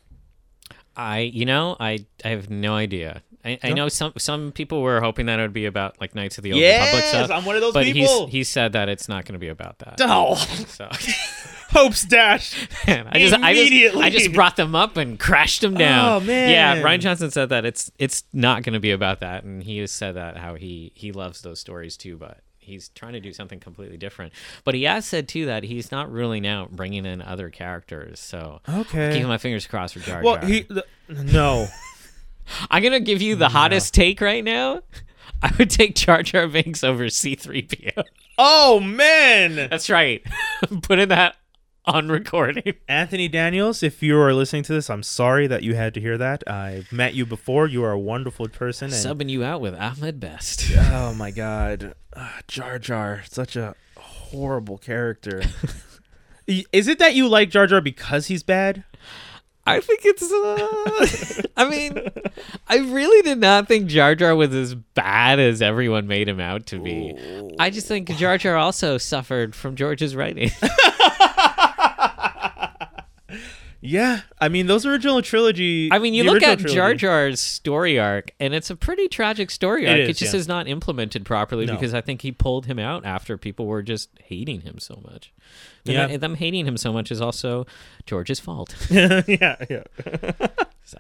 I, 0.96 1.20
you 1.20 1.46
know, 1.46 1.76
I, 1.80 2.06
I 2.26 2.30
have 2.30 2.50
no 2.50 2.74
idea. 2.76 3.22
I, 3.46 3.60
I 3.64 3.70
know 3.74 3.88
some 3.88 4.14
some 4.18 4.52
people 4.52 4.82
were 4.82 5.00
hoping 5.00 5.28
that 5.28 5.40
it 5.40 5.42
would 5.44 5.54
be 5.54 5.66
about 5.66 6.00
like 6.02 6.16
Knights 6.16 6.38
of 6.38 6.44
the 6.44 6.54
Old 6.54 6.62
Republic 6.62 7.04
stuff. 7.06 7.32
I'm 7.32 7.46
one 7.46 7.56
of 7.56 7.62
those 7.62 7.74
but 7.74 7.84
people. 7.86 8.26
he's 8.26 8.32
he 8.32 8.44
said 8.44 8.74
that 8.74 8.90
it's 8.90 9.08
not 9.08 9.26
going 9.26 9.34
to 9.34 9.40
be 9.40 9.48
about 9.50 9.80
that. 9.80 9.98
oh, 10.02 10.36
So 10.68 10.90
hopes 11.70 12.04
dash. 12.06 12.56
man, 12.88 13.08
I 13.12 13.20
just 13.20 13.34
I 13.36 13.54
just 13.54 13.68
Immediately. 13.68 14.04
I 14.04 14.10
just 14.10 14.34
brought 14.34 14.56
them 14.56 14.76
up 14.76 14.98
and 14.98 15.20
crashed 15.20 15.62
them 15.62 15.74
down. 15.76 16.14
Oh, 16.22 16.26
man. 16.26 16.50
Yeah, 16.50 16.82
Rian 16.84 17.00
Johnson 17.00 17.32
said 17.32 17.50
that 17.50 17.66
it's 17.66 17.92
it's 18.00 18.24
not 18.34 18.64
going 18.64 18.74
to 18.74 18.80
be 18.80 18.92
about 18.92 19.20
that, 19.22 19.44
and 19.44 19.62
he 19.64 19.80
has 19.80 19.92
said 19.92 20.16
that 20.16 20.38
how 20.38 20.56
he 20.56 20.92
he 20.96 21.12
loves 21.12 21.42
those 21.42 21.60
stories 21.60 21.98
too, 21.98 22.18
but 22.18 22.40
he's 22.60 22.90
trying 22.90 23.14
to 23.14 23.20
do 23.22 23.32
something 23.32 23.60
completely 23.60 23.98
different. 23.98 24.34
But 24.66 24.76
he 24.76 24.84
has 24.84 25.06
said 25.06 25.28
too 25.28 25.46
that 25.46 25.64
he's 25.64 25.92
not 25.92 26.12
ruling 26.12 26.46
out 26.46 26.72
bringing 26.76 27.06
in 27.06 27.22
other 27.22 27.50
characters. 27.50 28.20
So 28.20 28.60
Okay. 28.68 29.12
keeping 29.14 29.28
my 29.28 29.38
fingers 29.38 29.66
crossed 29.68 29.94
for 29.94 30.02
Jar 30.02 30.22
well, 30.22 30.36
Jar. 30.38 30.46
he 30.46 30.62
the, 30.64 30.86
no. 31.10 31.68
I'm 32.72 32.82
gonna 32.84 33.00
give 33.00 33.22
you 33.22 33.36
the 33.36 33.50
hottest 33.50 33.94
take 33.94 34.22
right 34.22 34.44
now. 34.44 34.82
I 35.42 35.52
would 35.60 35.70
take 35.70 35.96
Jar 35.96 36.24
Jar 36.24 36.48
Binks 36.48 36.84
over 36.84 37.06
C3PO. 37.06 38.04
oh 38.38 38.80
man, 38.80 39.56
That's 39.70 39.90
right. 39.90 40.22
I'm 40.72 40.82
putting 40.82 41.10
that 41.10 41.36
on 41.94 42.10
recording. 42.10 42.74
Anthony 42.88 43.28
Daniels, 43.28 43.82
if 43.82 44.04
you 44.04 44.20
are 44.20 44.34
listening 44.34 44.64
to 44.64 44.74
this, 44.74 44.90
I'm 44.90 45.04
sorry 45.04 45.48
that 45.48 45.64
you 45.64 45.76
had 45.76 45.94
to 45.94 46.02
hear 46.02 46.18
that. 46.18 46.44
I've 46.48 46.92
met 46.92 47.14
you 47.14 47.26
before. 47.26 47.68
You 47.68 47.84
are 47.86 47.92
a 47.92 48.00
wonderful 48.00 48.48
person. 48.50 48.86
And, 48.86 48.94
Subbing 48.94 49.30
you 49.30 49.44
out 49.44 49.62
with 49.62 49.74
Ahmed 49.74 50.20
Best. 50.20 50.70
oh 50.78 51.14
my 51.14 51.32
God, 51.32 51.96
Ah, 52.16 52.40
Jar 52.48 52.78
Jar, 52.80 53.24
such 53.30 53.56
a 53.56 53.76
horrible 53.98 54.78
character. 54.78 55.44
Is 56.48 56.88
it 56.88 57.00
that 57.00 57.16
you 57.16 57.28
like 57.28 57.50
Jar 57.50 57.68
Jar 57.68 57.82
because 57.82 58.28
he's 58.28 58.44
bad? 58.44 58.84
I 59.66 59.82
think 59.82 60.00
it's. 60.06 60.24
Uh, 60.24 61.44
I 61.58 61.70
mean, 61.70 62.00
I 62.70 62.78
really 62.78 63.22
did 63.22 63.40
not 63.40 63.68
think 63.68 63.88
Jar 63.88 64.16
Jar 64.16 64.34
was 64.34 64.54
as 64.56 64.76
bad 64.76 65.40
as 65.40 65.62
everyone 65.62 66.08
made 66.08 66.30
him 66.30 66.40
out 66.40 66.68
to 66.68 66.80
be. 66.80 67.14
I 67.60 67.70
just 67.70 67.86
think 67.86 68.08
Jar 68.16 68.38
Jar 68.38 68.56
also 68.56 68.98
suffered 68.98 69.56
from 69.56 69.76
George's 69.76 70.16
writing. 70.16 70.52
Yeah, 73.80 74.22
I 74.42 74.50
mean 74.50 74.66
those 74.68 74.86
original 74.86 75.22
trilogy. 75.22 75.90
I 75.92 76.00
mean, 76.00 76.14
you 76.14 76.24
look 76.24 76.42
at 76.42 76.60
Jar 76.60 76.94
Jar's 76.96 77.40
story 77.40 78.00
arc, 78.00 78.32
and 78.40 78.54
it's 78.56 78.70
a 78.70 78.76
pretty 78.76 79.08
tragic 79.08 79.52
story 79.52 79.88
arc. 79.88 80.00
is, 80.00 80.10
It, 80.10 80.18
just 80.18 80.34
yeah. 80.34 80.40
is 80.40 80.48
not 80.48 80.68
implemented 80.68 81.26
properly 81.26 81.66
No. 81.68 81.74
because 81.74 81.94
I 81.94 82.02
think 82.02 82.22
he 82.24 82.32
pulled 82.32 82.66
him 82.66 82.80
out 82.80 83.06
after 83.06 83.38
people 83.38 83.68
were 83.68 83.84
just 83.84 84.10
hating 84.24 84.62
him 84.62 84.80
so 84.80 85.00
much. 85.04 85.32
And 85.86 85.94
Yeah. 85.94 86.08
that- 86.08 86.22
them 86.22 86.36
hating 86.36 86.66
him 86.66 86.76
so 86.78 86.92
much 86.92 87.12
is 87.12 87.22
also 87.22 87.68
George's 88.06 88.40
fault. 88.40 88.76
yeah, 88.90 89.22
yeah. 89.70 89.84
So. 90.84 90.98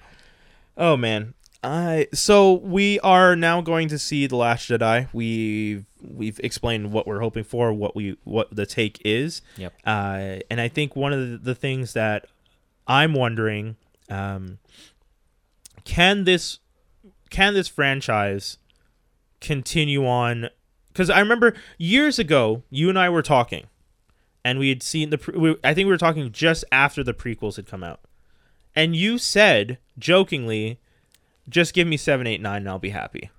Oh 0.78 0.98
man. 0.98 1.34
I 1.64 2.08
so 2.14 2.54
we 2.54 3.00
are 3.00 3.36
now 3.36 3.62
going 3.62 3.88
to 3.88 3.98
see 3.98 4.28
the 4.28 4.36
Last 4.36 4.70
Jedi. 4.70 5.08
We've 5.12 5.86
we've 6.02 6.40
explained 6.44 6.92
what 6.92 7.08
we're 7.08 7.20
hoping 7.22 7.44
for, 7.44 7.74
what 7.74 7.96
we 7.96 8.18
what 8.24 8.56
the 8.56 8.68
take 8.68 9.02
is. 9.04 9.42
Yep. 9.58 9.74
Uh, 9.86 10.36
and 10.52 10.62
I 10.62 10.68
think 10.68 10.96
one 10.96 11.14
of 11.14 11.20
the, 11.32 11.38
the 11.40 11.56
things 11.56 11.94
that 11.94 12.28
I'm 12.88 13.14
wondering, 13.14 13.76
um, 14.10 14.60
can 15.84 16.24
this 16.24 16.60
can 17.30 17.54
this 17.54 17.68
franchise 17.68 18.58
continue 19.42 20.06
on? 20.06 20.50
Because 20.88 21.10
I 21.10 21.20
remember 21.20 21.54
years 21.78 22.18
ago, 22.18 22.64
you 22.70 22.90
and 22.90 22.98
I 22.98 23.10
were 23.10 23.22
talking, 23.22 23.68
and 24.44 24.60
we 24.60 24.70
had 24.70 24.82
seen 24.82 25.10
the. 25.10 25.18
Pre- 25.18 25.38
we, 25.38 25.56
I 25.64 25.74
think 25.74 25.86
we 25.86 25.92
were 25.92 25.98
talking 25.98 26.32
just 26.32 26.64
after 26.72 27.04
the 27.04 27.14
prequels 27.14 27.58
had 27.58 27.68
come 27.68 27.84
out, 27.84 28.02
and 28.76 28.96
you 28.96 29.18
said 29.18 29.78
jokingly, 30.00 30.80
"Just 31.48 31.74
give 31.74 31.88
me 31.88 31.98
seven, 31.98 32.28
eight, 32.28 32.42
nine, 32.42 32.58
and 32.58 32.70
I'll 32.70 32.80
be 32.80 32.90
happy." 32.90 33.30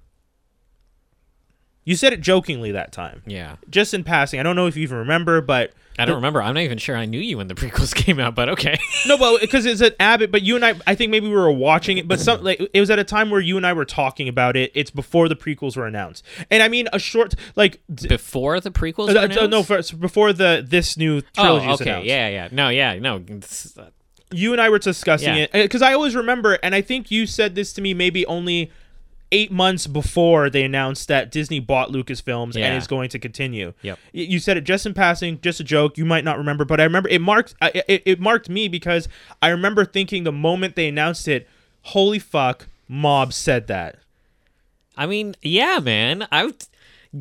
You 1.89 1.97
said 1.97 2.13
it 2.13 2.21
jokingly 2.21 2.73
that 2.73 2.93
time, 2.93 3.23
Yeah. 3.27 3.57
just 3.71 3.95
in 3.95 4.05
passing. 4.05 4.39
I 4.39 4.43
don't 4.43 4.57
know 4.57 4.67
if 4.67 4.77
you 4.77 4.83
even 4.83 4.99
remember, 4.99 5.41
but 5.41 5.73
I 5.99 6.05
don't 6.05 6.17
remember. 6.17 6.43
I'm 6.43 6.53
not 6.55 6.61
even 6.61 6.77
sure 6.77 6.95
I 6.95 7.07
knew 7.07 7.19
you 7.19 7.39
when 7.39 7.49
the 7.49 7.55
prequels 7.63 7.95
came 7.95 8.21
out, 8.21 8.35
but 8.35 8.51
okay. 8.51 8.77
No, 9.07 9.17
but 9.17 9.41
because 9.41 9.65
it's 9.65 9.81
at 9.81 9.97
Abbott, 9.99 10.31
but 10.31 10.43
you 10.43 10.55
and 10.55 10.65
I, 10.65 10.75
I 10.87 10.95
think 10.95 11.11
maybe 11.11 11.29
we 11.29 11.35
were 11.35 11.51
watching 11.51 11.97
it, 11.97 12.07
but 12.07 12.21
some 12.21 12.45
like 12.45 12.61
it 12.75 12.79
was 12.81 12.91
at 12.91 12.99
a 12.99 13.05
time 13.05 13.31
where 13.31 13.41
you 13.41 13.57
and 13.57 13.67
I 13.67 13.73
were 13.73 13.87
talking 13.87 14.29
about 14.29 14.55
it. 14.55 14.71
It's 14.75 14.91
before 14.91 15.29
the 15.31 15.35
prequels 15.35 15.79
were 15.79 15.87
announced, 15.87 16.25
and 16.51 16.63
I 16.63 16.69
mean 16.69 16.89
a 16.93 16.99
short 16.99 17.35
like 17.57 17.81
d- 17.93 18.07
Before 18.07 18.61
the 18.61 18.71
prequels? 18.71 19.09
uh, 19.17 19.21
uh, 19.21 19.25
announced? 19.25 19.51
no 19.51 19.63
first, 19.63 19.99
before 19.99 20.35
the 20.35 20.63
this 20.65 20.97
new 20.99 21.23
trilogy 21.33 21.67
Oh, 21.67 21.73
okay. 21.73 21.85
announced. 21.91 22.07
Yeah, 22.07 22.29
yeah. 22.29 22.49
No, 22.53 22.69
yeah, 22.69 22.95
no. 22.99 23.25
uh, 23.79 23.85
You 24.31 24.53
and 24.53 24.61
I 24.61 24.69
were 24.69 24.79
discussing 24.79 25.35
Yeah. 25.35 25.43
it 25.45 25.53
because 25.53 25.81
I 25.81 25.95
always 25.95 26.15
remember, 26.15 26.59
and 26.63 26.75
I 26.75 26.83
think 26.83 27.11
you 27.11 27.27
said 27.27 27.55
this 27.55 27.73
to 27.73 27.81
me 27.81 27.95
maybe 27.95 28.27
only 28.27 28.71
eight 29.31 29.51
months 29.53 29.87
before 29.87 30.49
they 30.51 30.63
announced 30.65 31.09
that 31.09 31.31
Disney 31.31 31.61
bought 31.61 31.91
Lucasfilms 31.91 32.55
Yeah. 32.55 32.67
and 32.69 32.77
is 32.77 32.87
going 32.87 33.09
to 33.11 33.19
continue. 33.19 33.75
Yep. 33.83 33.99
You 34.13 34.39
said 34.39 34.57
it 34.57 34.63
just 34.65 34.87
in 34.87 34.95
passing, 34.95 35.41
just 35.41 35.61
a 35.61 35.65
joke. 35.65 35.99
You 35.99 36.05
might 36.05 36.25
not 36.25 36.39
remember, 36.39 36.65
but 36.65 36.81
I 36.81 36.85
remember 36.85 37.09
it 37.09 37.21
marked 37.21 37.55
it, 37.63 38.03
it 38.07 38.21
marked 38.21 38.49
me 38.49 38.69
because 38.69 39.09
I 39.43 39.49
remember 39.49 39.85
thinking 39.85 40.25
the 40.25 40.33
moment 40.33 40.77
they 40.77 40.89
announced 40.89 41.29
it, 41.29 41.49
holy 41.83 42.19
fuck, 42.19 42.67
Mob 42.89 43.33
said 43.33 43.67
that. 43.67 43.97
I 44.97 45.07
mean, 45.07 45.35
yeah, 45.43 45.79
man. 45.79 46.27
I 46.33 46.47
would 46.47 46.65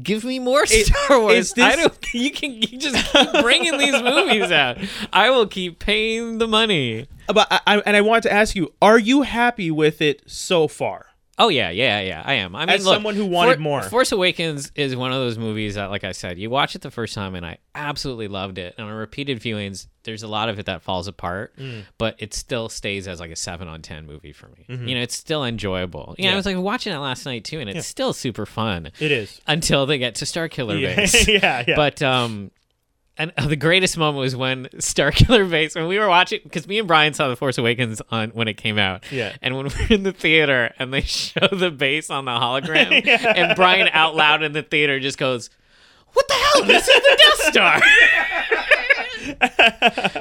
give 0.01 0.24
me 0.24 0.39
more 0.39 0.66
Star 0.66 1.20
Wars. 1.20 1.51
this- 1.53 1.64
I 1.64 1.76
don't. 1.76 1.93
You 2.14 2.32
can 2.32 2.53
you 2.53 2.78
just 2.80 3.12
keep 3.12 3.32
bringing 3.43 3.78
these 3.78 4.01
movies 4.01 4.49
out. 4.51 4.78
I 5.12 5.30
will 5.30 5.45
keep 5.45 5.78
paying 5.80 6.38
the 6.38 6.47
money. 6.47 7.08
But 7.28 7.47
I, 7.51 7.60
I 7.68 7.78
and 7.80 7.97
I 7.97 8.01
want 8.01 8.24
to 8.24 8.32
ask 8.32 8.55
you, 8.55 8.74
are 8.82 8.97
you 8.97 9.24
happy 9.24 9.70
with 9.70 10.01
it 10.01 10.22
so 10.26 10.70
far? 10.70 11.07
Oh 11.39 11.49
yeah, 11.49 11.69
yeah, 11.69 11.99
yeah. 11.99 12.23
I 12.25 12.33
am. 12.35 12.55
I 12.55 12.61
mean, 12.65 12.69
As 12.75 12.85
look, 12.85 12.95
someone 12.95 13.13
who 13.15 13.25
wanted 13.25 13.55
For- 13.55 13.61
more. 13.61 13.83
Force 13.83 14.11
Awakens 14.11 14.71
is 14.75 14.95
one 14.95 15.11
of 15.11 15.19
those 15.19 15.38
movies 15.38 15.75
that, 15.75 15.91
like 15.91 16.03
I 16.03 16.11
said, 16.11 16.39
you 16.39 16.49
watch 16.49 16.75
it 16.75 16.81
the 16.81 16.89
first 16.89 17.13
time 17.13 17.35
and 17.35 17.45
I 17.45 17.59
absolutely 17.75 18.27
loved 18.27 18.57
it. 18.57 18.73
And 18.77 18.88
on 18.88 18.93
repeated 18.93 19.39
viewings, 19.39 19.85
there's 20.03 20.23
a 20.23 20.27
lot 20.27 20.49
of 20.49 20.57
it 20.57 20.65
that 20.65 20.81
falls 20.81 21.07
apart, 21.07 21.55
Mm. 21.57 21.83
but 21.99 22.15
it 22.17 22.33
still 22.33 22.69
stays 22.69 23.07
as 23.07 23.19
like 23.19 23.29
a 23.29 23.35
seven 23.35 23.67
on 23.67 23.81
ten 23.83 24.07
movie 24.07 24.31
for 24.33 24.47
me. 24.49 24.65
You 24.67 24.95
know, 24.95 25.01
it's 25.01 25.15
still 25.15 25.45
enjoyable. 25.45 26.15
You 26.17 26.23
know, 26.23 26.29
Mm-hmm. 26.29 26.29
Yeah. 26.29 26.33
I 26.33 26.35
was 26.38 26.45
like 26.47 26.57
watching 26.57 26.93
it 26.93 26.97
last 26.97 27.25
night 27.25 27.43
too, 27.43 27.59
and 27.59 27.69
it's 27.69 27.85
still 27.85 28.13
super 28.13 28.45
fun 28.47 28.91
It 28.99 29.11
is. 29.11 29.39
until 29.45 29.85
they 29.85 29.97
get 29.99 30.15
to 30.15 30.25
Starkiller 30.25 30.79
Yeah, 30.81 30.95
Base. 30.95 31.27
yeah, 31.27 31.63
yeah. 31.67 31.75
But 31.75 32.01
um, 32.01 32.49
and 33.18 33.32
the 33.49 33.55
greatest 33.55 33.97
moment 33.97 34.20
was 34.20 34.36
when 34.36 34.65
Starkiller 34.78 35.49
Base 35.51 35.76
when 35.76 35.88
we 35.88 35.97
were 35.99 36.07
watching 36.07 36.39
because 36.43 36.68
me 36.68 36.80
and 36.80 36.88
Brian 36.88 37.13
saw 37.13 37.28
The 37.30 37.36
Force 37.36 37.57
Awakens 37.57 38.01
on 38.11 38.30
when 38.32 38.47
it 38.47 38.55
came 38.55 38.78
out. 38.78 39.03
Yeah. 39.11 39.34
And 39.41 39.55
when 39.57 39.65
we're 39.80 39.88
in 39.95 40.03
the 40.03 40.11
theater 40.13 40.74
and 40.80 40.93
they 40.93 41.01
show 41.01 41.47
the 41.51 41.72
base 41.72 42.09
on 42.09 42.26
the 42.26 42.32
hologram, 42.32 43.05
and 43.07 43.55
Brian 43.55 43.89
out 43.93 44.15
loud 44.15 44.43
in 44.43 44.53
the 44.53 44.63
theater 44.63 44.99
just 44.99 45.18
goes, 45.18 45.49
"What 46.13 46.28
the 46.28 46.34
hell? 46.34 46.63
This 46.65 46.88
is 46.88 46.95
the 46.95 47.18
Death 47.24 47.53
Star." 47.53 47.82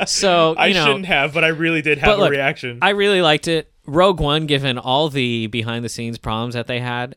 so 0.07 0.51
you 0.53 0.57
I 0.59 0.73
know, 0.73 0.87
shouldn't 0.87 1.07
have, 1.07 1.33
but 1.35 1.45
I 1.45 1.49
really 1.49 1.83
did 1.83 1.99
have 1.99 2.19
a 2.19 2.21
look, 2.21 2.31
reaction. 2.31 2.79
I 2.83 2.91
really 2.91 3.23
liked 3.23 3.49
it. 3.49 3.71
Rogue 3.87 4.19
One, 4.21 4.47
given 4.47 4.79
all 4.79 5.09
the 5.09 5.47
behind 5.47 5.85
the 5.85 5.89
scenes 5.89 6.19
problems 6.19 6.55
that 6.55 6.67
they 6.67 6.81
had, 6.81 7.15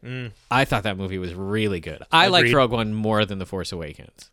I 0.52 0.66
thought 0.66 0.84
that 0.84 0.98
movie 0.98 1.18
was 1.18 1.34
really 1.34 1.80
good. 1.80 2.04
I 2.12 2.28
liked 2.28 2.50
Mm. 2.50 2.54
Rogue 2.56 2.72
One 2.72 2.94
more 2.94 3.26
than 3.26 3.40
The 3.40 3.46
Force 3.48 3.72
Awakens. 3.72 4.30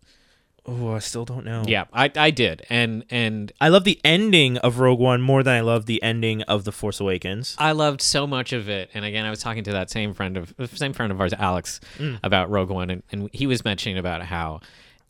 Oh, 0.68 0.92
I 0.94 0.98
still 0.98 1.24
don't 1.24 1.44
know. 1.44 1.62
Yeah, 1.66 1.84
I, 1.92 2.10
I 2.16 2.30
did, 2.30 2.64
and 2.70 3.04
and 3.10 3.52
I 3.60 3.68
love 3.68 3.84
the 3.84 4.00
ending 4.04 4.58
of 4.58 4.78
Rogue 4.78 4.98
One 5.00 5.22
more 5.22 5.42
than 5.42 5.54
I 5.54 5.60
love 5.60 5.86
the 5.86 6.02
ending 6.02 6.42
of 6.42 6.64
The 6.64 6.72
Force 6.72 7.00
Awakens. 7.00 7.54
I 7.58 7.72
loved 7.72 8.00
so 8.02 8.26
much 8.26 8.52
of 8.52 8.68
it. 8.68 8.90
And 8.94 9.04
again, 9.04 9.24
I 9.24 9.30
was 9.30 9.40
talking 9.40 9.64
to 9.64 9.72
that 9.72 9.90
same 9.90 10.14
friend 10.14 10.36
of 10.36 10.54
same 10.74 10.92
friend 10.92 11.12
of 11.12 11.20
ours, 11.20 11.32
Alex, 11.32 11.80
Mm. 11.98 12.18
about 12.22 12.50
Rogue 12.50 12.70
One, 12.70 12.90
and, 12.90 13.02
and 13.12 13.30
he 13.32 13.46
was 13.46 13.64
mentioning 13.64 13.98
about 13.98 14.22
how 14.22 14.60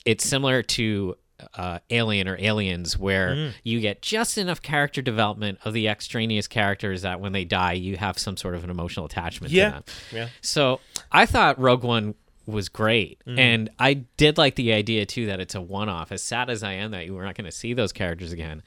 it's 0.05 0.25
similar 0.27 0.63
to 0.63 1.17
uh, 1.55 1.79
Alien 1.91 2.29
or 2.29 2.37
Aliens, 2.41 2.99
where 2.99 3.29
Mm. 3.35 3.53
you 3.63 3.81
get 3.81 4.01
just 4.01 4.39
enough 4.39 4.63
character 4.63 5.03
development 5.03 5.59
of 5.67 5.75
the 5.75 5.87
extraneous 5.87 6.47
characters 6.47 7.03
that 7.03 7.21
when 7.21 7.33
they 7.33 7.45
die, 7.45 7.73
you 7.75 7.99
have 7.99 8.19
some 8.19 8.39
sort 8.39 8.55
of 8.55 8.65
an 8.65 8.71
emotional 8.71 9.05
attachment 9.05 9.53
Yeah. 9.53 9.67
to 9.67 9.73
them. 9.75 9.85
Yeah. 10.13 10.29
So 10.41 10.81
I 11.13 11.27
thought 11.27 11.59
Rogue 11.59 11.85
One 11.85 12.15
was 12.47 12.69
great, 12.69 13.21
Mm. 13.27 13.39
and 13.39 13.71
I 13.79 13.95
did 14.17 14.39
like 14.39 14.55
the 14.55 14.73
idea 14.73 15.05
too 15.07 15.27
that 15.27 15.41
it's 15.41 15.55
a 15.55 15.61
one-off. 15.61 16.13
As 16.13 16.23
sad 16.23 16.49
as 16.49 16.63
I 16.63 16.73
am 16.75 16.93
that 16.93 17.11
we're 17.11 17.25
not 17.25 17.35
going 17.35 17.45
to 17.47 17.53
see 17.53 17.75
those 17.75 17.93
characters 17.93 18.33
again, 18.33 18.63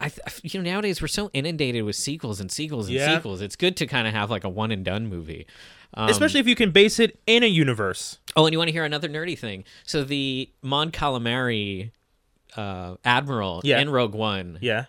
I 0.00 0.08
th- 0.10 0.40
you 0.54 0.60
know 0.62 0.70
nowadays 0.70 1.02
we're 1.02 1.08
so 1.08 1.28
inundated 1.34 1.82
with 1.84 1.96
sequels 1.96 2.40
and 2.40 2.50
sequels 2.50 2.86
and 2.86 2.96
Yeah. 2.96 3.16
sequels. 3.16 3.40
It's 3.42 3.56
good 3.56 3.76
to 3.78 3.86
kind 3.86 4.06
of 4.06 4.14
have 4.14 4.30
like 4.30 4.44
a 4.44 4.48
one 4.48 4.70
and 4.70 4.84
done 4.84 5.08
movie. 5.08 5.46
Um, 5.94 6.08
Especially 6.10 6.38
if 6.38 6.46
you 6.46 6.54
can 6.54 6.70
base 6.70 7.00
it 7.00 7.18
in 7.26 7.42
a 7.42 7.46
universe. 7.46 8.18
Oh, 8.36 8.44
and 8.46 8.52
you 8.52 8.58
want 8.58 8.68
to 8.68 8.72
hear 8.72 8.84
another 8.84 9.08
nerdy 9.08 9.36
thing? 9.38 9.64
So 9.84 10.04
the 10.04 10.50
Mon 10.62 10.90
Calamari 10.92 11.90
uh, 12.56 12.96
admiral 13.04 13.60
Yeah. 13.64 13.80
in 13.80 13.90
Rogue 13.90 14.14
One, 14.14 14.58
Yeah. 14.60 14.84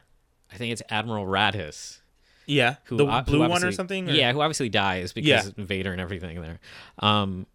I 0.51 0.57
think 0.57 0.71
it's 0.73 0.81
Admiral 0.89 1.25
Raddus. 1.25 1.99
Yeah. 2.45 2.75
Who, 2.85 2.97
the 2.97 3.05
uh, 3.05 3.19
who 3.23 3.31
blue 3.31 3.47
one 3.47 3.63
or 3.63 3.71
something? 3.71 4.09
or- 4.09 4.13
Yeah, 4.13 4.31
who 4.33 4.41
obviously 4.41 4.69
dies 4.69 5.13
because 5.13 5.53
Yeah. 5.57 5.63
Vader 5.65 5.91
and 5.91 6.01
everything 6.01 6.41
there. 6.41 6.59
Um, 6.99 7.45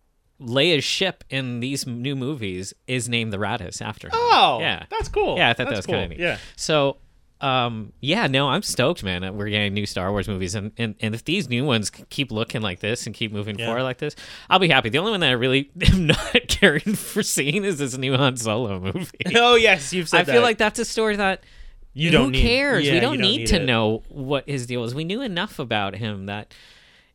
Leia's 0.41 0.85
ship 0.85 1.25
in 1.31 1.61
these 1.61 1.87
new 1.87 2.17
movies 2.17 2.75
is 2.87 3.09
named 3.09 3.33
the 3.33 3.37
Raddus 3.39 3.81
after 3.81 4.09
her. 4.09 4.15
Oh, 4.17 4.59
yeah, 4.61 4.85
That's 4.91 5.09
cool. 5.09 5.37
Yeah, 5.37 5.51
I 5.51 5.53
thought 5.53 5.65
that 5.69 5.75
That's 5.75 5.87
was 5.87 5.95
kinda 5.95 6.09
neat. 6.09 6.19
Yeah. 6.19 6.39
So, 6.57 6.97
um, 7.41 7.93
yeah, 8.01 8.27
no, 8.27 8.49
I'm 8.49 8.63
stoked, 8.63 9.03
man. 9.05 9.37
We're 9.37 9.49
getting 9.51 9.75
new 9.75 9.87
Star 9.87 10.11
Wars 10.11 10.27
movies, 10.29 10.55
and, 10.55 10.73
and, 10.79 10.95
and 11.01 11.15
if 11.15 11.25
these 11.25 11.49
new 11.49 11.65
ones 11.65 11.91
keep 11.91 12.33
looking 12.33 12.63
like 12.63 12.81
this 12.81 13.07
and 13.07 13.15
keep 13.15 13.33
moving 13.33 13.59
Yeah. 13.59 13.67
forward 13.67 13.83
like 13.83 13.99
this, 13.99 14.17
I'll 14.49 14.59
be 14.59 14.69
happy. 14.69 14.89
The 14.89 14.99
only 14.99 15.11
one 15.13 15.21
that 15.21 15.29
I 15.29 15.33
really 15.33 15.71
am 15.93 16.07
not 16.07 16.33
caring 16.49 16.95
for 16.95 17.23
seeing 17.23 17.65
is 17.65 17.79
this 17.79 17.97
new 17.99 18.17
Han 18.17 18.37
Solo 18.37 18.81
movie. 18.95 19.11
Oh 19.37 19.57
yes, 19.57 19.93
you've 19.93 20.09
said 20.09 20.29
I 20.29 20.33
feel 20.33 20.43
like 20.43 20.59
that's 20.59 20.79
a 20.79 20.85
story 20.85 21.17
that 21.17 21.45
you 21.93 22.11
who 22.11 22.17
don't 22.17 22.33
need- 22.33 22.43
cares? 22.43 22.85
yeah, 22.87 22.93
we 22.93 22.95
you 22.97 23.01
don't, 23.01 23.21
need, 23.21 23.47
to 23.49 23.57
it. 23.63 23.67
know 23.67 24.03
what 24.09 24.49
his 24.49 24.67
deal 24.67 24.83
is. 24.85 24.95
We 24.95 25.05
knew 25.05 25.21
enough 25.23 25.59
about 25.61 25.95
him 25.97 26.27
that 26.27 26.53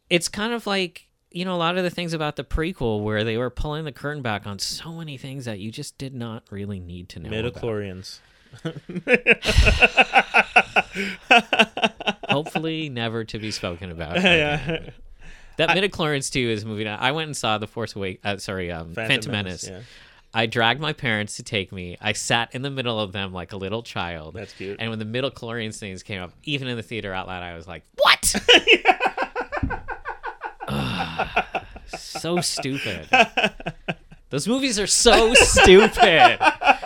it's 0.10 0.28
kind 0.30 0.54
of 0.54 0.66
like 0.68 1.08
you 1.32 1.46
know 1.46 1.56
a 1.56 1.58
lot 1.58 1.78
of 1.78 1.84
the 1.84 1.90
things 1.90 2.14
about 2.14 2.36
the 2.36 2.44
prequel 2.44 3.04
where 3.04 3.24
they 3.24 3.38
were 3.38 3.50
pulling 3.50 3.86
the 3.86 3.92
curtain 3.92 4.22
back 4.22 4.48
on 4.48 4.60
so 4.60 4.92
many 4.94 5.18
things 5.18 5.46
that 5.46 5.60
you 5.60 5.72
just 5.72 5.98
did 5.98 6.14
not 6.14 6.44
really 6.50 6.80
need 6.80 7.10
to 7.10 7.20
know. 7.20 7.30
about. 7.30 7.54
Midichlorians. 7.62 8.20
Hopefully, 12.30 12.90
never 12.90 13.24
to 13.26 13.40
be 13.40 13.52
spoken 13.52 13.92
about. 13.92 14.16
yeah. 14.22 14.90
That 15.58 15.70
midichlorians 15.70 16.32
too 16.32 16.50
is 16.50 16.66
moving 16.66 16.86
that- 16.86 17.02
I 17.02 17.12
went 17.12 17.28
and 17.28 17.38
saw 17.38 17.58
the 17.58 17.68
Force 17.68 17.96
Awake. 17.96 18.20
Uh, 18.24 18.38
sorry, 18.38 18.72
um, 18.72 18.94
Phantom, 18.94 19.32
Menace. 19.32 19.68
Yeah. 19.68 19.82
I 20.34 20.46
dragged 20.46 20.80
my 20.80 20.94
parents 20.94 21.38
to 21.38 21.44
take 21.44 21.72
me. 21.72 21.98
I 22.00 22.14
sat 22.14 22.54
in 22.54 22.62
the 22.62 22.70
middle 22.70 23.00
of 23.00 23.14
them 23.14 23.34
like 23.34 23.52
a 23.52 23.58
little 23.58 23.82
child. 23.82 24.36
That's 24.36 24.54
cute. 24.54 24.78
And 24.80 24.92
when 24.92 25.00
the 25.00 25.06
midichlorians 25.06 25.80
things 25.80 26.04
came 26.04 26.22
up, 26.22 26.32
even 26.44 26.68
in 26.68 26.78
the 26.78 26.84
theater 26.84 27.12
out 27.14 27.26
loud, 27.28 27.42
I 27.42 27.56
was 27.56 27.68
like, 27.68 27.84
"What?" 27.98 28.36
So 31.88 32.42
stupid. 32.42 33.08
Those 34.30 34.48
movies 34.48 34.80
are 34.80 34.88
so 34.88 35.34
stupid. 35.34 36.38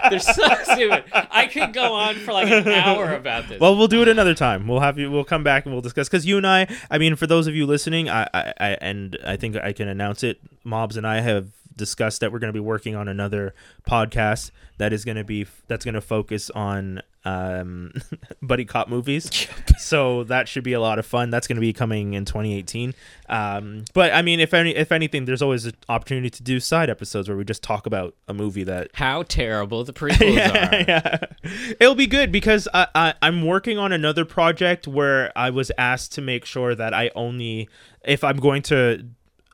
They're 0.10 0.20
so 0.20 0.48
stupid. 0.64 1.04
I 1.12 1.50
could 1.52 1.74
go 1.74 1.94
on 1.94 2.16
for 2.16 2.32
like 2.32 2.50
an 2.50 2.68
hour 2.70 3.14
about 3.14 3.50
this. 3.50 3.60
Well, 3.60 3.76
we'll 3.76 3.90
do 3.90 4.02
it 4.02 4.08
another 4.08 4.34
time. 4.34 4.66
We'll 4.68 4.80
have 4.80 4.98
you. 4.98 5.12
We'll 5.12 5.26
come 5.26 5.44
back 5.44 5.66
and 5.66 5.74
we'll 5.74 5.82
discuss. 5.82 6.08
Because 6.08 6.26
you 6.26 6.38
and 6.38 6.48
I, 6.48 6.68
I 6.90 6.98
mean, 6.98 7.16
for 7.18 7.28
those 7.28 7.48
of 7.48 7.56
you 7.56 7.66
listening, 7.66 8.10
I, 8.10 8.30
I, 8.34 8.54
I, 8.60 8.70
and 8.80 9.18
I 9.26 9.36
think 9.36 9.58
I 9.58 9.74
can 9.74 9.90
announce 9.90 10.24
it. 10.24 10.40
Mobs 10.64 10.96
and 10.96 11.06
I 11.06 11.20
have 11.20 11.50
discussed 11.76 12.22
that 12.22 12.32
we're 12.32 12.40
going 12.40 12.54
to 12.54 12.58
be 12.58 12.60
working 12.60 12.96
on 12.96 13.08
another 13.08 13.54
podcast 13.88 14.52
that 14.78 14.92
is 14.94 15.06
going 15.06 15.18
to 15.18 15.24
be 15.24 15.46
that's 15.68 15.86
going 15.86 15.94
to 15.94 16.02
focus 16.02 16.50
on 16.52 17.02
um, 17.26 17.94
buddy 18.42 18.66
cop 18.66 18.90
movies. 18.90 19.48
so 19.78 20.24
that 20.26 20.48
should 20.48 20.64
be 20.64 20.74
a 20.74 20.80
lot 20.80 21.00
of 21.00 21.06
fun. 21.06 21.30
That's 21.30 21.48
going 21.48 21.56
to 21.56 21.62
be 21.62 21.74
coming 21.74 22.14
in 22.14 22.26
2018. 22.26 22.94
Um, 23.30 23.86
but 23.94 24.14
I 24.14 24.22
mean, 24.22 24.40
if 24.40 24.54
any, 24.54 24.76
if 24.76 24.92
anything, 24.92 25.26
there's 25.26 25.42
always 25.42 25.66
an 25.66 25.74
opportunity 25.90 26.30
to 26.30 26.44
do 26.44 26.60
side 26.60 26.90
episodes 26.90 27.30
where 27.30 27.38
we 27.38 27.46
just 27.46 27.64
talk 27.64 27.86
about 27.86 28.16
a 28.28 28.34
movie 28.34 28.64
that 28.64 28.90
How 28.94 29.24
terrible 29.24 29.84
the 29.84 29.94
prequels 29.94 30.36
yeah, 30.36 30.70
are. 30.70 30.84
yeah. 30.88 31.74
It'll 31.80 31.96
be 31.96 32.08
good 32.08 32.32
because 32.32 32.68
I, 32.74 32.88
I 32.94 33.14
I'm 33.22 33.46
working 33.46 33.78
on 33.78 33.92
another 33.94 34.26
project 34.26 34.88
where 34.88 35.32
I 35.38 35.50
was 35.50 35.72
asked 35.78 36.12
to 36.14 36.22
make 36.22 36.46
sure 36.46 36.76
that 36.76 36.94
I 36.94 37.12
only 37.16 37.70
if 38.04 38.24
I'm 38.24 38.38
going 38.38 38.64
to 38.64 39.06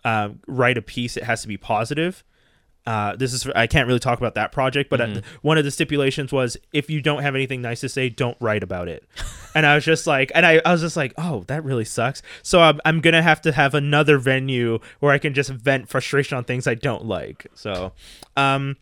uh, 0.04 0.30
write 0.48 0.78
a 0.78 0.82
piece, 0.82 1.18
it 1.18 1.24
has 1.24 1.42
to 1.42 1.48
be 1.48 1.58
positive. 1.58 2.24
Uh, 2.86 3.16
this 3.16 3.34
is 3.34 3.46
I 3.56 3.68
can't 3.68 3.88
really 3.88 4.00
talk 4.00 4.18
about 4.18 4.36
that 4.36 4.52
project, 4.52 4.90
but 4.90 5.00
uh, 5.00 5.22
one 5.42 5.60
of 5.60 5.64
the 5.64 5.70
stipulations 5.70 6.32
was 6.32 6.58
if 6.74 6.90
you 6.90 7.02
don't 7.02 7.22
have 7.22 7.36
anything 7.36 7.62
nice 7.62 7.82
to 7.82 7.90
say, 7.90 8.10
don't 8.10 8.38
write 8.40 8.64
about 8.64 8.88
it. 8.88 9.04
and 9.56 9.66
I 9.66 9.76
was 9.76 9.86
just 9.86 10.08
like, 10.08 10.32
and 10.34 10.46
I, 10.46 10.62
I 10.66 10.72
was 10.72 10.82
just 10.82 10.98
like, 10.98 11.14
oh, 11.18 11.44
that 11.48 11.64
really 11.64 11.86
sucks. 11.86 12.24
So 12.42 12.62
I'm 12.62 12.82
I'm 12.86 13.02
gonna 13.02 13.22
have 13.22 13.42
to 13.42 13.52
have 13.52 13.76
another 13.76 14.18
venue 14.18 14.80
where 15.02 15.12
I 15.12 15.20
can 15.20 15.34
just 15.36 15.52
vent 15.52 15.88
frustration 15.90 16.38
on 16.38 16.46
things 16.46 16.66
I 16.66 16.74
don't 16.74 17.06
like. 17.06 17.46
So, 17.54 17.92
um, 18.36 18.78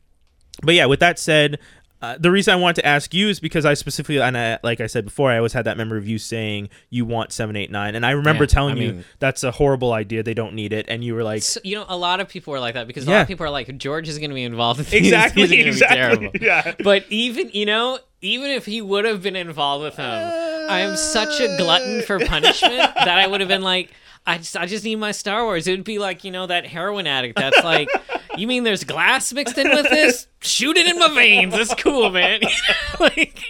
but 0.64 0.76
yeah, 0.76 0.86
with 0.86 1.00
that 1.02 1.20
said, 1.20 1.60
uh, 2.02 2.16
the 2.20 2.30
reason 2.30 2.54
I 2.54 2.58
wanted 2.58 2.82
to 2.82 2.86
ask 2.86 3.14
you 3.14 3.28
is 3.28 3.40
because 3.40 3.66
I 3.66 3.74
specifically, 3.74 4.22
and 4.22 4.38
I, 4.38 4.60
like 4.64 4.80
I 4.80 4.88
said 4.88 5.06
before, 5.06 5.32
I 5.32 5.38
always 5.38 5.54
had 5.54 5.66
that 5.66 5.78
memory 5.78 5.98
of 5.98 6.08
you 6.08 6.20
saying 6.20 6.70
you 6.92 7.06
want 7.06 7.32
seven, 7.32 7.56
eight, 7.56 7.72
nine, 7.72 7.96
and 7.96 8.06
I 8.06 8.12
remember 8.12 8.44
Yeah, 8.44 8.50
telling 8.50 8.78
I 8.78 8.82
you 8.82 9.04
that's 9.20 9.44
a 9.44 9.52
horrible 9.52 9.94
idea. 9.94 10.22
They 10.22 10.36
don't 10.36 10.54
need 10.54 10.74
it, 10.74 10.86
and 10.90 11.04
you 11.04 11.16
were 11.16 11.24
like, 11.24 11.42
So, 11.42 11.60
you 11.64 11.76
know, 11.76 11.86
a 11.90 11.98
lot 11.98 12.20
of 12.20 12.30
people 12.30 12.54
are 12.54 12.60
like 12.60 12.76
that 12.76 12.86
because 12.86 13.08
a 13.08 13.12
lot 13.12 13.22
of 13.22 13.28
people 13.28 13.46
are 13.48 13.50
like, 13.50 13.76
George 13.78 14.08
is 14.08 14.20
going 14.20 14.30
to 14.30 14.36
be 14.36 14.44
involved 14.44 14.80
in 14.80 14.86
these. 14.86 14.94
exactly, 15.06 15.48
these 15.48 15.60
are 15.60 15.64
be 15.64 15.70
exactly, 15.70 15.98
terrible. 15.98 16.32
yeah. 16.42 16.76
But 16.84 17.06
even 17.10 17.50
you 17.54 17.66
know, 17.66 17.98
even 18.22 18.52
if 18.52 18.66
he 18.66 18.82
would 18.82 19.06
have 19.06 19.24
been 19.24 19.36
involved 19.36 19.84
with 19.84 19.96
him, 19.96 20.06
I 20.06 20.80
am 20.82 20.96
such 20.98 21.40
a 21.40 21.58
glutton 21.58 22.04
for 22.04 22.20
punishment 22.20 22.78
that 22.96 23.18
I 23.18 23.26
would 23.26 23.40
have 23.42 23.50
been 23.50 23.64
like, 23.64 23.92
I 24.26 24.38
just, 24.38 24.56
I 24.58 24.66
just 24.66 24.84
need 24.84 24.98
my 24.98 25.12
Star 25.14 25.44
Wars. 25.46 25.68
It 25.68 25.72
would 25.72 25.84
be 25.84 25.98
like 25.98 26.24
you 26.24 26.32
know 26.32 26.46
that 26.46 26.68
heroin 26.68 27.08
addict 27.08 27.38
that's 27.38 27.64
like, 27.64 27.90
you 28.38 28.48
mean 28.48 28.64
there's 28.64 28.84
glass 28.84 29.34
mixed 29.34 29.58
in 29.58 29.70
with 29.70 29.90
this? 29.90 30.28
Shoot 30.42 30.78
it 30.78 30.88
in 30.88 30.98
my 31.00 31.14
veins. 31.14 31.54
That's 31.54 31.74
cool, 31.76 32.10
man. 32.10 32.42
like, 33.00 33.44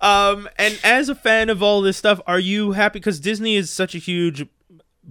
Um, 0.00 0.48
and 0.56 0.78
as 0.82 1.08
a 1.08 1.14
fan 1.14 1.50
of 1.50 1.62
all 1.62 1.82
this 1.82 1.96
stuff, 1.96 2.20
are 2.26 2.38
you 2.38 2.72
happy? 2.72 2.98
Because 2.98 3.20
Disney 3.20 3.56
is 3.56 3.70
such 3.70 3.94
a 3.94 3.98
huge, 3.98 4.46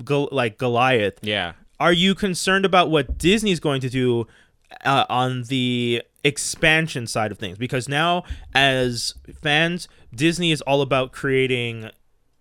Gol- 0.03 0.30
like 0.32 0.57
Goliath. 0.57 1.20
yeah. 1.22 1.53
Are 1.80 1.91
you 1.93 2.16
concerned 2.16 2.66
about 2.66 2.89
what 2.89 3.18
Disney's 3.18 3.59
going 3.59 3.82
to 3.82 3.89
do 3.89 4.26
uh, 4.86 5.05
on 5.09 5.43
the 5.43 6.01
expansion 6.24 7.07
side 7.07 7.32
of 7.32 7.38
things? 7.38 7.57
Because 7.57 7.89
now, 7.89 8.24
as 8.55 9.16
fans, 9.41 9.89
Disney 10.16 10.51
is 10.51 10.61
all 10.61 10.82
about 10.82 11.11
creating 11.11 11.89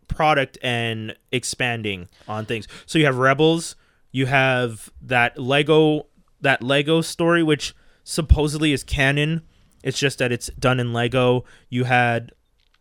product 0.06 0.58
and 0.62 1.16
expanding 1.32 2.08
on 2.28 2.44
things. 2.46 2.68
So 2.86 2.98
you 3.00 3.06
have 3.06 3.16
Rebels, 3.18 3.74
you 4.12 4.26
have 4.26 4.90
that 5.00 5.36
Lego 5.38 6.06
that 6.42 6.62
Lego 6.62 7.00
story 7.00 7.42
which 7.42 7.74
supposedly 8.04 8.72
is 8.72 8.84
canon. 8.84 9.42
It's 9.82 9.98
just 9.98 10.18
that 10.18 10.30
it's 10.32 10.48
done 10.58 10.78
in 10.78 10.92
Lego. 10.92 11.44
You 11.68 11.84
had 11.84 12.32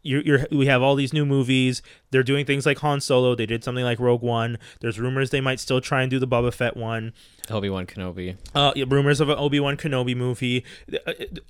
you're, 0.04 0.22
you're 0.22 0.48
we 0.52 0.66
have 0.68 0.82
all 0.82 0.96
these 0.96 1.14
new 1.14 1.26
movies. 1.26 1.82
They're 2.12 2.24
doing 2.24 2.46
things 2.46 2.66
like 2.66 2.80
Han 2.80 3.02
Solo. 3.02 3.36
They 3.36 3.46
did 3.46 3.64
something 3.64 3.84
like 3.84 4.00
Rogue 4.00 4.22
One. 4.22 4.58
There's 4.80 5.00
rumors 5.00 5.30
they 5.30 5.42
might 5.42 5.60
still 5.60 5.82
try 5.82 6.02
and 6.02 6.10
do 6.10 6.20
the 6.20 6.28
Boba 6.28 6.54
Fett 6.54 6.76
one. 6.76 7.14
Obi 7.50 7.70
Wan 7.70 7.86
Kenobi. 7.86 8.38
Uh, 8.56 8.72
yeah, 8.76 8.86
rumors 8.88 9.20
of 9.20 9.30
an 9.30 9.38
Obi 9.38 9.60
Wan 9.60 9.78
Kenobi 9.78 10.16
movie. 10.16 10.66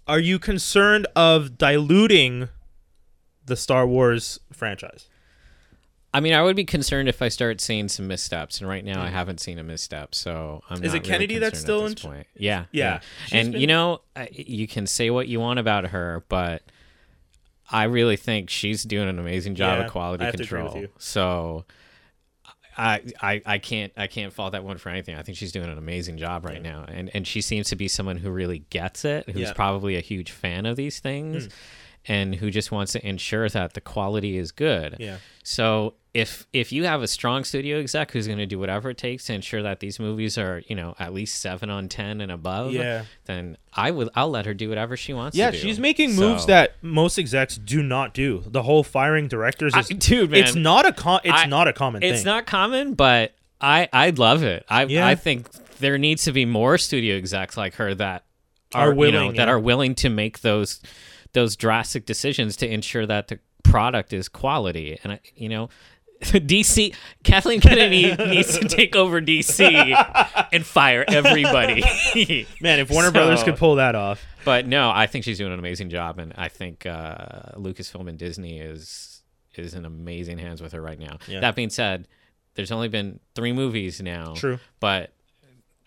Are 0.07 0.20
you 0.20 0.39
concerned 0.39 1.07
of 1.16 1.57
diluting 1.57 2.49
the 3.45 3.55
Star 3.55 3.88
Wars 3.88 4.39
franchise? 4.51 5.07
I 6.14 6.20
mean, 6.20 6.34
I 6.34 6.41
would 6.41 6.55
be 6.57 6.66
concerned 6.66 7.07
if 7.07 7.22
I 7.22 7.30
start 7.30 7.62
seeing 7.62 7.88
some 7.88 8.07
missteps, 8.07 8.59
and 8.59 8.68
right 8.68 8.84
now 8.84 9.01
I 9.01 9.07
haven't 9.07 9.39
seen 9.39 9.57
a 9.59 9.64
misstep, 9.64 10.14
so 10.14 10.62
I'm. 10.70 10.80
Mm. 10.80 10.86
Is 10.86 10.93
not 10.93 10.97
it 10.97 11.07
Kennedy 11.07 11.36
really 11.36 11.39
that's 11.39 11.59
still 11.59 11.86
in 11.86 11.93
this 11.93 12.03
point? 12.03 12.28
Yeah, 12.36 12.66
Yeah. 12.72 12.99
She's 13.28 13.34
and 13.34 13.51
been- 13.53 13.62
you 13.62 13.68
know, 13.68 14.01
you 14.32 14.68
can 14.68 14.88
say 14.88 15.09
what 15.09 15.28
you 15.30 15.39
want 15.39 15.59
about 15.59 15.86
her, 15.88 16.26
but 16.28 16.64
I 17.70 17.86
really 17.86 18.18
think 18.18 18.49
she's 18.49 18.84
doing 18.84 19.07
an 19.07 19.20
amazing 19.20 19.55
job 19.55 19.80
Yeah, 19.80 19.86
of 19.86 19.91
quality 19.91 20.24
I 20.24 20.26
have 20.26 20.36
to 20.36 20.43
agree 20.43 20.64
with 20.64 20.72
control. 20.74 20.91
So. 20.97 21.66
I, 22.78 23.01
I, 23.22 23.41
I 23.45 23.57
can't 23.57 23.91
I 23.97 24.07
can't 24.07 24.32
fault 24.32 24.53
that 24.53 24.64
one 24.64 24.78
for 24.78 24.88
anything. 24.88 25.16
I 25.16 25.24
think 25.24 25.38
she's 25.38 25.51
doing 25.51 25.70
an 25.70 25.78
amazing 25.78 26.18
job 26.18 26.45
right 26.45 26.62
now, 26.62 26.86
and 26.88 27.12
and 27.14 27.28
she 27.28 27.41
seems 27.41 27.68
to 27.68 27.76
be 27.76 27.89
someone 27.89 28.16
who 28.16 28.32
really 28.32 28.59
gets 28.70 29.03
it, 29.03 29.30
who's 29.30 29.41
Yeah. 29.49 29.53
Probably 29.53 29.97
a 29.97 29.99
huge 29.99 30.32
fan 30.32 30.66
of 30.66 30.78
these 30.78 30.99
things, 31.01 31.49
and 32.08 32.36
who 32.36 32.49
just 32.49 32.72
wants 32.72 32.93
to 32.93 33.08
ensure 33.08 33.47
that 33.49 33.74
the 33.74 33.82
quality 33.82 34.38
is 34.38 34.52
good. 34.52 34.95
Yeah. 34.99 35.18
So 35.43 35.93
if 36.14 36.45
if 36.52 36.72
you 36.74 36.84
have 36.84 37.02
a 37.02 37.08
strong 37.08 37.43
studio 37.45 37.80
exec 37.80 38.12
who's 38.12 38.28
going 38.28 38.39
to 38.39 38.45
do 38.45 38.60
whatever 38.60 38.89
it 38.89 38.97
takes 38.97 39.26
to 39.28 39.34
ensure 39.34 39.64
that 39.64 39.80
these 39.80 39.97
movies 39.99 40.38
are 40.38 40.62
you 40.68 40.76
know 40.76 40.93
at 40.99 41.14
least 41.14 41.39
seven 41.39 41.70
on 41.70 41.88
ten 41.88 42.20
and 42.22 42.32
above, 42.32 42.74
Yeah. 42.74 43.06
then 43.26 43.56
I 43.74 43.91
would 43.91 44.10
I'll 44.16 44.30
let 44.30 44.45
her 44.45 44.54
do 44.54 44.68
whatever 44.68 44.97
she 44.97 45.14
wants. 45.14 45.38
Yeah, 45.38 45.52
to 45.52 45.58
do. 45.58 45.62
she's 45.64 45.80
making 45.80 46.16
moves 46.16 46.41
So- 46.41 46.47
that 46.47 46.76
most 46.82 47.18
execs 47.18 47.56
do 47.58 47.82
not 47.82 48.14
do. 48.14 48.43
The 48.45 48.64
whole 48.64 48.84
firing 48.84 49.28
directors 49.30 49.74
I- 49.74 49.80
is 49.82 49.88
dude, 49.89 50.32
man, 50.32 50.43
it's 50.43 50.56
not 50.56 50.86
a 50.86 50.91
com- 50.91 51.22
it's 51.24 51.34
I- 51.43 51.45
not 51.45 51.68
a 51.70 51.74
common 51.74 52.04
it's 52.04 52.20
thing. 52.20 52.26
not 52.26 52.45
common, 52.45 52.93
but 52.95 53.34
I 53.62 53.88
I 53.93 54.10
love 54.10 54.43
it. 54.43 54.66
I 54.68 54.84
Yeah. 54.86 55.08
I 55.08 55.16
think 55.16 55.47
there 55.80 55.97
needs 55.97 56.24
to 56.26 56.32
be 56.34 56.45
more 56.45 56.78
studio 56.78 57.16
execs 57.16 57.56
like 57.56 57.76
her 57.76 57.95
that 57.95 58.26
Are 58.74 58.89
are, 58.89 58.89
you 58.89 58.93
know, 58.93 58.97
willing, 58.97 59.36
that 59.38 59.47
are 59.47 59.60
willing 59.60 59.95
to 59.95 60.10
make 60.10 60.41
those 60.41 60.82
those 61.34 61.56
drastic 61.56 62.06
decisions 62.06 62.56
to 62.58 62.68
ensure 62.70 63.06
that 63.06 63.28
the 63.28 63.40
product 63.64 64.14
is 64.14 64.28
quality. 64.28 65.00
And 65.04 65.14
I, 65.14 65.20
you 65.36 65.50
know, 65.50 65.70
DC 66.22 66.96
Kathleen 67.24 67.62
Kennedy 67.62 68.16
needs 68.30 68.58
to 68.60 68.68
take 68.68 68.96
over 68.96 69.22
DC 69.22 70.48
and 70.52 70.66
fire 70.66 71.04
everybody. 71.08 71.84
Man, 72.62 72.80
if 72.80 72.92
Warner 72.92 73.12
Brothers 73.12 73.44
could 73.44 73.58
pull 73.58 73.76
that 73.76 73.96
off. 73.96 74.24
But 74.46 74.68
no, 74.68 74.92
I 74.92 75.08
think 75.08 75.26
she's 75.26 75.38
doing 75.38 75.54
an 75.54 75.60
amazing 75.60 75.90
job, 75.90 76.20
and 76.20 76.34
I 76.36 76.48
think 76.48 76.86
uh, 76.86 77.54
Lucasfilm 77.56 78.08
and 78.08 78.18
Disney 78.18 78.60
is 78.60 79.22
is 79.56 79.74
in 79.74 79.86
amazing 79.86 80.38
hands 80.38 80.62
with 80.62 80.74
her 80.74 80.82
right 80.82 81.00
now. 81.00 81.18
Yeah. 81.28 81.42
That 81.42 81.56
being 81.56 81.70
said, 81.70 82.08
there's 82.56 82.72
only 82.72 82.88
been 82.88 83.20
three 83.36 83.52
movies 83.52 84.02
now. 84.02 84.34
True. 84.36 84.60
but 84.80 85.12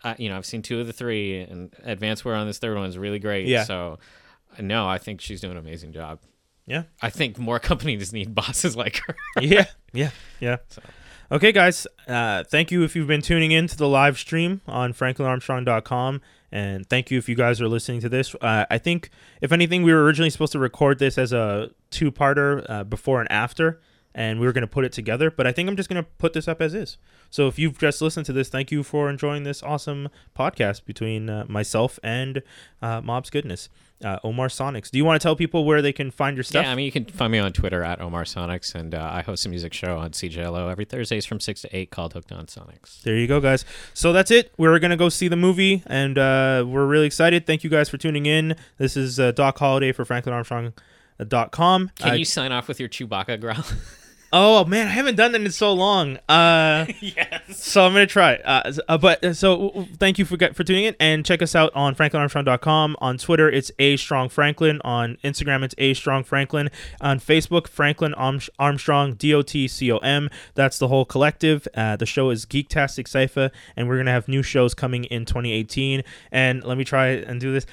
uh, 0.03 0.15
you 0.17 0.29
know 0.29 0.37
I've 0.37 0.45
seen 0.45 0.61
two 0.61 0.79
of 0.81 0.87
the 0.87 0.93
three, 0.93 1.39
and 1.41 1.71
Advanceware 1.85 2.37
on 2.37 2.45
this 2.47 2.59
third 2.59 2.77
one 2.77 2.87
is 2.87 2.97
really 2.97 3.19
great. 3.19 3.47
Yeah. 3.47 3.63
So 3.63 3.99
no, 4.59 4.87
I 4.87 4.97
think 4.97 5.21
she's 5.21 5.41
doing 5.41 5.51
an 5.51 5.57
amazing 5.57 5.93
job. 5.93 6.19
Yeah. 6.65 6.83
I 7.01 7.09
think 7.09 7.37
more 7.37 7.59
companies 7.71 8.11
need 8.13 8.33
bosses 8.35 8.75
like 8.75 9.01
her. 9.07 9.15
yeah, 9.41 9.65
yeah, 9.93 10.11
yeah. 10.39 10.57
So. 10.69 10.81
Okay, 11.31 11.51
guys. 11.51 11.87
Uh, 12.07 12.43
thank 12.43 12.71
you 12.71 12.83
if 12.83 12.95
you've 12.95 13.07
been 13.07 13.21
tuning 13.21 13.51
in 13.51 13.67
to 13.67 13.77
the 13.77 13.87
live 13.87 14.17
stream 14.17 14.61
on 14.67 14.93
franklinarmstrong.com. 14.93 16.21
And 16.51 16.87
thank 16.87 17.11
you 17.11 17.17
if 17.17 17.27
you 17.27 17.35
guys 17.35 17.59
are 17.59 17.67
listening 17.67 17.99
to 18.01 18.09
this. 18.09 18.35
Uh, 18.35 18.65
I 18.69 18.77
think, 18.77 19.09
if 19.41 19.51
anything, 19.51 19.83
we 19.83 19.91
were 19.91 20.03
originally 20.03 20.29
supposed 20.29 20.53
to 20.53 20.59
record 20.59 20.99
this 20.99 21.17
as 21.17 21.33
a 21.33 21.71
two 21.89 22.11
parter 22.11 22.65
uh, 22.69 22.83
before 22.83 23.19
and 23.19 23.29
after, 23.31 23.81
and 24.13 24.39
we 24.39 24.45
were 24.45 24.53
going 24.53 24.61
to 24.61 24.67
put 24.67 24.85
it 24.85 24.91
together. 24.91 25.29
But 25.31 25.47
I 25.47 25.51
think 25.51 25.67
I'm 25.67 25.75
just 25.75 25.89
going 25.89 26.01
to 26.01 26.09
put 26.17 26.33
this 26.33 26.47
up 26.47 26.61
as 26.61 26.73
is. 26.73 26.97
So 27.29 27.47
if 27.47 27.59
you've 27.59 27.77
just 27.77 28.01
listened 28.01 28.27
to 28.27 28.33
this, 28.33 28.47
thank 28.47 28.71
you 28.71 28.83
for 28.83 29.09
enjoying 29.09 29.43
this 29.43 29.63
awesome 29.63 30.09
podcast 30.37 30.85
between 30.85 31.29
uh, 31.29 31.45
myself 31.49 31.99
and 32.03 32.41
uh, 32.81 33.01
Mob's 33.01 33.29
Goodness. 33.29 33.67
Uh, 34.03 34.19
Omar 34.25 34.49
Sonics. 34.49 34.91
Do 34.91 34.97
you 34.97 35.05
want 35.05 35.19
to 35.21 35.25
tell 35.25 35.37
people 35.37 35.63
where 35.63 35.81
they 35.81 35.93
can 35.93 36.11
find 36.11 36.35
your 36.35 36.43
stuff? 36.43 36.65
Yeah, 36.65 36.71
I 36.71 36.75
mean, 36.75 36.85
you 36.85 36.91
can 36.91 37.05
find 37.05 37.31
me 37.31 37.39
on 37.39 37.53
Twitter 37.53 37.81
at 37.81 38.01
Omar 38.01 38.25
Sonics, 38.25 38.75
and 38.75 38.93
uh, 38.93 39.09
I 39.11 39.21
host 39.21 39.45
a 39.45 39.49
music 39.49 39.73
show 39.73 39.97
on 39.97 40.11
CJLO 40.11 40.69
every 40.69 40.83
Thursdays 40.83 41.25
from 41.25 41.39
6 41.39 41.61
to 41.61 41.75
8 41.75 41.91
called 41.91 42.11
Hooked 42.13 42.31
on 42.33 42.45
Sonics. 42.47 43.01
There 43.03 43.15
you 43.15 43.25
go, 43.25 43.39
guys. 43.39 43.63
So 43.93 44.11
that's 44.11 44.31
it. 44.31 44.53
We're 44.57 44.77
gonna 44.79 44.97
go 44.97 45.07
see 45.07 45.29
the 45.29 45.37
movie, 45.37 45.81
and 45.87 46.17
uh, 46.17 46.65
we're 46.67 46.85
really 46.85 47.05
excited. 47.07 47.47
Thank 47.47 47.63
you 47.63 47.69
guys 47.69 47.87
for 47.87 47.97
tuning 47.97 48.25
in. 48.25 48.57
This 48.77 48.97
is 48.97 49.17
uh, 49.17 49.31
Doc 49.31 49.57
Holiday 49.57 49.93
for 49.93 50.03
FranklinArmstrong.com. 50.03 51.91
Can 51.97 52.09
Uh, 52.09 52.13
you 52.13 52.25
sign 52.25 52.51
off 52.51 52.67
with 52.67 52.79
your 52.81 52.89
Chewbacca 52.89 53.39
growl? 53.39 53.63
Oh 54.33 54.65
man, 54.65 54.87
I 54.87 54.89
haven't 54.89 55.15
done 55.15 55.31
that 55.31 55.41
in 55.41 55.51
so 55.51 55.71
long. 55.71 56.17
Uh, 56.27 56.85
yes. 56.99 57.57
so 57.57 57.85
I'm 57.85 57.93
gonna 57.93 58.05
try. 58.05 58.35
Uh, 58.35 58.73
uh, 58.87 58.97
but 58.97 59.23
uh, 59.23 59.33
so 59.33 59.87
thank 59.97 60.19
you 60.19 60.25
for 60.25 60.37
for 60.53 60.63
tuning 60.63 60.85
in, 60.85 60.95
and 60.99 61.25
check 61.25 61.41
us 61.41 61.55
out 61.55 61.71
on 61.75 61.95
FranklinArmstrong.com. 61.95 62.97
On 62.99 63.17
Twitter, 63.17 63.49
it's 63.49 63.71
a 63.79 63.97
strong 63.97 64.29
Franklin. 64.29 64.81
On 64.83 65.17
Instagram, 65.23 65.63
it's 65.63 65.75
a 65.77 65.93
strong 65.93 66.23
Franklin. 66.23 66.69
On 66.99 67.19
Facebook, 67.19 67.67
Franklin 67.67 68.13
Arm- 68.15 68.39
Armstrong 68.59 69.13
D 69.13 69.33
O 69.33 69.41
T 69.41 69.67
C 69.67 69.91
O 69.91 69.97
M. 69.99 70.29
That's 70.53 70.79
the 70.79 70.87
whole 70.87 71.05
collective. 71.05 71.67
Uh, 71.73 71.95
the 71.95 72.05
show 72.05 72.29
is 72.29 72.45
Geektastic 72.45 73.07
Cypher, 73.07 73.51
and 73.75 73.87
we're 73.87 73.97
gonna 73.97 74.11
have 74.11 74.27
new 74.27 74.43
shows 74.43 74.73
coming 74.73 75.05
in 75.05 75.25
2018. 75.25 76.03
And 76.31 76.63
let 76.63 76.77
me 76.77 76.83
try 76.83 77.07
and 77.07 77.39
do 77.39 77.53
this. 77.53 77.65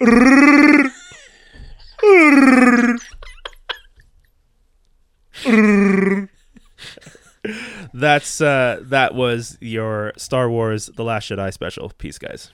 That's 7.94 8.40
uh 8.40 8.80
that 8.82 9.14
was 9.14 9.56
your 9.60 10.12
Star 10.16 10.50
Wars 10.50 10.86
The 10.96 11.04
Last 11.04 11.30
Jedi 11.30 11.52
special. 11.52 11.90
Peace 11.98 12.18
guys. 12.18 12.50